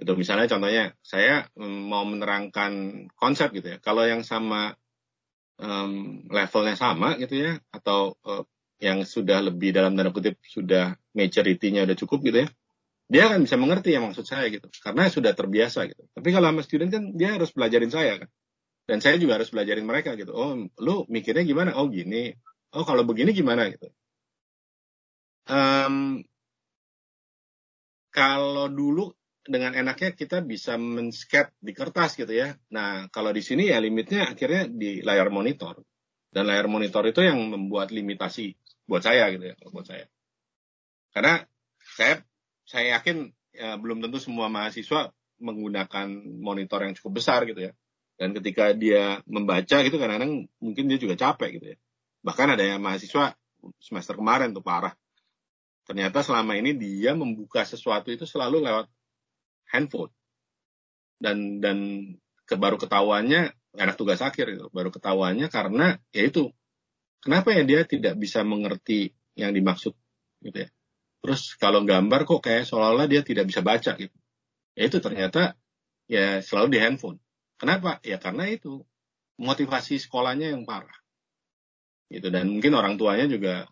Itu 0.00 0.12
misalnya 0.16 0.48
contohnya 0.48 0.96
saya 1.04 1.46
mm, 1.52 1.80
mau 1.86 2.04
menerangkan 2.08 2.72
konsep 3.14 3.52
gitu 3.52 3.76
ya. 3.76 3.78
Kalau 3.84 4.08
yang 4.08 4.24
sama 4.24 4.76
um, 5.60 6.24
levelnya 6.28 6.76
sama 6.76 7.16
gitu 7.20 7.36
ya, 7.36 7.52
atau 7.72 8.16
uh, 8.24 8.44
yang 8.76 9.08
sudah 9.08 9.40
lebih 9.40 9.72
dalam 9.72 9.96
tanda 9.96 10.12
kutip 10.12 10.36
sudah 10.44 11.00
maturity-nya 11.16 11.88
udah 11.88 11.96
cukup 11.96 12.28
gitu 12.28 12.38
ya, 12.44 12.48
dia 13.08 13.22
akan 13.32 13.48
bisa 13.48 13.56
mengerti 13.56 13.96
ya 13.96 14.04
maksud 14.04 14.28
saya 14.28 14.52
gitu, 14.52 14.68
karena 14.84 15.08
sudah 15.08 15.32
terbiasa 15.32 15.88
gitu. 15.88 16.04
Tapi 16.12 16.28
kalau 16.28 16.52
sama 16.52 16.60
student 16.60 16.90
kan 16.92 17.04
dia 17.16 17.32
harus 17.40 17.56
belajarin 17.56 17.88
saya 17.88 18.20
kan, 18.20 18.28
dan 18.86 19.02
saya 19.02 19.18
juga 19.18 19.42
harus 19.42 19.50
belajarin 19.50 19.84
mereka 19.86 20.14
gitu. 20.14 20.30
Oh, 20.30 20.54
lu 20.78 21.04
mikirnya 21.10 21.42
gimana? 21.42 21.74
Oh 21.74 21.90
gini. 21.90 22.30
Oh 22.72 22.86
kalau 22.86 23.02
begini 23.02 23.34
gimana 23.34 23.66
gitu. 23.70 23.90
Um, 25.46 26.22
kalau 28.14 28.66
dulu 28.70 29.14
dengan 29.46 29.74
enaknya 29.74 30.14
kita 30.14 30.42
bisa 30.42 30.74
men-scat 30.78 31.54
di 31.58 31.74
kertas 31.74 32.18
gitu 32.18 32.30
ya. 32.30 32.54
Nah, 32.74 33.06
kalau 33.10 33.30
di 33.30 33.42
sini 33.42 33.70
ya 33.70 33.78
limitnya 33.78 34.34
akhirnya 34.34 34.70
di 34.70 35.02
layar 35.02 35.30
monitor. 35.30 35.82
Dan 36.30 36.50
layar 36.50 36.66
monitor 36.66 37.06
itu 37.06 37.22
yang 37.22 37.38
membuat 37.38 37.94
limitasi 37.94 38.54
buat 38.86 39.02
saya 39.02 39.30
gitu 39.34 39.50
ya, 39.50 39.56
buat 39.70 39.86
saya. 39.86 40.06
Karena 41.14 41.42
saya 41.80 42.22
saya 42.66 42.98
yakin 42.98 43.30
ya, 43.54 43.78
belum 43.78 44.02
tentu 44.04 44.18
semua 44.18 44.50
mahasiswa 44.50 45.14
menggunakan 45.40 46.06
monitor 46.42 46.82
yang 46.84 46.94
cukup 46.98 47.22
besar 47.22 47.46
gitu 47.48 47.70
ya. 47.70 47.72
Dan 48.16 48.32
ketika 48.32 48.72
dia 48.72 49.20
membaca 49.28 49.84
gitu 49.84 49.96
kadang-kadang 50.00 50.48
mungkin 50.56 50.84
dia 50.88 50.96
juga 50.96 51.20
capek 51.20 51.60
gitu 51.60 51.66
ya. 51.76 51.78
Bahkan 52.24 52.56
ada 52.56 52.64
yang 52.64 52.80
mahasiswa 52.80 53.36
semester 53.76 54.16
kemarin 54.16 54.56
tuh 54.56 54.64
parah. 54.64 54.96
Ternyata 55.84 56.24
selama 56.24 56.56
ini 56.56 56.74
dia 56.74 57.12
membuka 57.12 57.62
sesuatu 57.62 58.08
itu 58.08 58.24
selalu 58.24 58.64
lewat 58.64 58.88
handphone. 59.70 60.10
Dan 61.20 61.60
dan 61.60 61.78
ke, 62.48 62.56
baru 62.56 62.80
ketahuannya 62.80 63.52
anak 63.76 63.96
tugas 64.00 64.24
akhir 64.24 64.56
itu 64.56 64.66
baru 64.72 64.88
ketahuannya 64.88 65.46
karena 65.52 66.00
ya 66.10 66.24
itu. 66.24 66.50
Kenapa 67.20 67.52
ya 67.52 67.66
dia 67.66 67.82
tidak 67.82 68.16
bisa 68.16 68.46
mengerti 68.46 69.12
yang 69.36 69.52
dimaksud 69.52 69.92
gitu 70.40 70.58
ya? 70.64 70.68
Terus 71.20 71.58
kalau 71.58 71.82
gambar 71.82 72.22
kok 72.24 72.40
kayak 72.40 72.64
seolah-olah 72.64 73.10
dia 73.10 73.20
tidak 73.20 73.50
bisa 73.50 73.60
baca 73.60 73.92
gitu. 73.98 74.16
Ya 74.78 74.82
itu 74.88 74.98
ternyata 75.04 75.58
ya 76.06 76.40
selalu 76.40 76.68
di 76.76 76.78
handphone 76.80 77.18
kenapa 77.56 78.00
ya 78.04 78.16
karena 78.20 78.48
itu 78.48 78.84
motivasi 79.36 80.00
sekolahnya 80.00 80.52
yang 80.56 80.64
parah 80.64 80.96
gitu 82.08 82.30
dan 82.30 82.48
mungkin 82.48 82.72
orang 82.78 82.96
tuanya 82.96 83.26
juga 83.26 83.66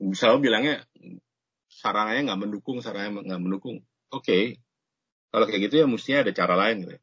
selalu 0.00 0.50
bilangnya 0.50 0.82
sarannya 1.68 2.26
nggak 2.30 2.40
mendukung 2.40 2.78
sarannya 2.80 3.22
nggak 3.22 3.42
mendukung 3.42 3.84
oke 4.10 4.24
okay, 4.24 4.64
kalau 5.34 5.50
kayak 5.50 5.66
gitu 5.66 5.82
ya 5.82 5.86
mestinya 5.90 6.22
ada 6.22 6.30
cara 6.30 6.54
lain 6.54 6.86
gitu. 6.86 6.94
Ya. 6.94 7.02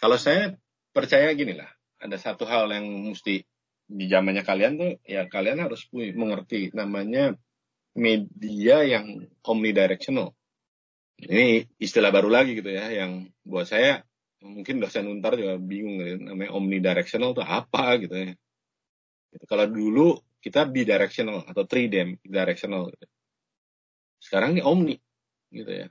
Kalau 0.00 0.16
saya 0.16 0.56
percaya 0.96 1.28
gini 1.36 1.52
lah, 1.52 1.68
ada 2.00 2.16
satu 2.16 2.48
hal 2.48 2.72
yang 2.72 3.12
mesti 3.12 3.44
di 3.92 4.08
zamannya 4.08 4.40
kalian 4.40 4.80
tuh 4.80 4.92
ya 5.04 5.28
kalian 5.28 5.60
harus 5.60 5.84
mengerti 5.92 6.72
namanya 6.72 7.36
media 7.92 8.88
yang 8.88 9.28
omnidirectional. 9.44 10.32
Ini 11.20 11.68
istilah 11.76 12.08
baru 12.08 12.32
lagi 12.32 12.56
gitu 12.56 12.72
ya, 12.72 12.88
yang 12.88 13.28
buat 13.44 13.68
saya 13.68 14.00
mungkin 14.42 14.82
dosen 14.82 15.06
untar 15.06 15.38
juga 15.38 15.56
bingung 15.56 16.02
gitu, 16.02 16.18
namanya 16.26 16.50
omnidirectional 16.52 17.32
itu 17.32 17.42
apa 17.46 17.84
gitu 18.02 18.14
ya. 18.14 18.32
Gitu. 19.32 19.44
Kalau 19.48 19.66
dulu 19.70 20.18
kita 20.42 20.66
bidirectional 20.66 21.46
atau 21.46 21.62
three 21.64 21.86
directional. 22.26 22.90
Gitu. 22.90 23.06
Sekarang 24.18 24.58
ini 24.58 24.62
omni 24.62 24.96
gitu 25.54 25.70
ya. 25.70 25.88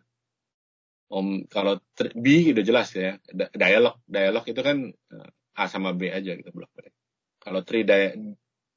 Om 1.12 1.48
kalau 1.52 1.80
B 2.16 2.56
udah 2.56 2.64
jelas 2.64 2.96
ya 2.96 3.20
dialog 3.52 4.00
dialog 4.08 4.48
itu 4.48 4.62
kan 4.64 4.78
eh, 4.88 5.60
A 5.60 5.68
sama 5.68 5.92
B 5.92 6.08
aja 6.08 6.32
gitu 6.36 6.52
bolak 6.56 6.72
balik. 6.72 6.96
Kalau 7.42 7.68
three 7.68 7.84
di 7.84 8.32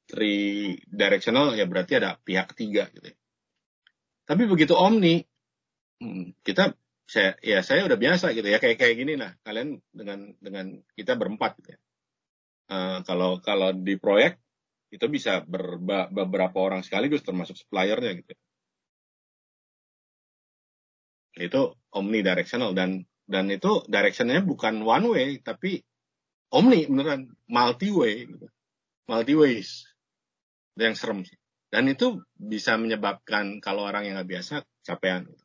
three 0.05 0.74
directional 0.84 1.55
ya 1.55 1.64
berarti 1.70 2.02
ada 2.02 2.18
pihak 2.18 2.55
ketiga 2.55 2.90
gitu. 2.90 3.14
Ya. 3.14 3.16
Tapi 4.26 4.42
begitu 4.51 4.74
omni 4.74 5.22
hmm, 6.02 6.42
kita 6.42 6.74
saya 7.05 7.36
ya 7.44 7.60
saya 7.60 7.85
udah 7.85 7.98
biasa 8.01 8.32
gitu 8.32 8.48
ya 8.48 8.56
kayak 8.56 8.81
kayak 8.81 8.97
gini 8.97 9.14
lah 9.20 9.36
kalian 9.44 9.76
dengan 9.93 10.32
dengan 10.40 10.66
kita 10.97 11.14
berempat 11.20 11.60
gitu 11.60 11.76
ya. 11.76 11.81
Uh, 12.64 12.98
kalau 13.05 13.44
kalau 13.44 13.76
di 13.76 14.01
proyek 14.01 14.40
itu 14.89 15.05
bisa 15.10 15.44
ber, 15.44 15.76
beberapa 16.09 16.59
orang 16.62 16.81
sekaligus 16.81 17.20
termasuk 17.20 17.60
suppliernya 17.60 18.24
gitu. 18.24 18.32
Ya 21.35 21.51
itu 21.51 21.62
omnidirectional 21.93 22.72
dan 22.72 23.05
dan 23.28 23.51
itu 23.52 23.85
directionnya 23.90 24.40
bukan 24.44 24.81
one 24.81 25.06
way 25.12 25.28
tapi 25.44 25.85
omni 26.52 26.86
beneran 26.86 27.32
multi 27.51 27.90
way 27.90 28.28
gitu. 28.28 28.47
multi 29.10 29.35
ways 29.36 29.85
yang 30.81 30.97
serem 30.97 31.26
sih 31.26 31.36
dan 31.68 31.90
itu 31.90 32.22
bisa 32.39 32.78
menyebabkan 32.78 33.59
kalau 33.59 33.85
orang 33.85 34.06
yang 34.06 34.14
nggak 34.16 34.31
biasa 34.31 34.55
capean 34.86 35.26
gitu. 35.26 35.44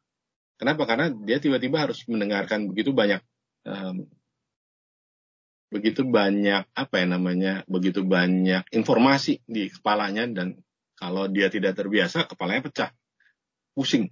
Kenapa 0.59 0.83
karena 0.83 1.07
dia 1.23 1.39
tiba-tiba 1.39 1.87
harus 1.87 2.03
mendengarkan 2.05 2.67
begitu 2.67 2.91
banyak 2.91 3.23
um, 3.63 4.05
begitu 5.71 6.03
banyak 6.03 6.67
apa 6.75 6.95
ya 6.99 7.05
namanya 7.07 7.53
begitu 7.65 8.03
banyak 8.03 8.67
informasi 8.73 9.39
di 9.47 9.71
kepalanya 9.71 10.27
dan 10.27 10.59
kalau 10.99 11.31
dia 11.31 11.47
tidak 11.47 11.79
terbiasa 11.79 12.27
kepalanya 12.27 12.67
pecah 12.67 12.89
pusing 13.71 14.11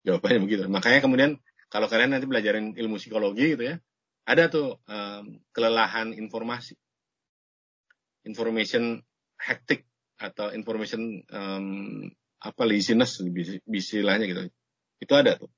Jawabannya 0.00 0.40
begitu. 0.40 0.62
Makanya 0.68 1.00
kemudian 1.04 1.36
kalau 1.68 1.86
kalian 1.86 2.16
nanti 2.16 2.24
belajarin 2.24 2.72
ilmu 2.72 2.96
psikologi 2.96 3.54
gitu 3.56 3.64
ya, 3.68 3.76
ada 4.24 4.48
tuh 4.48 4.80
um, 4.88 5.24
kelelahan 5.52 6.16
informasi, 6.16 6.74
information 8.24 9.04
hectic 9.36 9.84
atau 10.20 10.52
information 10.52 11.20
um, 11.32 12.08
apa 12.40 12.62
laziness 12.64 13.20
istilahnya 13.68 14.24
gitu. 14.28 14.42
Itu 15.00 15.12
ada 15.16 15.40
tuh. 15.40 15.50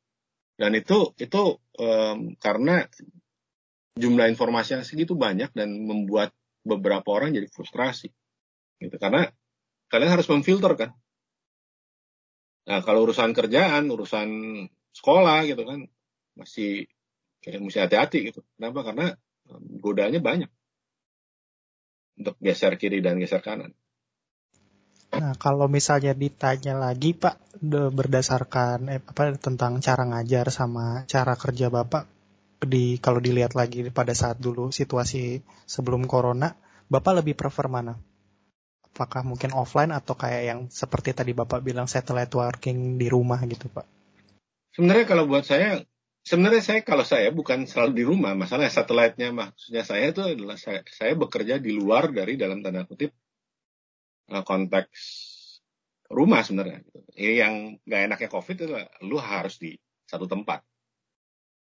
Dan 0.56 0.78
itu 0.78 1.12
itu 1.18 1.42
um, 1.58 2.18
karena 2.38 2.86
jumlah 3.98 4.30
informasi 4.30 4.78
yang 4.78 4.84
segitu 4.86 5.18
banyak 5.18 5.52
dan 5.52 5.68
membuat 5.84 6.32
beberapa 6.62 7.10
orang 7.10 7.34
jadi 7.34 7.50
frustrasi. 7.50 8.08
Gitu. 8.78 8.96
Karena 8.96 9.26
kalian 9.90 10.14
harus 10.14 10.30
memfilter 10.30 10.72
kan 10.78 10.90
Nah, 12.62 12.78
kalau 12.86 13.10
urusan 13.10 13.34
kerjaan, 13.34 13.90
urusan 13.90 14.28
sekolah 14.94 15.42
gitu 15.50 15.66
kan, 15.66 15.82
masih 16.38 16.86
kayak 17.42 17.58
mesti 17.58 17.78
hati-hati 17.82 18.18
gitu. 18.30 18.40
Kenapa? 18.54 18.86
Karena 18.86 19.06
godaannya 19.82 20.22
banyak. 20.22 20.50
untuk 22.12 22.36
geser 22.44 22.76
kiri 22.76 23.00
dan 23.00 23.16
geser 23.18 23.40
kanan. 23.40 23.72
Nah, 25.12 25.36
kalau 25.36 25.68
misalnya 25.68 26.16
ditanya 26.16 26.72
lagi 26.72 27.12
Pak 27.12 27.60
berdasarkan 27.92 28.88
eh, 28.88 29.00
apa 29.04 29.36
tentang 29.36 29.76
cara 29.84 30.08
ngajar 30.08 30.48
sama 30.48 31.04
cara 31.04 31.36
kerja 31.36 31.68
Bapak 31.68 32.08
di 32.64 32.96
kalau 32.96 33.20
dilihat 33.20 33.52
lagi 33.52 33.84
pada 33.92 34.16
saat 34.16 34.40
dulu 34.40 34.72
situasi 34.72 35.44
sebelum 35.68 36.08
corona, 36.08 36.56
Bapak 36.88 37.20
lebih 37.20 37.36
prefer 37.36 37.68
mana? 37.68 38.00
Apakah 38.92 39.24
mungkin 39.24 39.52
offline 39.52 39.92
atau 39.92 40.16
kayak 40.16 40.42
yang 40.48 40.60
seperti 40.72 41.12
tadi 41.12 41.36
Bapak 41.36 41.60
bilang 41.60 41.84
satellite 41.84 42.32
working 42.32 42.96
di 42.96 43.12
rumah 43.12 43.40
gitu, 43.44 43.68
Pak? 43.68 43.84
Sebenarnya 44.72 45.04
kalau 45.04 45.28
buat 45.28 45.44
saya 45.44 45.84
sebenarnya 46.24 46.62
saya 46.64 46.80
kalau 46.80 47.04
saya 47.04 47.28
bukan 47.28 47.68
selalu 47.68 47.92
di 48.00 48.04
rumah, 48.08 48.32
masalahnya 48.32 48.72
satelitnya 48.72 49.28
maksudnya 49.28 49.84
saya 49.84 50.08
itu 50.08 50.24
adalah 50.24 50.56
saya, 50.56 50.80
saya 50.88 51.12
bekerja 51.20 51.60
di 51.60 51.76
luar 51.76 52.08
dari 52.08 52.40
dalam 52.40 52.64
tanda 52.64 52.88
kutip 52.88 53.12
konteks 54.40 55.00
rumah 56.08 56.40
sebenarnya. 56.40 56.80
Yang 57.12 57.84
nggak 57.84 58.00
enaknya 58.08 58.28
COVID 58.32 58.56
itu 58.56 58.66
lu 59.04 59.20
harus 59.20 59.60
di 59.60 59.76
satu 60.08 60.24
tempat. 60.24 60.64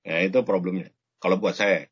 Ya 0.08 0.24
itu 0.24 0.40
problemnya. 0.48 0.88
Kalau 1.20 1.40
buat 1.40 1.56
saya. 1.56 1.88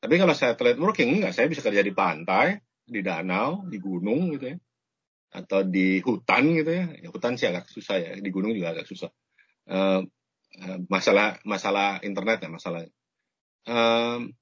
Tapi 0.00 0.16
kalau 0.16 0.32
saya 0.32 0.56
telat 0.56 0.80
working 0.80 1.20
enggak, 1.20 1.36
saya 1.36 1.48
bisa 1.48 1.60
kerja 1.60 1.84
di 1.84 1.92
pantai, 1.92 2.56
di 2.84 3.04
danau, 3.04 3.68
di 3.68 3.76
gunung 3.76 4.32
gitu 4.36 4.56
ya. 4.56 4.56
Atau 5.36 5.68
di 5.68 6.00
hutan 6.00 6.56
gitu 6.56 6.72
ya. 6.72 6.84
ya 6.96 7.08
hutan 7.12 7.36
sih 7.36 7.48
agak 7.48 7.68
susah 7.68 7.96
ya, 8.00 8.10
di 8.16 8.30
gunung 8.32 8.56
juga 8.56 8.72
agak 8.76 8.88
susah. 8.88 9.12
Uh, 9.68 10.08
masalah 10.88 11.36
masalah 11.44 12.00
internet 12.00 12.44
ya 12.44 12.48
masalah. 12.48 12.88
Um, 13.68 14.32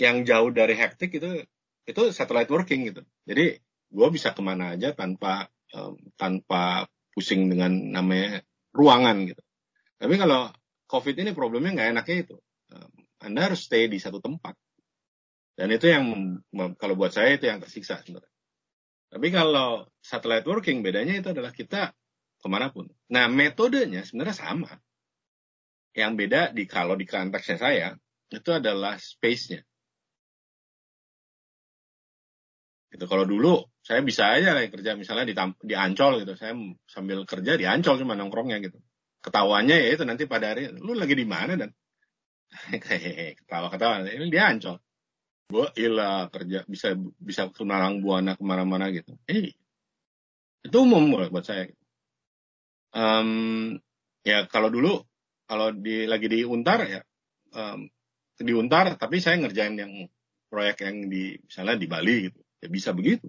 yang 0.00 0.24
jauh 0.26 0.50
dari 0.50 0.74
hektik 0.74 1.14
itu 1.14 1.44
itu 1.84 2.02
satellite 2.10 2.48
working 2.48 2.88
gitu. 2.88 3.04
Jadi 3.28 3.60
gue 3.94 4.08
bisa 4.10 4.34
ke 4.34 4.42
mana 4.42 4.74
aja 4.74 4.90
tanpa 4.90 5.46
um, 5.70 5.94
tanpa 6.18 6.90
pusing 7.14 7.46
dengan 7.46 7.70
namanya 7.94 8.42
ruangan 8.74 9.30
gitu. 9.30 9.42
Tapi 10.02 10.14
kalau 10.18 10.50
COVID 10.90 11.14
ini 11.22 11.30
problemnya 11.30 11.70
nggak 11.78 11.90
enaknya 11.94 12.16
itu. 12.26 12.36
Um, 12.74 12.92
anda 13.22 13.40
harus 13.46 13.62
stay 13.64 13.86
di 13.86 14.02
satu 14.02 14.18
tempat. 14.18 14.58
Dan 15.54 15.70
itu 15.70 15.86
yang 15.86 16.04
kalau 16.74 16.98
buat 16.98 17.14
saya 17.14 17.38
itu 17.38 17.46
yang 17.46 17.62
tersiksa 17.62 18.02
sebenarnya. 18.02 18.34
Tapi 19.14 19.30
kalau 19.30 19.86
satellite 20.02 20.42
working 20.50 20.82
bedanya 20.82 21.22
itu 21.22 21.30
adalah 21.30 21.54
kita 21.54 21.94
ke 22.42 22.46
mana 22.50 22.74
pun. 22.74 22.90
Nah 23.14 23.30
metodenya 23.30 24.02
sebenarnya 24.02 24.34
sama. 24.34 24.74
Yang 25.94 26.12
beda 26.18 26.40
di 26.50 26.66
kalau 26.66 26.98
di 26.98 27.06
konteksnya 27.06 27.58
saya 27.62 27.88
itu 28.34 28.50
adalah 28.50 28.98
space-nya. 28.98 29.62
Gitu. 32.94 33.10
Kalau 33.10 33.26
dulu 33.26 33.58
saya 33.82 34.06
bisa 34.06 34.38
aja 34.38 34.54
lah 34.54 34.70
kerja 34.70 34.94
misalnya 34.94 35.26
di, 35.26 35.34
di 35.66 35.74
Ancol 35.74 36.22
gitu. 36.22 36.38
Saya 36.38 36.54
sambil 36.86 37.26
kerja 37.26 37.58
di 37.58 37.66
Ancol 37.66 37.98
cuma 37.98 38.14
nongkrongnya 38.14 38.62
gitu. 38.62 38.78
Ketawanya 39.18 39.74
ya 39.74 39.98
itu 39.98 40.06
nanti 40.06 40.30
pada 40.30 40.54
hari 40.54 40.70
lu 40.70 40.94
lagi 40.94 41.18
di 41.18 41.26
mana 41.26 41.58
dan 41.58 41.74
ketawa-ketawa 43.42 44.06
ini 44.06 44.30
dia 44.30 44.46
Ancol. 44.46 44.78
Gue 45.50 45.66
ilah 45.74 46.30
kerja 46.30 46.62
bisa 46.70 46.94
bisa 47.18 47.50
kenalang 47.50 47.98
buana 47.98 48.38
ke 48.38 48.46
mana-mana 48.46 48.94
gitu. 48.94 49.18
Eh 49.26 49.58
itu 50.62 50.76
umum 50.78 51.10
buat 51.10 51.42
saya. 51.42 51.66
Um, 52.94 53.74
ya 54.22 54.46
kalau 54.46 54.70
dulu 54.70 55.02
kalau 55.50 55.74
di 55.74 56.06
lagi 56.06 56.30
di 56.30 56.46
Untar 56.46 56.86
ya 56.86 57.02
um, 57.58 57.90
di 58.38 58.54
Untar 58.54 58.94
tapi 58.94 59.18
saya 59.18 59.42
ngerjain 59.42 59.74
yang 59.74 60.06
proyek 60.46 60.86
yang 60.86 61.10
di 61.10 61.34
misalnya 61.42 61.74
di 61.74 61.90
Bali 61.90 62.30
gitu 62.30 62.43
ya 62.64 62.68
bisa 62.72 62.96
begitu 62.96 63.28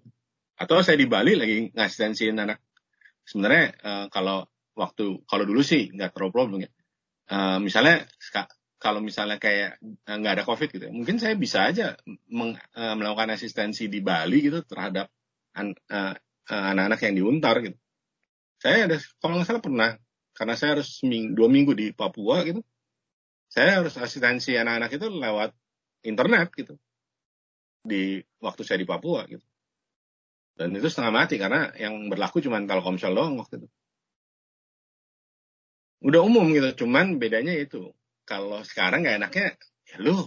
atau 0.56 0.80
saya 0.80 0.96
di 0.96 1.08
Bali 1.08 1.36
lagi 1.36 1.70
ngasistensiin 1.76 2.40
anak. 2.40 2.60
Sebenarnya 3.28 3.66
uh, 3.84 4.06
kalau 4.08 4.48
waktu 4.76 5.24
kalau 5.28 5.44
dulu 5.44 5.62
sih 5.64 5.92
nggak 5.92 6.16
terlalu 6.16 6.32
problem 6.32 6.60
ya. 6.64 6.72
Uh, 7.26 7.60
misalnya 7.60 8.08
kalau 8.80 9.02
misalnya 9.02 9.42
kayak 9.42 9.82
eh, 9.82 10.16
nggak 10.16 10.34
ada 10.38 10.44
COVID 10.46 10.70
gitu, 10.70 10.84
ya, 10.86 10.94
mungkin 10.94 11.18
saya 11.18 11.34
bisa 11.34 11.66
aja 11.66 11.98
meng, 12.30 12.54
uh, 12.54 12.94
melakukan 12.94 13.34
asistensi 13.34 13.90
di 13.90 13.98
Bali 13.98 14.46
gitu 14.46 14.62
terhadap 14.62 15.10
anak-anak 15.58 17.00
uh, 17.02 17.06
yang 17.10 17.16
diuntar 17.18 17.66
gitu. 17.66 17.78
Saya 18.62 18.86
ada 18.86 19.02
kalau 19.18 19.42
nggak 19.42 19.48
salah 19.50 19.64
pernah 19.64 19.92
karena 20.38 20.54
saya 20.54 20.70
harus 20.78 21.02
seming, 21.02 21.34
dua 21.34 21.50
minggu 21.50 21.74
di 21.74 21.92
Papua 21.98 22.46
gitu. 22.46 22.62
Saya 23.50 23.82
harus 23.82 23.98
asistensi 23.98 24.54
anak-anak 24.54 24.92
itu 24.94 25.08
lewat 25.10 25.52
internet 26.06 26.54
gitu 26.54 26.78
di 27.86 28.18
waktu 28.42 28.62
saya 28.66 28.82
di 28.82 28.90
Papua 28.90 29.30
gitu. 29.30 29.46
Dan 30.56 30.72
itu 30.74 30.88
setengah 30.88 31.14
mati 31.14 31.36
karena 31.38 31.70
yang 31.78 32.08
berlaku 32.08 32.42
cuma 32.42 32.58
Telkomsel 32.64 33.14
doang 33.14 33.38
waktu 33.38 33.62
itu. 33.62 33.68
Udah 36.06 36.22
umum 36.24 36.50
gitu, 36.56 36.86
cuman 36.86 37.20
bedanya 37.20 37.54
itu. 37.54 37.92
Kalau 38.26 38.64
sekarang 38.66 39.06
nggak 39.06 39.18
enaknya, 39.22 39.48
ya 39.86 39.98
lu 40.02 40.18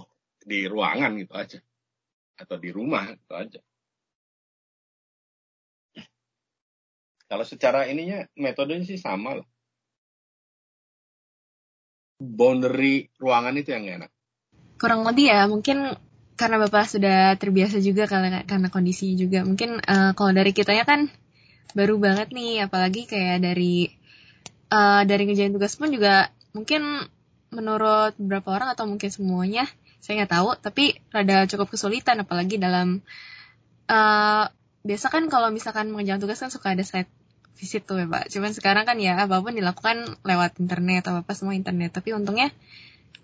di 0.44 0.68
ruangan 0.68 1.16
gitu 1.18 1.34
aja. 1.34 1.58
Atau 2.38 2.60
di 2.60 2.70
rumah 2.70 3.08
gitu 3.10 3.34
aja. 3.34 3.60
Kalau 7.28 7.44
secara 7.44 7.84
ininya, 7.88 8.24
metodenya 8.40 8.88
sih 8.88 8.96
sama 8.96 9.36
lah. 9.36 9.48
Boundary 12.18 13.12
ruangan 13.20 13.54
itu 13.60 13.70
yang 13.72 13.84
enak. 14.00 14.10
Kurang 14.80 15.04
lebih 15.04 15.28
ya, 15.28 15.44
mungkin 15.44 15.92
karena 16.38 16.56
bapak 16.62 16.86
sudah 16.86 17.34
terbiasa 17.34 17.82
juga 17.82 18.06
karena 18.06 18.46
karena 18.46 18.70
kondisinya 18.70 19.18
juga. 19.18 19.42
Mungkin 19.42 19.82
uh, 19.82 20.14
kalau 20.14 20.30
dari 20.30 20.54
kitanya 20.54 20.86
kan 20.86 21.10
baru 21.74 21.98
banget 21.98 22.30
nih 22.30 22.64
apalagi 22.64 23.10
kayak 23.10 23.42
dari 23.42 23.90
uh, 24.70 25.02
dari 25.02 25.22
ngejalan 25.26 25.58
tugas 25.58 25.74
pun 25.74 25.90
juga 25.90 26.30
mungkin 26.54 27.04
menurut 27.50 28.14
beberapa 28.16 28.54
orang 28.54 28.72
atau 28.72 28.88
mungkin 28.88 29.10
semuanya 29.10 29.68
saya 29.98 30.22
nggak 30.22 30.32
tahu 30.32 30.48
tapi 30.62 30.96
rada 31.10 31.44
cukup 31.50 31.74
kesulitan 31.74 32.22
apalagi 32.22 32.56
dalam 32.56 33.02
uh, 33.90 34.44
biasa 34.86 35.06
kan 35.10 35.26
kalau 35.28 35.50
misalkan 35.50 35.90
mengerjakan 35.92 36.22
tugas 36.22 36.38
kan 36.40 36.48
suka 36.54 36.72
ada 36.72 36.86
site 36.86 37.10
visit 37.58 37.82
tuh 37.84 37.98
ya 37.98 38.06
pak. 38.06 38.30
Cuman 38.30 38.54
sekarang 38.54 38.86
kan 38.86 38.96
ya 39.02 39.18
apa 39.18 39.42
pun 39.42 39.52
dilakukan 39.52 40.22
lewat 40.22 40.62
internet 40.62 41.10
atau 41.10 41.20
apa 41.20 41.32
semua 41.34 41.58
internet. 41.58 41.90
Tapi 41.90 42.14
untungnya 42.14 42.54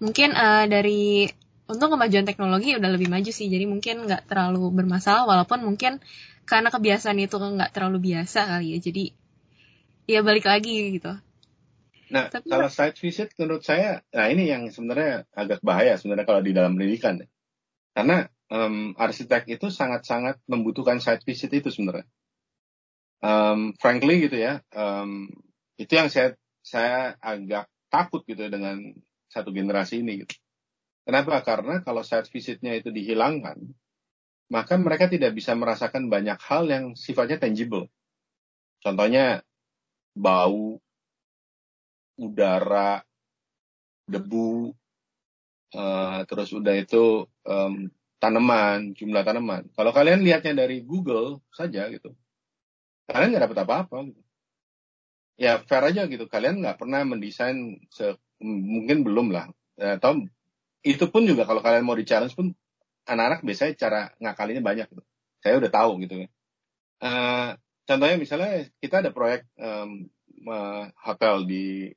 mungkin 0.02 0.34
uh, 0.34 0.66
dari 0.66 1.30
untuk 1.64 1.96
kemajuan 1.96 2.28
teknologi 2.28 2.76
udah 2.76 2.90
lebih 2.92 3.08
maju 3.08 3.30
sih 3.32 3.48
jadi 3.48 3.64
mungkin 3.64 4.04
nggak 4.04 4.28
terlalu 4.28 4.68
bermasalah 4.68 5.24
walaupun 5.24 5.64
mungkin 5.64 6.00
karena 6.44 6.68
kebiasaan 6.68 7.16
itu 7.16 7.40
nggak 7.40 7.72
terlalu 7.72 8.12
biasa 8.12 8.44
kali 8.44 8.76
ya 8.76 8.78
jadi 8.84 9.04
ya 10.04 10.20
balik 10.20 10.44
lagi 10.44 11.00
gitu. 11.00 11.16
Nah 12.12 12.28
Tapi, 12.28 12.52
kalau 12.52 12.68
site 12.68 13.00
visit 13.00 13.32
menurut 13.40 13.64
saya 13.64 14.04
nah 14.12 14.28
ini 14.28 14.52
yang 14.52 14.68
sebenarnya 14.68 15.24
agak 15.32 15.64
bahaya 15.64 15.96
sebenarnya 15.96 16.28
kalau 16.28 16.42
di 16.44 16.52
dalam 16.52 16.76
pendidikan 16.76 17.24
karena 17.96 18.28
um, 18.52 18.92
arsitek 19.00 19.48
itu 19.48 19.72
sangat-sangat 19.72 20.44
membutuhkan 20.44 21.00
site 21.00 21.24
visit 21.24 21.48
itu 21.48 21.72
sebenarnya. 21.72 22.04
Um, 23.24 23.72
frankly 23.80 24.28
gitu 24.28 24.36
ya 24.36 24.60
um, 24.76 25.32
itu 25.80 25.96
yang 25.96 26.12
saya 26.12 26.36
saya 26.60 27.16
agak 27.24 27.72
takut 27.88 28.20
gitu 28.28 28.52
dengan 28.52 28.92
satu 29.32 29.48
generasi 29.48 30.04
ini 30.04 30.28
gitu 30.28 30.43
Kenapa? 31.04 31.44
Karena 31.44 31.84
kalau 31.84 32.00
site 32.00 32.32
visitnya 32.32 32.72
itu 32.72 32.88
dihilangkan, 32.88 33.60
maka 34.48 34.74
mereka 34.80 35.08
tidak 35.08 35.36
bisa 35.36 35.52
merasakan 35.52 36.08
banyak 36.08 36.40
hal 36.40 36.64
yang 36.64 36.84
sifatnya 36.96 37.36
tangible. 37.36 37.92
Contohnya 38.80 39.44
bau, 40.16 40.80
udara, 42.16 43.04
debu, 44.08 44.72
uh, 45.76 46.20
terus 46.24 46.52
udah 46.56 46.74
itu 46.76 47.28
um, 47.44 47.88
tanaman, 48.16 48.96
jumlah 48.96 49.24
tanaman. 49.24 49.68
Kalau 49.76 49.92
kalian 49.92 50.24
lihatnya 50.24 50.64
dari 50.64 50.80
Google 50.80 51.44
saja 51.52 51.88
gitu, 51.92 52.16
kalian 53.12 53.36
nggak 53.36 53.44
dapat 53.52 53.58
apa-apa. 53.64 53.96
Gitu. 54.08 54.22
Ya 55.34 55.60
fair 55.66 55.84
aja 55.84 56.08
gitu, 56.08 56.24
kalian 56.30 56.64
nggak 56.64 56.78
pernah 56.80 57.02
mendesain, 57.04 57.76
se 57.90 58.16
mungkin 58.40 59.02
belum 59.02 59.34
lah, 59.34 59.50
atau 59.76 60.24
itu 60.84 61.04
pun 61.08 61.24
juga 61.24 61.48
kalau 61.48 61.64
kalian 61.64 61.88
mau 61.88 61.96
di 61.96 62.04
challenge 62.04 62.36
pun 62.36 62.52
anak-anak 63.08 63.40
biasanya 63.40 63.72
cara 63.80 64.00
ngakalinya 64.20 64.62
banyak 64.62 64.86
gitu. 64.92 65.02
Saya 65.40 65.56
udah 65.56 65.70
tahu 65.72 65.90
gitu 66.04 66.14
ya. 66.24 66.28
Uh, 67.00 67.50
contohnya 67.88 68.16
misalnya 68.20 68.68
kita 68.80 69.00
ada 69.00 69.10
proyek 69.12 69.48
um, 69.56 70.08
uh, 70.44 70.92
hotel 71.00 71.48
di 71.48 71.92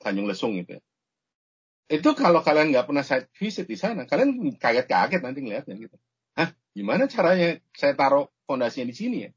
Tanjung 0.00 0.28
Lesung 0.28 0.52
gitu 0.60 0.76
ya. 0.76 0.82
Itu 1.88 2.16
kalau 2.16 2.40
kalian 2.44 2.72
nggak 2.72 2.88
pernah 2.88 3.04
site 3.04 3.28
visit 3.36 3.68
di 3.68 3.76
sana, 3.76 4.08
kalian 4.08 4.56
kaget-kaget 4.56 5.20
nanti 5.20 5.40
ngeliatnya 5.44 5.76
gitu. 5.76 5.96
Hah, 6.36 6.52
gimana 6.72 7.08
caranya 7.08 7.60
saya 7.76 7.92
taruh 7.96 8.28
fondasinya 8.48 8.88
di 8.92 8.96
sini 8.96 9.16
ya? 9.28 9.30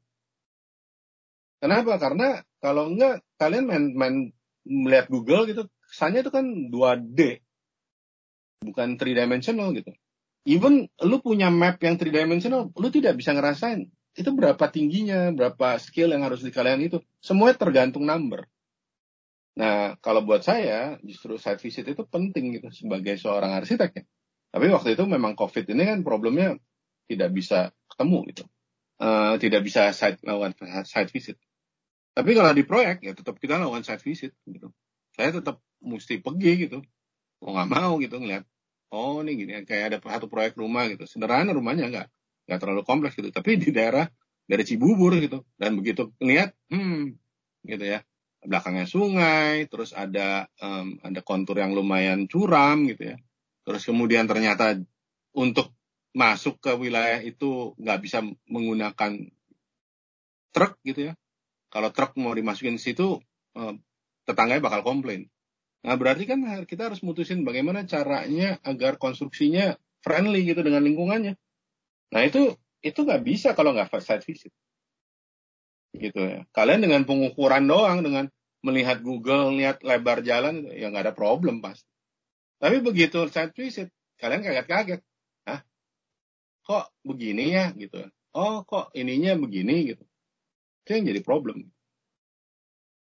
Kenapa? 1.60 1.96
Karena 2.00 2.40
kalau 2.60 2.88
enggak 2.92 3.24
kalian 3.36 3.64
main, 3.68 3.84
main 3.96 4.16
melihat 4.64 5.08
Google 5.12 5.48
gitu, 5.48 5.68
kesannya 5.88 6.24
itu 6.24 6.32
kan 6.32 6.44
2D 6.72 7.47
bukan 8.62 8.98
three 8.98 9.14
dimensional 9.14 9.70
gitu. 9.74 9.94
even 10.48 10.88
lu 11.04 11.20
punya 11.20 11.52
map 11.52 11.76
yang 11.84 12.00
three 12.00 12.14
dimensional, 12.14 12.72
lu 12.72 12.88
tidak 12.88 13.20
bisa 13.20 13.36
ngerasain 13.36 13.90
itu 14.18 14.30
berapa 14.34 14.64
tingginya, 14.66 15.30
berapa 15.30 15.78
skill 15.78 16.10
yang 16.10 16.26
harus 16.26 16.42
di 16.42 16.50
kalian 16.50 16.82
itu. 16.82 16.98
Semuanya 17.22 17.54
tergantung 17.54 18.02
number. 18.02 18.50
Nah, 19.54 19.94
kalau 20.02 20.26
buat 20.26 20.42
saya, 20.42 20.98
justru 21.06 21.38
site 21.38 21.62
visit 21.62 21.86
itu 21.86 22.02
penting 22.02 22.58
gitu 22.58 22.70
sebagai 22.74 23.14
seorang 23.14 23.54
arsitek 23.54 23.90
ya. 23.94 24.04
Tapi 24.50 24.66
waktu 24.74 24.98
itu 24.98 25.06
memang 25.06 25.38
COVID 25.38 25.70
ini 25.70 25.82
kan 25.86 25.98
problemnya 26.02 26.58
tidak 27.06 27.30
bisa 27.30 27.70
ketemu 27.94 28.18
gitu. 28.34 28.44
Uh, 28.98 29.38
tidak 29.38 29.62
bisa 29.62 29.94
site 29.94 30.18
lawan 30.26 30.50
site 30.82 31.14
visit. 31.14 31.38
Tapi 32.18 32.34
kalau 32.34 32.50
di 32.50 32.66
proyek 32.66 32.98
ya 33.06 33.14
tetap 33.14 33.38
kita 33.38 33.62
lakukan 33.62 33.86
site 33.86 34.02
visit 34.02 34.34
gitu. 34.50 34.74
Saya 35.14 35.30
tetap 35.30 35.62
mesti 35.78 36.18
pergi 36.18 36.52
gitu. 36.66 36.78
Mau 37.42 37.54
nggak 37.54 37.70
mau 37.70 37.92
gitu 38.02 38.16
ngeliat. 38.18 38.44
Oh 38.88 39.20
ini 39.20 39.36
gini 39.36 39.52
kayak 39.68 39.84
ada 39.94 39.98
satu 40.00 40.26
proyek 40.26 40.56
rumah 40.56 40.88
gitu. 40.88 41.04
Sederhana 41.04 41.52
rumahnya 41.52 41.92
nggak 41.92 42.06
nggak 42.48 42.58
terlalu 42.58 42.82
kompleks 42.84 43.14
gitu. 43.18 43.30
Tapi 43.30 43.60
di 43.60 43.70
daerah 43.70 44.08
dari 44.48 44.62
Cibubur 44.64 45.14
gitu. 45.20 45.44
Dan 45.54 45.78
begitu 45.78 46.10
ngeliat, 46.18 46.56
hmm 46.72 47.14
gitu 47.68 47.84
ya. 47.84 48.00
Belakangnya 48.38 48.86
sungai, 48.86 49.66
terus 49.66 49.90
ada 49.92 50.46
um, 50.62 50.96
ada 51.02 51.20
kontur 51.26 51.58
yang 51.58 51.74
lumayan 51.74 52.30
curam 52.30 52.86
gitu 52.88 53.14
ya. 53.14 53.16
Terus 53.66 53.82
kemudian 53.84 54.24
ternyata 54.24 54.78
untuk 55.36 55.74
masuk 56.16 56.58
ke 56.58 56.72
wilayah 56.74 57.20
itu 57.20 57.76
nggak 57.76 57.98
bisa 58.00 58.24
menggunakan 58.48 59.28
truk 60.50 60.80
gitu 60.82 61.12
ya 61.12 61.14
kalau 61.68 61.92
truk 61.92 62.16
mau 62.16 62.32
dimasukin 62.32 62.80
situ 62.80 63.20
eh, 63.56 63.74
tetangganya 64.24 64.64
bakal 64.64 64.80
komplain. 64.84 65.28
Nah 65.86 65.94
berarti 65.94 66.26
kan 66.26 66.42
kita 66.66 66.90
harus 66.90 67.00
mutusin 67.06 67.46
bagaimana 67.46 67.86
caranya 67.86 68.58
agar 68.66 68.98
konstruksinya 68.98 69.78
friendly 70.02 70.42
gitu 70.42 70.66
dengan 70.66 70.82
lingkungannya. 70.82 71.38
Nah 72.14 72.22
itu 72.26 72.58
itu 72.82 72.98
nggak 73.02 73.22
bisa 73.22 73.54
kalau 73.54 73.74
nggak 73.74 73.90
site 74.02 74.26
visit. 74.26 74.52
Gitu 75.94 76.18
ya. 76.18 76.40
Kalian 76.54 76.84
dengan 76.84 77.02
pengukuran 77.06 77.66
doang, 77.66 78.02
dengan 78.02 78.30
melihat 78.62 79.02
Google, 79.02 79.54
lihat 79.54 79.82
lebar 79.86 80.22
jalan, 80.26 80.66
ya 80.74 80.90
nggak 80.90 81.10
ada 81.10 81.14
problem 81.14 81.62
pasti. 81.62 81.86
Tapi 82.58 82.82
begitu 82.82 83.22
site 83.30 83.54
visit, 83.54 83.88
kalian 84.18 84.42
kaget-kaget. 84.42 85.00
Hah? 85.46 85.62
Kok 86.66 86.84
begini 87.06 87.54
ya? 87.54 87.70
gitu. 87.74 88.02
Oh 88.34 88.62
kok 88.66 88.92
ininya 88.94 89.38
begini 89.38 89.94
gitu. 89.94 90.04
Itu 90.84 90.90
yang 90.94 91.06
jadi 91.10 91.20
problem. 91.24 91.70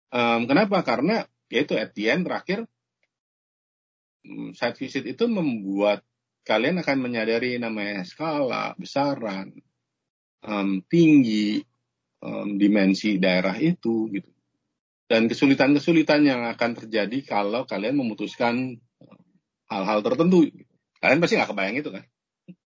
Um, 0.08 0.48
kenapa? 0.48 0.80
Karena 0.84 1.28
yaitu 1.48 1.74
at 1.76 1.92
the 1.96 2.08
end 2.08 2.28
terakhir 2.28 2.64
um, 4.24 4.52
site 4.52 4.78
visit 4.80 5.04
itu 5.04 5.24
membuat 5.28 6.04
kalian 6.44 6.80
akan 6.80 6.98
menyadari 7.04 7.60
namanya 7.60 8.04
skala, 8.08 8.72
besaran, 8.80 9.52
um, 10.44 10.80
tinggi, 10.88 11.60
um, 12.24 12.56
dimensi 12.56 13.20
daerah 13.20 13.52
itu 13.60 14.08
gitu. 14.12 14.30
Dan 15.08 15.28
kesulitan-kesulitan 15.28 16.24
yang 16.24 16.44
akan 16.48 16.84
terjadi 16.84 17.24
kalau 17.24 17.64
kalian 17.64 17.96
memutuskan 17.96 18.76
hal-hal 19.68 20.04
tertentu. 20.04 20.48
Kalian 21.00 21.20
pasti 21.20 21.36
nggak 21.36 21.50
kebayang 21.52 21.76
itu 21.80 21.90
kan? 21.92 22.04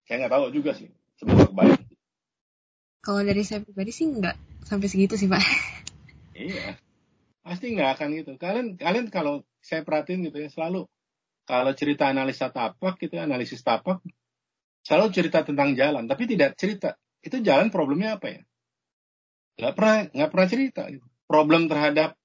Saya 0.06 0.26
nggak 0.26 0.34
tahu 0.34 0.46
juga 0.54 0.78
sih. 0.78 0.90
Semoga 1.18 1.50
kebayang. 1.50 1.82
Kalau 3.02 3.22
dari 3.26 3.42
saya 3.42 3.66
pribadi 3.66 3.90
sih 3.94 4.10
nggak 4.10 4.50
sampai 4.70 4.86
segitu 4.86 5.18
sih 5.18 5.26
pak 5.26 5.42
iya 6.38 6.78
pasti 7.44 7.76
nggak 7.76 7.90
akan 7.98 8.08
gitu. 8.20 8.32
Kalian 8.36 8.68
kalian 8.76 9.08
kalau 9.10 9.44
saya 9.60 9.82
perhatiin 9.84 10.28
gitu 10.30 10.38
ya 10.40 10.50
selalu 10.52 10.88
kalau 11.50 11.74
cerita 11.74 12.06
analisa 12.12 12.54
tapak 12.54 13.02
gitu 13.02 13.18
analisis 13.18 13.66
tapak 13.66 14.04
selalu 14.86 15.10
cerita 15.16 15.42
tentang 15.42 15.74
jalan. 15.74 16.06
Tapi 16.06 16.24
tidak 16.30 16.56
cerita. 16.60 16.96
Itu 17.20 17.44
jalan 17.44 17.74
problemnya 17.74 18.22
apa 18.22 18.28
ya? 18.32 18.42
Nggak 19.60 19.74
pernah 19.76 19.98
nggak 20.16 20.30
pernah 20.32 20.48
cerita 20.48 20.84
gitu. 20.88 21.06
problem 21.30 21.70
terhadap 21.70 22.18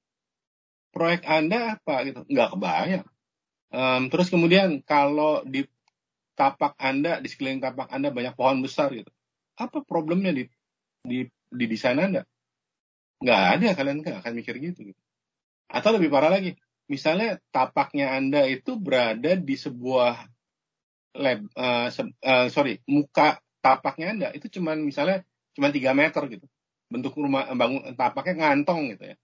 proyek 0.88 1.28
anda 1.28 1.76
apa 1.76 1.94
gitu? 2.08 2.20
Nggak 2.30 2.48
kebayang. 2.56 3.06
Um, 3.74 4.02
terus 4.08 4.30
kemudian 4.30 4.80
kalau 4.86 5.42
di 5.44 5.66
tapak 6.38 6.78
anda 6.78 7.18
di 7.18 7.28
sekeliling 7.28 7.60
tapak 7.60 7.90
anda 7.90 8.14
banyak 8.14 8.32
pohon 8.38 8.62
besar 8.62 8.94
gitu. 8.94 9.10
Apa 9.58 9.82
problemnya 9.84 10.30
di 10.30 10.46
di 11.04 11.26
di 11.50 11.64
desain 11.68 11.98
anda? 11.98 12.24
Nggak 13.20 13.42
ada. 13.58 13.68
Kalian 13.76 13.98
nggak 14.00 14.16
akan 14.24 14.32
mikir 14.38 14.54
gitu, 14.62 14.94
gitu. 14.94 15.03
Atau 15.68 15.96
lebih 15.96 16.12
parah 16.12 16.30
lagi, 16.30 16.54
misalnya 16.86 17.40
tapaknya 17.50 18.12
Anda 18.14 18.44
itu 18.48 18.76
berada 18.76 19.34
di 19.38 19.56
sebuah 19.56 20.28
lab, 21.14 21.40
uh, 21.54 21.88
se 21.88 22.02
uh, 22.04 22.46
sorry, 22.50 22.82
muka 22.90 23.38
tapaknya 23.64 24.06
Anda 24.12 24.28
itu 24.36 24.60
cuman 24.60 24.82
misalnya 24.84 25.24
cuma 25.56 25.70
3 25.70 25.94
meter 25.96 26.22
gitu. 26.28 26.46
Bentuk 26.90 27.16
rumah 27.16 27.48
bangun 27.56 27.96
tapaknya 27.96 28.34
ngantong 28.44 28.94
gitu 28.96 29.14
ya. 29.14 29.16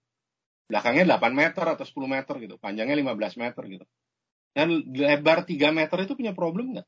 Belakangnya 0.71 1.19
8 1.19 1.35
meter 1.35 1.65
atau 1.67 1.85
10 1.85 2.07
meter 2.07 2.35
gitu, 2.39 2.55
panjangnya 2.57 2.95
15 2.95 3.35
meter 3.37 3.63
gitu. 3.67 3.85
Dan 4.51 4.83
lebar 4.91 5.43
3 5.43 5.71
meter 5.71 5.97
itu 6.03 6.13
punya 6.15 6.33
problem 6.33 6.79
nggak? 6.79 6.87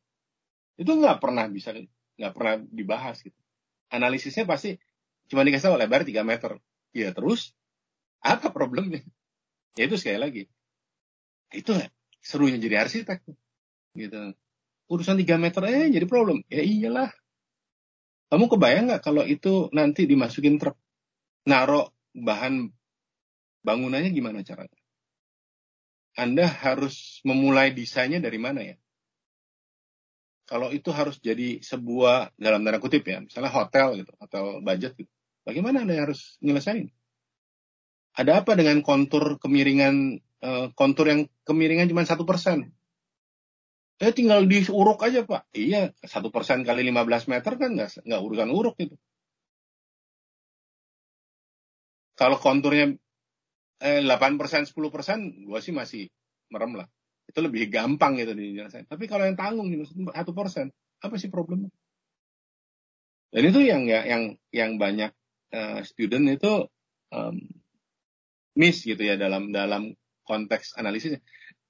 Itu 0.80 0.97
nggak 0.97 1.19
pernah 1.19 1.45
bisa, 1.51 1.75
nggak 2.17 2.34
pernah 2.34 2.55
dibahas 2.63 3.19
gitu. 3.21 3.35
Analisisnya 3.93 4.47
pasti 4.49 4.73
cuma 5.30 5.45
dikasih 5.45 5.75
lebar 5.75 6.03
3 6.03 6.23
meter 6.25 6.57
ya 6.95 7.11
terus 7.11 7.51
apa 8.23 8.49
problemnya? 8.49 9.03
Ya 9.78 9.90
itu 9.90 9.95
sekali 9.98 10.20
lagi. 10.22 10.44
Itu 11.50 11.74
serunya 12.22 12.58
jadi 12.62 12.86
arsitek. 12.86 13.26
Gitu. 13.98 14.34
Urusan 14.90 15.18
3 15.18 15.38
meter 15.41 15.62
eh 15.70 15.90
jadi 15.90 16.06
problem. 16.06 16.45
Ya 16.50 16.62
iyalah. 16.62 17.10
Kamu 18.30 18.50
kebayang 18.50 18.90
nggak 18.90 19.04
kalau 19.06 19.24
itu 19.26 19.70
nanti 19.74 20.10
dimasukin 20.10 20.58
truk? 20.58 20.78
Naro 21.45 21.94
bahan 22.18 22.72
bangunannya 23.62 24.10
gimana 24.10 24.41
caranya? 24.41 24.80
Anda 26.14 26.45
harus 26.45 27.22
memulai 27.26 27.74
desainnya 27.74 28.22
dari 28.22 28.38
mana 28.38 28.62
ya? 28.62 28.78
Kalau 30.45 30.70
itu 30.70 30.94
harus 30.94 31.18
jadi 31.24 31.64
sebuah 31.64 32.36
dalam 32.38 32.62
tanda 32.62 32.78
kutip 32.78 33.02
ya, 33.08 33.24
misalnya 33.24 33.50
hotel 33.50 34.04
gitu, 34.04 34.12
atau 34.20 34.60
budget 34.62 34.94
gitu. 35.00 35.10
Bagaimana 35.48 35.88
Anda 35.88 36.04
harus 36.04 36.36
nyelesain? 36.44 36.91
Ada 38.14 38.45
apa 38.45 38.53
dengan 38.53 38.85
kontur 38.85 39.41
kemiringan, 39.41 40.22
uh, 40.45 40.69
kontur 40.77 41.10
yang 41.10 41.26
kemiringan 41.49 41.90
cuma 41.90 42.06
satu 42.06 42.30
persen? 42.30 42.69
Saya 43.98 44.14
tinggal 44.14 44.45
diuruk 44.45 45.02
aja 45.02 45.26
Pak. 45.26 45.49
Iya, 45.53 45.94
satu 46.06 46.30
persen 46.30 46.61
kali 46.61 46.85
15 46.85 47.30
meter 47.30 47.53
kan 47.57 47.69
nggak 47.73 48.06
nggak 48.06 48.22
urusan 48.22 48.49
uruk 48.53 48.76
itu. 48.81 48.95
Kalau 52.14 52.38
konturnya 52.38 52.94
eh, 53.81 54.02
8 54.06 54.38
persen, 54.38 54.69
10 54.69 54.94
persen, 54.94 55.19
gue 55.49 55.60
sih 55.64 55.73
masih 55.73 56.06
merem 56.53 56.77
lah. 56.77 56.88
Itu 57.26 57.41
lebih 57.41 57.73
gampang 57.73 58.22
gitu 58.22 58.38
dijelasin. 58.38 58.85
Tapi 58.85 59.10
kalau 59.10 59.26
yang 59.26 59.38
tanggung 59.40 59.73
satu 60.14 60.31
persen, 60.38 60.69
apa 61.02 61.15
sih 61.18 61.34
problemnya? 61.34 61.73
Dan 63.34 63.49
itu 63.49 63.65
yang 63.65 63.90
ya, 63.90 64.06
yang 64.06 64.38
yang 64.53 64.77
banyak 64.77 65.10
uh, 65.57 65.81
student 65.81 66.30
itu 66.30 66.69
um, 67.10 67.41
miss 68.53 68.85
gitu 68.85 69.01
ya 69.01 69.17
dalam 69.17 69.49
dalam 69.49 69.93
konteks 70.23 70.77
analisisnya. 70.77 71.19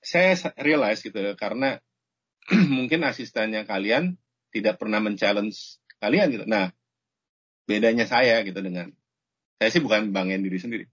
Saya 0.03 0.35
realize 0.59 0.99
gitu 0.99 1.15
karena 1.39 1.79
mungkin 2.75 3.07
asistennya 3.07 3.63
kalian 3.63 4.19
tidak 4.51 4.77
pernah 4.77 4.99
men-challenge 4.99 5.79
kalian 5.97 6.27
gitu. 6.29 6.45
Nah, 6.45 6.69
bedanya 7.63 8.03
saya 8.03 8.43
gitu 8.43 8.59
dengan 8.59 8.91
saya 9.57 9.69
sih 9.71 9.81
bukan 9.81 10.11
bangin 10.11 10.43
diri 10.43 10.59
sendiri. 10.59 10.85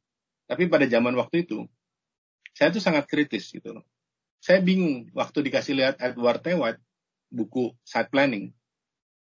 Tapi 0.46 0.70
pada 0.70 0.86
zaman 0.86 1.14
waktu 1.18 1.46
itu 1.46 1.66
saya 2.54 2.70
tuh 2.70 2.82
sangat 2.82 3.10
kritis 3.10 3.50
gitu 3.50 3.74
loh. 3.74 3.84
Saya 4.40 4.62
bingung 4.62 5.10
waktu 5.12 5.44
dikasih 5.44 5.76
lihat 5.76 5.94
Edward 6.00 6.40
Tewat 6.40 6.80
buku 7.28 7.74
site 7.84 8.08
planning, 8.08 8.54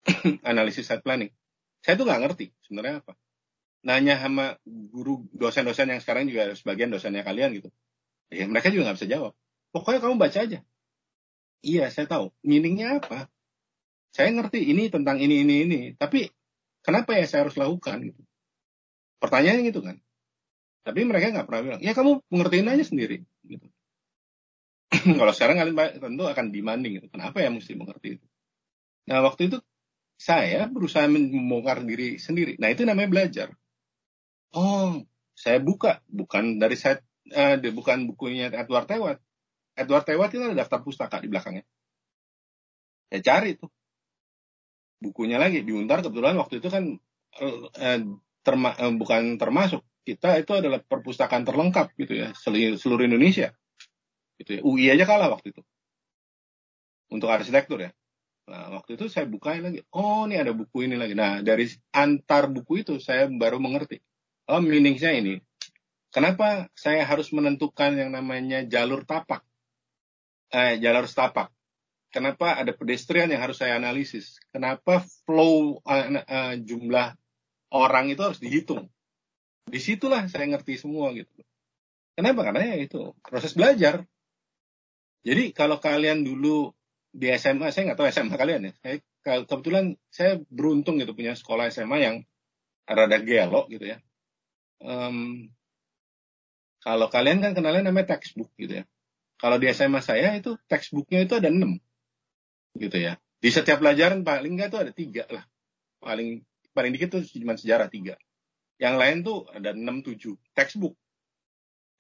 analisis 0.51 0.89
site 0.89 1.05
planning. 1.05 1.31
Saya 1.85 2.01
tuh 2.01 2.09
nggak 2.09 2.21
ngerti 2.27 2.51
sebenarnya 2.67 3.05
apa 3.05 3.15
nanya 3.87 4.19
sama 4.19 4.59
guru 4.67 5.23
dosen-dosen 5.31 5.87
yang 5.87 6.03
sekarang 6.03 6.27
juga 6.27 6.51
sebagian 6.59 6.91
dosennya 6.91 7.23
kalian 7.23 7.63
gitu. 7.63 7.71
Ya 8.35 8.51
mereka 8.51 8.75
juga 8.75 8.91
nggak 8.91 8.99
bisa 8.99 9.09
jawab. 9.09 9.33
Pokoknya 9.71 10.03
kamu 10.03 10.19
baca 10.19 10.39
aja. 10.43 10.59
Iya, 11.63 11.87
saya 11.95 12.11
tahu. 12.11 12.35
Meaningnya 12.43 12.99
apa? 12.99 13.31
Saya 14.11 14.35
ngerti 14.35 14.67
ini 14.67 14.91
tentang 14.91 15.23
ini, 15.23 15.47
ini, 15.47 15.55
ini. 15.63 15.81
Tapi 15.95 16.27
kenapa 16.83 17.15
ya 17.15 17.31
saya 17.31 17.47
harus 17.47 17.55
lakukan? 17.55 18.11
Gitu. 18.11 18.21
Pertanyaannya 19.23 19.63
gitu 19.71 19.81
kan. 19.87 20.03
Tapi 20.83 21.01
mereka 21.07 21.31
nggak 21.31 21.47
pernah 21.47 21.63
bilang, 21.63 21.81
ya 21.83 21.95
kamu 21.95 22.27
mengertiin 22.27 22.67
aja 22.67 22.85
sendiri. 22.87 23.23
Gitu. 23.47 23.67
Kalau 25.21 25.33
sekarang 25.35 25.63
kalian 25.63 26.03
tentu 26.03 26.25
akan 26.27 26.47
demanding. 26.51 26.99
Gitu. 26.99 27.07
Kenapa 27.15 27.39
ya 27.39 27.55
mesti 27.55 27.73
mengerti 27.79 28.19
itu? 28.19 28.27
Nah 29.07 29.23
waktu 29.23 29.47
itu 29.47 29.59
saya 30.19 30.67
berusaha 30.67 31.07
membongkar 31.07 31.87
diri 31.87 32.19
sendiri. 32.19 32.59
Nah 32.59 32.75
itu 32.75 32.83
namanya 32.83 33.11
belajar. 33.11 33.49
Oh, 34.55 35.03
saya 35.35 35.59
buka, 35.59 36.01
bukan 36.07 36.63
dari 36.63 36.79
saya, 36.79 37.03
uh, 37.35 37.59
bukan 37.75 38.07
bukunya 38.09 38.49
Edward 38.53 38.87
Tewat. 38.87 39.19
Edward 39.77 40.05
Tewat 40.09 40.29
itu 40.33 40.43
ada 40.43 40.57
daftar 40.57 40.81
pustaka 40.81 41.21
di 41.21 41.29
belakangnya. 41.29 41.65
Saya 43.11 43.23
cari 43.23 43.55
tuh. 43.59 43.71
bukunya 44.97 45.37
lagi 45.37 45.61
di 45.61 45.77
Untar 45.77 46.01
kebetulan 46.01 46.41
waktu 46.41 46.57
itu 46.57 46.73
kan 46.73 46.97
eh, 47.37 48.01
terma, 48.41 48.73
eh, 48.81 48.95
bukan 48.97 49.37
termasuk. 49.37 49.85
Kita 50.07 50.39
itu 50.41 50.55
adalah 50.55 50.81
perpustakaan 50.81 51.45
terlengkap 51.45 51.93
gitu 51.99 52.15
ya. 52.17 52.33
Seluruh, 52.33 52.81
seluruh 52.81 53.05
Indonesia. 53.05 53.53
Gitu 54.41 54.51
ya. 54.57 54.61
UI 54.65 54.87
aja 54.89 55.05
kalah 55.05 55.29
waktu 55.29 55.53
itu. 55.53 55.63
Untuk 57.13 57.29
arsitektur 57.29 57.83
ya. 57.83 57.91
Nah 58.47 58.79
waktu 58.79 58.95
itu 58.95 59.11
saya 59.11 59.27
bukain 59.27 59.67
lagi. 59.67 59.83
Oh 59.91 60.25
ini 60.25 60.39
ada 60.39 60.55
buku 60.55 60.87
ini 60.87 60.95
lagi. 60.95 61.19
Nah 61.19 61.43
dari 61.43 61.67
antar 61.91 62.47
buku 62.47 62.87
itu 62.87 63.03
saya 63.03 63.27
baru 63.27 63.59
mengerti 63.59 63.99
oh 64.51 64.63
meaningnya 64.63 65.13
ini 65.15 65.35
kenapa 66.11 66.71
saya 66.75 67.05
harus 67.07 67.31
menentukan 67.35 67.95
yang 67.95 68.11
namanya 68.15 68.63
jalur 68.67 69.07
tapak 69.07 69.43
eh, 70.55 70.79
jalur 70.83 71.07
setapak 71.07 71.51
kenapa 72.11 72.57
ada 72.59 72.73
pedestrian 72.73 73.29
yang 73.29 73.43
harus 73.43 73.59
saya 73.61 73.77
analisis 73.77 74.39
kenapa 74.51 75.05
flow 75.27 75.83
uh, 75.85 76.07
uh, 76.25 76.55
jumlah 76.59 77.19
orang 77.77 78.13
itu 78.13 78.21
harus 78.23 78.39
dihitung. 78.39 78.87
Di 79.67 79.83
situlah 79.83 80.31
saya 80.31 80.47
ngerti 80.47 80.79
semua 80.79 81.11
gitu. 81.17 81.31
Kenapa? 82.15 82.47
Karena 82.47 82.75
ya 82.75 82.77
itu 82.81 83.13
proses 83.21 83.53
belajar. 83.53 84.07
Jadi 85.27 85.51
kalau 85.51 85.83
kalian 85.83 86.23
dulu 86.23 86.71
di 87.11 87.35
SMA, 87.35 87.75
saya 87.75 87.93
nggak 87.93 87.99
tahu 87.99 88.09
SMA 88.15 88.37
kalian 88.39 88.71
ya. 88.71 88.73
Saya, 88.79 88.97
kebetulan 89.43 89.99
saya 90.09 90.39
beruntung 90.49 91.03
gitu 91.03 91.13
punya 91.19 91.35
sekolah 91.35 91.67
SMA 91.75 91.99
yang 91.99 92.17
rada 92.87 93.19
gelo 93.19 93.67
gitu 93.67 93.91
ya. 93.91 93.99
Um, 94.83 95.49
kalau 96.87 97.11
kalian 97.11 97.43
kan 97.43 97.53
kenalnya 97.57 97.91
namanya 97.91 98.15
textbook 98.15 98.53
gitu 98.55 98.83
ya. 98.83 98.85
Kalau 99.37 99.61
di 99.61 99.69
SMA 99.75 100.01
saya 100.01 100.33
itu 100.39 100.57
textbooknya 100.71 101.29
itu 101.29 101.35
ada 101.37 101.53
enam 101.53 101.77
gitu 102.79 102.97
ya. 102.97 103.21
Di 103.41 103.53
setiap 103.53 103.85
pelajaran 103.85 104.25
paling 104.25 104.57
nggak 104.57 104.69
tuh 104.73 104.81
ada 104.87 104.93
tiga 104.93 105.25
lah. 105.29 105.45
Paling 106.01 106.45
paling 106.73 106.93
dikit 106.93 107.19
tuh 107.19 107.23
cuma 107.27 107.57
sejarah 107.57 107.89
tiga. 107.91 108.17
Yang 108.77 108.95
lain 108.97 109.17
tuh 109.25 109.39
ada 109.53 109.73
enam 109.73 110.05
tujuh 110.05 110.37
textbook. 110.53 110.97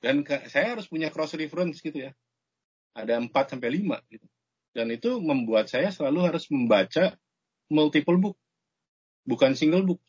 Dan 0.00 0.22
ke, 0.22 0.48
saya 0.52 0.76
harus 0.76 0.86
punya 0.86 1.08
cross 1.08 1.34
reference 1.34 1.80
gitu 1.80 2.08
ya. 2.08 2.12
Ada 2.92 3.20
empat 3.20 3.56
sampai 3.56 3.72
lima 3.72 4.00
gitu. 4.12 4.24
Dan 4.76 4.92
itu 4.92 5.16
membuat 5.24 5.72
saya 5.72 5.88
selalu 5.88 6.30
harus 6.32 6.48
membaca 6.52 7.16
multiple 7.72 8.20
book. 8.20 8.36
Bukan 9.24 9.56
single 9.56 9.88
book. 9.88 10.00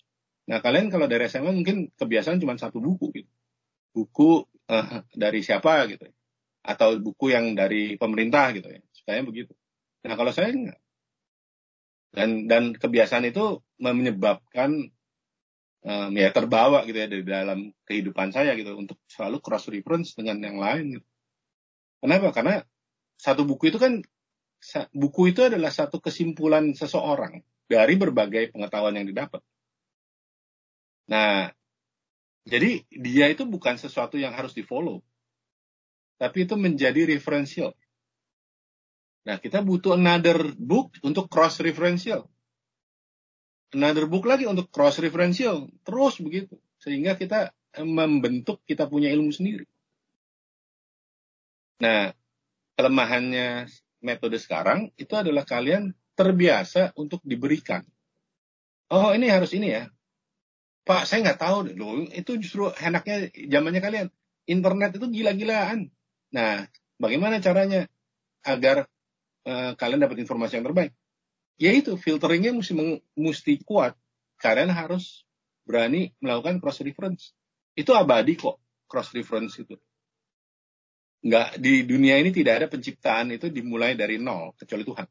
Nah, 0.47 0.63
kalian 0.63 0.87
kalau 0.87 1.11
dari 1.11 1.27
SMA 1.27 1.51
mungkin 1.51 1.91
kebiasaan 1.95 2.39
cuma 2.39 2.55
satu 2.55 2.79
buku 2.79 3.11
gitu. 3.11 3.31
Buku 3.91 4.47
uh, 4.71 5.03
dari 5.11 5.43
siapa 5.43 5.87
gitu 5.91 6.07
ya. 6.07 6.15
Atau 6.63 6.99
buku 6.99 7.35
yang 7.35 7.55
dari 7.55 7.99
pemerintah 7.99 8.55
gitu 8.55 8.71
ya. 8.71 8.79
Supaya 8.95 9.23
begitu. 9.23 9.51
Nah, 10.07 10.15
kalau 10.15 10.31
saya 10.31 10.51
enggak 10.55 10.79
dan 12.17 12.47
dan 12.47 12.63
kebiasaan 12.73 13.29
itu 13.29 13.61
menyebabkan 13.77 14.89
um, 15.83 16.11
ya 16.15 16.33
terbawa 16.33 16.87
gitu 16.87 16.97
ya 16.97 17.07
dari 17.11 17.21
dalam 17.21 17.69
kehidupan 17.85 18.33
saya 18.33 18.55
gitu 18.55 18.73
untuk 18.73 18.97
selalu 19.05 19.37
cross 19.43 19.69
reference 19.69 20.17
dengan 20.17 20.41
yang 20.41 20.57
lain 20.57 20.97
gitu. 20.97 21.07
Kenapa? 22.01 22.33
Karena 22.33 22.55
satu 23.17 23.43
buku 23.43 23.73
itu 23.73 23.77
kan 23.81 24.01
buku 24.93 25.29
itu 25.29 25.45
adalah 25.45 25.69
satu 25.69 26.01
kesimpulan 26.01 26.73
seseorang 26.73 27.41
dari 27.69 27.93
berbagai 27.99 28.49
pengetahuan 28.55 28.97
yang 28.97 29.05
didapat. 29.09 29.41
Nah, 31.07 31.51
jadi 32.47 32.84
dia 32.91 33.25
itu 33.31 33.43
bukan 33.43 33.75
sesuatu 33.75 34.15
yang 34.15 34.31
harus 34.31 34.55
di-follow. 34.55 35.03
Tapi 36.17 36.47
itu 36.47 36.55
menjadi 36.55 37.07
referensial. 37.07 37.75
Nah, 39.27 39.35
kita 39.38 39.59
butuh 39.59 39.99
another 39.99 40.55
book 40.55 40.95
untuk 41.03 41.27
cross 41.27 41.59
referential. 41.59 42.31
Another 43.75 44.07
book 44.07 44.23
lagi 44.23 44.47
untuk 44.47 44.71
cross 44.71 45.03
referential. 45.03 45.67
Terus 45.84 46.23
begitu. 46.23 46.55
Sehingga 46.79 47.19
kita 47.19 47.51
membentuk 47.84 48.63
kita 48.63 48.88
punya 48.88 49.11
ilmu 49.11 49.29
sendiri. 49.35 49.67
Nah, 51.84 52.15
kelemahannya 52.79 53.67
metode 54.01 54.39
sekarang 54.39 54.89
itu 54.97 55.13
adalah 55.13 55.43
kalian 55.43 55.93
terbiasa 56.17 56.95
untuk 56.97 57.21
diberikan. 57.21 57.85
Oh, 58.89 59.11
ini 59.11 59.27
harus 59.27 59.51
ini 59.53 59.75
ya. 59.75 59.91
Pak, 60.88 61.03
saya 61.03 61.19
nggak 61.27 61.41
tahu 61.43 61.57
deh. 61.68 61.76
Loh, 61.76 62.07
itu 62.07 62.39
justru 62.39 62.72
enaknya 62.80 63.27
zamannya 63.51 63.81
kalian. 63.84 64.07
Internet 64.47 64.95
itu 64.95 65.05
gila-gilaan. 65.11 65.91
Nah, 66.31 66.64
bagaimana 66.95 67.43
caranya 67.43 67.91
agar 68.47 68.88
uh, 69.43 69.76
kalian 69.76 69.99
dapat 69.99 70.23
informasi 70.23 70.59
yang 70.59 70.65
terbaik. 70.72 70.95
Ya 71.57 71.73
itu 71.73 71.99
filteringnya 71.99 72.55
mesti 72.55 72.73
mesti 73.18 73.53
kuat. 73.68 73.99
Kalian 74.39 74.72
harus 74.72 75.27
berani 75.68 76.14
melakukan 76.22 76.64
cross 76.64 76.80
reference. 76.80 77.34
Itu 77.73 77.91
abadi 77.97 78.38
kok 78.38 78.61
cross 78.88 79.11
reference 79.11 79.57
itu. 79.59 79.76
Nggak 81.26 81.57
di 81.57 81.84
dunia 81.84 82.22
ini 82.22 82.30
tidak 82.30 82.64
ada 82.64 82.68
penciptaan 82.69 83.34
itu 83.34 83.49
dimulai 83.49 83.97
dari 83.97 84.22
nol 84.22 84.53
kecuali 84.55 84.85
Tuhan. 84.85 85.07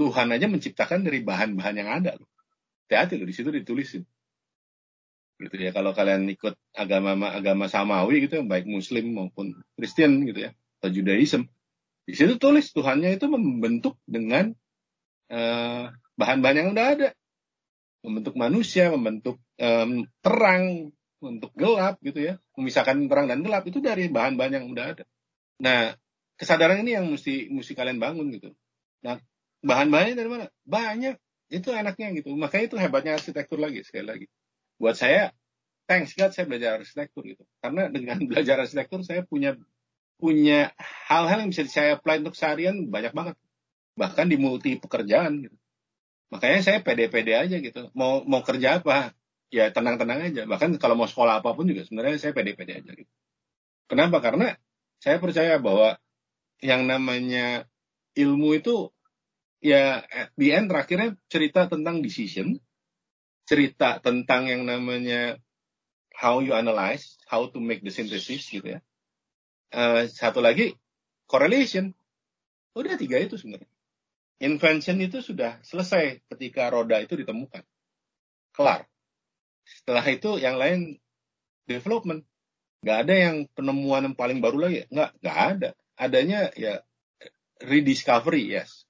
Tuhan 0.00 0.28
aja 0.32 0.46
menciptakan 0.48 1.04
dari 1.04 1.20
bahan-bahan 1.20 1.76
yang 1.76 1.90
ada 1.92 2.16
loh. 2.16 2.29
Hati-hati 2.90 3.22
loh 3.22 3.28
di 3.30 3.34
situ 3.38 3.54
ditulisin. 3.54 4.02
Gitu 5.38 5.54
ya 5.54 5.70
kalau 5.70 5.94
kalian 5.94 6.26
ikut 6.26 6.58
agama 6.74 7.14
agama 7.30 7.70
samawi 7.70 8.26
gitu 8.26 8.42
ya 8.42 8.44
baik 8.44 8.66
muslim 8.66 9.14
maupun 9.14 9.54
Kristen 9.78 10.26
gitu 10.26 10.50
ya 10.50 10.50
atau 10.82 10.90
Judaism 10.90 11.46
di 12.10 12.18
situ 12.18 12.42
tulis 12.42 12.74
Tuhannya 12.74 13.14
itu 13.14 13.30
membentuk 13.30 13.94
dengan 14.02 14.50
bahan 15.30 15.94
bahan-bahan 16.18 16.56
yang 16.58 16.68
udah 16.74 16.86
ada. 16.98 17.08
Membentuk 18.02 18.34
manusia, 18.34 18.90
membentuk 18.90 19.38
um, 19.62 20.08
terang, 20.18 20.90
untuk 21.22 21.54
gelap 21.54 22.02
gitu 22.02 22.18
ya. 22.18 22.34
Memisahkan 22.58 23.06
terang 23.06 23.30
dan 23.30 23.46
gelap 23.46 23.62
itu 23.70 23.78
dari 23.78 24.10
bahan-bahan 24.10 24.58
yang 24.58 24.66
udah 24.74 24.84
ada. 24.98 25.04
Nah, 25.62 25.94
kesadaran 26.34 26.82
ini 26.82 26.98
yang 26.98 27.06
mesti 27.06 27.46
mesti 27.52 27.78
kalian 27.78 28.02
bangun 28.02 28.34
gitu. 28.34 28.50
Nah, 29.06 29.22
bahan-bahannya 29.62 30.18
dari 30.18 30.30
mana? 30.32 30.50
Banyak. 30.66 31.14
Itu 31.50 31.74
enaknya 31.74 32.14
gitu. 32.14 32.30
Makanya 32.38 32.64
itu 32.70 32.76
hebatnya 32.78 33.18
arsitektur 33.18 33.58
lagi 33.58 33.82
sekali 33.82 34.06
lagi. 34.06 34.26
Buat 34.78 34.96
saya, 34.96 35.34
thanks 35.90 36.14
God 36.14 36.30
saya 36.30 36.46
belajar 36.46 36.78
arsitektur 36.78 37.26
gitu. 37.26 37.42
Karena 37.58 37.90
dengan 37.90 38.22
belajar 38.30 38.62
arsitektur 38.62 39.02
saya 39.02 39.26
punya 39.26 39.58
punya 40.16 40.70
hal-hal 41.10 41.42
yang 41.42 41.50
bisa 41.50 41.66
saya 41.66 41.98
apply 41.98 42.22
untuk 42.22 42.38
seharian 42.38 42.86
banyak 42.86 43.10
banget. 43.10 43.36
Bahkan 43.98 44.26
di 44.30 44.38
multi 44.38 44.78
pekerjaan 44.78 45.50
gitu. 45.50 45.56
Makanya 46.30 46.62
saya 46.62 46.78
pede-pede 46.80 47.34
aja 47.34 47.58
gitu. 47.58 47.90
Mau 47.98 48.22
mau 48.22 48.46
kerja 48.46 48.78
apa? 48.78 49.10
Ya 49.50 49.74
tenang-tenang 49.74 50.30
aja. 50.30 50.46
Bahkan 50.46 50.78
kalau 50.78 50.94
mau 50.94 51.10
sekolah 51.10 51.42
apa 51.42 51.50
pun 51.58 51.66
juga 51.66 51.82
sebenarnya 51.82 52.22
saya 52.22 52.32
pede-pede 52.32 52.78
aja 52.78 52.92
gitu. 52.94 53.10
Kenapa? 53.90 54.22
Karena 54.22 54.54
saya 55.02 55.18
percaya 55.18 55.58
bahwa 55.58 55.98
yang 56.62 56.86
namanya 56.86 57.66
ilmu 58.14 58.54
itu 58.54 58.94
ya 59.60 60.02
at 60.08 60.32
the 60.40 60.56
end 60.56 60.72
terakhirnya 60.72 61.16
cerita 61.28 61.68
tentang 61.68 62.00
decision, 62.00 62.56
cerita 63.44 64.00
tentang 64.00 64.48
yang 64.48 64.64
namanya 64.64 65.36
how 66.16 66.40
you 66.40 66.52
analyze, 66.52 67.16
how 67.28 67.48
to 67.48 67.60
make 67.60 67.84
the 67.84 67.92
synthesis 67.92 68.48
gitu 68.48 68.76
ya. 68.76 68.80
Uh, 69.70 70.08
satu 70.10 70.42
lagi 70.42 70.74
correlation. 71.30 71.94
Udah 72.74 72.98
tiga 72.98 73.20
itu 73.20 73.38
sebenarnya. 73.38 73.70
Invention 74.40 74.98
itu 75.04 75.20
sudah 75.20 75.60
selesai 75.60 76.24
ketika 76.32 76.72
roda 76.72 76.96
itu 76.98 77.14
ditemukan. 77.14 77.62
Kelar. 78.56 78.88
Setelah 79.68 80.04
itu 80.08 80.40
yang 80.40 80.56
lain 80.56 80.98
development. 81.68 82.26
Gak 82.80 83.04
ada 83.06 83.14
yang 83.14 83.36
penemuan 83.52 84.08
yang 84.08 84.16
paling 84.16 84.40
baru 84.40 84.66
lagi. 84.66 84.88
Nggak, 84.88 85.10
nggak 85.20 85.38
ada. 85.38 85.70
Adanya 86.00 86.48
ya 86.56 86.80
rediscovery, 87.60 88.48
yes. 88.48 88.88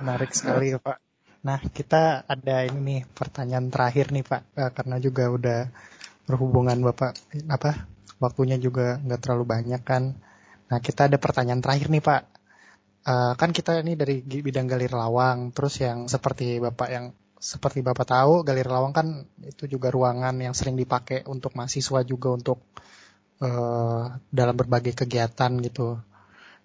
Menarik 0.00 0.32
sekali 0.32 0.74
Pak. 0.76 0.98
Nah, 1.44 1.60
kita 1.60 2.24
ada 2.24 2.64
ini 2.64 2.80
nih 2.80 3.00
pertanyaan 3.12 3.68
terakhir 3.68 4.10
nih 4.10 4.24
Pak, 4.24 4.42
eh, 4.56 4.70
karena 4.72 4.96
juga 4.96 5.28
udah 5.28 5.60
berhubungan 6.24 6.80
Bapak 6.80 7.12
apa 7.52 7.84
waktunya 8.18 8.56
juga 8.56 8.96
nggak 9.00 9.20
terlalu 9.20 9.44
banyak 9.44 9.82
kan. 9.84 10.16
Nah 10.72 10.78
kita 10.80 11.12
ada 11.12 11.20
pertanyaan 11.20 11.60
terakhir 11.60 11.92
nih 11.92 12.04
Pak. 12.04 12.22
Uh, 13.04 13.36
kan 13.36 13.52
kita 13.52 13.84
ini 13.84 14.00
dari 14.00 14.24
bidang 14.24 14.64
galeri 14.64 14.88
lawang, 14.88 15.52
terus 15.52 15.76
yang 15.76 16.08
seperti 16.08 16.56
Bapak 16.56 16.88
yang 16.88 17.12
seperti 17.36 17.84
Bapak 17.84 18.08
tahu, 18.08 18.40
galeri 18.40 18.64
lawang 18.64 18.96
kan 18.96 19.28
itu 19.44 19.68
juga 19.68 19.92
ruangan 19.92 20.32
yang 20.40 20.56
sering 20.56 20.80
dipakai 20.80 21.28
untuk 21.28 21.52
mahasiswa 21.52 22.00
juga 22.00 22.32
untuk 22.32 22.64
uh, 23.44 24.08
dalam 24.32 24.56
berbagai 24.56 24.96
kegiatan 24.96 25.52
gitu. 25.60 26.00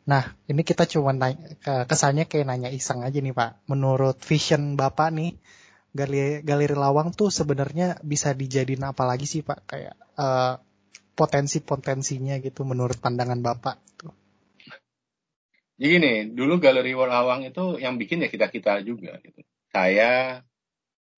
Nah, 0.07 0.23
ini 0.47 0.61
kita 0.63 0.87
cuma 0.87 1.11
nanya, 1.11 1.59
kesannya 1.85 2.25
kayak 2.29 2.47
nanya 2.47 2.69
iseng 2.71 3.03
aja 3.03 3.19
nih 3.19 3.35
Pak. 3.35 3.67
Menurut 3.67 4.17
vision 4.23 4.79
Bapak 4.79 5.09
nih, 5.13 5.35
galeri, 5.91 6.45
galeri 6.45 6.75
lawang 6.77 7.11
tuh 7.11 7.33
sebenarnya 7.33 7.99
bisa 8.05 8.31
dijadiin 8.31 8.85
apa 8.87 9.03
lagi 9.05 9.27
sih 9.27 9.43
Pak? 9.43 9.59
Kayak 9.69 9.95
uh, 10.17 10.57
potensi-potensinya 11.19 12.39
gitu 12.39 12.63
menurut 12.63 12.97
pandangan 13.03 13.43
Bapak? 13.43 13.77
Jadi 15.79 15.95
nih, 15.95 16.17
dulu 16.35 16.59
Galeri 16.59 16.91
Awang 16.91 17.47
itu 17.47 17.79
yang 17.79 17.95
bikin 17.95 18.19
ya 18.19 18.27
kita-kita 18.27 18.83
juga 18.83 19.15
gitu. 19.23 19.39
Saya 19.71 20.43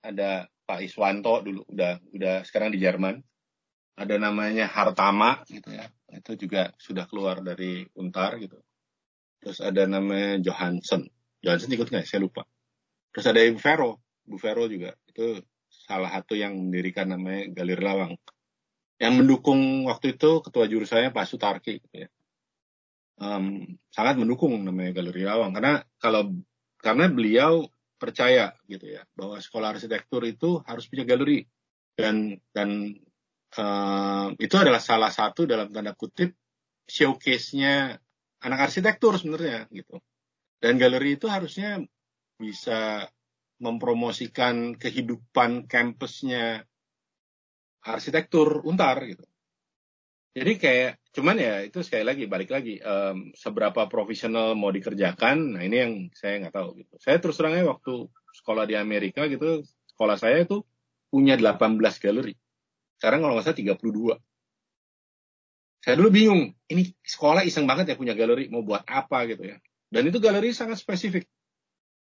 ada 0.06 0.46
Pak 0.70 0.86
Iswanto 0.86 1.42
dulu 1.42 1.66
udah 1.66 1.98
udah 2.14 2.46
sekarang 2.46 2.70
di 2.70 2.78
Jerman. 2.78 3.26
Ada 3.98 4.22
namanya 4.22 4.70
Hartama 4.70 5.42
gitu 5.50 5.74
ya. 5.74 5.90
Itu 6.14 6.38
juga 6.38 6.70
sudah 6.78 7.10
keluar 7.10 7.42
dari 7.42 7.90
Untar 7.98 8.38
gitu. 8.38 8.62
Terus 9.42 9.60
ada 9.60 9.84
namanya 9.90 10.38
Johansson. 10.40 11.10
Johansson 11.42 11.74
ikut 11.74 11.90
nggak? 11.90 12.06
Saya 12.06 12.22
lupa. 12.22 12.46
Terus 13.12 13.26
ada 13.26 13.42
Ibu 13.42 13.58
Vero. 13.58 14.00
Bu 14.24 14.38
Vero 14.38 14.70
juga. 14.70 14.94
Itu 15.10 15.42
salah 15.68 16.14
satu 16.14 16.38
yang 16.38 16.54
mendirikan 16.56 17.10
namanya 17.10 17.50
Galeri 17.50 17.82
Lawang. 17.82 18.14
Yang 19.02 19.14
mendukung 19.18 19.90
waktu 19.90 20.14
itu 20.14 20.46
ketua 20.46 20.70
jurusannya 20.70 21.10
Pak 21.10 21.26
Sutarki 21.26 21.82
gitu 21.82 22.06
ya 22.06 22.10
um, 23.22 23.78
sangat 23.94 24.18
mendukung 24.18 24.58
namanya 24.66 24.98
Galeri 24.98 25.24
Lawang 25.24 25.54
karena 25.54 25.86
kalau 26.02 26.34
karena 26.82 27.06
beliau 27.08 27.70
percaya 28.02 28.58
gitu 28.66 28.90
ya 28.90 29.06
bahwa 29.14 29.38
sekolah 29.38 29.78
arsitektur 29.78 30.26
itu 30.26 30.58
harus 30.66 30.90
punya 30.90 31.06
galeri 31.06 31.46
dan 31.94 32.42
dan 32.50 32.98
uh, 33.62 34.34
itu 34.42 34.56
adalah 34.58 34.82
salah 34.82 35.14
satu 35.14 35.46
dalam 35.46 35.70
tanda 35.70 35.94
kutip 35.94 36.34
showcase-nya 36.90 38.02
anak 38.42 38.70
arsitektur 38.70 39.16
sebenarnya 39.18 39.70
gitu. 39.70 40.02
Dan 40.62 40.78
galeri 40.78 41.18
itu 41.18 41.26
harusnya 41.30 41.82
bisa 42.38 43.10
mempromosikan 43.62 44.74
kehidupan 44.78 45.70
kampusnya 45.70 46.66
arsitektur 47.86 48.66
Untar 48.66 48.98
gitu. 49.06 49.26
Jadi 50.32 50.54
kayak 50.58 50.92
cuman 51.12 51.36
ya 51.36 51.60
itu 51.68 51.84
sekali 51.84 52.08
lagi 52.08 52.24
balik 52.24 52.56
lagi 52.56 52.80
um, 52.80 53.36
seberapa 53.36 53.92
profesional 53.92 54.56
mau 54.56 54.72
dikerjakan 54.72 55.60
nah 55.60 55.62
ini 55.62 55.76
yang 55.76 55.94
saya 56.16 56.40
nggak 56.46 56.56
tahu 56.56 56.70
gitu. 56.82 56.94
Saya 57.04 57.20
terus 57.20 57.36
terangnya 57.36 57.68
waktu 57.68 58.08
sekolah 58.42 58.64
di 58.64 58.80
Amerika 58.80 59.28
gitu 59.28 59.62
sekolah 59.92 60.16
saya 60.16 60.48
itu 60.48 60.64
punya 61.12 61.36
18 61.36 61.78
galeri. 62.00 62.34
Sekarang 62.96 63.28
kalau 63.28 63.34
nggak 63.36 63.46
salah 63.46 63.60
32 63.60 64.31
saya 65.82 65.98
dulu 65.98 66.10
bingung 66.14 66.54
ini 66.70 66.94
sekolah 67.02 67.42
iseng 67.44 67.66
banget 67.66 67.94
ya 67.94 67.96
punya 67.98 68.14
galeri 68.14 68.48
mau 68.48 68.62
buat 68.62 68.86
apa 68.86 69.26
gitu 69.28 69.50
ya 69.50 69.58
dan 69.92 70.04
itu 70.08 70.22
galeri 70.22 70.54
sangat 70.54 70.78
spesifik 70.80 71.26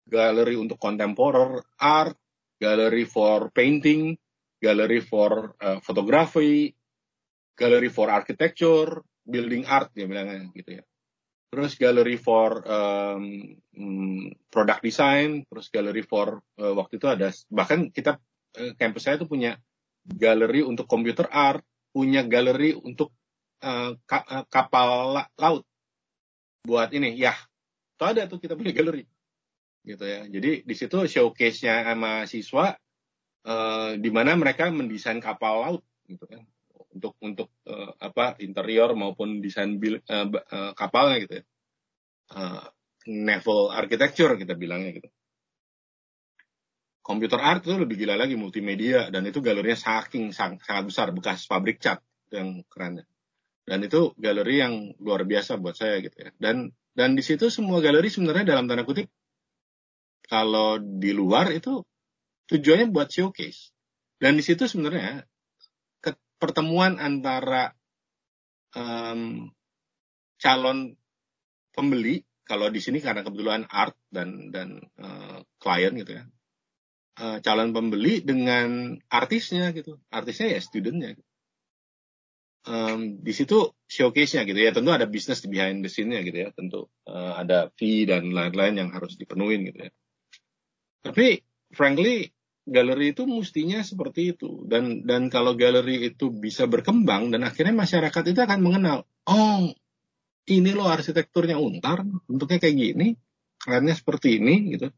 galeri 0.08 0.56
untuk 0.56 0.80
contemporary 0.80 1.62
art 1.78 2.16
galeri 2.56 3.04
for 3.04 3.52
painting 3.52 4.16
galeri 4.58 5.04
for 5.04 5.54
uh, 5.60 5.78
photography 5.84 6.72
gallery 7.56 7.88
for 7.88 8.12
architecture, 8.12 9.00
building 9.24 9.64
art 9.64 9.90
dia 9.96 10.04
bilangnya 10.04 10.52
gitu 10.52 10.78
ya. 10.78 10.84
Terus 11.48 11.72
gallery 11.80 12.20
for 12.20 12.60
um, 12.68 13.24
product 14.52 14.84
design, 14.84 15.48
terus 15.48 15.72
gallery 15.72 16.04
for 16.04 16.44
uh, 16.60 16.74
waktu 16.76 17.00
itu 17.00 17.08
ada 17.08 17.32
bahkan 17.48 17.88
kita 17.88 18.20
uh, 18.60 18.72
kampus 18.76 19.08
saya 19.08 19.16
itu 19.16 19.26
punya 19.26 19.56
galeri 20.04 20.60
untuk 20.60 20.84
computer 20.84 21.26
art, 21.32 21.64
punya 21.90 22.22
galeri 22.28 22.76
untuk 22.76 23.10
ka, 24.06 24.18
uh, 24.26 24.44
kapal 24.48 25.16
la 25.16 25.24
laut. 25.38 25.64
Buat 26.66 26.90
ini 26.92 27.14
ya, 27.14 27.34
itu 27.94 28.04
ada 28.04 28.26
tuh 28.26 28.42
kita 28.42 28.58
punya 28.58 28.74
galeri 28.74 29.06
gitu 29.86 30.02
ya. 30.02 30.26
Jadi 30.26 30.66
di 30.66 30.74
situ 30.74 30.98
showcase-nya 31.06 31.86
sama 31.86 32.26
siswa 32.26 32.74
uh, 33.46 33.94
di 33.94 34.10
mana 34.10 34.34
mereka 34.34 34.68
mendesain 34.74 35.22
kapal 35.22 35.62
laut 35.62 35.82
gitu 36.10 36.26
kan 36.26 36.42
untuk 36.96 37.14
untuk 37.22 37.48
uh, 37.68 37.92
apa 38.00 38.40
interior 38.42 38.96
maupun 38.96 39.44
desain 39.44 39.78
bil, 39.78 40.00
uh, 40.00 40.26
uh, 40.32 40.72
kapalnya 40.74 41.16
gitu 41.22 41.34
ya. 41.40 41.44
Uh, 42.26 42.66
naval 43.06 43.70
architecture 43.70 44.34
kita 44.34 44.58
bilangnya 44.58 44.98
gitu. 44.98 45.08
Computer 47.06 47.38
art 47.38 47.62
itu 47.62 47.78
lebih 47.78 48.02
gila 48.02 48.18
lagi 48.18 48.34
multimedia 48.34 49.14
dan 49.14 49.22
itu 49.30 49.38
galerinya 49.38 49.78
saking 49.78 50.34
sang, 50.34 50.58
sangat 50.58 50.90
besar 50.90 51.14
bekas 51.14 51.46
pabrik 51.46 51.78
cat 51.78 52.02
yang 52.34 52.66
kerennya. 52.66 53.06
Dan 53.66 53.82
itu 53.82 54.14
galeri 54.14 54.62
yang 54.62 54.74
luar 55.02 55.26
biasa 55.26 55.58
buat 55.58 55.74
saya 55.74 55.98
gitu 55.98 56.16
ya. 56.22 56.30
Dan 56.38 56.70
dan 56.94 57.18
di 57.18 57.22
situ 57.26 57.50
semua 57.50 57.82
galeri 57.82 58.06
sebenarnya 58.06 58.56
dalam 58.56 58.70
tanda 58.70 58.86
kutip 58.86 59.10
kalau 60.26 60.78
di 60.78 61.10
luar 61.10 61.50
itu 61.50 61.82
tujuannya 62.46 62.94
buat 62.94 63.10
showcase. 63.10 63.74
Dan 64.16 64.38
di 64.38 64.42
situ 64.46 64.64
sebenarnya 64.70 65.26
pertemuan 66.36 67.00
antara 67.00 67.72
um, 68.76 69.48
calon 70.36 70.92
pembeli 71.72 72.24
kalau 72.46 72.70
di 72.70 72.78
sini 72.78 73.00
karena 73.00 73.24
kebetulan 73.24 73.64
art 73.66 73.96
dan 74.12 74.52
dan 74.52 74.78
uh, 75.00 75.40
klien 75.58 75.96
gitu 75.96 76.20
ya 76.20 76.24
uh, 77.20 77.38
calon 77.40 77.72
pembeli 77.72 78.20
dengan 78.20 78.96
artisnya 79.08 79.72
gitu 79.72 79.98
artisnya 80.12 80.56
ya 80.56 80.60
studentnya 80.60 81.16
um, 82.66 83.22
di 83.22 83.32
situ 83.32 83.72
showcase-nya 83.86 84.42
gitu 84.44 84.58
ya. 84.58 84.74
Tentu 84.74 84.90
ada 84.92 85.06
bisnis 85.06 85.40
di 85.40 85.48
behind 85.48 85.86
the 85.86 85.90
scene-nya 85.90 86.20
gitu 86.26 86.38
ya. 86.46 86.48
Tentu 86.52 86.90
uh, 87.06 87.38
ada 87.38 87.70
fee 87.78 88.04
dan 88.04 88.28
lain-lain 88.34 88.74
yang 88.86 88.90
harus 88.92 89.14
dipenuhin 89.16 89.70
gitu 89.70 89.88
ya. 89.88 89.90
Tapi 91.06 91.40
frankly 91.72 92.34
galeri 92.66 93.14
itu 93.14 93.24
mestinya 93.24 93.80
seperti 93.80 94.34
itu. 94.34 94.66
Dan 94.66 95.06
dan 95.06 95.30
kalau 95.30 95.54
galeri 95.54 96.10
itu 96.10 96.34
bisa 96.34 96.66
berkembang 96.66 97.30
dan 97.30 97.46
akhirnya 97.46 97.72
masyarakat 97.72 98.22
itu 98.26 98.40
akan 98.42 98.60
mengenal 98.60 99.06
oh 99.30 99.70
ini 100.46 100.70
loh 100.74 100.86
arsitekturnya 100.86 101.58
untar 101.58 102.06
bentuknya 102.30 102.58
kayak 102.62 102.76
gini 102.78 103.08
kerennya 103.62 103.94
seperti 103.94 104.42
ini 104.42 104.76
gitu. 104.76 104.90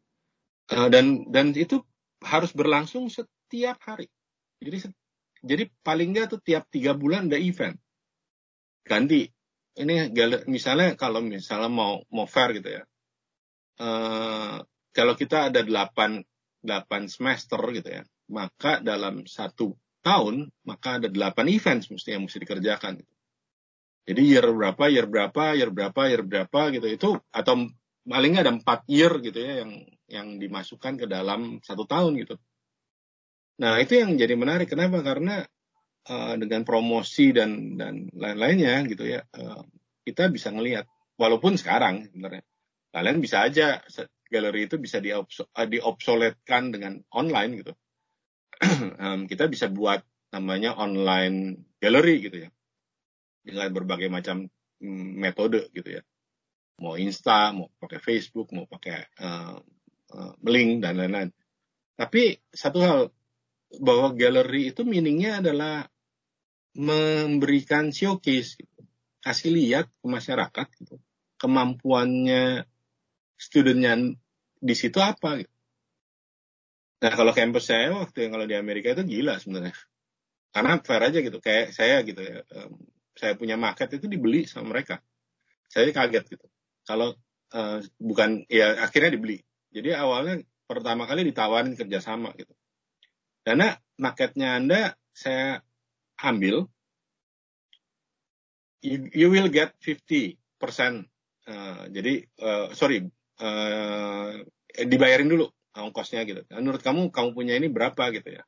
Uh, 0.68 0.88
dan 0.92 1.28
dan 1.32 1.56
itu 1.56 1.80
harus 2.20 2.52
berlangsung 2.52 3.08
setiap 3.08 3.80
hari. 3.84 4.10
Jadi 4.58 4.90
jadi 5.44 5.70
paling 5.82 6.14
nggak 6.14 6.26
tuh 6.36 6.40
tiap 6.42 6.66
tiga 6.70 6.94
bulan 6.94 7.26
ada 7.30 7.38
event 7.38 7.76
ganti 8.86 9.28
ini 9.78 10.10
misalnya 10.50 10.98
kalau 10.98 11.22
misalnya 11.22 11.70
mau 11.70 12.02
mau 12.10 12.26
fair 12.26 12.56
gitu 12.58 12.68
ya 12.80 12.82
uh, 13.78 14.58
kalau 14.92 15.14
kita 15.14 15.52
ada 15.52 15.62
delapan 15.62 16.18
8 16.62 17.06
semester 17.06 17.60
gitu 17.70 17.88
ya, 17.88 18.02
maka 18.34 18.82
dalam 18.82 19.22
satu 19.24 19.78
tahun 20.02 20.50
maka 20.66 20.98
ada 20.98 21.06
8 21.06 21.46
event 21.46 21.80
mesti 21.86 22.18
yang 22.18 22.26
mesti 22.26 22.38
dikerjakan. 22.42 22.98
Gitu. 22.98 23.12
Jadi 24.08 24.22
year 24.24 24.46
berapa, 24.48 24.84
year 24.88 25.06
berapa, 25.06 25.44
year 25.54 25.70
berapa, 25.70 26.00
year 26.08 26.22
berapa 26.24 26.60
gitu 26.72 26.86
itu 26.88 27.10
atau 27.30 27.68
paling 28.08 28.30
nggak 28.34 28.44
ada 28.48 28.54
empat 28.56 28.80
year 28.88 29.20
gitu 29.20 29.36
ya 29.36 29.62
yang 29.62 29.72
yang 30.08 30.28
dimasukkan 30.40 30.96
ke 30.96 31.06
dalam 31.06 31.60
satu 31.60 31.84
tahun 31.84 32.16
gitu. 32.24 32.34
Nah 33.58 33.82
itu 33.82 33.98
yang 33.98 34.14
jadi 34.14 34.34
menarik. 34.38 34.70
Kenapa? 34.70 35.02
Karena 35.02 35.42
uh, 36.08 36.34
dengan 36.38 36.62
promosi 36.62 37.34
dan 37.34 37.74
dan 37.74 38.08
lain-lainnya 38.14 38.86
gitu 38.86 39.04
ya 39.04 39.22
uh, 39.34 39.62
kita 40.06 40.30
bisa 40.32 40.54
ngelihat. 40.54 40.86
Walaupun 41.18 41.58
sekarang 41.58 42.06
sebenarnya 42.06 42.46
kalian 42.94 43.18
bisa 43.18 43.42
aja 43.42 43.82
galeri 44.30 44.70
itu 44.70 44.78
bisa 44.78 45.02
eh, 45.02 45.68
diobsoletkan 45.68 46.70
dengan 46.70 47.02
online 47.10 47.52
gitu. 47.64 47.72
um, 49.02 49.26
kita 49.26 49.50
bisa 49.50 49.66
buat 49.66 50.04
namanya 50.30 50.78
online 50.78 51.66
galeri 51.82 52.22
gitu 52.22 52.46
ya. 52.46 52.50
Dengan 53.42 53.74
berbagai 53.74 54.06
macam 54.06 54.46
mm, 54.78 55.10
metode 55.18 55.66
gitu 55.74 55.98
ya. 55.98 56.02
Mau 56.78 56.94
Insta, 56.94 57.50
mau 57.50 57.74
pakai 57.82 57.98
Facebook, 57.98 58.54
mau 58.54 58.70
pakai 58.70 59.10
uh, 59.18 59.58
uh, 60.14 60.32
link 60.46 60.86
dan 60.86 60.94
lain-lain. 60.94 61.34
Tapi 61.98 62.38
satu 62.54 62.78
hal 62.78 62.98
bahwa 63.76 64.16
galeri 64.16 64.72
itu 64.72 64.82
meaningnya 64.82 65.44
adalah 65.44 65.84
memberikan 66.78 67.92
showcase 67.92 68.56
gitu. 68.56 68.80
kasih 69.20 69.50
lihat 69.52 69.86
ke 69.90 70.06
masyarakat 70.06 70.66
gitu 70.80 70.96
kemampuannya 71.38 72.66
studentnya 73.38 73.94
di 74.58 74.74
situ 74.74 74.98
apa 74.98 75.38
gitu. 75.38 75.54
Nah 76.98 77.12
kalau 77.14 77.30
kampus 77.30 77.70
saya 77.70 77.94
waktu 77.94 78.26
yang 78.26 78.32
kalau 78.34 78.46
di 78.50 78.58
Amerika 78.58 78.90
itu 78.90 79.06
gila 79.06 79.38
sebenarnya. 79.38 79.74
Karena 80.50 80.82
fair 80.82 81.02
aja 81.06 81.18
gitu, 81.22 81.38
kayak 81.38 81.70
saya 81.70 82.02
gitu 82.02 82.18
ya, 82.18 82.42
saya 83.14 83.38
punya 83.38 83.54
market 83.54 83.94
itu 83.94 84.10
dibeli 84.10 84.50
sama 84.50 84.74
mereka. 84.74 84.98
Saya 85.70 85.94
kaget 85.94 86.34
gitu. 86.34 86.46
Kalau 86.82 87.14
uh, 87.54 87.78
bukan, 88.02 88.42
ya 88.50 88.82
akhirnya 88.82 89.14
dibeli. 89.14 89.38
Jadi 89.70 89.94
awalnya 89.94 90.42
pertama 90.66 91.06
kali 91.06 91.22
ditawarin 91.30 91.78
kerjasama 91.78 92.34
gitu. 92.34 92.50
Karena 93.48 93.72
marketnya 93.96 94.60
Anda 94.60 94.92
saya 95.16 95.64
ambil, 96.20 96.68
you, 98.84 99.08
you 99.16 99.32
will 99.32 99.48
get 99.48 99.72
50 99.80 100.36
persen. 100.60 101.08
Uh, 101.48 101.88
jadi, 101.88 102.28
uh, 102.44 102.76
sorry, 102.76 103.08
uh, 103.40 104.44
dibayarin 104.76 105.32
dulu 105.32 105.48
ongkosnya 105.72 106.28
gitu. 106.28 106.44
Nah, 106.52 106.60
menurut 106.60 106.84
kamu 106.84 107.08
kamu 107.08 107.28
punya 107.32 107.56
ini 107.56 107.72
berapa 107.72 108.12
gitu 108.12 108.36
ya. 108.36 108.44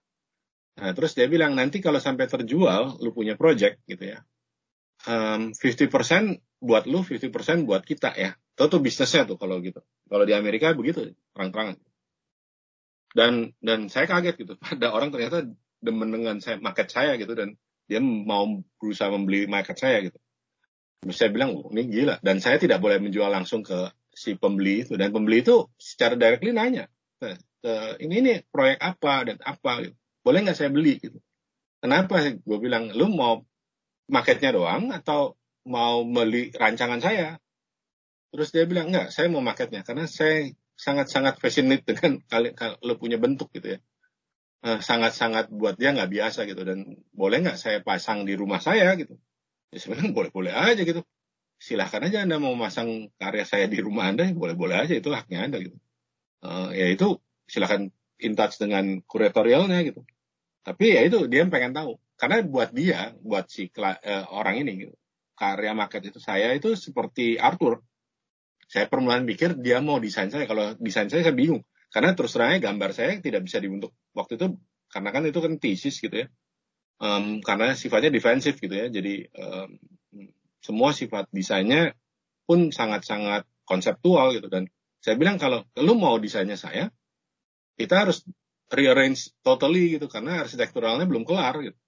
Nah, 0.85 0.93
terus 0.93 1.17
dia 1.17 1.33
bilang 1.33 1.57
nanti 1.57 1.81
kalau 1.81 1.97
sampai 1.97 2.29
terjual 2.29 3.01
lu 3.01 3.17
punya 3.17 3.41
project 3.41 3.81
gitu 3.89 4.05
ya. 4.05 4.21
Um, 5.09 5.57
50% 5.57 6.45
buat 6.61 6.85
lu, 6.85 7.01
50% 7.01 7.65
buat 7.65 7.81
kita 7.89 8.13
ya. 8.21 8.37
itu 8.37 8.69
tuh 8.69 8.85
bisnisnya 8.85 9.25
tuh 9.25 9.41
kalau 9.41 9.57
gitu 9.65 9.81
kalau 10.05 10.29
di 10.29 10.37
Amerika 10.37 10.77
begitu 10.77 11.17
terang-terangan 11.33 11.81
dan 13.17 13.55
dan 13.61 13.91
saya 13.91 14.07
kaget 14.07 14.37
gitu. 14.41 14.55
Ada 14.73 14.93
orang 14.95 15.11
ternyata 15.15 15.47
demen 15.81 16.11
dengan 16.13 16.39
saya 16.39 16.61
market 16.61 16.91
saya 16.93 17.17
gitu. 17.17 17.33
Dan 17.33 17.57
dia 17.91 17.99
mau 18.03 18.63
berusaha 18.79 19.11
membeli 19.11 19.51
market 19.51 19.77
saya 19.79 20.05
gitu. 20.07 20.19
Saya 21.11 21.33
bilang 21.33 21.57
oh, 21.57 21.73
ini 21.73 21.89
gila. 21.89 22.21
Dan 22.21 22.39
saya 22.45 22.61
tidak 22.61 22.79
boleh 22.85 23.01
menjual 23.01 23.33
langsung 23.33 23.65
ke 23.65 23.91
si 24.13 24.37
pembeli 24.37 24.85
itu. 24.85 24.95
Dan 25.01 25.11
pembeli 25.11 25.43
itu 25.43 25.67
secara 25.81 26.15
directly 26.15 26.53
nanya 26.53 26.87
ini 28.01 28.15
ini 28.25 28.33
proyek 28.49 28.79
apa 28.81 29.13
dan 29.29 29.39
apa? 29.45 29.85
Gitu. 29.85 29.97
boleh 30.21 30.39
nggak 30.45 30.57
saya 30.57 30.71
beli? 30.73 31.01
gitu. 31.01 31.19
Kenapa? 31.81 32.21
Gue 32.45 32.59
bilang 32.61 32.93
lu 32.93 33.09
mau 33.09 33.45
marketnya 34.09 34.53
doang 34.53 34.93
atau 34.93 35.37
mau 35.65 36.05
beli 36.05 36.53
rancangan 36.53 37.01
saya? 37.01 37.41
Terus 38.31 38.53
dia 38.53 38.65
bilang 38.69 38.93
enggak 38.93 39.13
saya 39.13 39.29
mau 39.33 39.45
marketnya 39.45 39.81
karena 39.85 40.05
saya 40.07 40.53
sangat-sangat 40.81 41.37
passionate 41.37 41.85
dengan 41.85 42.25
kalau 42.61 42.95
punya 42.97 43.21
bentuk 43.21 43.53
gitu 43.53 43.77
ya. 43.77 43.79
Eh, 44.61 44.81
sangat-sangat 44.81 45.49
buat 45.53 45.77
dia 45.77 45.93
nggak 45.93 46.09
biasa 46.09 46.49
gitu. 46.49 46.65
Dan 46.65 46.97
boleh 47.13 47.45
nggak 47.45 47.59
saya 47.61 47.79
pasang 47.85 48.25
di 48.25 48.33
rumah 48.37 48.61
saya 48.65 48.97
gitu? 48.97 49.21
Ya 49.73 49.79
sebenarnya 49.81 50.13
boleh-boleh 50.19 50.53
aja 50.53 50.81
gitu. 50.81 51.05
Silahkan 51.61 52.09
aja 52.09 52.25
anda 52.25 52.41
mau 52.41 52.57
masang 52.57 53.13
karya 53.21 53.45
saya 53.45 53.69
di 53.69 53.85
rumah 53.85 54.09
anda 54.09 54.25
ya 54.25 54.33
boleh-boleh 54.33 54.77
aja. 54.81 54.97
Itu 54.97 55.13
haknya 55.13 55.45
anda 55.45 55.61
gitu. 55.61 55.77
Uh, 56.41 56.73
ya 56.73 56.89
itu 56.89 57.21
silahkan 57.45 57.93
in 58.17 58.33
touch 58.33 58.57
dengan 58.57 59.05
kuratorialnya 59.05 59.85
gitu. 59.85 60.01
Tapi 60.65 60.97
ya 60.97 61.05
itu 61.05 61.29
dia 61.29 61.45
pengen 61.49 61.77
tahu. 61.77 62.01
Karena 62.21 62.45
buat 62.45 62.73
dia, 62.77 63.17
buat 63.25 63.49
si 63.49 63.73
uh, 63.81 63.97
orang 64.29 64.61
ini, 64.61 64.85
gitu, 64.85 64.95
karya 65.33 65.73
market 65.73 66.05
itu 66.05 66.21
saya 66.21 66.53
itu 66.53 66.77
seperti 66.77 67.41
Arthur. 67.41 67.81
Saya 68.71 68.87
permulaan 68.87 69.27
pikir 69.27 69.59
dia 69.59 69.83
mau 69.83 69.99
desain 69.99 70.31
saya. 70.31 70.47
Kalau 70.47 70.79
desain 70.79 71.11
saya 71.11 71.27
saya 71.27 71.35
bingung. 71.35 71.67
Karena 71.91 72.15
terus 72.15 72.39
terangnya 72.39 72.71
gambar 72.71 72.95
saya 72.95 73.19
tidak 73.19 73.43
bisa 73.43 73.59
dibentuk 73.59 73.91
waktu 74.15 74.39
itu 74.39 74.47
karena 74.95 75.11
kan 75.11 75.27
itu 75.27 75.39
kan 75.43 75.59
thesis 75.59 75.99
gitu 75.99 76.23
ya. 76.23 76.27
Um, 77.03 77.43
karena 77.43 77.75
sifatnya 77.75 78.15
defensif 78.15 78.63
gitu 78.63 78.71
ya. 78.71 78.87
Jadi 78.87 79.27
um, 79.35 79.75
semua 80.63 80.95
sifat 80.95 81.27
desainnya 81.35 81.99
pun 82.47 82.71
sangat-sangat 82.71 83.43
konseptual 83.67 84.39
gitu 84.39 84.47
dan 84.47 84.71
saya 85.01 85.17
bilang 85.17 85.41
kalau 85.41 85.65
lu 85.81 85.97
mau 85.97 86.21
desainnya 86.21 86.61
saya, 86.61 86.93
kita 87.81 88.05
harus 88.07 88.23
rearrange 88.69 89.33
totally 89.41 89.97
gitu 89.97 90.07
karena 90.07 90.45
arsitekturalnya 90.45 91.09
belum 91.09 91.25
kelar 91.25 91.59
gitu. 91.65 91.79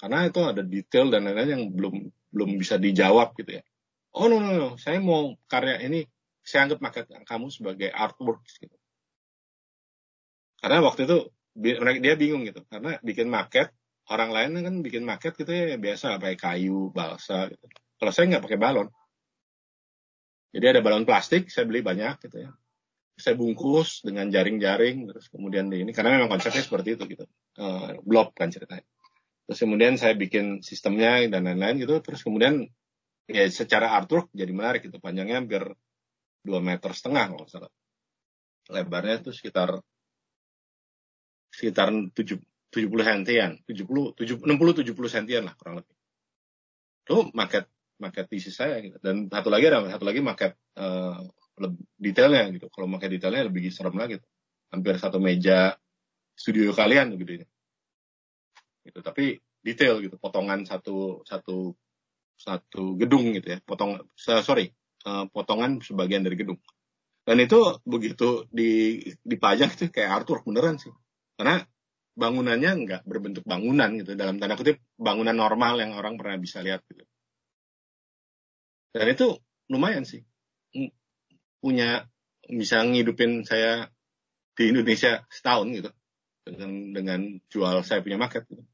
Karena 0.00 0.26
itu 0.26 0.40
ada 0.42 0.62
detail 0.66 1.12
dan 1.12 1.28
lain-lain 1.28 1.50
yang 1.54 1.64
belum 1.70 1.94
belum 2.32 2.50
bisa 2.58 2.80
dijawab 2.80 3.36
gitu 3.38 3.60
ya. 3.60 3.62
Oh 4.16 4.26
no 4.26 4.40
no 4.40 4.50
no, 4.56 4.68
saya 4.80 4.98
mau 4.98 5.36
karya 5.46 5.84
ini 5.84 6.02
saya 6.42 6.68
anggap 6.68 6.80
market 6.82 7.04
kamu 7.26 7.46
sebagai 7.50 7.90
artwork 7.90 8.42
gitu. 8.46 8.76
Karena 10.62 10.78
waktu 10.82 11.06
itu 11.06 11.18
dia 12.02 12.14
bingung 12.16 12.48
gitu 12.48 12.64
karena 12.66 12.96
bikin 13.04 13.28
market 13.28 13.74
orang 14.08 14.30
lain 14.32 14.50
kan 14.62 14.74
bikin 14.82 15.04
market 15.06 15.36
gitu 15.36 15.50
ya 15.52 15.76
biasa 15.78 16.18
pakai 16.18 16.38
kayu 16.38 16.90
balsa 16.90 17.50
gitu. 17.50 17.66
Kalau 17.98 18.12
saya 18.14 18.30
nggak 18.34 18.44
pakai 18.44 18.58
balon. 18.58 18.88
Jadi 20.52 20.66
ada 20.68 20.80
balon 20.84 21.08
plastik 21.08 21.48
saya 21.48 21.64
beli 21.64 21.80
banyak 21.80 22.18
gitu 22.28 22.48
ya 22.48 22.52
saya 23.22 23.36
bungkus 23.36 24.00
dengan 24.02 24.32
jaring-jaring 24.32 25.06
terus 25.06 25.28
kemudian 25.28 25.68
di 25.68 25.84
ini 25.84 25.92
karena 25.92 26.16
memang 26.16 26.32
konsepnya 26.32 26.64
seperti 26.64 26.96
itu 26.96 27.04
gitu 27.12 27.24
uh, 27.60 27.94
blob 28.02 28.32
kan 28.32 28.48
ceritanya 28.48 28.82
terus 29.46 29.58
kemudian 29.60 30.00
saya 30.00 30.16
bikin 30.16 30.64
sistemnya 30.64 31.22
dan 31.28 31.44
lain-lain 31.44 31.84
gitu 31.84 32.00
terus 32.00 32.24
kemudian 32.24 32.66
ya 33.28 33.44
secara 33.52 33.92
artwork 33.92 34.32
jadi 34.32 34.50
menarik 34.50 34.88
gitu 34.88 34.96
panjangnya 34.98 35.44
hampir 35.44 35.62
dua 36.42 36.58
meter 36.58 36.90
setengah 36.90 37.24
kalau 37.32 37.46
salah 37.46 37.72
lebarnya 38.70 39.22
itu 39.22 39.30
sekitar 39.34 39.78
sekitar 41.54 41.90
tujuh 42.14 42.38
tujuh 42.72 42.88
puluh 42.88 43.04
sentian 43.04 43.58
tujuh 43.66 43.84
puluh 43.86 44.14
tujuh 44.16 44.42
enam 44.42 44.56
puluh 44.58 44.72
tujuh 44.74 44.94
puluh 44.94 45.10
sentian 45.10 45.46
lah 45.46 45.54
kurang 45.54 45.82
lebih 45.82 45.94
itu 47.02 47.16
market 47.34 47.66
market 47.98 48.26
isi 48.34 48.50
saya 48.50 48.82
gitu 48.82 48.98
dan 49.02 49.30
satu 49.30 49.50
lagi 49.50 49.70
ada 49.70 49.86
satu 49.90 50.04
lagi 50.06 50.18
market 50.22 50.58
uh, 50.78 51.22
detailnya 52.00 52.48
gitu. 52.54 52.66
Kalau 52.72 52.88
pakai 52.96 53.08
detailnya 53.12 53.48
lebih 53.48 53.68
serem 53.68 53.96
lagi. 53.96 54.18
Gitu. 54.18 54.26
Hampir 54.72 54.96
satu 54.96 55.20
meja 55.20 55.76
studio 56.32 56.72
kalian 56.72 57.14
gitu. 57.20 57.44
Gitu. 58.82 58.98
Tapi 58.98 59.38
detail 59.62 60.02
gitu, 60.02 60.16
potongan 60.18 60.64
satu 60.66 61.22
satu 61.28 61.76
satu 62.34 62.96
gedung 62.98 63.36
gitu 63.36 63.54
ya. 63.54 63.58
Potong 63.62 64.00
sorry, 64.16 64.72
uh, 65.06 65.24
potongan 65.30 65.80
sebagian 65.82 66.22
dari 66.26 66.36
gedung. 66.38 66.58
Dan 67.22 67.38
itu 67.38 67.78
begitu 67.86 68.50
di 68.50 68.98
dipajang 69.22 69.70
itu 69.70 69.86
kayak 69.94 70.22
Arthur 70.22 70.42
beneran 70.42 70.78
sih. 70.78 70.90
Karena 71.38 71.62
bangunannya 72.12 72.70
nggak 72.84 73.02
berbentuk 73.08 73.44
bangunan 73.48 73.88
gitu 73.96 74.12
dalam 74.18 74.36
tanda 74.36 74.58
kutip 74.58 74.82
bangunan 75.00 75.32
normal 75.32 75.80
yang 75.80 75.96
orang 75.96 76.20
pernah 76.20 76.36
bisa 76.36 76.60
lihat 76.60 76.84
gitu. 76.90 77.04
Dan 78.92 79.06
itu 79.08 79.26
lumayan 79.72 80.04
sih 80.04 80.20
punya 81.62 82.04
bisa 82.44 82.82
ngidupin 82.82 83.46
saya 83.46 83.86
di 84.52 84.74
Indonesia 84.74 85.24
setahun 85.30 85.68
gitu 85.72 85.90
dengan 86.42 86.70
dengan 86.90 87.20
jual 87.48 87.80
saya 87.86 88.02
punya 88.02 88.18
market 88.18 88.44
gitu. 88.50 88.66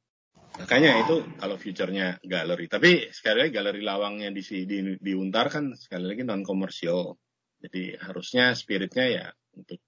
Makanya 0.59 1.07
itu 1.07 1.23
kalau 1.39 1.57
future-nya 1.57 2.19
galeri. 2.23 2.67
Tapi 2.67 3.15
sekali 3.15 3.47
lagi 3.47 3.53
galeri 3.55 3.81
lawangnya 3.83 4.35
di, 4.35 4.43
di, 4.43 4.79
diuntar 4.99 5.49
kan 5.49 5.79
sekali 5.79 6.11
lagi 6.11 6.23
non 6.27 6.43
komersial. 6.43 7.15
Jadi 7.59 7.99
harusnya 7.99 8.55
spiritnya 8.55 9.07
ya 9.07 9.27
untuk 9.55 9.79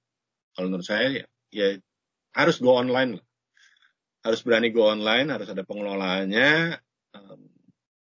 kalau 0.55 0.71
menurut 0.71 0.87
saya 0.87 1.23
ya, 1.23 1.27
ya 1.55 1.69
harus 2.35 2.59
go 2.59 2.75
online 2.79 3.19
Harus 4.21 4.45
berani 4.45 4.69
go 4.69 4.85
online, 4.85 5.33
harus 5.33 5.49
ada 5.49 5.65
pengelolaannya, 5.65 6.77
um, 7.17 7.41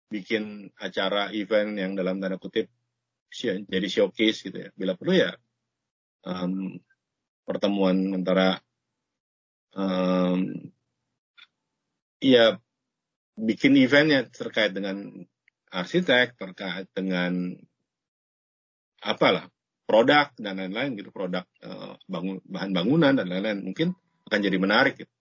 bikin 0.07 0.71
acara 0.79 1.35
event 1.35 1.75
yang 1.75 1.99
dalam 1.99 2.23
tanda 2.23 2.39
kutip 2.39 2.71
jadi 3.67 3.89
showcase 3.91 4.47
gitu 4.47 4.55
ya. 4.55 4.71
Bila 4.79 4.95
perlu 4.95 5.19
ya 5.19 5.35
um, 6.23 6.79
pertemuan 7.43 8.15
antara 8.15 8.63
um, 9.75 10.71
ya 12.23 12.61
bikin 13.37 13.77
eventnya 13.77 14.29
terkait 14.29 14.73
dengan 14.73 15.27
arsitek, 15.69 16.37
terkait 16.37 16.89
dengan 16.97 17.53
apalah 19.05 19.51
produk 19.87 20.33
dan 20.41 20.59
lain-lain 20.59 20.99
gitu, 20.99 21.13
produk 21.15 21.47
uh, 21.63 21.95
bangun, 22.09 22.43
bahan 22.49 22.71
bangunan 22.75 23.13
dan 23.15 23.27
lain-lain 23.29 23.61
mungkin 23.63 23.95
akan 24.27 24.41
jadi 24.41 24.59
menarik 24.59 24.95
gitu. 24.99 25.15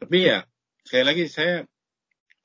Tapi 0.00 0.18
ya 0.22 0.44
sekali 0.84 1.04
lagi 1.04 1.24
saya 1.26 1.66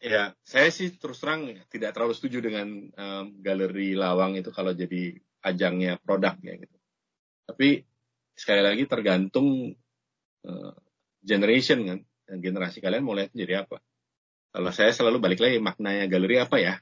Ya, 0.06 0.36
saya 0.46 0.70
sih 0.70 0.94
terus 1.02 1.24
terang 1.24 1.50
tidak 1.72 1.96
terlalu 1.98 2.14
setuju 2.14 2.44
dengan 2.44 2.68
um, 2.94 3.26
galeri 3.42 3.98
lawang 3.98 4.38
itu 4.38 4.54
kalau 4.54 4.76
jadi 4.76 5.18
ajangnya 5.42 5.98
produk 6.04 6.38
ya 6.46 6.62
gitu. 6.62 6.78
Tapi 7.50 7.82
sekali 8.38 8.62
lagi 8.62 8.86
tergantung 8.86 9.74
uh, 10.46 10.74
generation 11.26 11.80
kan, 11.90 12.00
generasi 12.30 12.82
kalian 12.82 13.06
mau 13.06 13.14
lihat 13.18 13.32
jadi 13.32 13.66
apa. 13.66 13.82
Kalau 14.56 14.72
saya 14.72 14.92
selalu 14.96 15.20
balik 15.20 15.40
lagi 15.44 15.60
maknanya 15.60 16.08
galeri 16.08 16.40
apa 16.40 16.58
ya? 16.58 16.74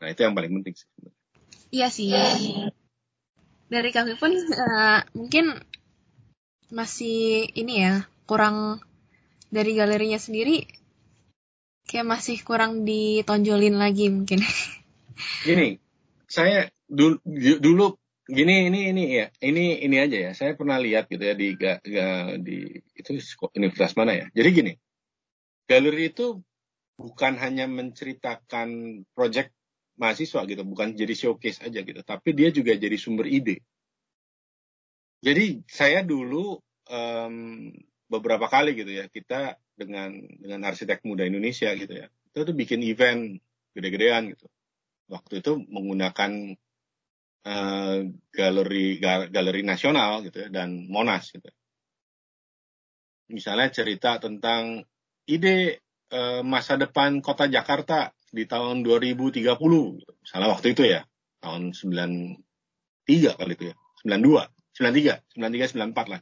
Nah 0.00 0.08
itu 0.08 0.20
yang 0.24 0.34
paling 0.34 0.52
penting 0.60 0.74
sih. 0.74 0.88
Iya 1.68 1.88
sih. 1.92 2.08
Dari 3.68 3.90
kami 3.92 4.16
pun 4.16 4.32
uh, 4.32 5.00
mungkin 5.12 5.60
masih 6.72 7.48
ini 7.52 7.84
ya 7.84 7.94
kurang 8.24 8.80
dari 9.48 9.76
galerinya 9.76 10.20
sendiri 10.20 10.68
kayak 11.88 12.08
masih 12.08 12.40
kurang 12.44 12.84
ditonjolin 12.84 13.76
lagi 13.76 14.08
mungkin. 14.12 14.40
Gini, 15.48 15.80
saya 16.28 16.68
dulu, 16.88 17.20
dulu 17.60 17.96
gini 18.28 18.68
ini 18.68 18.92
ini 18.92 19.04
ya 19.08 19.26
ini 19.40 19.80
ini 19.80 19.96
aja 19.96 20.16
ya 20.28 20.30
saya 20.36 20.52
pernah 20.52 20.76
lihat 20.76 21.08
gitu 21.08 21.24
ya 21.24 21.32
di 21.32 21.56
ga, 21.56 21.80
ga, 21.80 22.36
di 22.36 22.76
itu 22.92 23.16
universitas 23.56 23.96
mana 23.96 24.12
ya 24.12 24.26
jadi 24.36 24.48
gini 24.52 24.72
galeri 25.68 26.10
itu 26.10 26.40
bukan 26.98 27.38
hanya 27.38 27.68
menceritakan 27.68 29.02
project 29.12 29.54
mahasiswa 30.00 30.42
gitu 30.48 30.62
bukan 30.64 30.96
jadi 30.96 31.14
showcase 31.14 31.62
aja 31.62 31.84
gitu 31.84 32.00
tapi 32.02 32.32
dia 32.34 32.48
juga 32.50 32.74
jadi 32.74 32.96
sumber 32.96 33.28
ide. 33.28 33.62
Jadi 35.18 35.66
saya 35.66 36.06
dulu 36.06 36.58
um, 36.88 37.34
beberapa 38.08 38.46
kali 38.48 38.72
gitu 38.78 38.90
ya 38.90 39.10
kita 39.10 39.60
dengan 39.76 40.14
dengan 40.40 40.66
arsitek 40.66 41.04
muda 41.04 41.26
Indonesia 41.26 41.70
gitu 41.76 41.92
ya 41.92 42.06
itu 42.08 42.38
tuh 42.42 42.56
bikin 42.56 42.80
event 42.82 43.36
gede-gedean 43.76 44.32
gitu. 44.32 44.46
Waktu 45.10 45.42
itu 45.42 45.52
menggunakan 45.68 46.54
uh, 47.44 47.98
galeri 48.32 48.98
galeri 49.30 49.62
nasional 49.66 50.24
gitu 50.24 50.46
ya 50.46 50.48
dan 50.48 50.88
Monas 50.88 51.28
gitu 51.34 51.50
misalnya 53.28 53.68
cerita 53.68 54.16
tentang 54.16 54.82
ide 55.28 55.84
uh, 56.10 56.40
masa 56.40 56.80
depan 56.80 57.20
kota 57.20 57.44
Jakarta 57.46 58.16
di 58.32 58.48
tahun 58.48 58.80
2030 58.80 59.44
gitu. 59.44 60.12
misalnya 60.24 60.48
waktu 60.48 60.72
itu 60.72 60.82
ya. 60.88 61.04
Tahun 61.38 61.70
9 61.70 62.48
93 63.06 63.38
kali 63.38 63.52
itu 63.56 63.64
ya. 63.72 63.76
92 64.04 64.48
93 64.76 65.36
93 65.36 65.92
94 65.92 66.12
lah. 66.12 66.20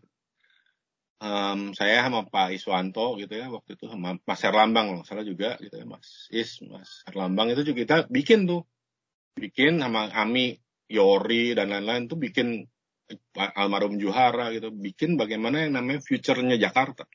Um, 1.16 1.72
saya 1.72 2.04
sama 2.04 2.28
Pak 2.28 2.52
Iswanto 2.52 3.16
gitu 3.16 3.32
ya 3.32 3.48
waktu 3.48 3.80
itu 3.80 3.88
sama 3.88 4.20
Mas 4.20 4.40
Herlambang 4.44 5.00
salah 5.06 5.24
juga 5.24 5.56
gitu 5.62 5.74
ya. 5.78 5.86
Mas 5.88 6.28
Is 6.28 6.60
Mas 6.66 7.06
Herlambang 7.08 7.54
itu 7.54 7.62
juga 7.62 7.78
kita 7.82 7.96
bikin 8.10 8.44
tuh. 8.50 8.66
Bikin 9.36 9.80
sama 9.80 10.08
Ami 10.12 10.56
Yori 10.88 11.52
dan 11.52 11.72
lain-lain 11.72 12.08
tuh 12.08 12.16
bikin 12.16 12.68
almarhum 13.34 13.96
Juhara 13.96 14.52
gitu. 14.52 14.68
Bikin 14.74 15.16
bagaimana 15.16 15.64
yang 15.64 15.78
namanya 15.80 16.04
future-nya 16.04 16.56
Jakarta 16.60 17.06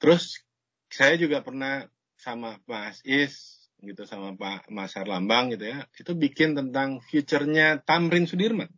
terus 0.00 0.42
saya 0.90 1.14
juga 1.20 1.44
pernah 1.44 1.86
sama 2.18 2.58
Mas 2.66 3.04
Is 3.06 3.68
gitu 3.80 4.04
sama 4.04 4.34
Pak 4.34 4.68
Mas 4.72 4.96
Herlambang 4.96 5.52
gitu 5.54 5.70
ya 5.70 5.86
itu 5.96 6.12
bikin 6.16 6.56
tentang 6.56 7.04
future-nya 7.04 7.80
Tamrin 7.84 8.26
Sudirman 8.26 8.68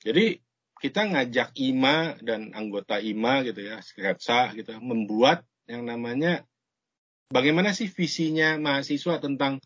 jadi 0.00 0.40
kita 0.80 1.12
ngajak 1.12 1.52
IMA 1.60 2.16
dan 2.24 2.56
anggota 2.56 2.96
IMA 2.96 3.44
gitu 3.44 3.60
ya, 3.60 3.84
sketsa 3.84 4.56
gitu, 4.56 4.72
membuat 4.80 5.44
yang 5.68 5.84
namanya 5.84 6.48
bagaimana 7.28 7.76
sih 7.76 7.86
visinya 7.86 8.56
mahasiswa 8.56 9.20
tentang 9.20 9.60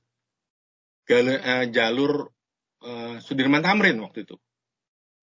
uh, 1.07 1.65
jalur 1.71 2.35
uh, 2.83 3.23
Sudirman 3.23 3.63
Tamrin 3.63 4.03
waktu 4.03 4.27
itu. 4.27 4.37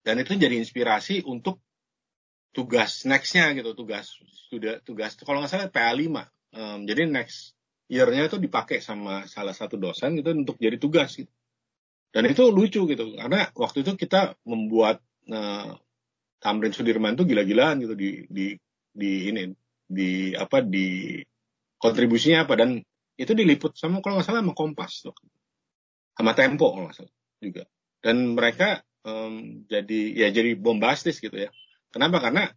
Dan 0.02 0.24
itu 0.24 0.34
jadi 0.40 0.58
inspirasi 0.58 1.28
untuk 1.28 1.60
tugas 2.52 3.08
nextnya 3.08 3.56
gitu, 3.56 3.72
tugas 3.76 4.16
sudah 4.52 4.84
tugas 4.84 5.16
kalau 5.24 5.44
nggak 5.44 5.52
salah 5.52 5.72
PA5. 5.72 6.08
Um, 6.52 6.80
jadi 6.84 7.08
next 7.08 7.56
year-nya 7.88 8.28
itu 8.28 8.36
dipakai 8.40 8.84
sama 8.84 9.24
salah 9.28 9.56
satu 9.56 9.80
dosen 9.80 10.20
gitu 10.20 10.36
untuk 10.36 10.60
jadi 10.60 10.76
tugas 10.76 11.16
gitu. 11.16 11.32
Dan 12.12 12.28
itu 12.28 12.44
lucu 12.52 12.84
gitu, 12.92 13.16
karena 13.16 13.48
waktu 13.56 13.88
itu 13.88 13.96
kita 13.96 14.36
membuat 14.44 15.00
nah, 15.32 15.80
Tamrin 16.44 16.76
Sudirman 16.76 17.16
tuh 17.16 17.24
gila-gilaan 17.24 17.80
gitu 17.80 17.96
di 17.96 18.28
di 18.28 18.52
di 18.92 19.32
ini 19.32 19.48
di 19.88 20.36
apa 20.36 20.60
di 20.60 21.20
kontribusinya 21.80 22.44
apa 22.44 22.60
dan 22.60 22.84
itu 23.16 23.32
diliput 23.32 23.78
sama 23.78 24.04
kalau 24.04 24.20
nggak 24.20 24.28
salah 24.28 24.42
sama 24.44 24.54
Kompas 24.58 25.06
tuh 25.06 25.16
sama 26.16 26.32
Tempo 26.36 26.74
kalau 26.74 26.90
nggak 26.90 26.98
salah 26.98 27.14
juga 27.40 27.64
dan 28.02 28.34
mereka 28.36 28.82
um, 29.06 29.64
jadi 29.70 30.02
ya 30.16 30.28
jadi 30.34 30.58
bombastis 30.58 31.22
gitu 31.22 31.38
ya 31.38 31.54
kenapa? 31.92 32.18
Karena 32.24 32.50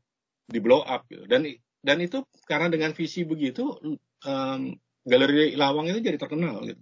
di 0.44 0.58
blow 0.62 0.80
up 0.80 1.04
gitu. 1.10 1.28
Dan 1.28 1.44
dan 1.84 2.00
itu 2.00 2.24
karena 2.48 2.72
dengan 2.72 2.96
visi 2.96 3.28
begitu 3.28 3.76
um, 4.24 4.60
galeri 5.04 5.52
Lawang 5.52 5.92
itu 5.92 6.00
jadi 6.00 6.16
terkenal 6.16 6.64
gitu. 6.64 6.80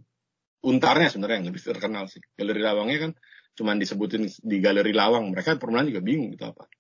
Untarnya 0.63 1.11
sebenarnya 1.11 1.43
yang 1.43 1.49
lebih 1.51 1.63
terkenal 1.63 2.07
sih. 2.07 2.23
Galeri 2.39 2.63
Lawangnya 2.63 3.11
kan 3.11 3.13
cuman 3.59 3.83
disebutin 3.83 4.31
di 4.31 4.57
galeri 4.63 4.95
Lawang. 4.95 5.35
Mereka 5.35 5.59
permulaan 5.59 5.91
juga 5.91 6.07
bingung 6.07 6.31
gitu 6.31 6.47
apa. 6.47 6.71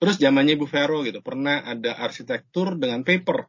Terus 0.00 0.16
zamannya 0.16 0.56
Ibu 0.56 0.64
Vero 0.64 1.04
gitu 1.04 1.20
pernah 1.20 1.60
ada 1.60 2.00
arsitektur 2.00 2.80
dengan 2.80 3.04
paper. 3.04 3.44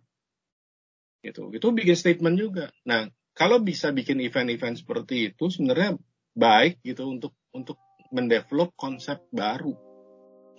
Gitu. 1.24 1.48
Itu 1.56 1.72
bikin 1.72 1.96
statement 1.96 2.36
juga. 2.36 2.68
Nah 2.84 3.08
kalau 3.32 3.64
bisa 3.64 3.96
bikin 3.96 4.20
event-event 4.20 4.84
seperti 4.84 5.32
itu 5.32 5.48
sebenarnya 5.48 5.96
baik 6.36 6.84
gitu 6.84 7.08
untuk 7.08 7.32
untuk 7.56 7.80
mendevelop 8.12 8.76
konsep 8.76 9.24
baru. 9.32 9.72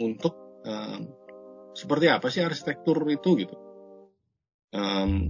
Untuk 0.01 0.42
um, 0.67 1.11
seperti 1.73 2.07
apa 2.09 2.29
sih 2.29 2.43
arsitektur 2.45 3.03
itu 3.09 3.31
gitu? 3.39 3.57
Um, 4.73 5.29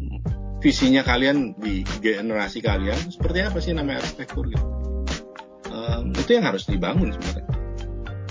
visinya 0.62 1.02
kalian 1.02 1.58
di 1.58 1.82
generasi 1.98 2.62
kalian 2.62 3.10
seperti 3.10 3.38
apa 3.42 3.58
sih 3.58 3.74
namanya 3.74 4.06
arsitektur 4.06 4.46
gitu? 4.46 4.66
Um, 5.72 6.14
itu 6.14 6.30
yang 6.38 6.46
harus 6.46 6.68
dibangun 6.68 7.10
sebenarnya. 7.10 7.48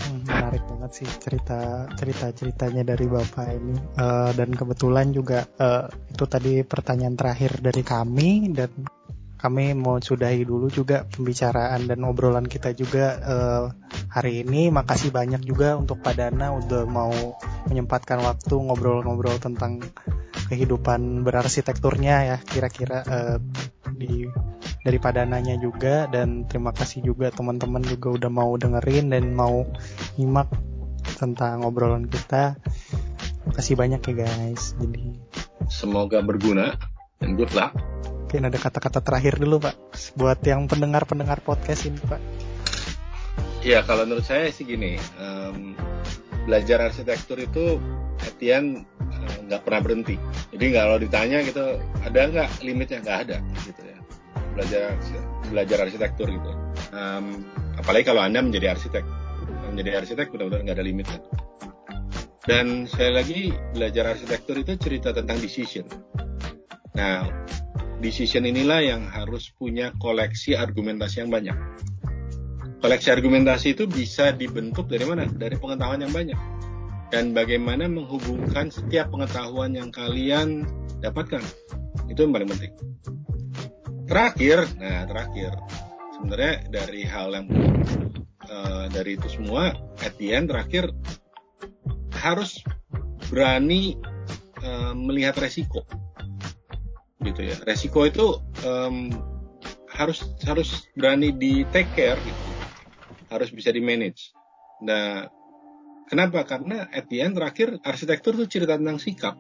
Hmm, 0.01 0.21
menarik 0.23 0.63
banget 0.69 0.91
sih 1.03 1.09
cerita 1.19 1.89
cerita 1.99 2.31
ceritanya 2.31 2.83
dari 2.95 3.05
bapak 3.09 3.47
ini. 3.51 3.75
Uh, 3.97 4.31
dan 4.37 4.53
kebetulan 4.55 5.11
juga 5.11 5.43
uh, 5.59 5.89
itu 6.07 6.23
tadi 6.29 6.61
pertanyaan 6.63 7.17
terakhir 7.17 7.59
dari 7.59 7.83
kami 7.83 8.53
dan 8.55 8.71
kami 9.41 9.73
mau 9.73 9.97
sudahi 9.97 10.45
dulu 10.45 10.69
juga 10.69 11.09
pembicaraan 11.09 11.89
dan 11.89 12.05
obrolan 12.05 12.45
kita 12.45 12.77
juga 12.77 13.17
uh, 13.17 13.65
hari 14.13 14.45
ini. 14.45 14.69
Makasih 14.69 15.09
banyak 15.09 15.41
juga 15.41 15.73
untuk 15.73 15.97
Pak 16.05 16.13
Dana 16.13 16.53
udah 16.53 16.85
mau 16.85 17.11
menyempatkan 17.65 18.21
waktu 18.21 18.53
ngobrol-ngobrol 18.53 19.41
tentang 19.41 19.81
kehidupan 20.45 21.25
berarsitekturnya 21.25 22.15
ya 22.27 22.37
kira-kira 22.37 23.01
uh, 23.07 23.37
di 23.97 24.29
dari 24.81 24.97
padananya 24.97 25.57
juga 25.61 26.09
dan 26.09 26.45
terima 26.49 26.73
kasih 26.73 27.05
juga 27.05 27.29
teman-teman 27.29 27.85
juga 27.85 28.17
udah 28.17 28.31
mau 28.33 28.51
dengerin 28.57 29.13
dan 29.13 29.33
mau 29.33 29.65
nyimak 30.17 30.49
tentang 31.17 31.65
obrolan 31.65 32.05
kita. 32.09 32.57
Makasih 33.49 33.73
banyak 33.77 34.01
ya 34.05 34.13
guys. 34.25 34.77
Jadi 34.77 35.17
semoga 35.69 36.21
berguna 36.21 36.77
dan 37.17 37.37
good 37.37 37.53
luck. 37.53 38.00
Mungkin 38.31 38.47
ada 38.47 38.63
kata-kata 38.63 39.03
terakhir 39.03 39.43
dulu 39.43 39.59
Pak 39.59 39.75
buat 40.15 40.39
yang 40.47 40.63
pendengar-pendengar 40.63 41.43
podcast 41.43 41.83
ini 41.83 41.99
Pak. 41.99 42.21
Ya 43.59 43.83
kalau 43.83 44.07
menurut 44.07 44.23
saya 44.23 44.47
sih 44.55 44.63
gini, 44.63 44.95
um, 45.19 45.75
belajar 46.47 46.79
arsitektur 46.79 47.43
itu 47.43 47.75
Etian 48.23 48.87
eh, 49.11 49.35
nggak 49.51 49.59
uh, 49.59 49.63
pernah 49.67 49.83
berhenti. 49.83 50.15
Jadi 50.55 50.65
kalau 50.71 50.95
ditanya 50.95 51.43
gitu, 51.43 51.75
ada 52.07 52.19
nggak 52.31 52.63
limitnya? 52.63 53.03
Nggak 53.03 53.19
ada 53.27 53.37
gitu 53.67 53.81
ya 53.83 53.99
belajar 54.55 54.95
belajar 55.51 55.77
arsitektur 55.83 56.27
gitu. 56.31 56.51
Um, 56.95 57.43
apalagi 57.75 58.07
kalau 58.07 58.23
anda 58.23 58.39
menjadi 58.39 58.79
arsitek, 58.79 59.03
menjadi 59.75 60.07
arsitek 60.07 60.31
benar-benar 60.31 60.71
nggak 60.71 60.77
ada 60.79 60.87
limitnya. 60.87 61.19
Dan 62.47 62.87
saya 62.87 63.11
lagi 63.11 63.51
belajar 63.75 64.15
arsitektur 64.15 64.55
itu 64.55 64.79
cerita 64.79 65.11
tentang 65.11 65.35
decision. 65.43 65.83
Nah, 66.95 67.23
decision 68.01 68.49
inilah 68.49 68.81
yang 68.81 69.07
harus 69.07 69.53
punya 69.53 69.93
koleksi 70.01 70.57
argumentasi 70.57 71.23
yang 71.23 71.31
banyak. 71.31 71.55
Koleksi 72.81 73.13
argumentasi 73.13 73.77
itu 73.77 73.85
bisa 73.85 74.33
dibentuk 74.33 74.89
dari 74.89 75.05
mana? 75.05 75.29
Dari 75.29 75.55
pengetahuan 75.55 76.01
yang 76.01 76.13
banyak. 76.13 76.39
Dan 77.13 77.37
bagaimana 77.37 77.85
menghubungkan 77.85 78.73
setiap 78.73 79.13
pengetahuan 79.13 79.77
yang 79.77 79.93
kalian 79.93 80.65
dapatkan. 80.99 81.45
Itu 82.09 82.25
yang 82.25 82.33
paling 82.33 82.49
penting 82.49 82.73
terakhir 84.11 84.67
nah 84.75 85.07
terakhir 85.07 85.55
sebenarnya 86.19 86.53
dari 86.67 87.07
hal 87.07 87.31
yang 87.31 87.47
uh, 88.43 88.91
dari 88.91 89.15
itu 89.15 89.31
semua 89.31 89.71
at 90.03 90.19
the 90.19 90.35
end 90.35 90.51
terakhir 90.51 90.91
harus 92.19 92.59
berani 93.31 93.95
uh, 94.59 94.91
melihat 94.99 95.39
resiko 95.39 95.87
gitu 97.21 97.41
ya 97.45 97.55
resiko 97.63 98.05
itu 98.05 98.41
um, 98.65 99.13
harus 99.91 100.25
harus 100.45 100.89
berani 100.97 101.35
di 101.35 101.65
take 101.69 101.93
care 101.93 102.19
gitu 102.25 102.41
harus 103.29 103.49
bisa 103.53 103.69
di 103.69 103.79
manage 103.79 104.33
nah 104.81 105.29
kenapa 106.09 106.43
karena 106.43 106.89
at 106.89 107.05
the 107.07 107.21
end 107.21 107.37
terakhir 107.37 107.77
arsitektur 107.85 108.35
itu 108.41 108.59
cerita 108.59 108.75
tentang 108.75 108.97
sikap 108.97 109.37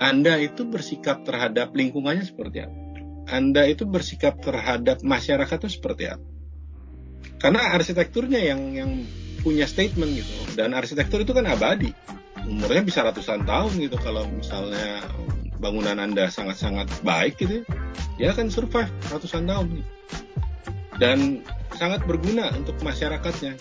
anda 0.00 0.40
itu 0.40 0.66
bersikap 0.66 1.22
terhadap 1.22 1.70
lingkungannya 1.76 2.26
seperti 2.26 2.66
apa 2.66 2.84
anda 3.24 3.64
itu 3.64 3.88
bersikap 3.88 4.36
terhadap 4.44 5.00
masyarakat 5.00 5.56
itu 5.64 5.70
seperti 5.80 6.12
apa? 6.12 6.26
Karena 7.40 7.72
arsitekturnya 7.72 8.40
yang 8.40 8.60
yang 8.76 8.90
punya 9.40 9.64
statement 9.64 10.12
gitu. 10.12 10.32
Dan 10.56 10.76
arsitektur 10.76 11.24
itu 11.24 11.32
kan 11.32 11.48
abadi. 11.48 11.92
Umurnya 12.44 12.84
bisa 12.84 13.00
ratusan 13.00 13.48
tahun 13.48 13.80
gitu 13.80 13.96
kalau 13.96 14.28
misalnya 14.28 15.00
bangunan 15.58 15.98
Anda 15.98 16.30
sangat-sangat 16.30 16.90
baik 17.06 17.40
gitu. 17.40 17.66
Dia 18.18 18.30
akan 18.34 18.50
survive 18.50 18.90
ratusan 19.10 19.46
tahun 19.46 19.82
gitu. 19.82 19.90
Dan 20.98 21.18
sangat 21.74 22.06
berguna 22.06 22.54
untuk 22.54 22.78
masyarakatnya. 22.80 23.58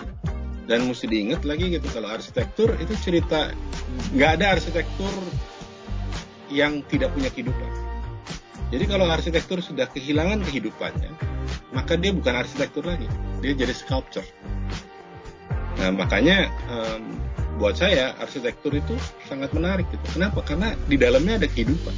Dan 0.63 0.87
mesti 0.87 1.11
diingat 1.11 1.43
lagi 1.43 1.75
gitu 1.75 1.87
kalau 1.91 2.07
arsitektur 2.07 2.71
itu 2.79 2.95
cerita 3.03 3.51
nggak 4.15 4.31
ada 4.39 4.55
arsitektur 4.55 5.11
yang 6.47 6.85
tidak 6.87 7.11
punya 7.11 7.27
kehidupan 7.33 7.83
jadi 8.73 8.89
kalau 8.89 9.05
arsitektur 9.05 9.61
sudah 9.61 9.85
kehilangan 9.85 10.41
kehidupannya, 10.49 11.13
maka 11.77 11.93
dia 11.93 12.09
bukan 12.09 12.41
arsitektur 12.41 12.81
lagi, 12.81 13.05
dia 13.37 13.53
jadi 13.53 13.69
sculpture. 13.69 14.25
Nah 15.77 15.93
makanya 15.93 16.49
um, 16.73 17.21
buat 17.57 17.77
saya 17.77 18.17
arsitektur 18.17 18.73
itu 18.73 18.95
sangat 19.29 19.53
menarik 19.53 19.85
gitu. 19.93 20.17
Kenapa? 20.17 20.41
Karena 20.41 20.73
di 20.89 20.97
dalamnya 20.97 21.43
ada 21.43 21.47
kehidupan. 21.49 21.95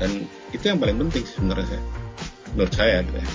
Dan 0.00 0.24
itu 0.54 0.64
yang 0.64 0.78
paling 0.78 0.96
penting 1.06 1.24
sebenarnya 1.26 1.66
saya. 1.76 1.82
Menurut 2.54 2.74
saya 2.74 2.96
gitu 3.04 3.18
ya. 3.18 3.28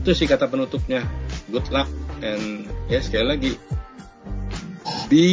Itu 0.00 0.10
sih 0.16 0.26
kata 0.28 0.46
penutupnya. 0.46 1.04
Good 1.50 1.68
luck 1.72 1.88
and 2.20 2.68
ya 2.86 3.00
sekali 3.00 3.26
lagi 3.26 3.52
be 5.10 5.26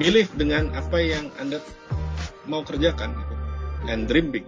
believe 0.00 0.30
dengan 0.38 0.72
apa 0.72 0.96
yang 1.02 1.28
Anda 1.36 1.60
mau 2.48 2.64
kerjakan 2.64 3.12
gitu. 3.12 3.34
and 3.88 4.04
dream 4.08 4.32
big. 4.34 4.44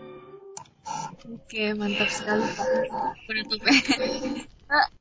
Oke, 1.30 1.76
mantap 1.76 2.10
sekali 2.10 2.42
Pak 2.56 2.66
penutupnya. 3.28 3.74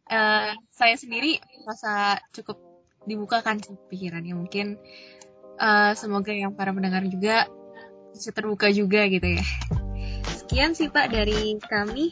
Uh, 0.09 0.51
saya 0.79 0.95
sendiri 0.99 1.41
merasa 1.63 2.19
cukup 2.35 2.68
dibukakan 3.05 3.61
sih 3.63 3.75
pikirannya. 3.87 4.35
Mungkin 4.35 4.79
uh, 5.59 5.91
semoga 5.93 6.33
yang 6.33 6.55
para 6.55 6.73
pendengar 6.73 7.03
juga 7.05 7.47
bisa 8.11 8.33
terbuka 8.33 8.71
juga 8.73 9.05
gitu 9.07 9.37
ya. 9.39 9.43
Sekian 10.27 10.73
sih 10.73 10.89
pak 10.89 11.13
dari 11.13 11.55
kami. 11.61 12.09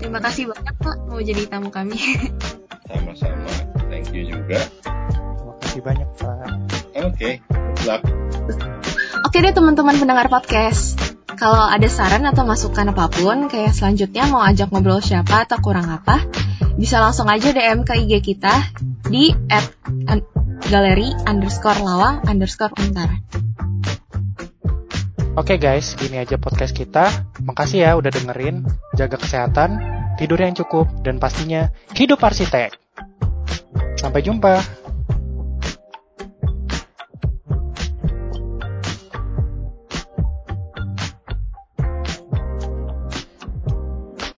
Terima 0.00 0.18
kasih 0.18 0.50
banyak 0.50 0.74
pak 0.80 0.96
mau 1.06 1.20
jadi 1.20 1.46
tamu 1.46 1.68
kami. 1.68 1.96
Sama-sama. 2.90 3.50
Thank 3.92 4.10
you 4.16 4.26
juga. 4.26 4.58
Terima 4.82 5.54
kasih 5.62 5.80
banyak 5.84 6.08
pak. 6.18 6.48
Oke 7.00 7.40
okay. 7.40 8.02
oke 9.24 9.36
deh 9.40 9.54
teman-teman 9.54 9.96
pendengar 9.96 10.26
podcast 10.26 10.98
kalau 11.36 11.66
ada 11.68 11.86
saran 11.86 12.26
atau 12.26 12.42
masukan 12.42 12.90
apa 12.90 13.06
pun, 13.12 13.46
kayak 13.46 13.74
selanjutnya 13.76 14.26
mau 14.26 14.42
ajak 14.42 14.72
ngobrol 14.72 15.02
siapa 15.04 15.46
atau 15.46 15.58
kurang 15.62 15.86
apa, 15.86 16.24
bisa 16.74 16.98
langsung 16.98 17.28
aja 17.28 17.52
DM 17.52 17.84
ke 17.84 17.94
IG 17.98 18.12
kita 18.24 18.54
di 19.06 19.34
at 19.50 19.66
galeri 20.70 21.10
underscore 21.26 21.82
lawang 21.82 22.22
underscore 22.24 22.72
untar. 22.78 23.10
Oke 25.38 25.56
okay 25.56 25.58
guys, 25.62 25.94
gini 25.94 26.18
aja 26.18 26.36
podcast 26.36 26.74
kita. 26.74 27.06
Makasih 27.46 27.86
ya 27.86 27.94
udah 27.94 28.10
dengerin. 28.10 28.66
Jaga 28.98 29.14
kesehatan, 29.14 29.78
tidur 30.18 30.42
yang 30.42 30.58
cukup, 30.58 30.90
dan 31.06 31.22
pastinya 31.22 31.70
hidup 31.94 32.18
arsitek. 32.18 32.74
Sampai 33.94 34.26
jumpa. 34.26 34.79